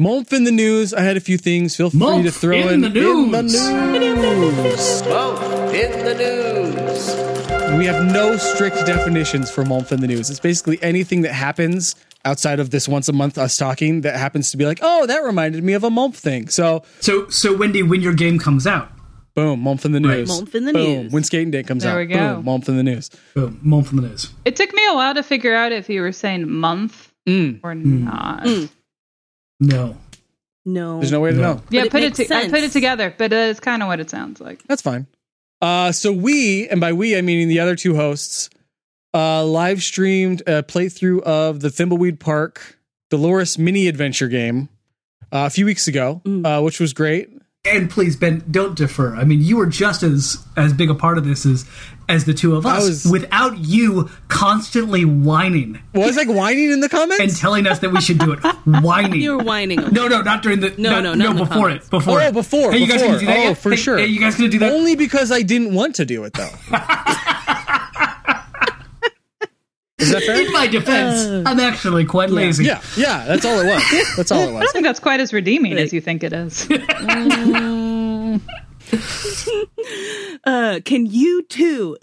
Month 0.00 0.32
in 0.32 0.44
the 0.44 0.50
news. 0.50 0.94
I 0.94 1.02
had 1.02 1.18
a 1.18 1.20
few 1.20 1.36
things. 1.36 1.76
Feel 1.76 1.90
free 1.90 1.98
Month 1.98 2.24
to 2.24 2.32
throw 2.32 2.56
in 2.56 2.68
in, 2.72 2.80
the 2.80 2.86
in 2.86 2.92
the 2.94 3.00
news. 3.00 3.52
news. 3.52 5.02
Month 5.06 5.74
in 5.74 6.04
the 6.06 6.14
news. 6.14 7.78
We 7.78 7.84
have 7.84 8.10
no 8.10 8.38
strict 8.38 8.76
definitions 8.86 9.50
for 9.50 9.62
month 9.62 9.92
in 9.92 10.00
the 10.00 10.06
news. 10.06 10.30
It's 10.30 10.40
basically 10.40 10.82
anything 10.82 11.20
that 11.20 11.34
happens 11.34 11.94
outside 12.24 12.60
of 12.60 12.70
this 12.70 12.88
once 12.88 13.10
a 13.10 13.12
month 13.12 13.36
us 13.36 13.58
talking 13.58 14.00
that 14.00 14.16
happens 14.16 14.50
to 14.52 14.56
be 14.56 14.64
like, 14.64 14.78
oh, 14.80 15.04
that 15.04 15.18
reminded 15.18 15.62
me 15.62 15.74
of 15.74 15.84
a 15.84 15.90
month 15.90 16.16
thing. 16.18 16.48
So, 16.48 16.82
So, 17.00 17.28
so 17.28 17.54
Wendy, 17.54 17.82
when 17.82 18.00
your 18.00 18.14
game 18.14 18.38
comes 18.38 18.66
out, 18.66 18.90
boom, 19.34 19.60
month 19.60 19.84
in 19.84 19.92
the 19.92 20.00
Right. 20.00 20.20
news. 20.20 20.28
Month 20.28 20.54
in 20.54 20.64
the 20.64 20.72
boom, 20.72 21.02
news. 21.04 21.12
when 21.12 21.24
skating 21.24 21.44
and 21.48 21.52
Date 21.52 21.66
comes 21.66 21.82
There 21.82 21.92
out. 21.92 21.98
we 21.98 22.06
go. 22.06 22.36
Boom, 22.36 22.44
month 22.46 22.70
in 22.70 22.76
the 22.78 22.82
news. 22.82 23.10
boom, 23.34 23.58
month 23.62 23.90
in 23.92 24.00
the 24.00 24.08
news. 24.08 24.30
It 24.46 24.56
took 24.56 24.72
me 24.72 24.82
a 24.88 24.94
while 24.94 25.12
to 25.14 25.22
figure 25.22 25.54
out 25.54 25.72
if 25.72 25.90
you 25.90 26.00
were 26.00 26.12
saying 26.12 26.50
month 26.50 27.08
Mm, 27.28 27.60
or 27.62 27.74
not. 27.74 28.46
No, 29.60 29.96
No. 30.64 30.98
there's 30.98 31.12
no 31.12 31.20
way 31.20 31.30
to 31.32 31.36
No. 31.36 31.42
know. 31.42 31.62
Yeah, 31.70 31.80
But 31.82 31.86
it 31.86 31.90
put 31.92 32.02
it. 32.02 32.18
makes 32.18 32.28
To, 32.28 32.34
I 32.36 32.44
put 32.48 32.54
it 32.58 32.60
sense. 32.62 32.72
together, 32.72 33.14
but 33.16 33.32
it's 33.32 33.60
kind 33.60 33.82
of 33.82 33.88
what 33.88 34.00
it 34.00 34.10
sounds 34.10 34.40
like. 34.40 34.62
That's 34.66 34.82
fine. 34.82 35.06
Uh, 35.62 35.92
so 35.92 36.12
we, 36.12 36.68
and 36.68 36.80
by 36.80 36.92
we, 36.94 37.16
I 37.16 37.20
mean 37.20 37.48
the 37.48 37.60
other 37.60 37.76
two 37.76 37.94
hosts, 37.94 38.48
uh, 39.12 39.44
live 39.44 39.82
streamed 39.82 40.40
a 40.46 40.62
playthrough 40.62 41.20
of 41.22 41.60
the 41.60 41.68
Thimbleweed 41.68 42.18
Park 42.18 42.78
Delores 43.10 43.58
mini 43.58 43.86
adventure 43.88 44.28
game 44.28 44.68
uh, 45.32 45.44
a 45.46 45.50
few 45.50 45.66
weeks 45.66 45.86
ago, 45.88 46.22
Mm. 46.24 46.46
uh, 46.46 46.62
which 46.62 46.80
was 46.80 46.92
great. 46.92 47.28
And 47.64 47.90
please, 47.90 48.16
Ben, 48.16 48.42
don't 48.50 48.74
defer. 48.74 49.14
I 49.14 49.24
mean, 49.24 49.42
you 49.42 49.56
were 49.58 49.66
just 49.66 50.02
as 50.02 50.38
as 50.56 50.72
big 50.72 50.88
a 50.88 50.94
part 50.94 51.18
of 51.18 51.24
this 51.26 51.44
as 51.44 51.66
as 52.08 52.24
the 52.24 52.32
two 52.32 52.56
of 52.56 52.64
us. 52.64 52.86
was- 52.88 53.04
Without 53.06 53.58
you 53.58 54.08
constantly 54.28 55.04
whining 55.04 55.78
Was 55.94 56.16
like 56.16 56.28
whining 56.28 56.70
in 56.72 56.80
the 56.80 56.88
comments? 56.88 57.20
and 57.22 57.36
telling 57.36 57.66
us 57.66 57.80
that 57.80 57.90
we 57.92 58.00
should 58.00 58.18
do 58.18 58.32
it, 58.32 58.38
whining. 58.82 59.20
You 59.20 59.36
were 59.36 59.44
whining. 59.44 59.78
no, 59.92 60.08
no, 60.08 60.22
not 60.22 60.42
during 60.42 60.60
the 60.60 60.70
No, 60.78 61.00
no, 61.00 61.14
not 61.14 61.30
in 61.32 61.36
the 61.36 61.44
before 61.44 61.70
it, 61.70 61.88
before 61.90 62.20
Oh, 62.22 62.26
it. 62.28 62.32
before, 62.32 62.72
Hey, 62.72 62.78
you 62.78 62.86
guys 62.88 63.02
gonna 63.02 63.18
do 63.18 63.26
that 63.26 63.36
Oh, 63.38 63.42
yet? 63.48 63.58
for 63.58 63.70
Hey, 63.70 63.76
sure. 63.76 63.98
hey, 63.98 64.06
you 64.06 64.18
guys 64.20 64.36
gonna 64.36 64.48
do 64.48 64.58
that? 64.60 64.72
Only 64.72 64.96
because 64.96 65.30
I 65.30 65.42
didn't 65.42 65.74
want 65.74 65.94
to 65.96 66.04
do 66.06 66.24
it 66.24 66.32
though. 66.32 66.48
Is 70.00 70.10
that 70.12 70.22
fair? 70.22 70.40
In 70.40 70.52
my 70.52 70.66
defense, 70.66 71.46
I'm 71.46 71.60
actually 71.60 72.04
quite 72.04 72.30
lazy. 72.30 72.64
Yeah, 72.64 72.80
yeah, 72.96 73.24
that's 73.26 73.44
all 73.44 73.58
it 73.60 73.66
was. 73.66 74.16
That's 74.16 74.32
all 74.32 74.40
it 74.40 74.52
was. 74.52 74.62
I 74.62 74.64
don't 74.64 74.72
think 74.72 74.84
that's 74.84 75.00
quite 75.00 75.20
as 75.20 75.32
redeeming 75.32 75.74
as 75.74 75.92
you 75.92 76.00
think 76.00 76.22
it 76.22 76.32
is. 76.32 76.68
Uh, 80.44 80.80
can 80.84 81.04
you 81.04 81.42
two 81.42 81.98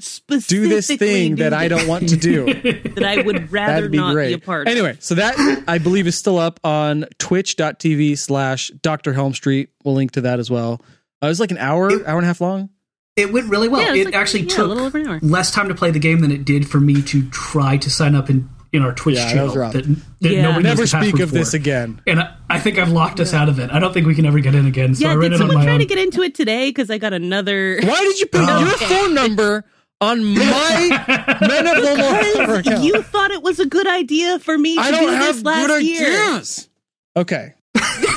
Do 0.48 0.70
this 0.70 0.88
thing 0.88 1.36
do 1.36 1.44
that 1.44 1.54
I 1.54 1.68
don't 1.68 1.88
want 1.88 2.10
to 2.10 2.16
do. 2.18 2.46
that 2.94 3.04
I 3.04 3.22
would 3.24 3.52
rather 3.52 3.90
be 3.90 3.98
not 3.98 4.14
great. 4.14 4.28
be 4.28 4.34
a 4.34 4.38
part 4.38 4.68
of? 4.68 4.72
Anyway, 4.72 4.96
so 5.00 5.16
that 5.16 5.64
I 5.68 5.80
believe 5.80 6.06
is 6.06 6.16
still 6.18 6.38
up 6.38 6.60
on 6.64 7.06
twitch.tv 7.18 8.18
slash 8.18 8.70
Dr. 8.82 9.14
Helm 9.14 9.34
Street. 9.34 9.70
We'll 9.84 9.96
link 9.96 10.12
to 10.12 10.22
that 10.22 10.40
as 10.40 10.52
well. 10.52 10.82
Uh, 11.22 11.26
it 11.26 11.30
was 11.30 11.40
like 11.40 11.52
an 11.52 11.58
hour, 11.58 11.90
hour 12.08 12.18
and 12.18 12.24
a 12.24 12.28
half 12.28 12.40
long. 12.40 12.70
It 13.18 13.34
went 13.34 13.50
really 13.50 13.68
well. 13.68 13.82
Yeah, 13.82 13.90
it's 13.94 14.00
it 14.02 14.06
like- 14.06 14.16
actually 14.16 14.42
yeah, 14.44 14.56
took 14.56 14.68
little 14.68 14.84
over 14.86 14.98
an 15.00 15.08
hour. 15.08 15.20
less 15.22 15.52
time 15.52 15.68
to 15.70 15.76
play 15.76 15.92
the 15.92 16.00
game 16.00 16.20
than 16.20 16.32
it 16.32 16.46
did 16.46 16.70
for 16.70 16.80
me 16.80 17.02
to 17.02 17.28
try 17.32 17.76
to 17.78 17.90
sign 17.90 18.14
up 18.16 18.30
in, 18.30 18.48
in 18.72 18.84
our 18.84 18.94
Twitch 18.94 19.16
Yeah, 19.18 19.32
channel. 19.34 19.48
was. 19.56 19.74
That, 19.74 19.84
that 20.22 20.32
Yeah. 20.32 20.42
nobody 20.44 20.64
knows 20.64 20.78
Never 20.78 20.82
the 20.84 20.88
speak 20.88 21.02
password 21.02 21.22
of 21.22 21.32
this 21.32 21.54
again. 21.56 22.00
And 22.06 22.20
I, 22.22 22.36
I 22.50 22.60
think 22.60 22.78
I've 22.78 22.92
locked 22.92 23.20
us 23.20 23.34
out 23.34 23.50
of 23.50 23.58
it. 23.60 23.72
I 23.72 23.80
don't 23.80 23.92
think 23.94 24.06
we 24.06 24.14
can 24.16 24.26
ever 24.28 24.40
get 24.40 24.54
in 24.56 24.68
again. 24.68 24.94
So 24.94 25.08
I 25.08 25.10
Yeah, 25.12 25.16
ran 25.16 25.32
did 25.32 25.34
it 25.34 25.42
on 25.42 25.48
someone 25.50 25.66
try 25.66 25.74
own. 25.74 25.80
to 25.80 25.86
get 25.86 25.98
into 25.98 26.22
it 26.22 26.36
today? 26.36 26.70
Because 26.70 26.92
I 26.92 27.00
got 27.00 27.14
another. 27.14 27.80
Why 27.82 27.96
did 28.02 28.20
you 28.20 28.28
put 28.28 28.42
Oh. 28.48 28.60
your 28.66 28.70
phone 28.78 29.14
number 29.16 29.66
on 30.00 30.24
my 30.24 31.38
Men 31.42 31.66
of 31.68 31.78
Lomo 31.84 32.60
account? 32.60 32.84
you 32.84 33.02
thought 33.02 33.32
it 33.32 33.42
was 33.42 33.60
a 33.60 33.66
good 33.66 33.88
idea 33.88 34.38
for 34.38 34.56
me 34.58 34.76
to 34.76 34.82
I 34.82 34.92
do 34.92 34.98
don't 34.98 35.14
have 35.16 35.36
this 35.38 35.44
last 35.44 35.68
good 35.68 35.84
year. 35.84 36.08
ideas. 36.12 36.70
Okay. 37.16 37.56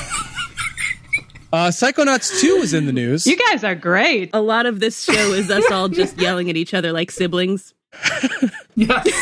uh, 1.53 1.67
Psychonauts 1.69 2.39
2 2.39 2.47
is 2.57 2.73
in 2.73 2.85
the 2.85 2.93
news. 2.93 3.25
you 3.27 3.37
guys 3.37 3.63
are 3.63 3.75
great. 3.75 4.29
A 4.33 4.41
lot 4.41 4.65
of 4.65 4.79
this 4.79 5.03
show 5.03 5.33
is 5.33 5.49
us 5.51 5.69
all 5.71 5.89
just 5.89 6.17
yelling 6.21 6.49
at 6.49 6.57
each 6.57 6.73
other 6.73 6.91
like 6.91 7.11
siblings. 7.11 7.73
Yeah. 8.75 9.03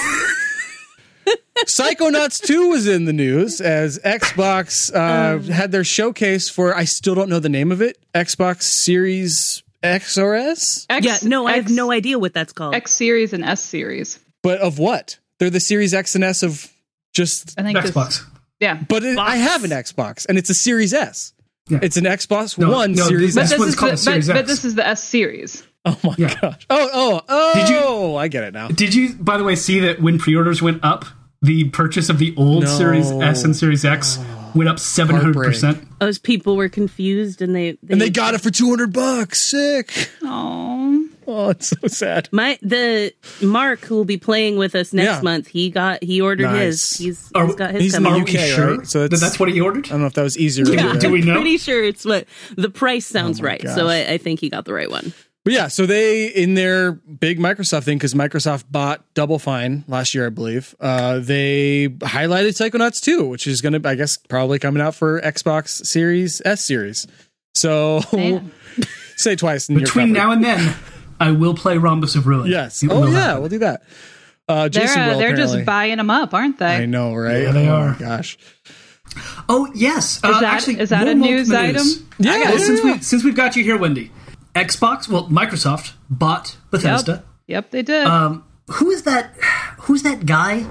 Psychonauts 1.65 2.41
2 2.41 2.69
was 2.69 2.87
in 2.87 3.05
the 3.05 3.13
news 3.13 3.59
as 3.61 3.99
Xbox 3.99 4.93
uh, 4.95 5.39
had 5.51 5.71
their 5.71 5.83
showcase 5.83 6.49
for, 6.49 6.75
I 6.75 6.85
still 6.85 7.15
don't 7.15 7.29
know 7.29 7.39
the 7.39 7.49
name 7.49 7.71
of 7.71 7.81
it, 7.81 7.97
Xbox 8.15 8.63
Series 8.63 9.61
X 9.83 10.17
or 10.17 10.35
S? 10.35 10.85
X, 10.89 11.05
yeah, 11.05 11.17
no, 11.29 11.47
I 11.47 11.53
have 11.53 11.69
no 11.69 11.91
idea 11.91 12.17
what 12.17 12.33
that's 12.33 12.53
called. 12.53 12.75
X 12.75 12.91
series 12.91 13.33
and 13.33 13.43
S 13.43 13.61
series. 13.61 14.19
But 14.41 14.59
of 14.59 14.79
what? 14.79 15.19
They're 15.39 15.49
the 15.49 15.59
Series 15.59 15.93
X 15.93 16.15
and 16.15 16.23
S 16.23 16.43
of 16.43 16.71
just. 17.13 17.59
I 17.59 17.63
think 17.63 17.81
this- 17.81 17.91
Xbox. 17.91 18.23
yeah. 18.59 18.81
But 18.87 19.03
it, 19.03 19.17
I 19.17 19.35
have 19.37 19.63
an 19.63 19.71
Xbox 19.71 20.25
and 20.27 20.37
it's 20.37 20.49
a 20.49 20.53
Series 20.53 20.93
S. 20.93 21.33
Yeah. 21.69 21.79
It's 21.81 21.97
an 21.97 22.05
Xbox 22.05 22.57
No, 22.57 22.71
One 22.71 22.93
no, 22.93 23.07
Series 23.07 23.35
this- 23.35 23.43
S. 23.45 23.49
But 23.51 23.53
this 23.53 23.59
one's 23.59 23.69
is 23.73 23.75
called 23.79 23.91
the, 23.93 23.97
Series 23.97 24.27
but, 24.27 24.33
but 24.33 24.47
this 24.47 24.65
is 24.65 24.75
the 24.75 24.87
S 24.87 25.03
series. 25.03 25.63
Oh 25.85 25.97
my 26.03 26.15
Yeah. 26.17 26.35
gosh. 26.41 26.65
Oh, 26.69 26.89
oh, 26.93 27.21
oh. 27.29 27.53
Did 27.55 27.69
you- 27.69 27.79
oh, 27.81 28.15
I 28.15 28.27
get 28.27 28.43
it 28.43 28.53
now. 28.53 28.67
Did 28.67 28.93
you, 28.93 29.13
by 29.15 29.37
the 29.37 29.43
way, 29.43 29.55
see 29.55 29.79
that 29.79 30.01
when 30.01 30.17
pre-orders 30.19 30.61
went 30.61 30.83
up, 30.83 31.05
the 31.41 31.65
purchase 31.69 32.09
of 32.09 32.19
the 32.19 32.33
old 32.35 32.63
No. 32.63 32.69
Series 32.69 33.09
S 33.11 33.43
and 33.45 33.55
Series 33.55 33.85
X 33.85 34.19
went 34.53 34.67
up 34.69 34.77
seven 34.79 35.15
hundred 35.15 35.35
percent? 35.35 35.87
Those 35.99 36.17
people 36.19 36.57
were 36.57 36.67
confused 36.67 37.41
and 37.41 37.55
they, 37.55 37.77
And 37.89 38.01
they 38.01 38.09
got 38.09 38.33
it 38.33 38.41
for 38.41 38.49
200 38.51 38.91
bucks. 38.91 39.41
Sick. 39.41 40.09
Oh. 40.21 40.98
Oh, 41.39 41.49
it's 41.49 41.69
so 41.69 41.87
sad. 41.87 42.27
My 42.31 42.57
the 42.61 43.13
Mark 43.41 43.81
who 43.81 43.95
will 43.95 44.05
be 44.05 44.17
playing 44.17 44.57
with 44.57 44.73
us 44.73 44.93
next 44.93 45.17
Yeah. 45.17 45.21
month. 45.21 45.47
He 45.47 45.69
got 45.69 46.03
he 46.03 46.21
ordered 46.21 46.43
Nice. 46.43 46.63
his. 46.63 46.97
He's, 46.97 47.31
Are- 47.35 47.45
he's 47.45 47.55
got 47.55 47.71
his 47.71 47.81
he's 47.83 47.95
in 47.95 48.03
the 48.03 48.09
Are 48.09 48.15
we 48.15 48.21
UK, 48.21 48.29
sure 48.29 48.77
right? 48.77 48.87
So 48.87 49.07
that 49.07 49.19
that's 49.19 49.39
what 49.39 49.49
he 49.49 49.61
ordered? 49.61 49.85
I 49.85 49.89
don't 49.89 50.01
know 50.01 50.07
if 50.07 50.13
that 50.13 50.23
was 50.23 50.37
easier 50.37 50.65
Yeah, 50.65 50.93
do. 50.93 50.99
Do 50.99 51.11
we 51.11 51.21
know? 51.21 51.35
Pretty 51.35 51.57
sure 51.59 51.83
it's 51.83 52.03
what 52.05 52.25
the 52.57 52.69
price 52.69 53.05
sounds 53.05 53.39
Oh 53.39 53.43
my 53.43 53.49
right. 53.49 53.61
So. 53.61 53.87
I, 53.87 54.13
I 54.13 54.17
think 54.17 54.39
he 54.39 54.49
got 54.49 54.65
the 54.65 54.73
right 54.73 54.89
one. 54.89 55.13
But 55.45 55.53
yeah, 55.53 55.67
so 55.69 55.85
they 55.85 56.27
in 56.27 56.55
their 56.55 56.91
big 56.93 57.39
Microsoft 57.39 57.83
thing 57.83 57.97
because 57.97 58.13
Microsoft 58.13 58.65
bought 58.69 59.05
Double 59.13 59.39
Fine 59.39 59.85
last 59.87 60.13
year, 60.13 60.25
I 60.25 60.29
believe. 60.29 60.75
Uh, 60.79 61.19
they 61.19 61.87
highlighted 61.99 62.49
Psychonauts 62.57 63.01
2, 63.01 63.25
which 63.25 63.47
is 63.47 63.61
going 63.61 63.79
to, 63.81 63.87
I 63.87 63.95
guess, 63.95 64.17
probably 64.17 64.59
coming 64.59 64.81
out 64.81 64.95
for 64.95 65.21
Xbox 65.21 65.85
Series 65.85 66.41
S 66.43 66.63
series. 66.65 67.07
So 67.55 68.01
Man. 68.11 68.51
say 69.15 69.35
twice 69.35 69.69
in 69.69 69.75
Between 69.77 70.07
your 70.09 70.17
now 70.17 70.31
and 70.31 70.43
then, 70.43 70.75
I 71.19 71.31
will 71.31 71.53
play 71.53 71.77
Rhombus 71.77 72.15
of 72.15 72.27
Ruin. 72.27 72.49
yes. 72.49 72.83
Oh 72.89 73.07
yeah, 73.07 73.19
happen. 73.19 73.39
we'll 73.41 73.49
do 73.49 73.59
that. 73.59 73.81
Uh, 74.47 74.67
They're, 74.67 74.69
Jason 74.69 75.01
uh, 75.01 75.07
will 75.09 75.19
they're 75.19 75.35
just 75.35 75.63
buying 75.65 75.97
them 75.97 76.09
up, 76.09 76.33
aren't 76.33 76.57
they? 76.57 76.77
I 76.77 76.85
know, 76.85 77.13
right? 77.13 77.43
Yeah, 77.43 77.51
they 77.51 77.67
oh 77.67 77.75
are. 77.75 77.95
Gosh. 77.99 78.37
Oh 79.47 79.71
yes, 79.75 80.15
Is 80.17 80.21
that- 80.21 80.67
is 80.67 80.89
that 80.89 81.07
a 81.07 81.15
news 81.15 81.51
item? 81.51 81.85
Yeah, 82.19 82.31
Well, 82.31 82.51
yeah, 82.53 82.57
since 82.57 82.83
we 82.83 82.99
since 83.01 83.23
we've 83.23 83.35
got 83.35 83.55
you 83.55 83.63
here, 83.63 83.77
Wendy, 83.77 84.11
Xbox, 84.55 85.07
well, 85.07 85.27
Microsoft 85.27 85.93
bought 86.09 86.57
Bethesda. 86.71 87.23
Yep, 87.47 87.71
they 87.71 87.81
did. 87.81 88.05
Um, 88.05 88.43
who 88.69 88.89
is 88.91 89.03
that? 89.03 89.33
Who's 89.81 90.03
that 90.03 90.25
guy 90.25 90.65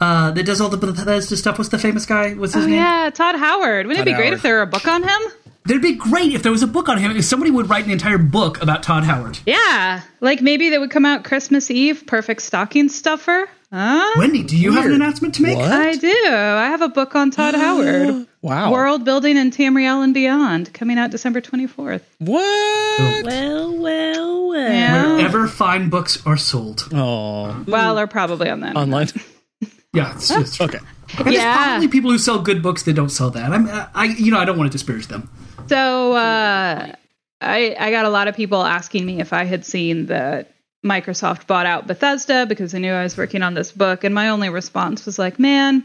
uh, 0.00 0.30
that 0.30 0.44
does 0.44 0.60
all 0.60 0.70
the 0.70 0.78
Bethesda 0.78 1.36
stuff? 1.36 1.58
What's 1.58 1.70
the 1.70 1.78
famous 1.78 2.06
guy? 2.06 2.32
What's 2.34 2.54
his 2.54 2.64
oh 2.64 2.66
name? 2.66 2.76
yeah, 2.76 3.10
Todd 3.12 3.36
Howard. 3.36 3.86
Wouldn't 3.86 4.06
Todd 4.06 4.08
it 4.08 4.16
be 4.16 4.16
great 4.16 4.32
if 4.32 4.42
there 4.42 4.54
were 4.56 4.62
a 4.62 4.66
book 4.66 4.86
on 4.88 5.02
him? 5.02 5.20
There'd 5.64 5.80
be 5.82 5.94
great 5.94 6.32
if 6.34 6.42
there 6.42 6.50
was 6.52 6.62
a 6.62 6.66
book 6.66 6.88
on 6.88 6.98
him. 6.98 7.16
If 7.16 7.24
somebody 7.24 7.50
would 7.52 7.70
write 7.70 7.84
an 7.84 7.90
entire 7.92 8.18
book 8.18 8.60
about 8.62 8.82
Todd 8.82 9.04
Howard. 9.04 9.38
Yeah, 9.46 10.02
like 10.20 10.42
maybe 10.42 10.70
they 10.70 10.78
would 10.78 10.90
come 10.90 11.04
out 11.06 11.22
Christmas 11.24 11.70
Eve, 11.70 12.04
perfect 12.06 12.42
stocking 12.42 12.88
stuffer. 12.88 13.48
Huh? 13.72 14.12
Wendy, 14.18 14.42
do 14.42 14.56
you 14.56 14.72
have 14.72 14.84
an 14.84 14.92
announcement 14.92 15.34
to 15.36 15.42
make? 15.42 15.56
What? 15.56 15.70
I 15.72 15.94
do. 15.94 16.08
I 16.28 16.66
have 16.66 16.82
a 16.82 16.88
book 16.90 17.14
on 17.14 17.30
Todd 17.30 17.54
Howard. 17.54 18.26
Wow. 18.42 18.72
World 18.72 19.04
Building 19.04 19.38
and 19.38 19.52
Tamriel 19.52 20.02
and 20.02 20.12
Beyond, 20.12 20.74
coming 20.74 20.98
out 20.98 21.12
December 21.12 21.40
24th. 21.40 22.00
What? 22.18 23.24
Well, 23.24 23.78
well, 23.78 24.50
well. 24.50 24.54
Yeah. 24.56 25.14
Wherever 25.14 25.46
fine 25.46 25.88
books 25.90 26.18
are 26.26 26.36
sold. 26.36 26.88
Oh, 26.92 27.64
Well, 27.68 27.94
they're 27.94 28.08
probably 28.08 28.50
on 28.50 28.58
that. 28.60 28.74
online. 28.74 29.06
Yeah, 29.94 30.14
it's 30.16 30.26
just 30.28 30.60
Okay. 30.60 30.78
And 31.18 31.26
there's 31.26 31.38
probably 31.44 31.86
people 31.88 32.10
who 32.10 32.18
sell 32.18 32.40
good 32.40 32.62
books 32.62 32.82
that 32.84 32.94
don't 32.94 33.10
sell 33.10 33.30
that. 33.30 33.52
I'm, 33.52 33.68
I, 33.94 34.06
you 34.06 34.32
know, 34.32 34.38
I 34.38 34.44
don't 34.46 34.56
want 34.58 34.72
to 34.72 34.76
disparage 34.76 35.06
them. 35.08 35.28
So 35.72 36.12
uh, 36.12 36.92
I 37.40 37.76
I 37.80 37.90
got 37.90 38.04
a 38.04 38.10
lot 38.10 38.28
of 38.28 38.36
people 38.36 38.62
asking 38.62 39.06
me 39.06 39.20
if 39.20 39.32
I 39.32 39.44
had 39.44 39.64
seen 39.64 40.06
that 40.06 40.52
Microsoft 40.84 41.46
bought 41.46 41.64
out 41.64 41.86
Bethesda 41.86 42.44
because 42.44 42.72
they 42.72 42.78
knew 42.78 42.92
I 42.92 43.04
was 43.04 43.16
working 43.16 43.42
on 43.42 43.54
this 43.54 43.72
book, 43.72 44.04
and 44.04 44.14
my 44.14 44.28
only 44.28 44.50
response 44.50 45.06
was 45.06 45.18
like, 45.18 45.38
"Man, 45.38 45.82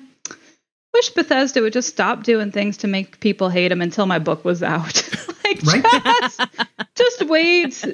wish 0.93 1.11
Bethesda 1.11 1.61
would 1.61 1.71
just 1.71 1.87
stop 1.87 2.23
doing 2.23 2.51
things 2.51 2.75
to 2.77 2.87
make 2.89 3.21
people 3.21 3.47
hate 3.47 3.69
them 3.69 3.81
until 3.81 4.05
my 4.05 4.19
book 4.19 4.43
was 4.43 4.61
out. 4.61 5.09
like, 5.45 5.63
Right? 5.63 5.85
just, 6.21 6.41
just 6.95 7.25
wait 7.29 7.85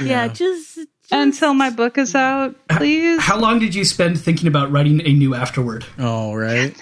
Yeah, 0.00 0.28
just, 0.28 0.76
just 0.76 0.88
until 1.10 1.52
my 1.52 1.70
book 1.70 1.98
is 1.98 2.14
out, 2.14 2.54
please." 2.68 3.20
How 3.22 3.36
long 3.36 3.58
did 3.58 3.74
you 3.74 3.84
spend 3.84 4.20
thinking 4.20 4.46
about 4.46 4.70
writing 4.70 5.00
a 5.04 5.12
new 5.12 5.34
afterword? 5.34 5.84
Oh, 5.98 6.32
right. 6.32 6.76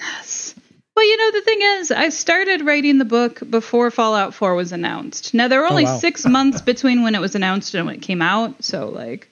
Well, 0.99 1.07
you 1.07 1.15
know, 1.15 1.31
the 1.31 1.41
thing 1.45 1.59
is, 1.61 1.91
I 1.91 2.09
started 2.09 2.65
writing 2.65 2.97
the 2.97 3.05
book 3.05 3.39
before 3.49 3.89
Fallout 3.89 4.33
4 4.33 4.53
was 4.53 4.73
announced. 4.73 5.33
Now, 5.33 5.47
there 5.47 5.61
were 5.61 5.67
only 5.67 5.85
wow. 5.85 5.97
six 5.97 6.25
months 6.25 6.59
between 6.59 7.03
when 7.03 7.15
it 7.15 7.21
was 7.21 7.35
announced 7.35 7.73
and 7.73 7.85
when 7.85 7.95
it 7.95 8.01
came 8.01 8.21
out. 8.21 8.65
So, 8.65 8.89
like, 8.89 9.31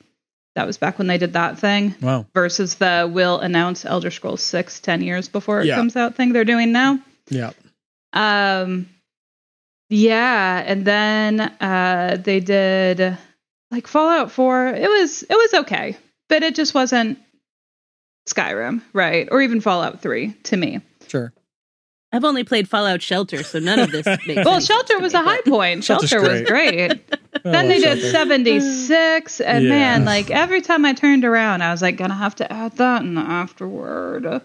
that 0.55 0.65
was 0.65 0.77
back 0.77 0.97
when 0.97 1.07
they 1.07 1.17
did 1.17 1.33
that 1.33 1.59
thing 1.59 1.93
Wow. 2.01 2.25
versus 2.33 2.75
the 2.75 3.11
will 3.11 3.41
announce 3.41 3.83
Elder 3.83 4.11
Scrolls 4.11 4.41
6 4.43 4.79
10 4.79 5.01
years 5.01 5.27
before 5.27 5.59
it 5.59 5.65
Yeah. 5.65 5.75
comes 5.75 5.97
out 5.97 6.15
thing 6.15 6.31
they're 6.31 6.45
doing 6.45 6.71
now. 6.71 6.99
Yeah. 7.29 7.51
Um, 8.13 8.87
yeah, 9.89 10.63
and 10.65 10.85
then 10.85 11.41
uh, 11.41 12.15
they 12.23 12.39
did 12.39 13.17
like 13.71 13.87
Fallout 13.87 14.31
4. 14.31 14.67
It 14.67 14.89
was 14.89 15.21
it 15.23 15.35
was 15.35 15.53
okay, 15.65 15.97
but 16.29 16.43
it 16.43 16.55
just 16.55 16.73
wasn't 16.73 17.19
Skyrim, 18.25 18.83
right? 18.93 19.27
Or 19.29 19.41
even 19.41 19.59
Fallout 19.59 20.01
3 20.01 20.31
to 20.43 20.55
me. 20.55 20.79
Sure. 21.09 21.33
I've 22.17 22.25
only 22.25 22.43
played 22.43 22.67
Fallout 22.67 23.03
Shelter, 23.03 23.43
so 23.43 23.59
none 23.59 23.77
of 23.77 23.91
this 23.91 24.05
makes 24.27 24.43
Well, 24.43 24.59
Shelter 24.59 24.97
was 24.97 25.13
a 25.13 25.21
high 25.21 25.41
point. 25.41 25.83
Shelter's 25.83 26.09
Shelter 26.09 26.31
was 26.31 26.41
great. 26.41 26.99
then 27.43 27.67
they 27.67 27.77
did 27.79 28.01
76, 28.11 29.39
and 29.39 29.63
Yeah. 29.63 29.69
man, 29.69 30.05
like 30.13 30.31
every 30.31 30.61
time 30.61 30.83
I 30.83 30.93
turned 30.93 31.23
around, 31.25 31.61
I 31.61 31.69
was 31.71 31.83
like, 31.83 31.95
gonna 31.95 32.15
have 32.15 32.33
to 32.37 32.51
add 32.51 32.71
that 32.77 33.03
in 33.03 33.13
the 33.13 33.21
afterword. 33.21 34.41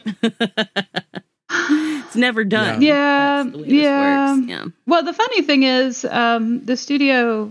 It's 1.50 2.14
never 2.16 2.44
done. 2.44 2.82
Yeah, 2.82 3.42
That's 3.44 3.52
the 3.56 3.62
way 3.62 3.64
this 3.70 3.72
yeah. 3.72 4.34
works. 4.36 4.48
Yeah. 4.48 4.64
Well, 4.86 5.02
the 5.02 5.14
funny 5.14 5.40
thing 5.40 5.62
is, 5.62 6.04
um, 6.04 6.62
the 6.66 6.76
studio 6.76 7.50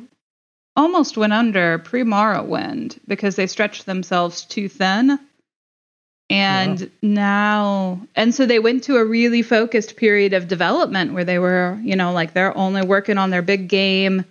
almost 0.76 1.18
went 1.18 1.34
under 1.34 1.80
pre 1.80 2.03
Morrowind 2.03 2.99
because 3.07 3.35
they 3.38 3.48
stretched 3.48 3.88
themselves 3.88 4.45
too 4.45 4.69
thin. 4.69 5.18
And 6.31 6.89
now, 7.01 8.01
and 8.15 8.33
so 8.33 8.45
they 8.45 8.59
went 8.59 8.83
to 8.85 8.97
a 8.97 9.05
really 9.05 9.41
focused 9.41 9.95
period 9.97 10.33
of 10.33 10.47
development 10.47 11.13
where 11.13 11.23
they 11.25 11.39
were, 11.39 11.79
you 11.83 11.95
know, 11.95 12.11
like 12.13 12.33
they're 12.33 12.55
only 12.57 12.81
working 12.83 13.17
on 13.17 13.29
their 13.29 13.41
big 13.41 13.67
game 13.67 14.25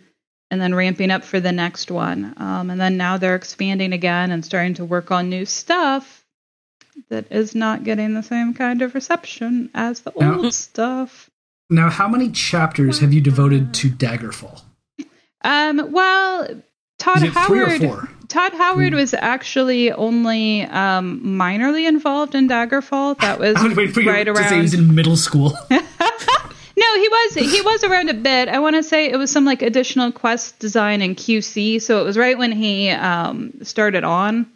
and 0.50 0.60
then 0.60 0.74
ramping 0.74 1.10
up 1.10 1.22
for 1.24 1.38
the 1.40 1.52
next 1.52 1.90
one. 1.90 2.34
Um, 2.36 2.70
and 2.70 2.80
then 2.80 2.96
now 2.96 3.16
they're 3.18 3.36
expanding 3.36 3.92
again 3.92 4.30
and 4.32 4.44
starting 4.44 4.74
to 4.74 4.84
work 4.84 5.10
on 5.10 5.28
new 5.30 5.44
stuff 5.44 6.24
that 7.08 7.30
is 7.30 7.54
not 7.54 7.84
getting 7.84 8.14
the 8.14 8.22
same 8.22 8.54
kind 8.54 8.82
of 8.82 8.94
reception 8.94 9.70
as 9.74 10.00
the 10.00 10.12
Yeah. 10.18 10.34
old 10.36 10.52
stuff. 10.54 11.30
Now, 11.70 11.88
how 11.88 12.08
many 12.08 12.30
chapters 12.30 12.98
have 12.98 13.12
you 13.12 13.20
devoted 13.20 13.72
to 13.74 13.88
Daggerfall? 13.90 14.62
Um, 15.42 15.92
well, 15.92 16.48
Todd 16.98 17.22
it 17.22 17.32
three 17.46 17.60
or 17.60 17.66
Howard. 17.68 17.80
four? 17.80 18.08
Todd 18.30 18.54
Howard 18.54 18.94
was 18.94 19.12
actually 19.12 19.90
only 19.90 20.62
um, 20.62 21.20
minorly 21.20 21.88
involved 21.88 22.36
in 22.36 22.48
Daggerfall. 22.48 23.18
That 23.18 23.40
was 23.40 23.56
I 23.58 23.64
was 23.64 23.76
waiting 23.76 23.92
for 23.92 24.00
you 24.02 24.10
right 24.10 24.26
say 24.48 24.54
he 24.54 24.62
was 24.62 24.72
in 24.72 24.94
middle 24.94 25.16
school. 25.16 25.52
No, 26.76 26.94
he 26.94 27.08
was 27.08 27.34
he 27.34 27.60
was 27.60 27.84
around 27.84 28.08
a 28.08 28.14
bit. 28.14 28.48
I 28.48 28.58
want 28.58 28.74
to 28.76 28.82
say 28.82 29.10
it 29.10 29.16
was 29.16 29.30
some 29.30 29.44
like 29.44 29.60
additional 29.60 30.12
quest 30.12 30.58
design 30.58 31.02
and 31.02 31.14
QC. 31.14 31.82
So 31.82 32.00
it 32.00 32.04
was 32.04 32.16
right 32.16 32.38
when 32.38 32.52
he 32.52 32.88
um, 32.88 33.52
started 33.62 34.02
on. 34.02 34.50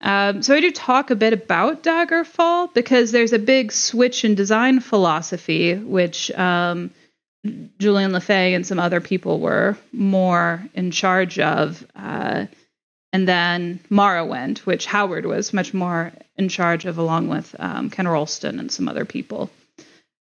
Um, 0.00 0.40
so 0.40 0.54
I 0.54 0.60
do 0.60 0.70
talk 0.70 1.10
a 1.10 1.16
bit 1.16 1.34
about 1.34 1.82
Daggerfall 1.82 2.72
because 2.72 3.12
there's 3.12 3.34
a 3.34 3.38
big 3.38 3.72
switch 3.72 4.24
in 4.24 4.34
design 4.34 4.80
philosophy, 4.80 5.74
which 5.74 6.30
um, 6.30 6.90
Julian 7.78 8.12
LeFay 8.12 8.54
and 8.54 8.66
some 8.66 8.78
other 8.78 9.02
people 9.02 9.38
were 9.38 9.76
more 9.92 10.64
in 10.72 10.90
charge 10.90 11.38
of. 11.38 11.86
Uh, 11.94 12.46
and 13.18 13.26
then 13.26 13.80
Morrowind, 13.90 14.58
which 14.58 14.86
Howard 14.86 15.26
was 15.26 15.52
much 15.52 15.74
more 15.74 16.12
in 16.36 16.48
charge 16.48 16.84
of, 16.84 16.98
along 16.98 17.26
with 17.28 17.54
um, 17.58 17.90
Ken 17.90 18.06
Rolston 18.06 18.60
and 18.60 18.70
some 18.70 18.88
other 18.88 19.04
people. 19.04 19.50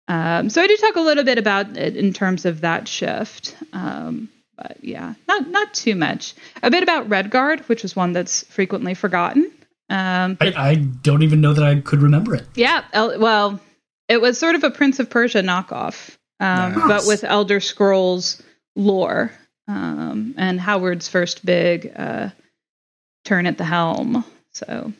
Um, 0.06 0.48
so 0.48 0.62
I 0.62 0.68
do 0.68 0.76
talk 0.76 0.94
a 0.94 1.00
little 1.00 1.24
bit 1.24 1.38
about 1.38 1.76
it 1.76 1.96
in 1.96 2.12
terms 2.12 2.44
of 2.44 2.60
that 2.60 2.86
shift, 2.86 3.56
um, 3.72 4.28
but 4.56 4.76
yeah, 4.82 5.14
not 5.26 5.48
not 5.48 5.74
too 5.74 5.96
much. 5.96 6.34
A 6.62 6.70
bit 6.70 6.84
about 6.84 7.08
Redguard, 7.08 7.60
which 7.68 7.84
is 7.84 7.96
one 7.96 8.12
that's 8.12 8.44
frequently 8.44 8.94
forgotten. 8.94 9.50
Um, 9.90 10.36
I, 10.40 10.52
I 10.56 10.74
don't 10.76 11.22
even 11.24 11.40
know 11.40 11.52
that 11.52 11.64
I 11.64 11.80
could 11.80 12.00
remember 12.02 12.34
it. 12.36 12.46
yeah, 12.54 12.84
well, 12.94 13.60
it 14.08 14.20
was 14.20 14.38
sort 14.38 14.54
of 14.54 14.62
a 14.62 14.70
Prince 14.70 15.00
of 15.00 15.10
Persia 15.10 15.42
knockoff, 15.42 16.16
um, 16.38 16.74
Nice. 16.74 16.86
but 16.86 17.06
with 17.08 17.24
Elder 17.24 17.58
Scrolls 17.60 18.40
lore 18.76 19.32
um, 19.66 20.34
and 20.36 20.60
Howard's 20.60 21.08
first 21.08 21.44
big 21.44 21.92
uh, 21.96 22.28
turn 23.24 23.46
at 23.46 23.58
the 23.58 23.64
helm. 23.64 24.24
So 24.52 24.92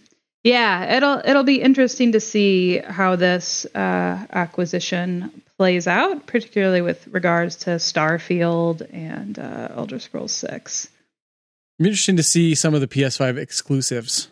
Yeah, 0.43 0.97
it'll 0.97 1.23
it'll 1.25 1.45
be 1.45 1.61
interesting 1.63 2.13
to 2.13 2.21
see 2.21 2.79
how 2.79 3.17
this 3.17 3.67
uh, 3.75 4.27
acquisition 4.33 5.43
plays 5.57 5.87
out, 5.87 6.27
particularly 6.27 6.81
with 6.83 7.07
regards 7.09 7.57
to 7.57 7.71
Starfield 7.71 8.87
and 8.93 9.39
uh, 9.39 9.69
Elder 9.77 9.99
Scrolls 10.01 10.33
Six. 10.33 10.87
It'd 11.79 11.85
be 11.85 11.89
interesting 11.91 12.17
to 12.17 12.23
see 12.23 12.55
some 12.55 12.75
of 12.75 12.81
the 12.81 12.87
PS5 12.89 13.37
exclusives 13.39 14.29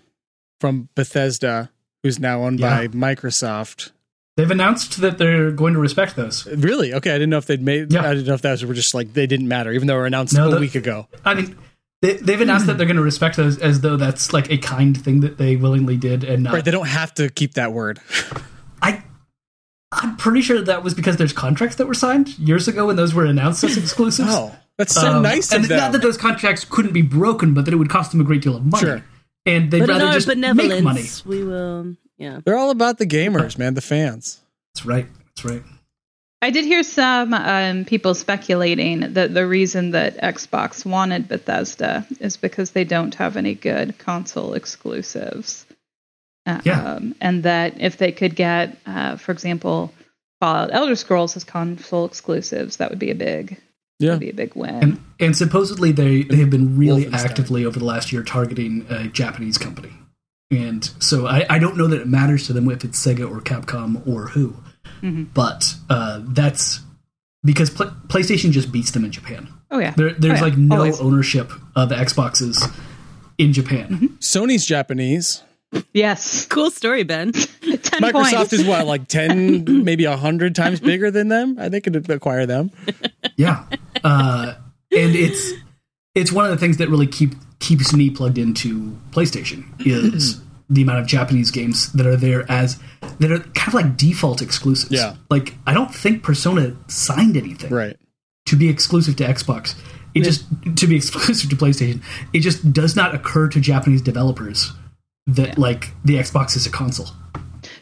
from 0.60 0.88
Bethesda, 0.94 1.70
who's 2.02 2.18
now 2.18 2.42
owned 2.42 2.60
Yeah. 2.60 2.86
by 2.86 2.88
Microsoft. 2.88 3.90
They've 4.36 4.50
announced 4.50 5.00
that 5.00 5.18
they're 5.18 5.50
going 5.50 5.74
to 5.74 5.80
respect 5.80 6.16
those. 6.16 6.46
Really? 6.46 6.94
Okay, 6.94 7.10
I 7.10 7.14
didn't 7.14 7.30
know 7.30 7.38
if 7.38 7.46
they'd 7.46 7.60
made. 7.62 7.92
Yeah. 7.92 8.08
I 8.08 8.14
didn't 8.14 8.26
know 8.26 8.34
if 8.34 8.42
that 8.42 8.52
was 8.52 8.64
were 8.64 8.74
just 8.74 8.94
like 8.94 9.12
they 9.12 9.26
didn't 9.26 9.48
matter, 9.48 9.72
even 9.72 9.86
though 9.86 9.94
they 9.94 9.98
were 10.00 10.06
announced 10.06 10.34
No, 10.34 10.48
a 10.48 10.54
the- 10.54 10.60
week 10.60 10.74
ago. 10.74 11.06
I 11.24 11.34
mean, 11.34 11.56
they, 12.02 12.14
they've 12.14 12.40
announced 12.40 12.66
that 12.66 12.76
they're 12.76 12.86
going 12.86 12.96
to 12.96 13.02
respect 13.02 13.36
those 13.36 13.58
as 13.58 13.80
though 13.80 13.96
that's 13.96 14.32
like 14.32 14.50
a 14.50 14.58
kind 14.58 15.00
thing 15.02 15.20
that 15.20 15.38
they 15.38 15.56
willingly 15.56 15.96
did, 15.96 16.24
and 16.24 16.42
not. 16.42 16.52
Right? 16.52 16.64
They 16.64 16.70
don't 16.70 16.88
have 16.88 17.14
to 17.14 17.30
keep 17.30 17.54
that 17.54 17.72
word. 17.72 18.00
I, 18.82 19.02
I'm 19.92 20.16
pretty 20.16 20.42
sure 20.42 20.60
that 20.60 20.82
was 20.84 20.94
because 20.94 21.16
there's 21.16 21.32
contracts 21.32 21.76
that 21.76 21.86
were 21.86 21.94
signed 21.94 22.38
years 22.38 22.68
ago 22.68 22.86
when 22.88 22.96
those 22.96 23.14
were 23.14 23.24
announced 23.24 23.62
as 23.64 23.76
exclusives. 23.78 24.28
Oh, 24.30 24.54
that's 24.76 24.94
so 24.94 25.12
Um, 25.16 25.22
nice 25.22 25.52
and 25.52 25.62
of 25.64 25.68
them. 25.68 25.78
not 25.78 25.92
that 25.92 26.02
those 26.02 26.16
contracts 26.16 26.64
couldn't 26.64 26.92
be 26.92 27.02
broken, 27.02 27.54
but 27.54 27.64
that 27.66 27.72
it 27.74 27.76
would 27.78 27.90
cost 27.90 28.10
them 28.12 28.20
a 28.20 28.24
great 28.24 28.42
deal 28.42 28.56
of 28.56 28.64
money. 28.66 28.84
Sure. 28.84 29.04
And 29.46 29.70
they'd 29.70 29.80
But 29.80 29.90
in 29.90 29.96
rather 29.96 30.06
our 30.06 30.12
just 30.12 30.28
make 30.28 30.82
money. 30.82 31.04
we 31.24 31.44
will. 31.44 31.96
Yeah. 32.16 32.40
They're 32.44 32.56
all 32.56 32.70
about 32.70 32.98
the 32.98 33.06
gamers, 33.06 33.58
man, 33.58 33.74
the 33.74 33.80
fans. 33.80 34.40
That's 34.74 34.86
right. 34.86 35.06
That's 35.36 35.44
right. 35.44 35.62
I 36.42 36.50
did 36.50 36.64
hear 36.64 36.82
some 36.82 37.32
um, 37.32 37.84
people 37.84 38.14
speculating 38.14 39.12
that 39.12 39.32
the 39.32 39.46
reason 39.46 39.92
that 39.92 40.18
Xbox 40.18 40.84
wanted 40.84 41.28
Bethesda 41.28 42.04
is 42.18 42.36
because 42.36 42.72
they 42.72 42.82
don't 42.82 43.14
have 43.14 43.36
any 43.36 43.54
good 43.54 43.96
console 43.98 44.54
exclusives. 44.54 45.64
Uh, 46.44 46.60
Yeah. 46.64 46.94
Um, 46.94 47.14
and 47.20 47.44
that 47.44 47.80
if 47.80 47.96
they 47.96 48.10
could 48.10 48.34
get, 48.34 48.76
uh, 48.86 49.16
for 49.16 49.30
example, 49.30 49.92
Fallout 50.40 50.70
Elder 50.72 50.96
Scrolls 50.96 51.36
as 51.36 51.44
console 51.44 52.06
exclusives, 52.06 52.78
that 52.78 52.90
would 52.90 52.98
be 52.98 53.12
a 53.12 53.14
big, 53.14 53.58
Yeah. 54.00 54.16
be 54.16 54.30
a 54.30 54.34
big 54.34 54.56
win. 54.56 54.82
And 54.82 55.04
and 55.20 55.36
supposedly 55.36 55.92
they 55.92 56.24
they 56.24 56.38
have 56.38 56.50
been 56.50 56.76
really 56.76 57.06
actively 57.12 57.64
over 57.64 57.78
the 57.78 57.84
last 57.84 58.12
year 58.12 58.24
targeting 58.24 58.84
a 58.90 59.06
Japanese 59.06 59.58
company. 59.58 59.92
And 60.50 60.84
so 60.98 61.28
I, 61.28 61.46
I 61.48 61.60
don't 61.60 61.76
know 61.76 61.86
that 61.86 62.00
it 62.00 62.08
matters 62.08 62.48
to 62.48 62.52
them 62.52 62.68
if 62.68 62.84
it's 62.84 62.98
Sega 63.06 63.30
or 63.30 63.40
Capcom 63.40 64.04
or 64.06 64.26
who, 64.30 64.56
but 65.02 65.74
uh, 65.90 66.20
that's 66.28 66.80
because 67.44 67.70
Pl- 67.70 67.92
PlayStation 68.08 68.50
just 68.52 68.70
beats 68.72 68.92
them 68.92 69.04
in 69.04 69.10
Japan. 69.12 69.48
oh 69.70 69.78
yeah, 69.78 69.92
There, 69.96 70.12
there's 70.12 70.40
Oh, 70.40 70.46
yeah. 70.46 70.50
like 70.50 70.56
no 70.58 70.76
Always. 70.76 71.00
maybe 71.00 71.52
of 71.76 71.88
the 71.88 71.94
Xboxes 71.96 72.72
in 73.38 73.52
Japan. 73.52 74.16
Sony's 74.20 74.64
Japanese. 74.66 75.42
yes, 75.92 76.46
Cool 76.46 76.70
story, 76.70 77.02
Ben. 77.02 77.32
ten 77.62 77.78
Microsoft 78.02 78.32
points. 78.34 78.52
is 78.52 78.64
what, 78.64 78.86
like 78.86 79.08
ten, 79.08 79.84
maybe 79.84 80.04
hundred 80.04 80.54
times 80.54 80.80
bigger 80.80 81.10
than 81.10 81.28
them. 81.28 81.56
I 81.58 81.68
think 81.68 81.84
could 81.84 82.08
acquire 82.10 82.46
them. 82.46 82.70
Yeah, 83.36 83.64
uh, 84.04 84.54
and 84.94 85.16
it's 85.16 85.50
it's 86.14 86.30
one 86.30 86.44
of 86.44 86.50
the 86.50 86.58
things 86.58 86.76
that 86.76 86.90
really 86.90 87.06
keep 87.06 87.32
keeps 87.58 87.94
me 87.94 88.10
plugged 88.10 88.36
into 88.36 88.96
PlayStation 89.12 89.64
is 89.86 90.41
the 90.72 90.82
amount 90.82 90.98
of 91.00 91.06
Japanese 91.06 91.50
games 91.50 91.92
that 91.92 92.06
are 92.06 92.16
there 92.16 92.50
as 92.50 92.78
that 93.18 93.30
are 93.30 93.40
kind 93.40 93.68
of 93.68 93.74
like 93.74 93.96
default 93.96 94.40
exclusives. 94.42 94.90
Yeah. 94.92 95.16
like 95.30 95.54
I 95.66 95.74
don't 95.74 95.94
think 95.94 96.22
Persona 96.22 96.74
signed 96.88 97.36
anything 97.36 97.70
Right. 97.72 97.96
to 98.46 98.56
be 98.56 98.68
exclusive 98.68 99.16
to 99.16 99.24
Xbox. 99.24 99.74
It 100.14 100.22
just 100.24 100.44
to 100.76 100.86
be 100.86 100.96
exclusive 101.02 101.50
to 101.50 101.56
PlayStation. 101.56 102.02
It 102.32 102.40
just 102.40 102.72
does 102.72 102.96
not 102.96 103.14
occur 103.14 103.48
to 103.48 103.60
Japanese 103.60 104.02
developers 104.02 104.72
that 105.26 105.58
like 105.58 105.90
the 106.04 106.14
Xbox 106.16 106.56
is 106.56 106.66
a 106.66 106.70
console. 106.70 107.08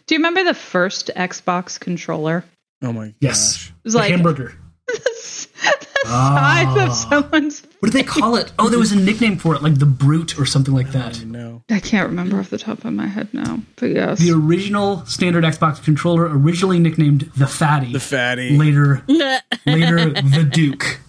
Do 0.07 0.15
you 0.15 0.19
remember 0.19 0.43
the 0.45 0.55
first 0.55 1.11
Xbox 1.17 1.79
controller? 1.79 2.45
Oh 2.83 2.93
my 2.93 3.15
Yes, 3.21 3.53
gosh. 3.57 3.73
was 3.85 3.93
the 3.95 3.99
like- 4.01 4.11
hamburger. 4.11 4.55
the 6.03 6.09
size 6.09 6.77
of 6.77 6.91
ah. 6.91 6.93
someone's. 6.93 7.63
What 7.81 7.91
do 7.91 7.99
they 7.99 8.03
call 8.03 8.37
it? 8.37 8.53
Oh, 8.59 8.69
there 8.69 8.79
was 8.79 8.93
a 8.93 8.97
nickname 8.99 9.37
for 9.37 9.55
it, 9.55 9.63
like 9.63 9.79
the 9.79 9.87
Brute 9.87 10.39
or 10.39 10.47
something 10.47 10.75
like 10.75 10.93
that. 10.93 11.25
No. 11.25 11.63
I 11.71 11.81
can't 11.81 12.09
remember 12.09 12.39
off 12.39 12.51
the 12.51 12.59
top 12.59 12.85
of 12.85 12.93
my 12.93 13.07
head 13.07 13.33
now, 13.33 13.61
but 13.77 13.91
yes. 13.91 14.19
The 14.19 14.33
original 14.33 15.05
standard 15.07 15.45
Xbox 15.45 15.83
controller, 15.83 16.25
originally 16.25 16.79
nicknamed 16.79 17.31
the 17.37 17.47
Fatty, 17.47 17.93
The 17.93 18.01
fatty. 18.01 18.57
later 18.57 19.03
later 19.67 20.11
the 20.11 20.49
Duke. 20.51 21.01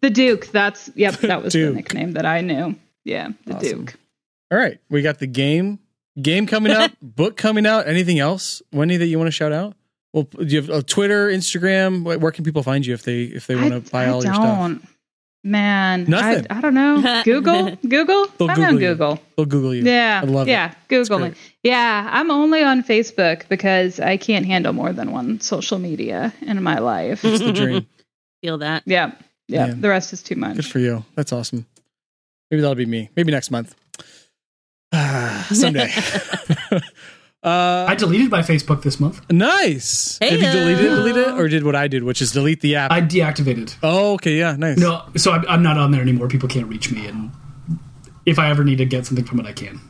The 0.00 0.10
Duke. 0.10 0.46
That's 0.48 0.90
yep. 0.94 1.14
That 1.20 1.42
was 1.42 1.52
Duke. 1.52 1.70
the 1.70 1.76
nickname 1.76 2.12
that 2.12 2.26
I 2.26 2.40
knew. 2.40 2.76
Yeah, 3.04 3.30
the 3.46 3.56
Awesome. 3.56 3.84
Duke. 3.84 3.94
All 4.50 4.58
right. 4.58 4.78
We 4.88 5.02
got 5.02 5.18
the 5.18 5.26
game 5.26 5.78
game 6.20 6.46
coming 6.46 6.72
up, 6.76 6.92
book 7.02 7.36
coming 7.36 7.66
out. 7.66 7.86
Anything 7.86 8.18
else, 8.18 8.62
Wendy, 8.72 8.96
that 8.96 9.06
you 9.06 9.18
want 9.18 9.28
to 9.28 9.32
shout 9.32 9.52
out? 9.52 9.76
Well, 10.14 10.28
do 10.38 10.44
you 10.44 10.62
have 10.62 10.70
uh, 10.70 10.82
Twitter, 10.86 11.28
Instagram? 11.28 12.04
Where 12.04 12.18
where 12.20 12.30
can 12.30 12.44
people 12.44 12.62
find 12.62 12.86
you 12.86 12.94
if 12.94 13.02
they 13.02 13.24
if 13.24 13.48
they 13.48 13.56
want 13.56 13.72
to 13.84 13.90
buy 13.90 14.04
I 14.04 14.10
all 14.10 14.24
your 14.24 14.32
stuff? 14.32 14.80
Man, 15.42 16.04
Nothing. 16.08 16.46
I, 16.48 16.58
I 16.58 16.60
don't 16.62 16.72
know. 16.72 17.22
Google, 17.24 17.76
Google. 17.86 18.26
They'll 18.38 18.48
I'm 18.48 18.54
Google 18.54 18.64
on 18.64 18.74
you. 18.74 18.78
Google. 18.78 19.20
They'll 19.36 19.46
Google 19.46 19.74
you. 19.74 19.82
Yeah, 19.82 20.20
I 20.22 20.26
love 20.26 20.48
yeah. 20.48 20.70
It. 20.70 20.76
Google 20.88 21.18
me. 21.18 21.32
Yeah, 21.64 22.08
I'm 22.10 22.30
only 22.30 22.62
on 22.62 22.84
Facebook 22.84 23.46
because 23.48 23.98
I 23.98 24.16
can't 24.16 24.46
handle 24.46 24.72
more 24.72 24.92
than 24.92 25.10
one 25.10 25.40
social 25.40 25.80
media 25.80 26.32
in 26.42 26.62
my 26.62 26.78
life. 26.78 27.24
It's 27.24 27.42
the 27.42 27.52
dream. 27.52 27.86
Feel 28.42 28.58
that. 28.58 28.84
yeah, 28.86 29.12
yeah. 29.48 29.66
Yeah. 29.66 29.74
The 29.76 29.88
rest 29.88 30.12
is 30.12 30.22
too 30.22 30.36
much. 30.36 30.56
Good 30.56 30.66
for 30.66 30.78
you. 30.78 31.04
That's 31.16 31.32
awesome. 31.32 31.66
Maybe 32.50 32.62
that'll 32.62 32.76
be 32.76 32.86
me. 32.86 33.10
Maybe 33.16 33.32
next 33.32 33.50
month. 33.50 33.74
Ah, 34.92 35.46
Someday. 35.52 35.90
uh, 37.44 37.86
I 37.88 37.94
deleted 37.94 38.30
my 38.30 38.40
Facebook 38.40 38.82
this 38.82 38.98
month. 38.98 39.20
nice. 39.30 40.18
Have 40.20 40.32
you 40.32 40.38
deleted 40.38 40.84
it, 40.84 40.88
delete 40.88 41.16
it, 41.16 41.28
or 41.34 41.48
did 41.48 41.64
what 41.64 41.76
I 41.76 41.88
did, 41.88 42.02
which 42.02 42.22
is 42.22 42.32
delete 42.32 42.60
the 42.60 42.76
app? 42.76 42.90
I 42.90 43.00
deactivated. 43.00 43.76
oh, 43.82 44.14
okay, 44.14 44.38
yeah, 44.38 44.56
nice. 44.56 44.78
No, 44.78 45.02
so 45.16 45.32
I'm, 45.32 45.44
I'm 45.48 45.62
not 45.62 45.76
on 45.76 45.90
there 45.90 46.00
anymore. 46.00 46.28
People 46.28 46.48
can't 46.48 46.66
reach 46.66 46.90
me, 46.90 47.06
and 47.06 47.30
if 48.26 48.38
I 48.38 48.50
ever 48.50 48.64
need 48.64 48.78
to 48.78 48.86
get 48.86 49.06
something 49.06 49.24
from 49.24 49.40
it, 49.40 49.46
I 49.46 49.52
can 49.52 49.80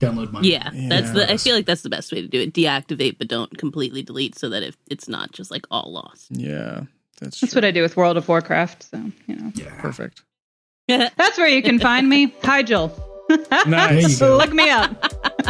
download 0.00 0.32
mine. 0.32 0.44
Yeah, 0.44 0.70
that's 0.88 1.12
the. 1.12 1.30
I 1.30 1.36
feel 1.36 1.54
like 1.54 1.66
that's 1.66 1.82
the 1.82 1.90
best 1.90 2.12
way 2.12 2.20
to 2.20 2.28
do 2.28 2.40
it. 2.40 2.52
Deactivate, 2.52 3.18
but 3.18 3.28
don't 3.28 3.56
completely 3.56 4.02
delete, 4.02 4.36
so 4.36 4.48
that 4.48 4.62
if 4.62 4.76
it's 4.90 5.08
not 5.08 5.32
just 5.32 5.50
like 5.50 5.66
all 5.70 5.92
lost. 5.92 6.26
Yeah, 6.30 6.82
that's, 7.20 7.40
That's 7.40 7.52
true. 7.52 7.58
what 7.58 7.64
I 7.64 7.70
do 7.70 7.82
with 7.82 7.96
World 7.96 8.16
of 8.16 8.28
Warcraft. 8.28 8.90
So 8.90 9.10
you 9.26 9.36
know, 9.36 9.52
yeah. 9.54 9.80
perfect. 9.80 10.22
that's 10.88 11.38
where 11.38 11.48
you 11.48 11.62
can 11.62 11.78
find 11.78 12.08
me. 12.08 12.34
Hi, 12.42 12.62
Jill. 12.62 12.92
Nice. 13.66 14.20
Look 14.20 14.52
me 14.52 14.68
up. 14.68 14.94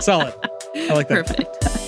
solid. 0.00 0.32
I 0.74 0.92
like 0.94 1.08
that. 1.08 1.26
Perfect. 1.26 1.64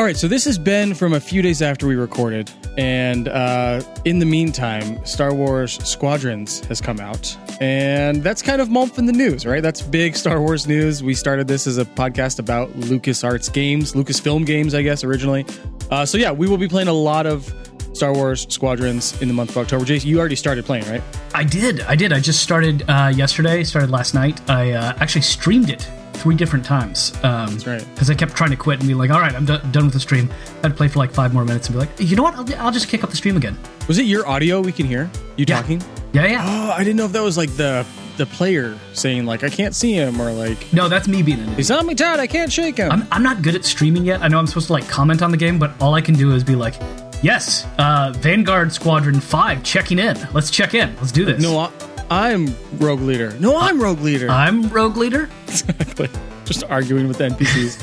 All 0.00 0.06
right, 0.06 0.16
so 0.16 0.28
this 0.28 0.46
has 0.46 0.56
been 0.56 0.94
from 0.94 1.12
a 1.12 1.20
few 1.20 1.42
days 1.42 1.60
after 1.60 1.86
we 1.86 1.94
recorded, 1.94 2.50
and 2.78 3.28
uh, 3.28 3.82
in 4.06 4.18
the 4.18 4.24
meantime, 4.24 5.04
Star 5.04 5.34
Wars 5.34 5.76
Squadrons 5.86 6.64
has 6.68 6.80
come 6.80 7.00
out, 7.00 7.36
and 7.60 8.22
that's 8.22 8.40
kind 8.40 8.62
of 8.62 8.70
month 8.70 8.98
in 8.98 9.04
the 9.04 9.12
news, 9.12 9.44
right? 9.44 9.62
That's 9.62 9.82
big 9.82 10.16
Star 10.16 10.40
Wars 10.40 10.66
news. 10.66 11.02
We 11.02 11.12
started 11.12 11.48
this 11.48 11.66
as 11.66 11.76
a 11.76 11.84
podcast 11.84 12.38
about 12.38 12.70
LucasArts 12.70 13.52
games, 13.52 13.92
Lucasfilm 13.92 14.46
games, 14.46 14.74
I 14.74 14.80
guess, 14.80 15.04
originally. 15.04 15.44
Uh, 15.90 16.06
so 16.06 16.16
yeah, 16.16 16.30
we 16.30 16.48
will 16.48 16.56
be 16.56 16.68
playing 16.68 16.88
a 16.88 16.94
lot 16.94 17.26
of 17.26 17.52
Star 17.92 18.14
Wars 18.14 18.46
Squadrons 18.48 19.20
in 19.20 19.28
the 19.28 19.34
month 19.34 19.50
of 19.50 19.58
October. 19.58 19.84
Jason, 19.84 20.08
you 20.08 20.18
already 20.18 20.36
started 20.36 20.64
playing, 20.64 20.88
right? 20.88 21.02
I 21.34 21.44
did. 21.44 21.82
I 21.82 21.94
did. 21.94 22.12
I 22.12 22.20
just 22.20 22.42
started 22.42 22.88
uh, 22.88 23.12
yesterday. 23.14 23.64
Started 23.64 23.90
last 23.90 24.14
night. 24.14 24.40
I 24.48 24.72
uh, 24.72 24.94
actually 24.98 25.22
streamed 25.22 25.68
it 25.68 25.86
three 26.20 26.34
different 26.36 26.64
times. 26.64 27.12
Um, 27.24 27.50
That's 27.50 27.66
right. 27.66 27.84
Because 27.94 28.10
I 28.10 28.14
kept 28.14 28.34
trying 28.36 28.50
to 28.50 28.56
quit 28.56 28.78
and 28.80 28.88
be 28.88 28.94
like, 28.94 29.10
"All 29.10 29.20
right, 29.20 29.34
I'm 29.34 29.44
do- 29.46 29.58
done 29.72 29.84
with 29.86 29.94
the 29.94 30.00
stream." 30.00 30.28
I'd 30.62 30.76
play 30.76 30.88
for 30.88 30.98
like 30.98 31.12
five 31.12 31.32
more 31.34 31.44
minutes 31.44 31.68
and 31.68 31.74
be 31.74 31.80
like, 31.80 31.90
"You 31.98 32.16
know 32.16 32.22
what? 32.22 32.34
I'll, 32.34 32.66
I'll 32.66 32.72
just 32.72 32.88
kick 32.88 33.02
up 33.02 33.10
the 33.10 33.16
stream 33.16 33.36
again." 33.36 33.56
Was 33.88 33.98
it 33.98 34.04
your 34.06 34.26
audio 34.28 34.60
we 34.60 34.72
can 34.72 34.86
hear? 34.86 35.10
You 35.36 35.44
Yeah. 35.48 35.56
talking? 35.60 35.82
Yeah, 36.12 36.26
yeah. 36.26 36.44
Oh, 36.44 36.70
I 36.72 36.78
didn't 36.84 36.96
know 36.96 37.04
if 37.06 37.12
that 37.12 37.22
was 37.22 37.36
like 37.38 37.50
the 37.56 37.86
the 38.16 38.26
player 38.26 38.76
saying 38.92 39.24
like 39.24 39.42
I 39.44 39.48
can't 39.48 39.74
see 39.74 39.94
him 39.94 40.20
or 40.20 40.30
like 40.32 40.70
No, 40.74 40.88
that's 40.88 41.08
me 41.08 41.22
being 41.22 41.38
an 41.38 41.44
idiot. 41.44 41.56
he's 41.56 41.70
on 41.70 41.86
me 41.86 41.94
tight, 41.94 42.20
I 42.20 42.26
can't 42.26 42.52
shake 42.52 42.76
him. 42.76 42.90
I'm, 42.92 43.06
I'm 43.10 43.22
not 43.22 43.40
good 43.40 43.54
at 43.54 43.64
streaming 43.64 44.04
yet. 44.04 44.20
I 44.20 44.28
know 44.28 44.38
I'm 44.38 44.46
supposed 44.46 44.66
to 44.66 44.74
like 44.74 44.86
comment 44.88 45.22
on 45.22 45.30
the 45.30 45.38
game, 45.38 45.58
but 45.58 45.72
all 45.80 45.94
I 45.94 46.02
can 46.02 46.14
do 46.14 46.32
is 46.34 46.44
be 46.44 46.54
like, 46.56 46.74
"Yes, 47.22 47.66
uh, 47.78 48.12
Vanguard 48.16 48.72
Squadron 48.72 49.20
Five 49.20 49.62
checking 49.62 49.98
in. 49.98 50.18
Let's 50.34 50.50
check 50.50 50.74
in. 50.74 50.94
Let's 50.96 51.12
do 51.12 51.24
this." 51.24 51.40
no, 51.42 51.72
I'm 52.10 52.54
rogue 52.78 53.00
leader. 53.00 53.36
No, 53.38 53.56
I'm 53.58 53.80
rogue 53.80 54.00
leader. 54.00 54.28
I'm 54.28 54.68
Rogue 54.68 54.96
Leader. 54.96 55.30
exactly. 55.46 56.08
Just 56.44 56.64
arguing 56.64 57.06
with 57.06 57.18
the 57.18 57.28
NPCs. 57.28 57.80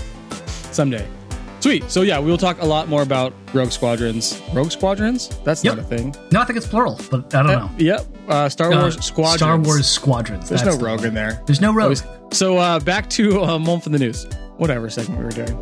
Someday. 0.73 1.07
Sweet. 1.61 1.89
So 1.89 2.01
yeah, 2.01 2.19
we 2.19 2.29
will 2.29 2.37
talk 2.37 2.61
a 2.61 2.65
lot 2.65 2.87
more 2.89 3.01
about 3.01 3.33
Rogue 3.53 3.71
Squadrons. 3.71 4.39
Rogue 4.53 4.71
Squadrons? 4.71 5.29
That's 5.43 5.63
Yep. 5.63 5.77
not 5.77 5.85
a 5.85 5.87
thing. 5.87 6.13
No, 6.31 6.41
I 6.41 6.45
think 6.45 6.57
it's 6.57 6.67
plural, 6.67 6.99
but 7.09 7.33
I 7.33 7.41
don't 7.43 7.47
know. 7.47 7.69
Yep. 7.77 8.05
Uh, 8.27 8.49
Star 8.49 8.71
Uh, 8.73 8.81
Wars 8.81 9.03
Squadrons. 9.03 9.37
Star 9.37 9.57
Wars 9.57 9.87
Squadrons. 9.87 10.49
There's 10.49 10.61
That's 10.61 10.77
no 10.77 10.85
rogue 10.85 10.99
one. 10.99 11.07
in 11.09 11.13
there. 11.13 11.41
There's 11.45 11.61
no 11.61 11.71
rogue. 11.73 11.83
Always- 11.83 12.03
So 12.31 12.57
uh, 12.57 12.79
back 12.81 13.09
to 13.11 13.43
uh, 13.43 13.57
month 13.59 13.85
in 13.87 13.93
the 13.93 13.99
news. 13.99 14.27
Whatever 14.57 14.89
segment 14.89 15.19
we 15.19 15.25
were 15.25 15.31
doing. 15.31 15.55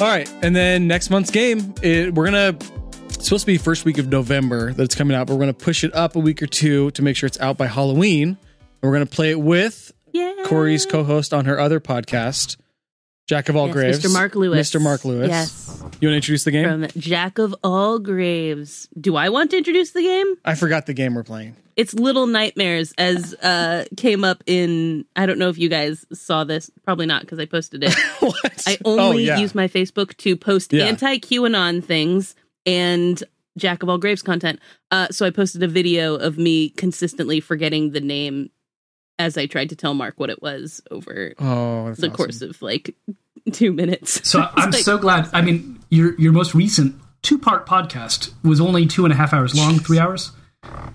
All 0.00 0.02
right, 0.08 0.30
and 0.42 0.54
then 0.54 0.86
next 0.86 1.08
month's 1.10 1.30
game, 1.30 1.74
it, 1.82 2.14
we're 2.14 2.26
gonna. 2.26 2.56
It's 3.26 3.28
supposed 3.30 3.42
to 3.42 3.52
be 3.52 3.58
first 3.58 3.84
week 3.84 3.98
of 3.98 4.06
November 4.06 4.72
that 4.72 4.84
it's 4.84 4.94
coming 4.94 5.16
out, 5.16 5.26
but 5.26 5.34
we're 5.34 5.40
gonna 5.40 5.52
push 5.52 5.82
it 5.82 5.92
up 5.96 6.14
a 6.14 6.20
week 6.20 6.40
or 6.44 6.46
two 6.46 6.92
to 6.92 7.02
make 7.02 7.16
sure 7.16 7.26
it's 7.26 7.40
out 7.40 7.58
by 7.58 7.66
Halloween. 7.66 8.28
And 8.28 8.38
we're 8.82 8.92
gonna 8.92 9.04
play 9.04 9.32
it 9.32 9.40
with 9.40 9.90
Yeah. 10.12 10.32
Corey's 10.44 10.86
co-host 10.86 11.34
on 11.34 11.44
her 11.46 11.58
other 11.58 11.80
podcast, 11.80 12.56
Jack 13.28 13.48
of 13.48 13.56
All 13.56 13.66
Yes, 13.66 13.74
Graves. 13.74 13.98
Mr. 13.98 14.12
Mark 14.12 14.36
Lewis. 14.36 14.70
Mr. 14.70 14.80
Mark 14.80 15.04
Lewis. 15.04 15.28
Yes. 15.28 15.76
You 15.80 15.82
want 15.82 16.12
to 16.12 16.14
introduce 16.14 16.44
the 16.44 16.52
game? 16.52 16.68
From 16.68 16.86
Jack 17.02 17.38
of 17.38 17.52
All 17.64 17.98
Graves. 17.98 18.88
Do 19.00 19.16
I 19.16 19.28
want 19.30 19.50
to 19.50 19.56
introduce 19.58 19.90
the 19.90 20.02
game? 20.02 20.36
I 20.44 20.54
forgot 20.54 20.86
the 20.86 20.94
game 20.94 21.16
we're 21.16 21.24
playing. 21.24 21.56
It's 21.74 21.94
Little 21.94 22.28
Nightmares, 22.28 22.94
as 22.96 23.34
uh, 23.42 23.86
came 23.96 24.22
up 24.22 24.44
in. 24.46 25.04
I 25.16 25.26
don't 25.26 25.40
know 25.40 25.48
if 25.48 25.58
you 25.58 25.68
guys 25.68 26.06
saw 26.12 26.44
this. 26.44 26.70
Probably 26.84 27.06
not 27.06 27.22
because 27.22 27.40
I 27.40 27.46
posted 27.46 27.82
it. 27.82 27.92
what? 28.20 28.62
I 28.68 28.78
only 28.84 29.02
oh, 29.02 29.34
yeah. 29.34 29.38
use 29.38 29.52
my 29.52 29.66
Facebook 29.66 30.16
to 30.18 30.36
post 30.36 30.72
Yeah. 30.72 30.84
anti 30.84 31.18
QAnon 31.18 31.82
things 31.82 32.36
and 32.66 33.22
Jack 33.56 33.82
of 33.82 33.88
All 33.88 33.96
Graves 33.98 34.22
content. 34.22 34.60
Uh, 34.90 35.08
so 35.10 35.24
I 35.24 35.30
posted 35.30 35.62
a 35.62 35.68
video 35.68 36.16
of 36.16 36.36
me 36.36 36.68
consistently 36.70 37.40
forgetting 37.40 37.92
the 37.92 38.00
name 38.00 38.50
as 39.18 39.38
I 39.38 39.46
tried 39.46 39.70
to 39.70 39.76
tell 39.76 39.94
Mark 39.94 40.14
what 40.18 40.28
it 40.28 40.42
was 40.42 40.82
over 40.90 41.32
Oh, 41.38 41.84
the 41.86 41.90
awesome. 41.92 42.10
course 42.10 42.42
of 42.42 42.60
like 42.60 42.94
two 43.52 43.72
minutes. 43.72 44.28
So 44.28 44.40
I'm 44.54 44.70
like- 44.72 44.82
so 44.84 44.98
glad. 44.98 45.28
I 45.32 45.40
mean, 45.40 45.80
your 45.88 46.14
your 46.20 46.32
most 46.32 46.54
recent 46.54 46.96
two 47.22 47.38
part 47.38 47.66
podcast 47.66 48.32
was 48.44 48.60
only 48.60 48.86
two 48.86 49.04
and 49.06 49.12
a 49.12 49.16
half 49.16 49.32
hours 49.32 49.54
long, 49.54 49.78
three 49.78 49.98
hours. 49.98 50.32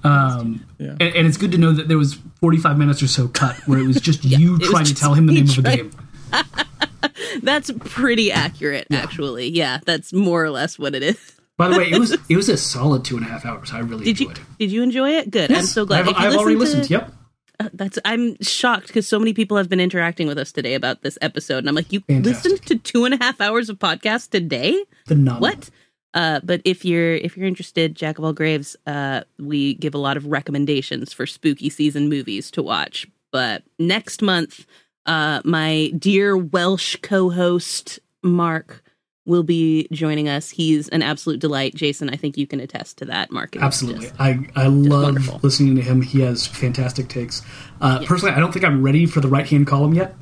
Um, 0.03 0.65
Yeah. 0.77 0.91
and, 0.99 1.01
and 1.15 1.27
it's 1.27 1.37
good 1.37 1.51
to 1.53 1.57
know 1.57 1.71
that 1.71 1.87
there 1.87 1.97
was 1.97 2.19
45 2.41 2.77
minutes 2.77 3.01
or 3.01 3.07
so 3.07 3.27
cut 3.27 3.55
where 3.67 3.79
it 3.79 3.87
was 3.87 3.99
just 4.01 4.23
you 4.23 4.55
it 4.55 4.59
was 4.59 4.69
trying 4.69 4.85
to 4.85 4.93
tell 4.95 5.13
him 5.13 5.25
the 5.25 5.33
me 5.33 5.41
name 5.41 5.49
of 5.49 5.57
a 5.57 5.61
trying- 5.61 5.77
game. 5.77 5.91
That's 7.41 7.71
pretty 7.85 8.31
accurate, 8.31 8.87
actually. 8.91 9.47
Yeah, 9.49 9.79
that's 9.85 10.11
more 10.13 10.43
or 10.43 10.49
less 10.49 10.77
what 10.77 10.93
it 10.95 11.01
is. 11.03 11.17
By 11.61 11.67
the 11.69 11.77
way, 11.77 11.91
it 11.91 11.99
was 11.99 12.11
it 12.29 12.35
was 12.35 12.49
a 12.49 12.57
solid 12.57 13.05
two 13.05 13.17
and 13.17 13.25
a 13.25 13.29
half 13.29 13.45
hours. 13.45 13.71
I 13.71 13.79
really 13.79 14.05
Did 14.05 14.19
you 14.19 14.29
enjoyed. 14.29 14.45
it. 14.45 14.57
did 14.59 14.71
you 14.71 14.83
enjoy 14.83 15.09
it? 15.11 15.31
Good. 15.31 15.51
I'm 15.51 15.63
so 15.63 15.85
glad. 15.85 16.01
I've, 16.01 16.07
you 16.07 16.13
I've 16.15 16.35
already 16.35 16.57
listen 16.57 16.79
listened. 16.79 16.99
to- 17.01 17.05
Yep. 17.05 17.13
Uh, 17.59 17.69
that's 17.73 17.99
I'm 18.03 18.35
shocked 18.41 18.87
because 18.87 19.07
so 19.07 19.19
many 19.19 19.33
people 19.33 19.55
have 19.57 19.69
been 19.69 19.79
interacting 19.79 20.25
with 20.27 20.39
us 20.39 20.51
today 20.51 20.73
about 20.73 21.03
this 21.03 21.17
episode, 21.21 21.59
and 21.59 21.69
I'm 21.69 21.75
like, 21.75 21.91
you 21.93 21.99
Fantastic. 22.07 22.51
listened 22.51 22.67
to 22.69 22.75
two 22.79 23.05
and 23.05 23.13
a 23.13 23.17
half 23.23 23.39
hours 23.39 23.69
of 23.69 23.77
podcast 23.77 24.31
today? 24.31 24.83
Phenomenal. 25.05 25.41
What? 25.41 25.69
Uh, 26.15 26.39
but 26.43 26.61
if 26.65 26.83
you're 26.83 27.13
if 27.13 27.37
you're 27.37 27.45
interested, 27.45 27.95
Jack 27.95 28.17
of 28.17 28.25
All 28.25 28.33
Graves, 28.33 28.75
uh, 28.87 29.21
we 29.37 29.75
give 29.75 29.93
a 29.93 29.99
lot 29.99 30.17
of 30.17 30.25
recommendations 30.25 31.13
for 31.13 31.25
spooky 31.27 31.69
season 31.69 32.09
movies 32.09 32.49
to 32.51 32.63
watch. 32.63 33.07
But 33.31 33.63
next 33.79 34.21
month, 34.23 34.65
uh, 35.05 35.41
my 35.45 35.91
dear 35.97 36.35
Welsh 36.35 36.97
co-host 37.03 37.99
Mark 38.23 38.83
will 39.25 39.43
be 39.43 39.87
joining 39.91 40.27
us. 40.27 40.49
He's 40.49 40.89
an 40.89 41.01
absolute 41.03 41.39
delight. 41.39 41.75
Jason, 41.75 42.09
I 42.09 42.15
think 42.15 42.37
you 42.37 42.47
can 42.47 42.59
attest 42.59 42.97
to 42.99 43.05
that. 43.05 43.31
Mark, 43.31 43.55
Absolutely. 43.55 44.07
just- 44.07 44.19
I, 44.19 44.47
I 44.55 44.65
love 44.67 45.03
wonderful. 45.03 45.39
listening 45.43 45.75
to 45.75 45.81
him. 45.81 46.01
He 46.01 46.21
has 46.21 46.47
fantastic 46.47 47.07
takes. 47.07 47.41
Uh, 47.79 48.03
Personally, 48.05 48.33
I 48.35 48.39
don't 48.39 48.51
think 48.51 48.65
I'm 48.65 48.81
ready 48.81 49.05
for 49.05 49.21
the 49.21 49.27
right 49.27 49.47
hand 49.47 49.67
column 49.67 49.93
yet. 49.93 50.15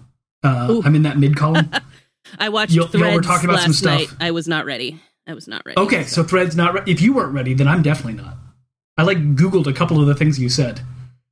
Uh, 0.44 0.82
I'm 0.84 0.96
in 0.96 1.04
that 1.04 1.18
mid 1.18 1.36
column. 1.38 1.70
I 2.40 2.50
watched 2.50 2.74
Y'all- 2.74 2.88
y'all 2.90 3.02
were 3.02 3.22
Threads 3.24 3.28
talking 3.28 3.50
about 3.50 3.62
some 3.62 3.90
night. 3.92 4.08
stuff. 4.08 4.18
I 4.20 4.32
was 4.32 4.48
not 4.48 4.66
ready. 4.66 5.02
I 5.28 5.34
was 5.34 5.48
not 5.48 5.64
ready. 5.66 5.80
okay, 5.80 6.04
so 6.04 6.24
Thread's 6.24 6.56
not. 6.56 6.74
Re- 6.74 6.82
if 6.92 7.02
you 7.02 7.14
weren't 7.14 7.34
ready, 7.34 7.54
then 7.54 7.68
I'm 7.68 7.82
definitely 7.82 8.22
not. 8.22 8.36
I 8.98 9.04
like 9.04 9.18
Googled 9.36 9.68
a 9.68 9.74
couple 9.74 10.02
of 10.02 10.08
the 10.08 10.16
things 10.16 10.40
you 10.40 10.50
said. 10.50 10.82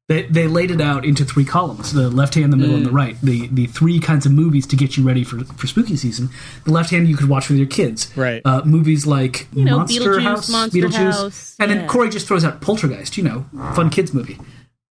They, 0.09 0.23
they 0.23 0.47
laid 0.47 0.71
it 0.71 0.79
out 0.79 1.03
into 1.03 1.25
three 1.25 1.43
columns: 1.43 1.91
the 1.91 2.09
left 2.09 2.35
hand, 2.35 2.53
the 2.53 2.57
middle, 2.57 2.75
and 2.75 2.85
the 2.85 2.89
Mm. 2.91 2.93
right. 2.93 3.17
The 3.21 3.47
the 3.47 3.65
three 3.67 3.99
kinds 3.99 4.25
of 4.25 4.31
movies 4.31 4.65
to 4.67 4.75
get 4.77 4.95
you 4.95 5.03
ready 5.03 5.23
for 5.25 5.43
for 5.43 5.67
spooky 5.67 5.97
season. 5.97 6.29
The 6.63 6.71
left 6.71 6.91
hand 6.91 7.09
you 7.09 7.17
could 7.17 7.27
watch 7.27 7.49
with 7.49 7.57
your 7.57 7.67
kids, 7.67 8.09
Right. 8.15 8.41
Uh, 8.45 8.61
movies 8.63 9.05
like 9.05 9.47
You 9.53 9.65
know, 9.65 9.77
Monster 9.79 9.99
Beetlejuice, 10.01 10.23
House, 10.23 10.49
Monster 10.49 10.79
Beetlejuice, 10.79 11.11
House, 11.13 11.55
and 11.59 11.69
yeah. 11.69 11.77
then 11.79 11.87
Corey 11.89 12.09
just 12.09 12.25
throws 12.25 12.45
out 12.45 12.61
Poltergeist. 12.61 13.17
You 13.17 13.23
know, 13.25 13.45
fun 13.75 13.89
kids 13.89 14.13
movie. 14.13 14.37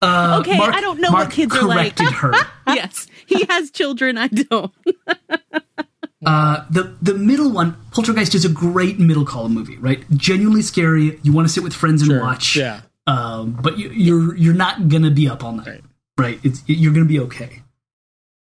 Uh, 0.03 0.39
Okay, 0.43 0.59
Mark- 0.59 0.75
I 0.75 0.83
don't 0.83 1.01
know 1.01 1.11
Mark 1.11 1.29
what 1.29 1.35
kids 1.35 1.57
are 1.57 1.63
like. 1.67 1.99
her. 1.99 2.35
yes, 2.69 3.07
he 3.27 3.45
has 3.49 3.71
children. 3.71 4.19
I 4.19 4.29
don't. 4.29 4.71
Uh, 6.25 6.65
the 6.71 6.97
the 7.03 7.15
middle 7.15 7.51
one, 7.53 7.77
Poltergeist, 7.93 8.35
is 8.35 8.45
a 8.45 8.49
great 8.49 8.99
middle 8.99 9.25
column 9.25 9.53
movie, 9.55 9.77
right? 9.77 10.03
Genuinely 10.11 10.63
scary. 10.63 11.21
You 11.23 11.33
want 11.33 11.47
to 11.47 11.53
sit 11.53 11.63
with 11.63 11.73
friends 11.75 12.03
and 12.03 12.11
Sure. 12.11 12.21
watch. 12.21 12.57
Yeah. 12.57 12.81
Um, 13.07 13.59
but 13.63 13.79
you, 13.79 13.91
you're 13.91 14.37
you're 14.37 14.55
not 14.55 14.89
gonna 14.89 15.11
be 15.11 15.29
up 15.29 15.45
all 15.45 15.53
night, 15.53 15.67
Right. 15.67 15.83
right? 16.19 16.41
It's 16.43 16.63
you're 16.67 16.93
gonna 16.93 17.05
be 17.07 17.21
okay. 17.21 17.63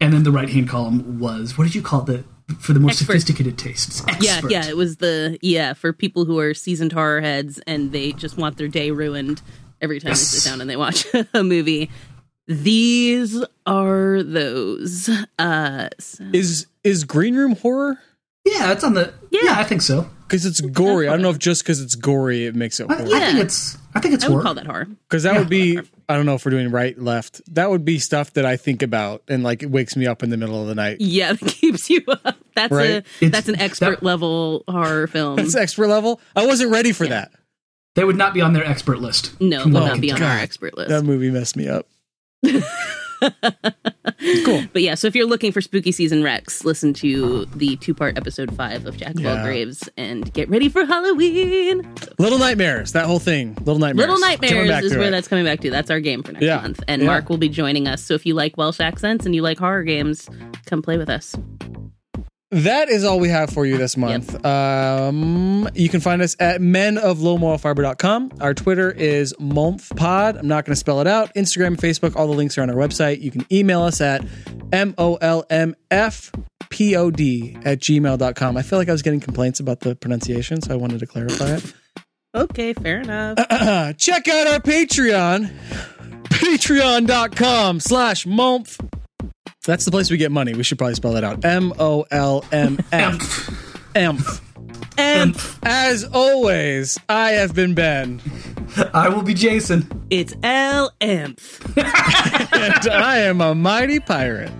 And 0.00 0.12
then 0.12 0.24
the 0.24 0.32
right 0.32 0.48
hand 0.48 0.68
column 0.68 1.18
was 1.20 1.56
what 1.56 1.64
did 1.64 1.74
you 1.74 1.82
call 1.82 2.02
it? 2.02 2.24
the 2.48 2.54
for 2.60 2.72
the 2.72 2.80
more 2.80 2.90
Expert. 2.90 3.06
sophisticated 3.06 3.58
tastes? 3.58 4.02
Yeah, 4.20 4.40
yeah. 4.48 4.66
It 4.68 4.76
was 4.76 4.96
the 4.98 5.38
yeah 5.42 5.72
for 5.72 5.92
people 5.92 6.24
who 6.26 6.38
are 6.38 6.54
seasoned 6.54 6.92
horror 6.92 7.20
heads 7.20 7.60
and 7.66 7.92
they 7.92 8.12
just 8.12 8.36
want 8.36 8.56
their 8.56 8.68
day 8.68 8.90
ruined 8.92 9.42
every 9.80 9.98
time 10.00 10.10
Yes. 10.10 10.32
they 10.32 10.38
sit 10.38 10.50
down 10.50 10.60
and 10.60 10.68
they 10.70 10.76
watch 10.76 11.06
a 11.34 11.42
movie. 11.44 11.90
These 12.48 13.44
are 13.66 14.22
those. 14.22 15.10
Uh, 15.38 15.88
so- 15.98 16.24
Is 16.32 16.66
is 16.84 17.04
Green 17.04 17.34
Room 17.36 17.56
horror? 17.56 17.98
Yeah, 18.46 18.72
it's 18.72 18.82
on 18.84 18.94
the. 18.94 19.12
Yeah, 19.30 19.40
Yeah. 19.44 19.54
I 19.58 19.64
think 19.64 19.82
so. 19.82 20.08
Because 20.26 20.44
it's 20.46 20.60
gory. 20.60 21.06
I 21.08 21.12
don't 21.12 21.22
know 21.22 21.30
if 21.30 21.38
just 21.38 21.62
because 21.62 21.80
it's 21.80 21.94
gory 21.94 22.46
it 22.46 22.54
makes 22.56 22.80
it 22.80 22.90
I, 22.90 22.94
horror. 22.96 23.14
I 23.14 23.20
think 23.26 23.38
it's. 23.38 23.76
I 23.94 24.00
think 24.00 24.14
it's 24.14 24.24
I 24.24 24.28
would 24.28 24.32
horror. 24.34 24.42
call 24.44 24.54
that 24.54 24.66
horror. 24.66 24.86
Because 25.08 25.22
that 25.22 25.38
would 25.38 25.48
be, 25.48 25.78
I 26.08 26.14
don't 26.16 26.26
know 26.26 26.34
if 26.34 26.44
we're 26.44 26.50
doing 26.50 26.70
right, 26.70 26.98
left. 26.98 27.40
That 27.54 27.70
would 27.70 27.84
be 27.84 27.98
stuff 28.00 28.32
that 28.32 28.44
I 28.44 28.56
think 28.56 28.82
about 28.82 29.22
and 29.28 29.42
like 29.44 29.62
it 29.62 29.70
wakes 29.70 29.94
me 29.96 30.06
up 30.06 30.22
in 30.24 30.30
the 30.30 30.36
middle 30.36 30.60
of 30.60 30.66
the 30.68 30.74
night. 30.74 30.96
Yeah, 31.00 31.32
that 31.40 31.46
keeps 31.48 31.88
you 31.90 32.02
up. 32.08 32.36
That's 32.56 32.72
Right. 32.72 32.90
a 32.90 32.96
It's- 32.96 33.30
that's 33.32 33.48
an 33.48 33.60
expert 33.60 34.00
that- 34.00 34.02
level 34.02 34.64
horror 34.68 35.06
film. 35.06 35.36
That's 35.36 35.54
expert 35.54 35.86
level. 35.88 36.20
I 36.34 36.44
wasn't 36.46 36.70
ready 36.72 36.92
for 36.92 37.06
that. 37.06 37.30
They 37.94 38.04
would 38.04 38.16
not 38.16 38.34
be 38.34 38.40
on 38.42 38.52
their 38.52 38.66
expert 38.66 38.98
list. 38.98 39.40
no, 39.40 39.62
from 39.62 39.72
will 39.72 39.80
what 39.82 39.86
not 39.92 40.00
be 40.00 40.10
on 40.12 40.18
tell. 40.18 40.28
our 40.28 40.38
expert 40.38 40.76
list. 40.76 40.88
That 40.90 41.04
movie 41.04 41.30
messed 41.30 41.56
me 41.56 41.68
up. 41.68 41.86
cool. 44.44 44.62
But 44.72 44.82
yeah, 44.82 44.94
so 44.94 45.06
if 45.06 45.14
you're 45.14 45.26
looking 45.26 45.52
for 45.52 45.60
spooky 45.60 45.92
season 45.92 46.22
Rex, 46.22 46.64
listen 46.64 46.92
to 46.94 47.44
the 47.46 47.76
two 47.76 47.94
part 47.94 48.16
episode 48.18 48.54
five 48.56 48.86
of 48.86 48.96
Jack 48.96 49.14
of 49.18 49.26
All 49.26 49.34
Yeah. 49.34 49.42
Graves 49.44 49.88
and 49.96 50.32
get 50.32 50.48
ready 50.48 50.68
for 50.68 50.84
Halloween. 50.84 51.88
Little 52.18 52.38
Nightmares. 52.38 52.92
That 52.92 53.06
whole 53.06 53.18
thing. 53.18 53.54
Little 53.60 53.78
Nightmares. 53.78 54.08
Little 54.08 54.20
Nightmares 54.20 54.84
is 54.84 54.96
where 54.96 55.08
it. 55.08 55.10
that's 55.10 55.28
coming 55.28 55.44
back 55.44 55.60
to. 55.60 55.70
That's 55.70 55.90
our 55.90 56.00
game 56.00 56.22
for 56.22 56.32
next 56.32 56.44
Yeah. 56.44 56.60
month. 56.60 56.82
And 56.88 57.02
Yeah. 57.02 57.06
Mark 57.08 57.28
will 57.28 57.38
be 57.38 57.48
joining 57.48 57.88
us. 57.88 58.02
So 58.02 58.14
if 58.14 58.26
you 58.26 58.34
like 58.34 58.56
Welsh 58.56 58.80
accents 58.80 59.26
and 59.26 59.34
you 59.34 59.42
like 59.42 59.58
horror 59.58 59.82
games, 59.84 60.28
come 60.66 60.82
play 60.82 60.98
with 60.98 61.10
us. 61.10 61.34
That 62.56 62.88
is 62.88 63.04
all 63.04 63.20
we 63.20 63.28
have 63.28 63.50
for 63.50 63.66
you 63.66 63.76
this 63.76 63.98
month. 63.98 64.42
Um, 64.44 65.68
you 65.74 65.90
can 65.90 66.00
find 66.00 66.22
us 66.22 66.34
at 66.40 66.62
menoflowmoralfiber.com. 66.62 68.32
Our 68.40 68.54
Twitter 68.54 68.90
is 68.90 69.34
monthpod. 69.34 70.38
I'm 70.38 70.48
not 70.48 70.64
going 70.64 70.72
to 70.72 70.76
spell 70.76 71.02
it 71.02 71.06
out. 71.06 71.34
Instagram, 71.34 71.76
Facebook, 71.76 72.16
all 72.16 72.26
the 72.26 72.32
links 72.32 72.56
are 72.56 72.62
on 72.62 72.70
our 72.70 72.76
website. 72.76 73.20
You 73.20 73.30
can 73.30 73.44
email 73.52 73.82
us 73.82 74.00
at 74.00 74.22
molmfpod 74.70 75.66
at 77.66 77.78
gmail.com. 77.78 78.56
I 78.56 78.62
feel 78.62 78.78
like 78.78 78.88
I 78.88 78.92
was 78.92 79.02
getting 79.02 79.20
complaints 79.20 79.60
about 79.60 79.80
the 79.80 79.94
pronunciation, 79.94 80.62
so 80.62 80.72
I 80.72 80.76
wanted 80.76 81.00
to 81.00 81.06
clarify 81.06 81.56
it. 81.56 81.74
Okay, 82.34 82.74
fair 82.74 83.00
enough. 83.00 83.38
Check 83.96 84.28
out 84.28 84.46
our 84.46 84.60
Patreon, 84.60 85.50
patreon.com 86.24 87.80
slash 87.80 88.26
month. 88.26 88.78
That's 89.66 89.84
the 89.84 89.90
place 89.90 90.10
we 90.10 90.16
get 90.16 90.32
money. 90.32 90.54
We 90.54 90.62
should 90.62 90.78
probably 90.78 90.94
spell 90.94 91.12
that 91.14 91.24
out. 91.24 91.44
M 91.44 91.72
O 91.78 92.06
L 92.10 92.44
M 92.52 92.78
F. 92.92 93.50
Emph. 93.94 94.40
and 94.98 95.36
As 95.62 96.04
always, 96.04 96.98
I 97.08 97.32
have 97.32 97.54
been 97.54 97.74
Ben, 97.74 98.20
I 98.94 99.08
will 99.08 99.22
be 99.22 99.34
Jason. 99.34 100.06
it's 100.10 100.34
L 100.42 100.92
and 101.00 101.38
M. 101.76 101.82
I 102.92 103.18
am 103.26 103.40
a 103.40 103.54
mighty 103.54 104.00
pirate. 104.00 104.52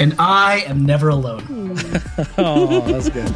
And 0.00 0.14
I 0.18 0.64
am 0.66 0.84
never 0.84 1.08
alone. 1.08 1.78
Oh, 2.36 2.80
that's 2.80 3.08
good. 3.10 3.32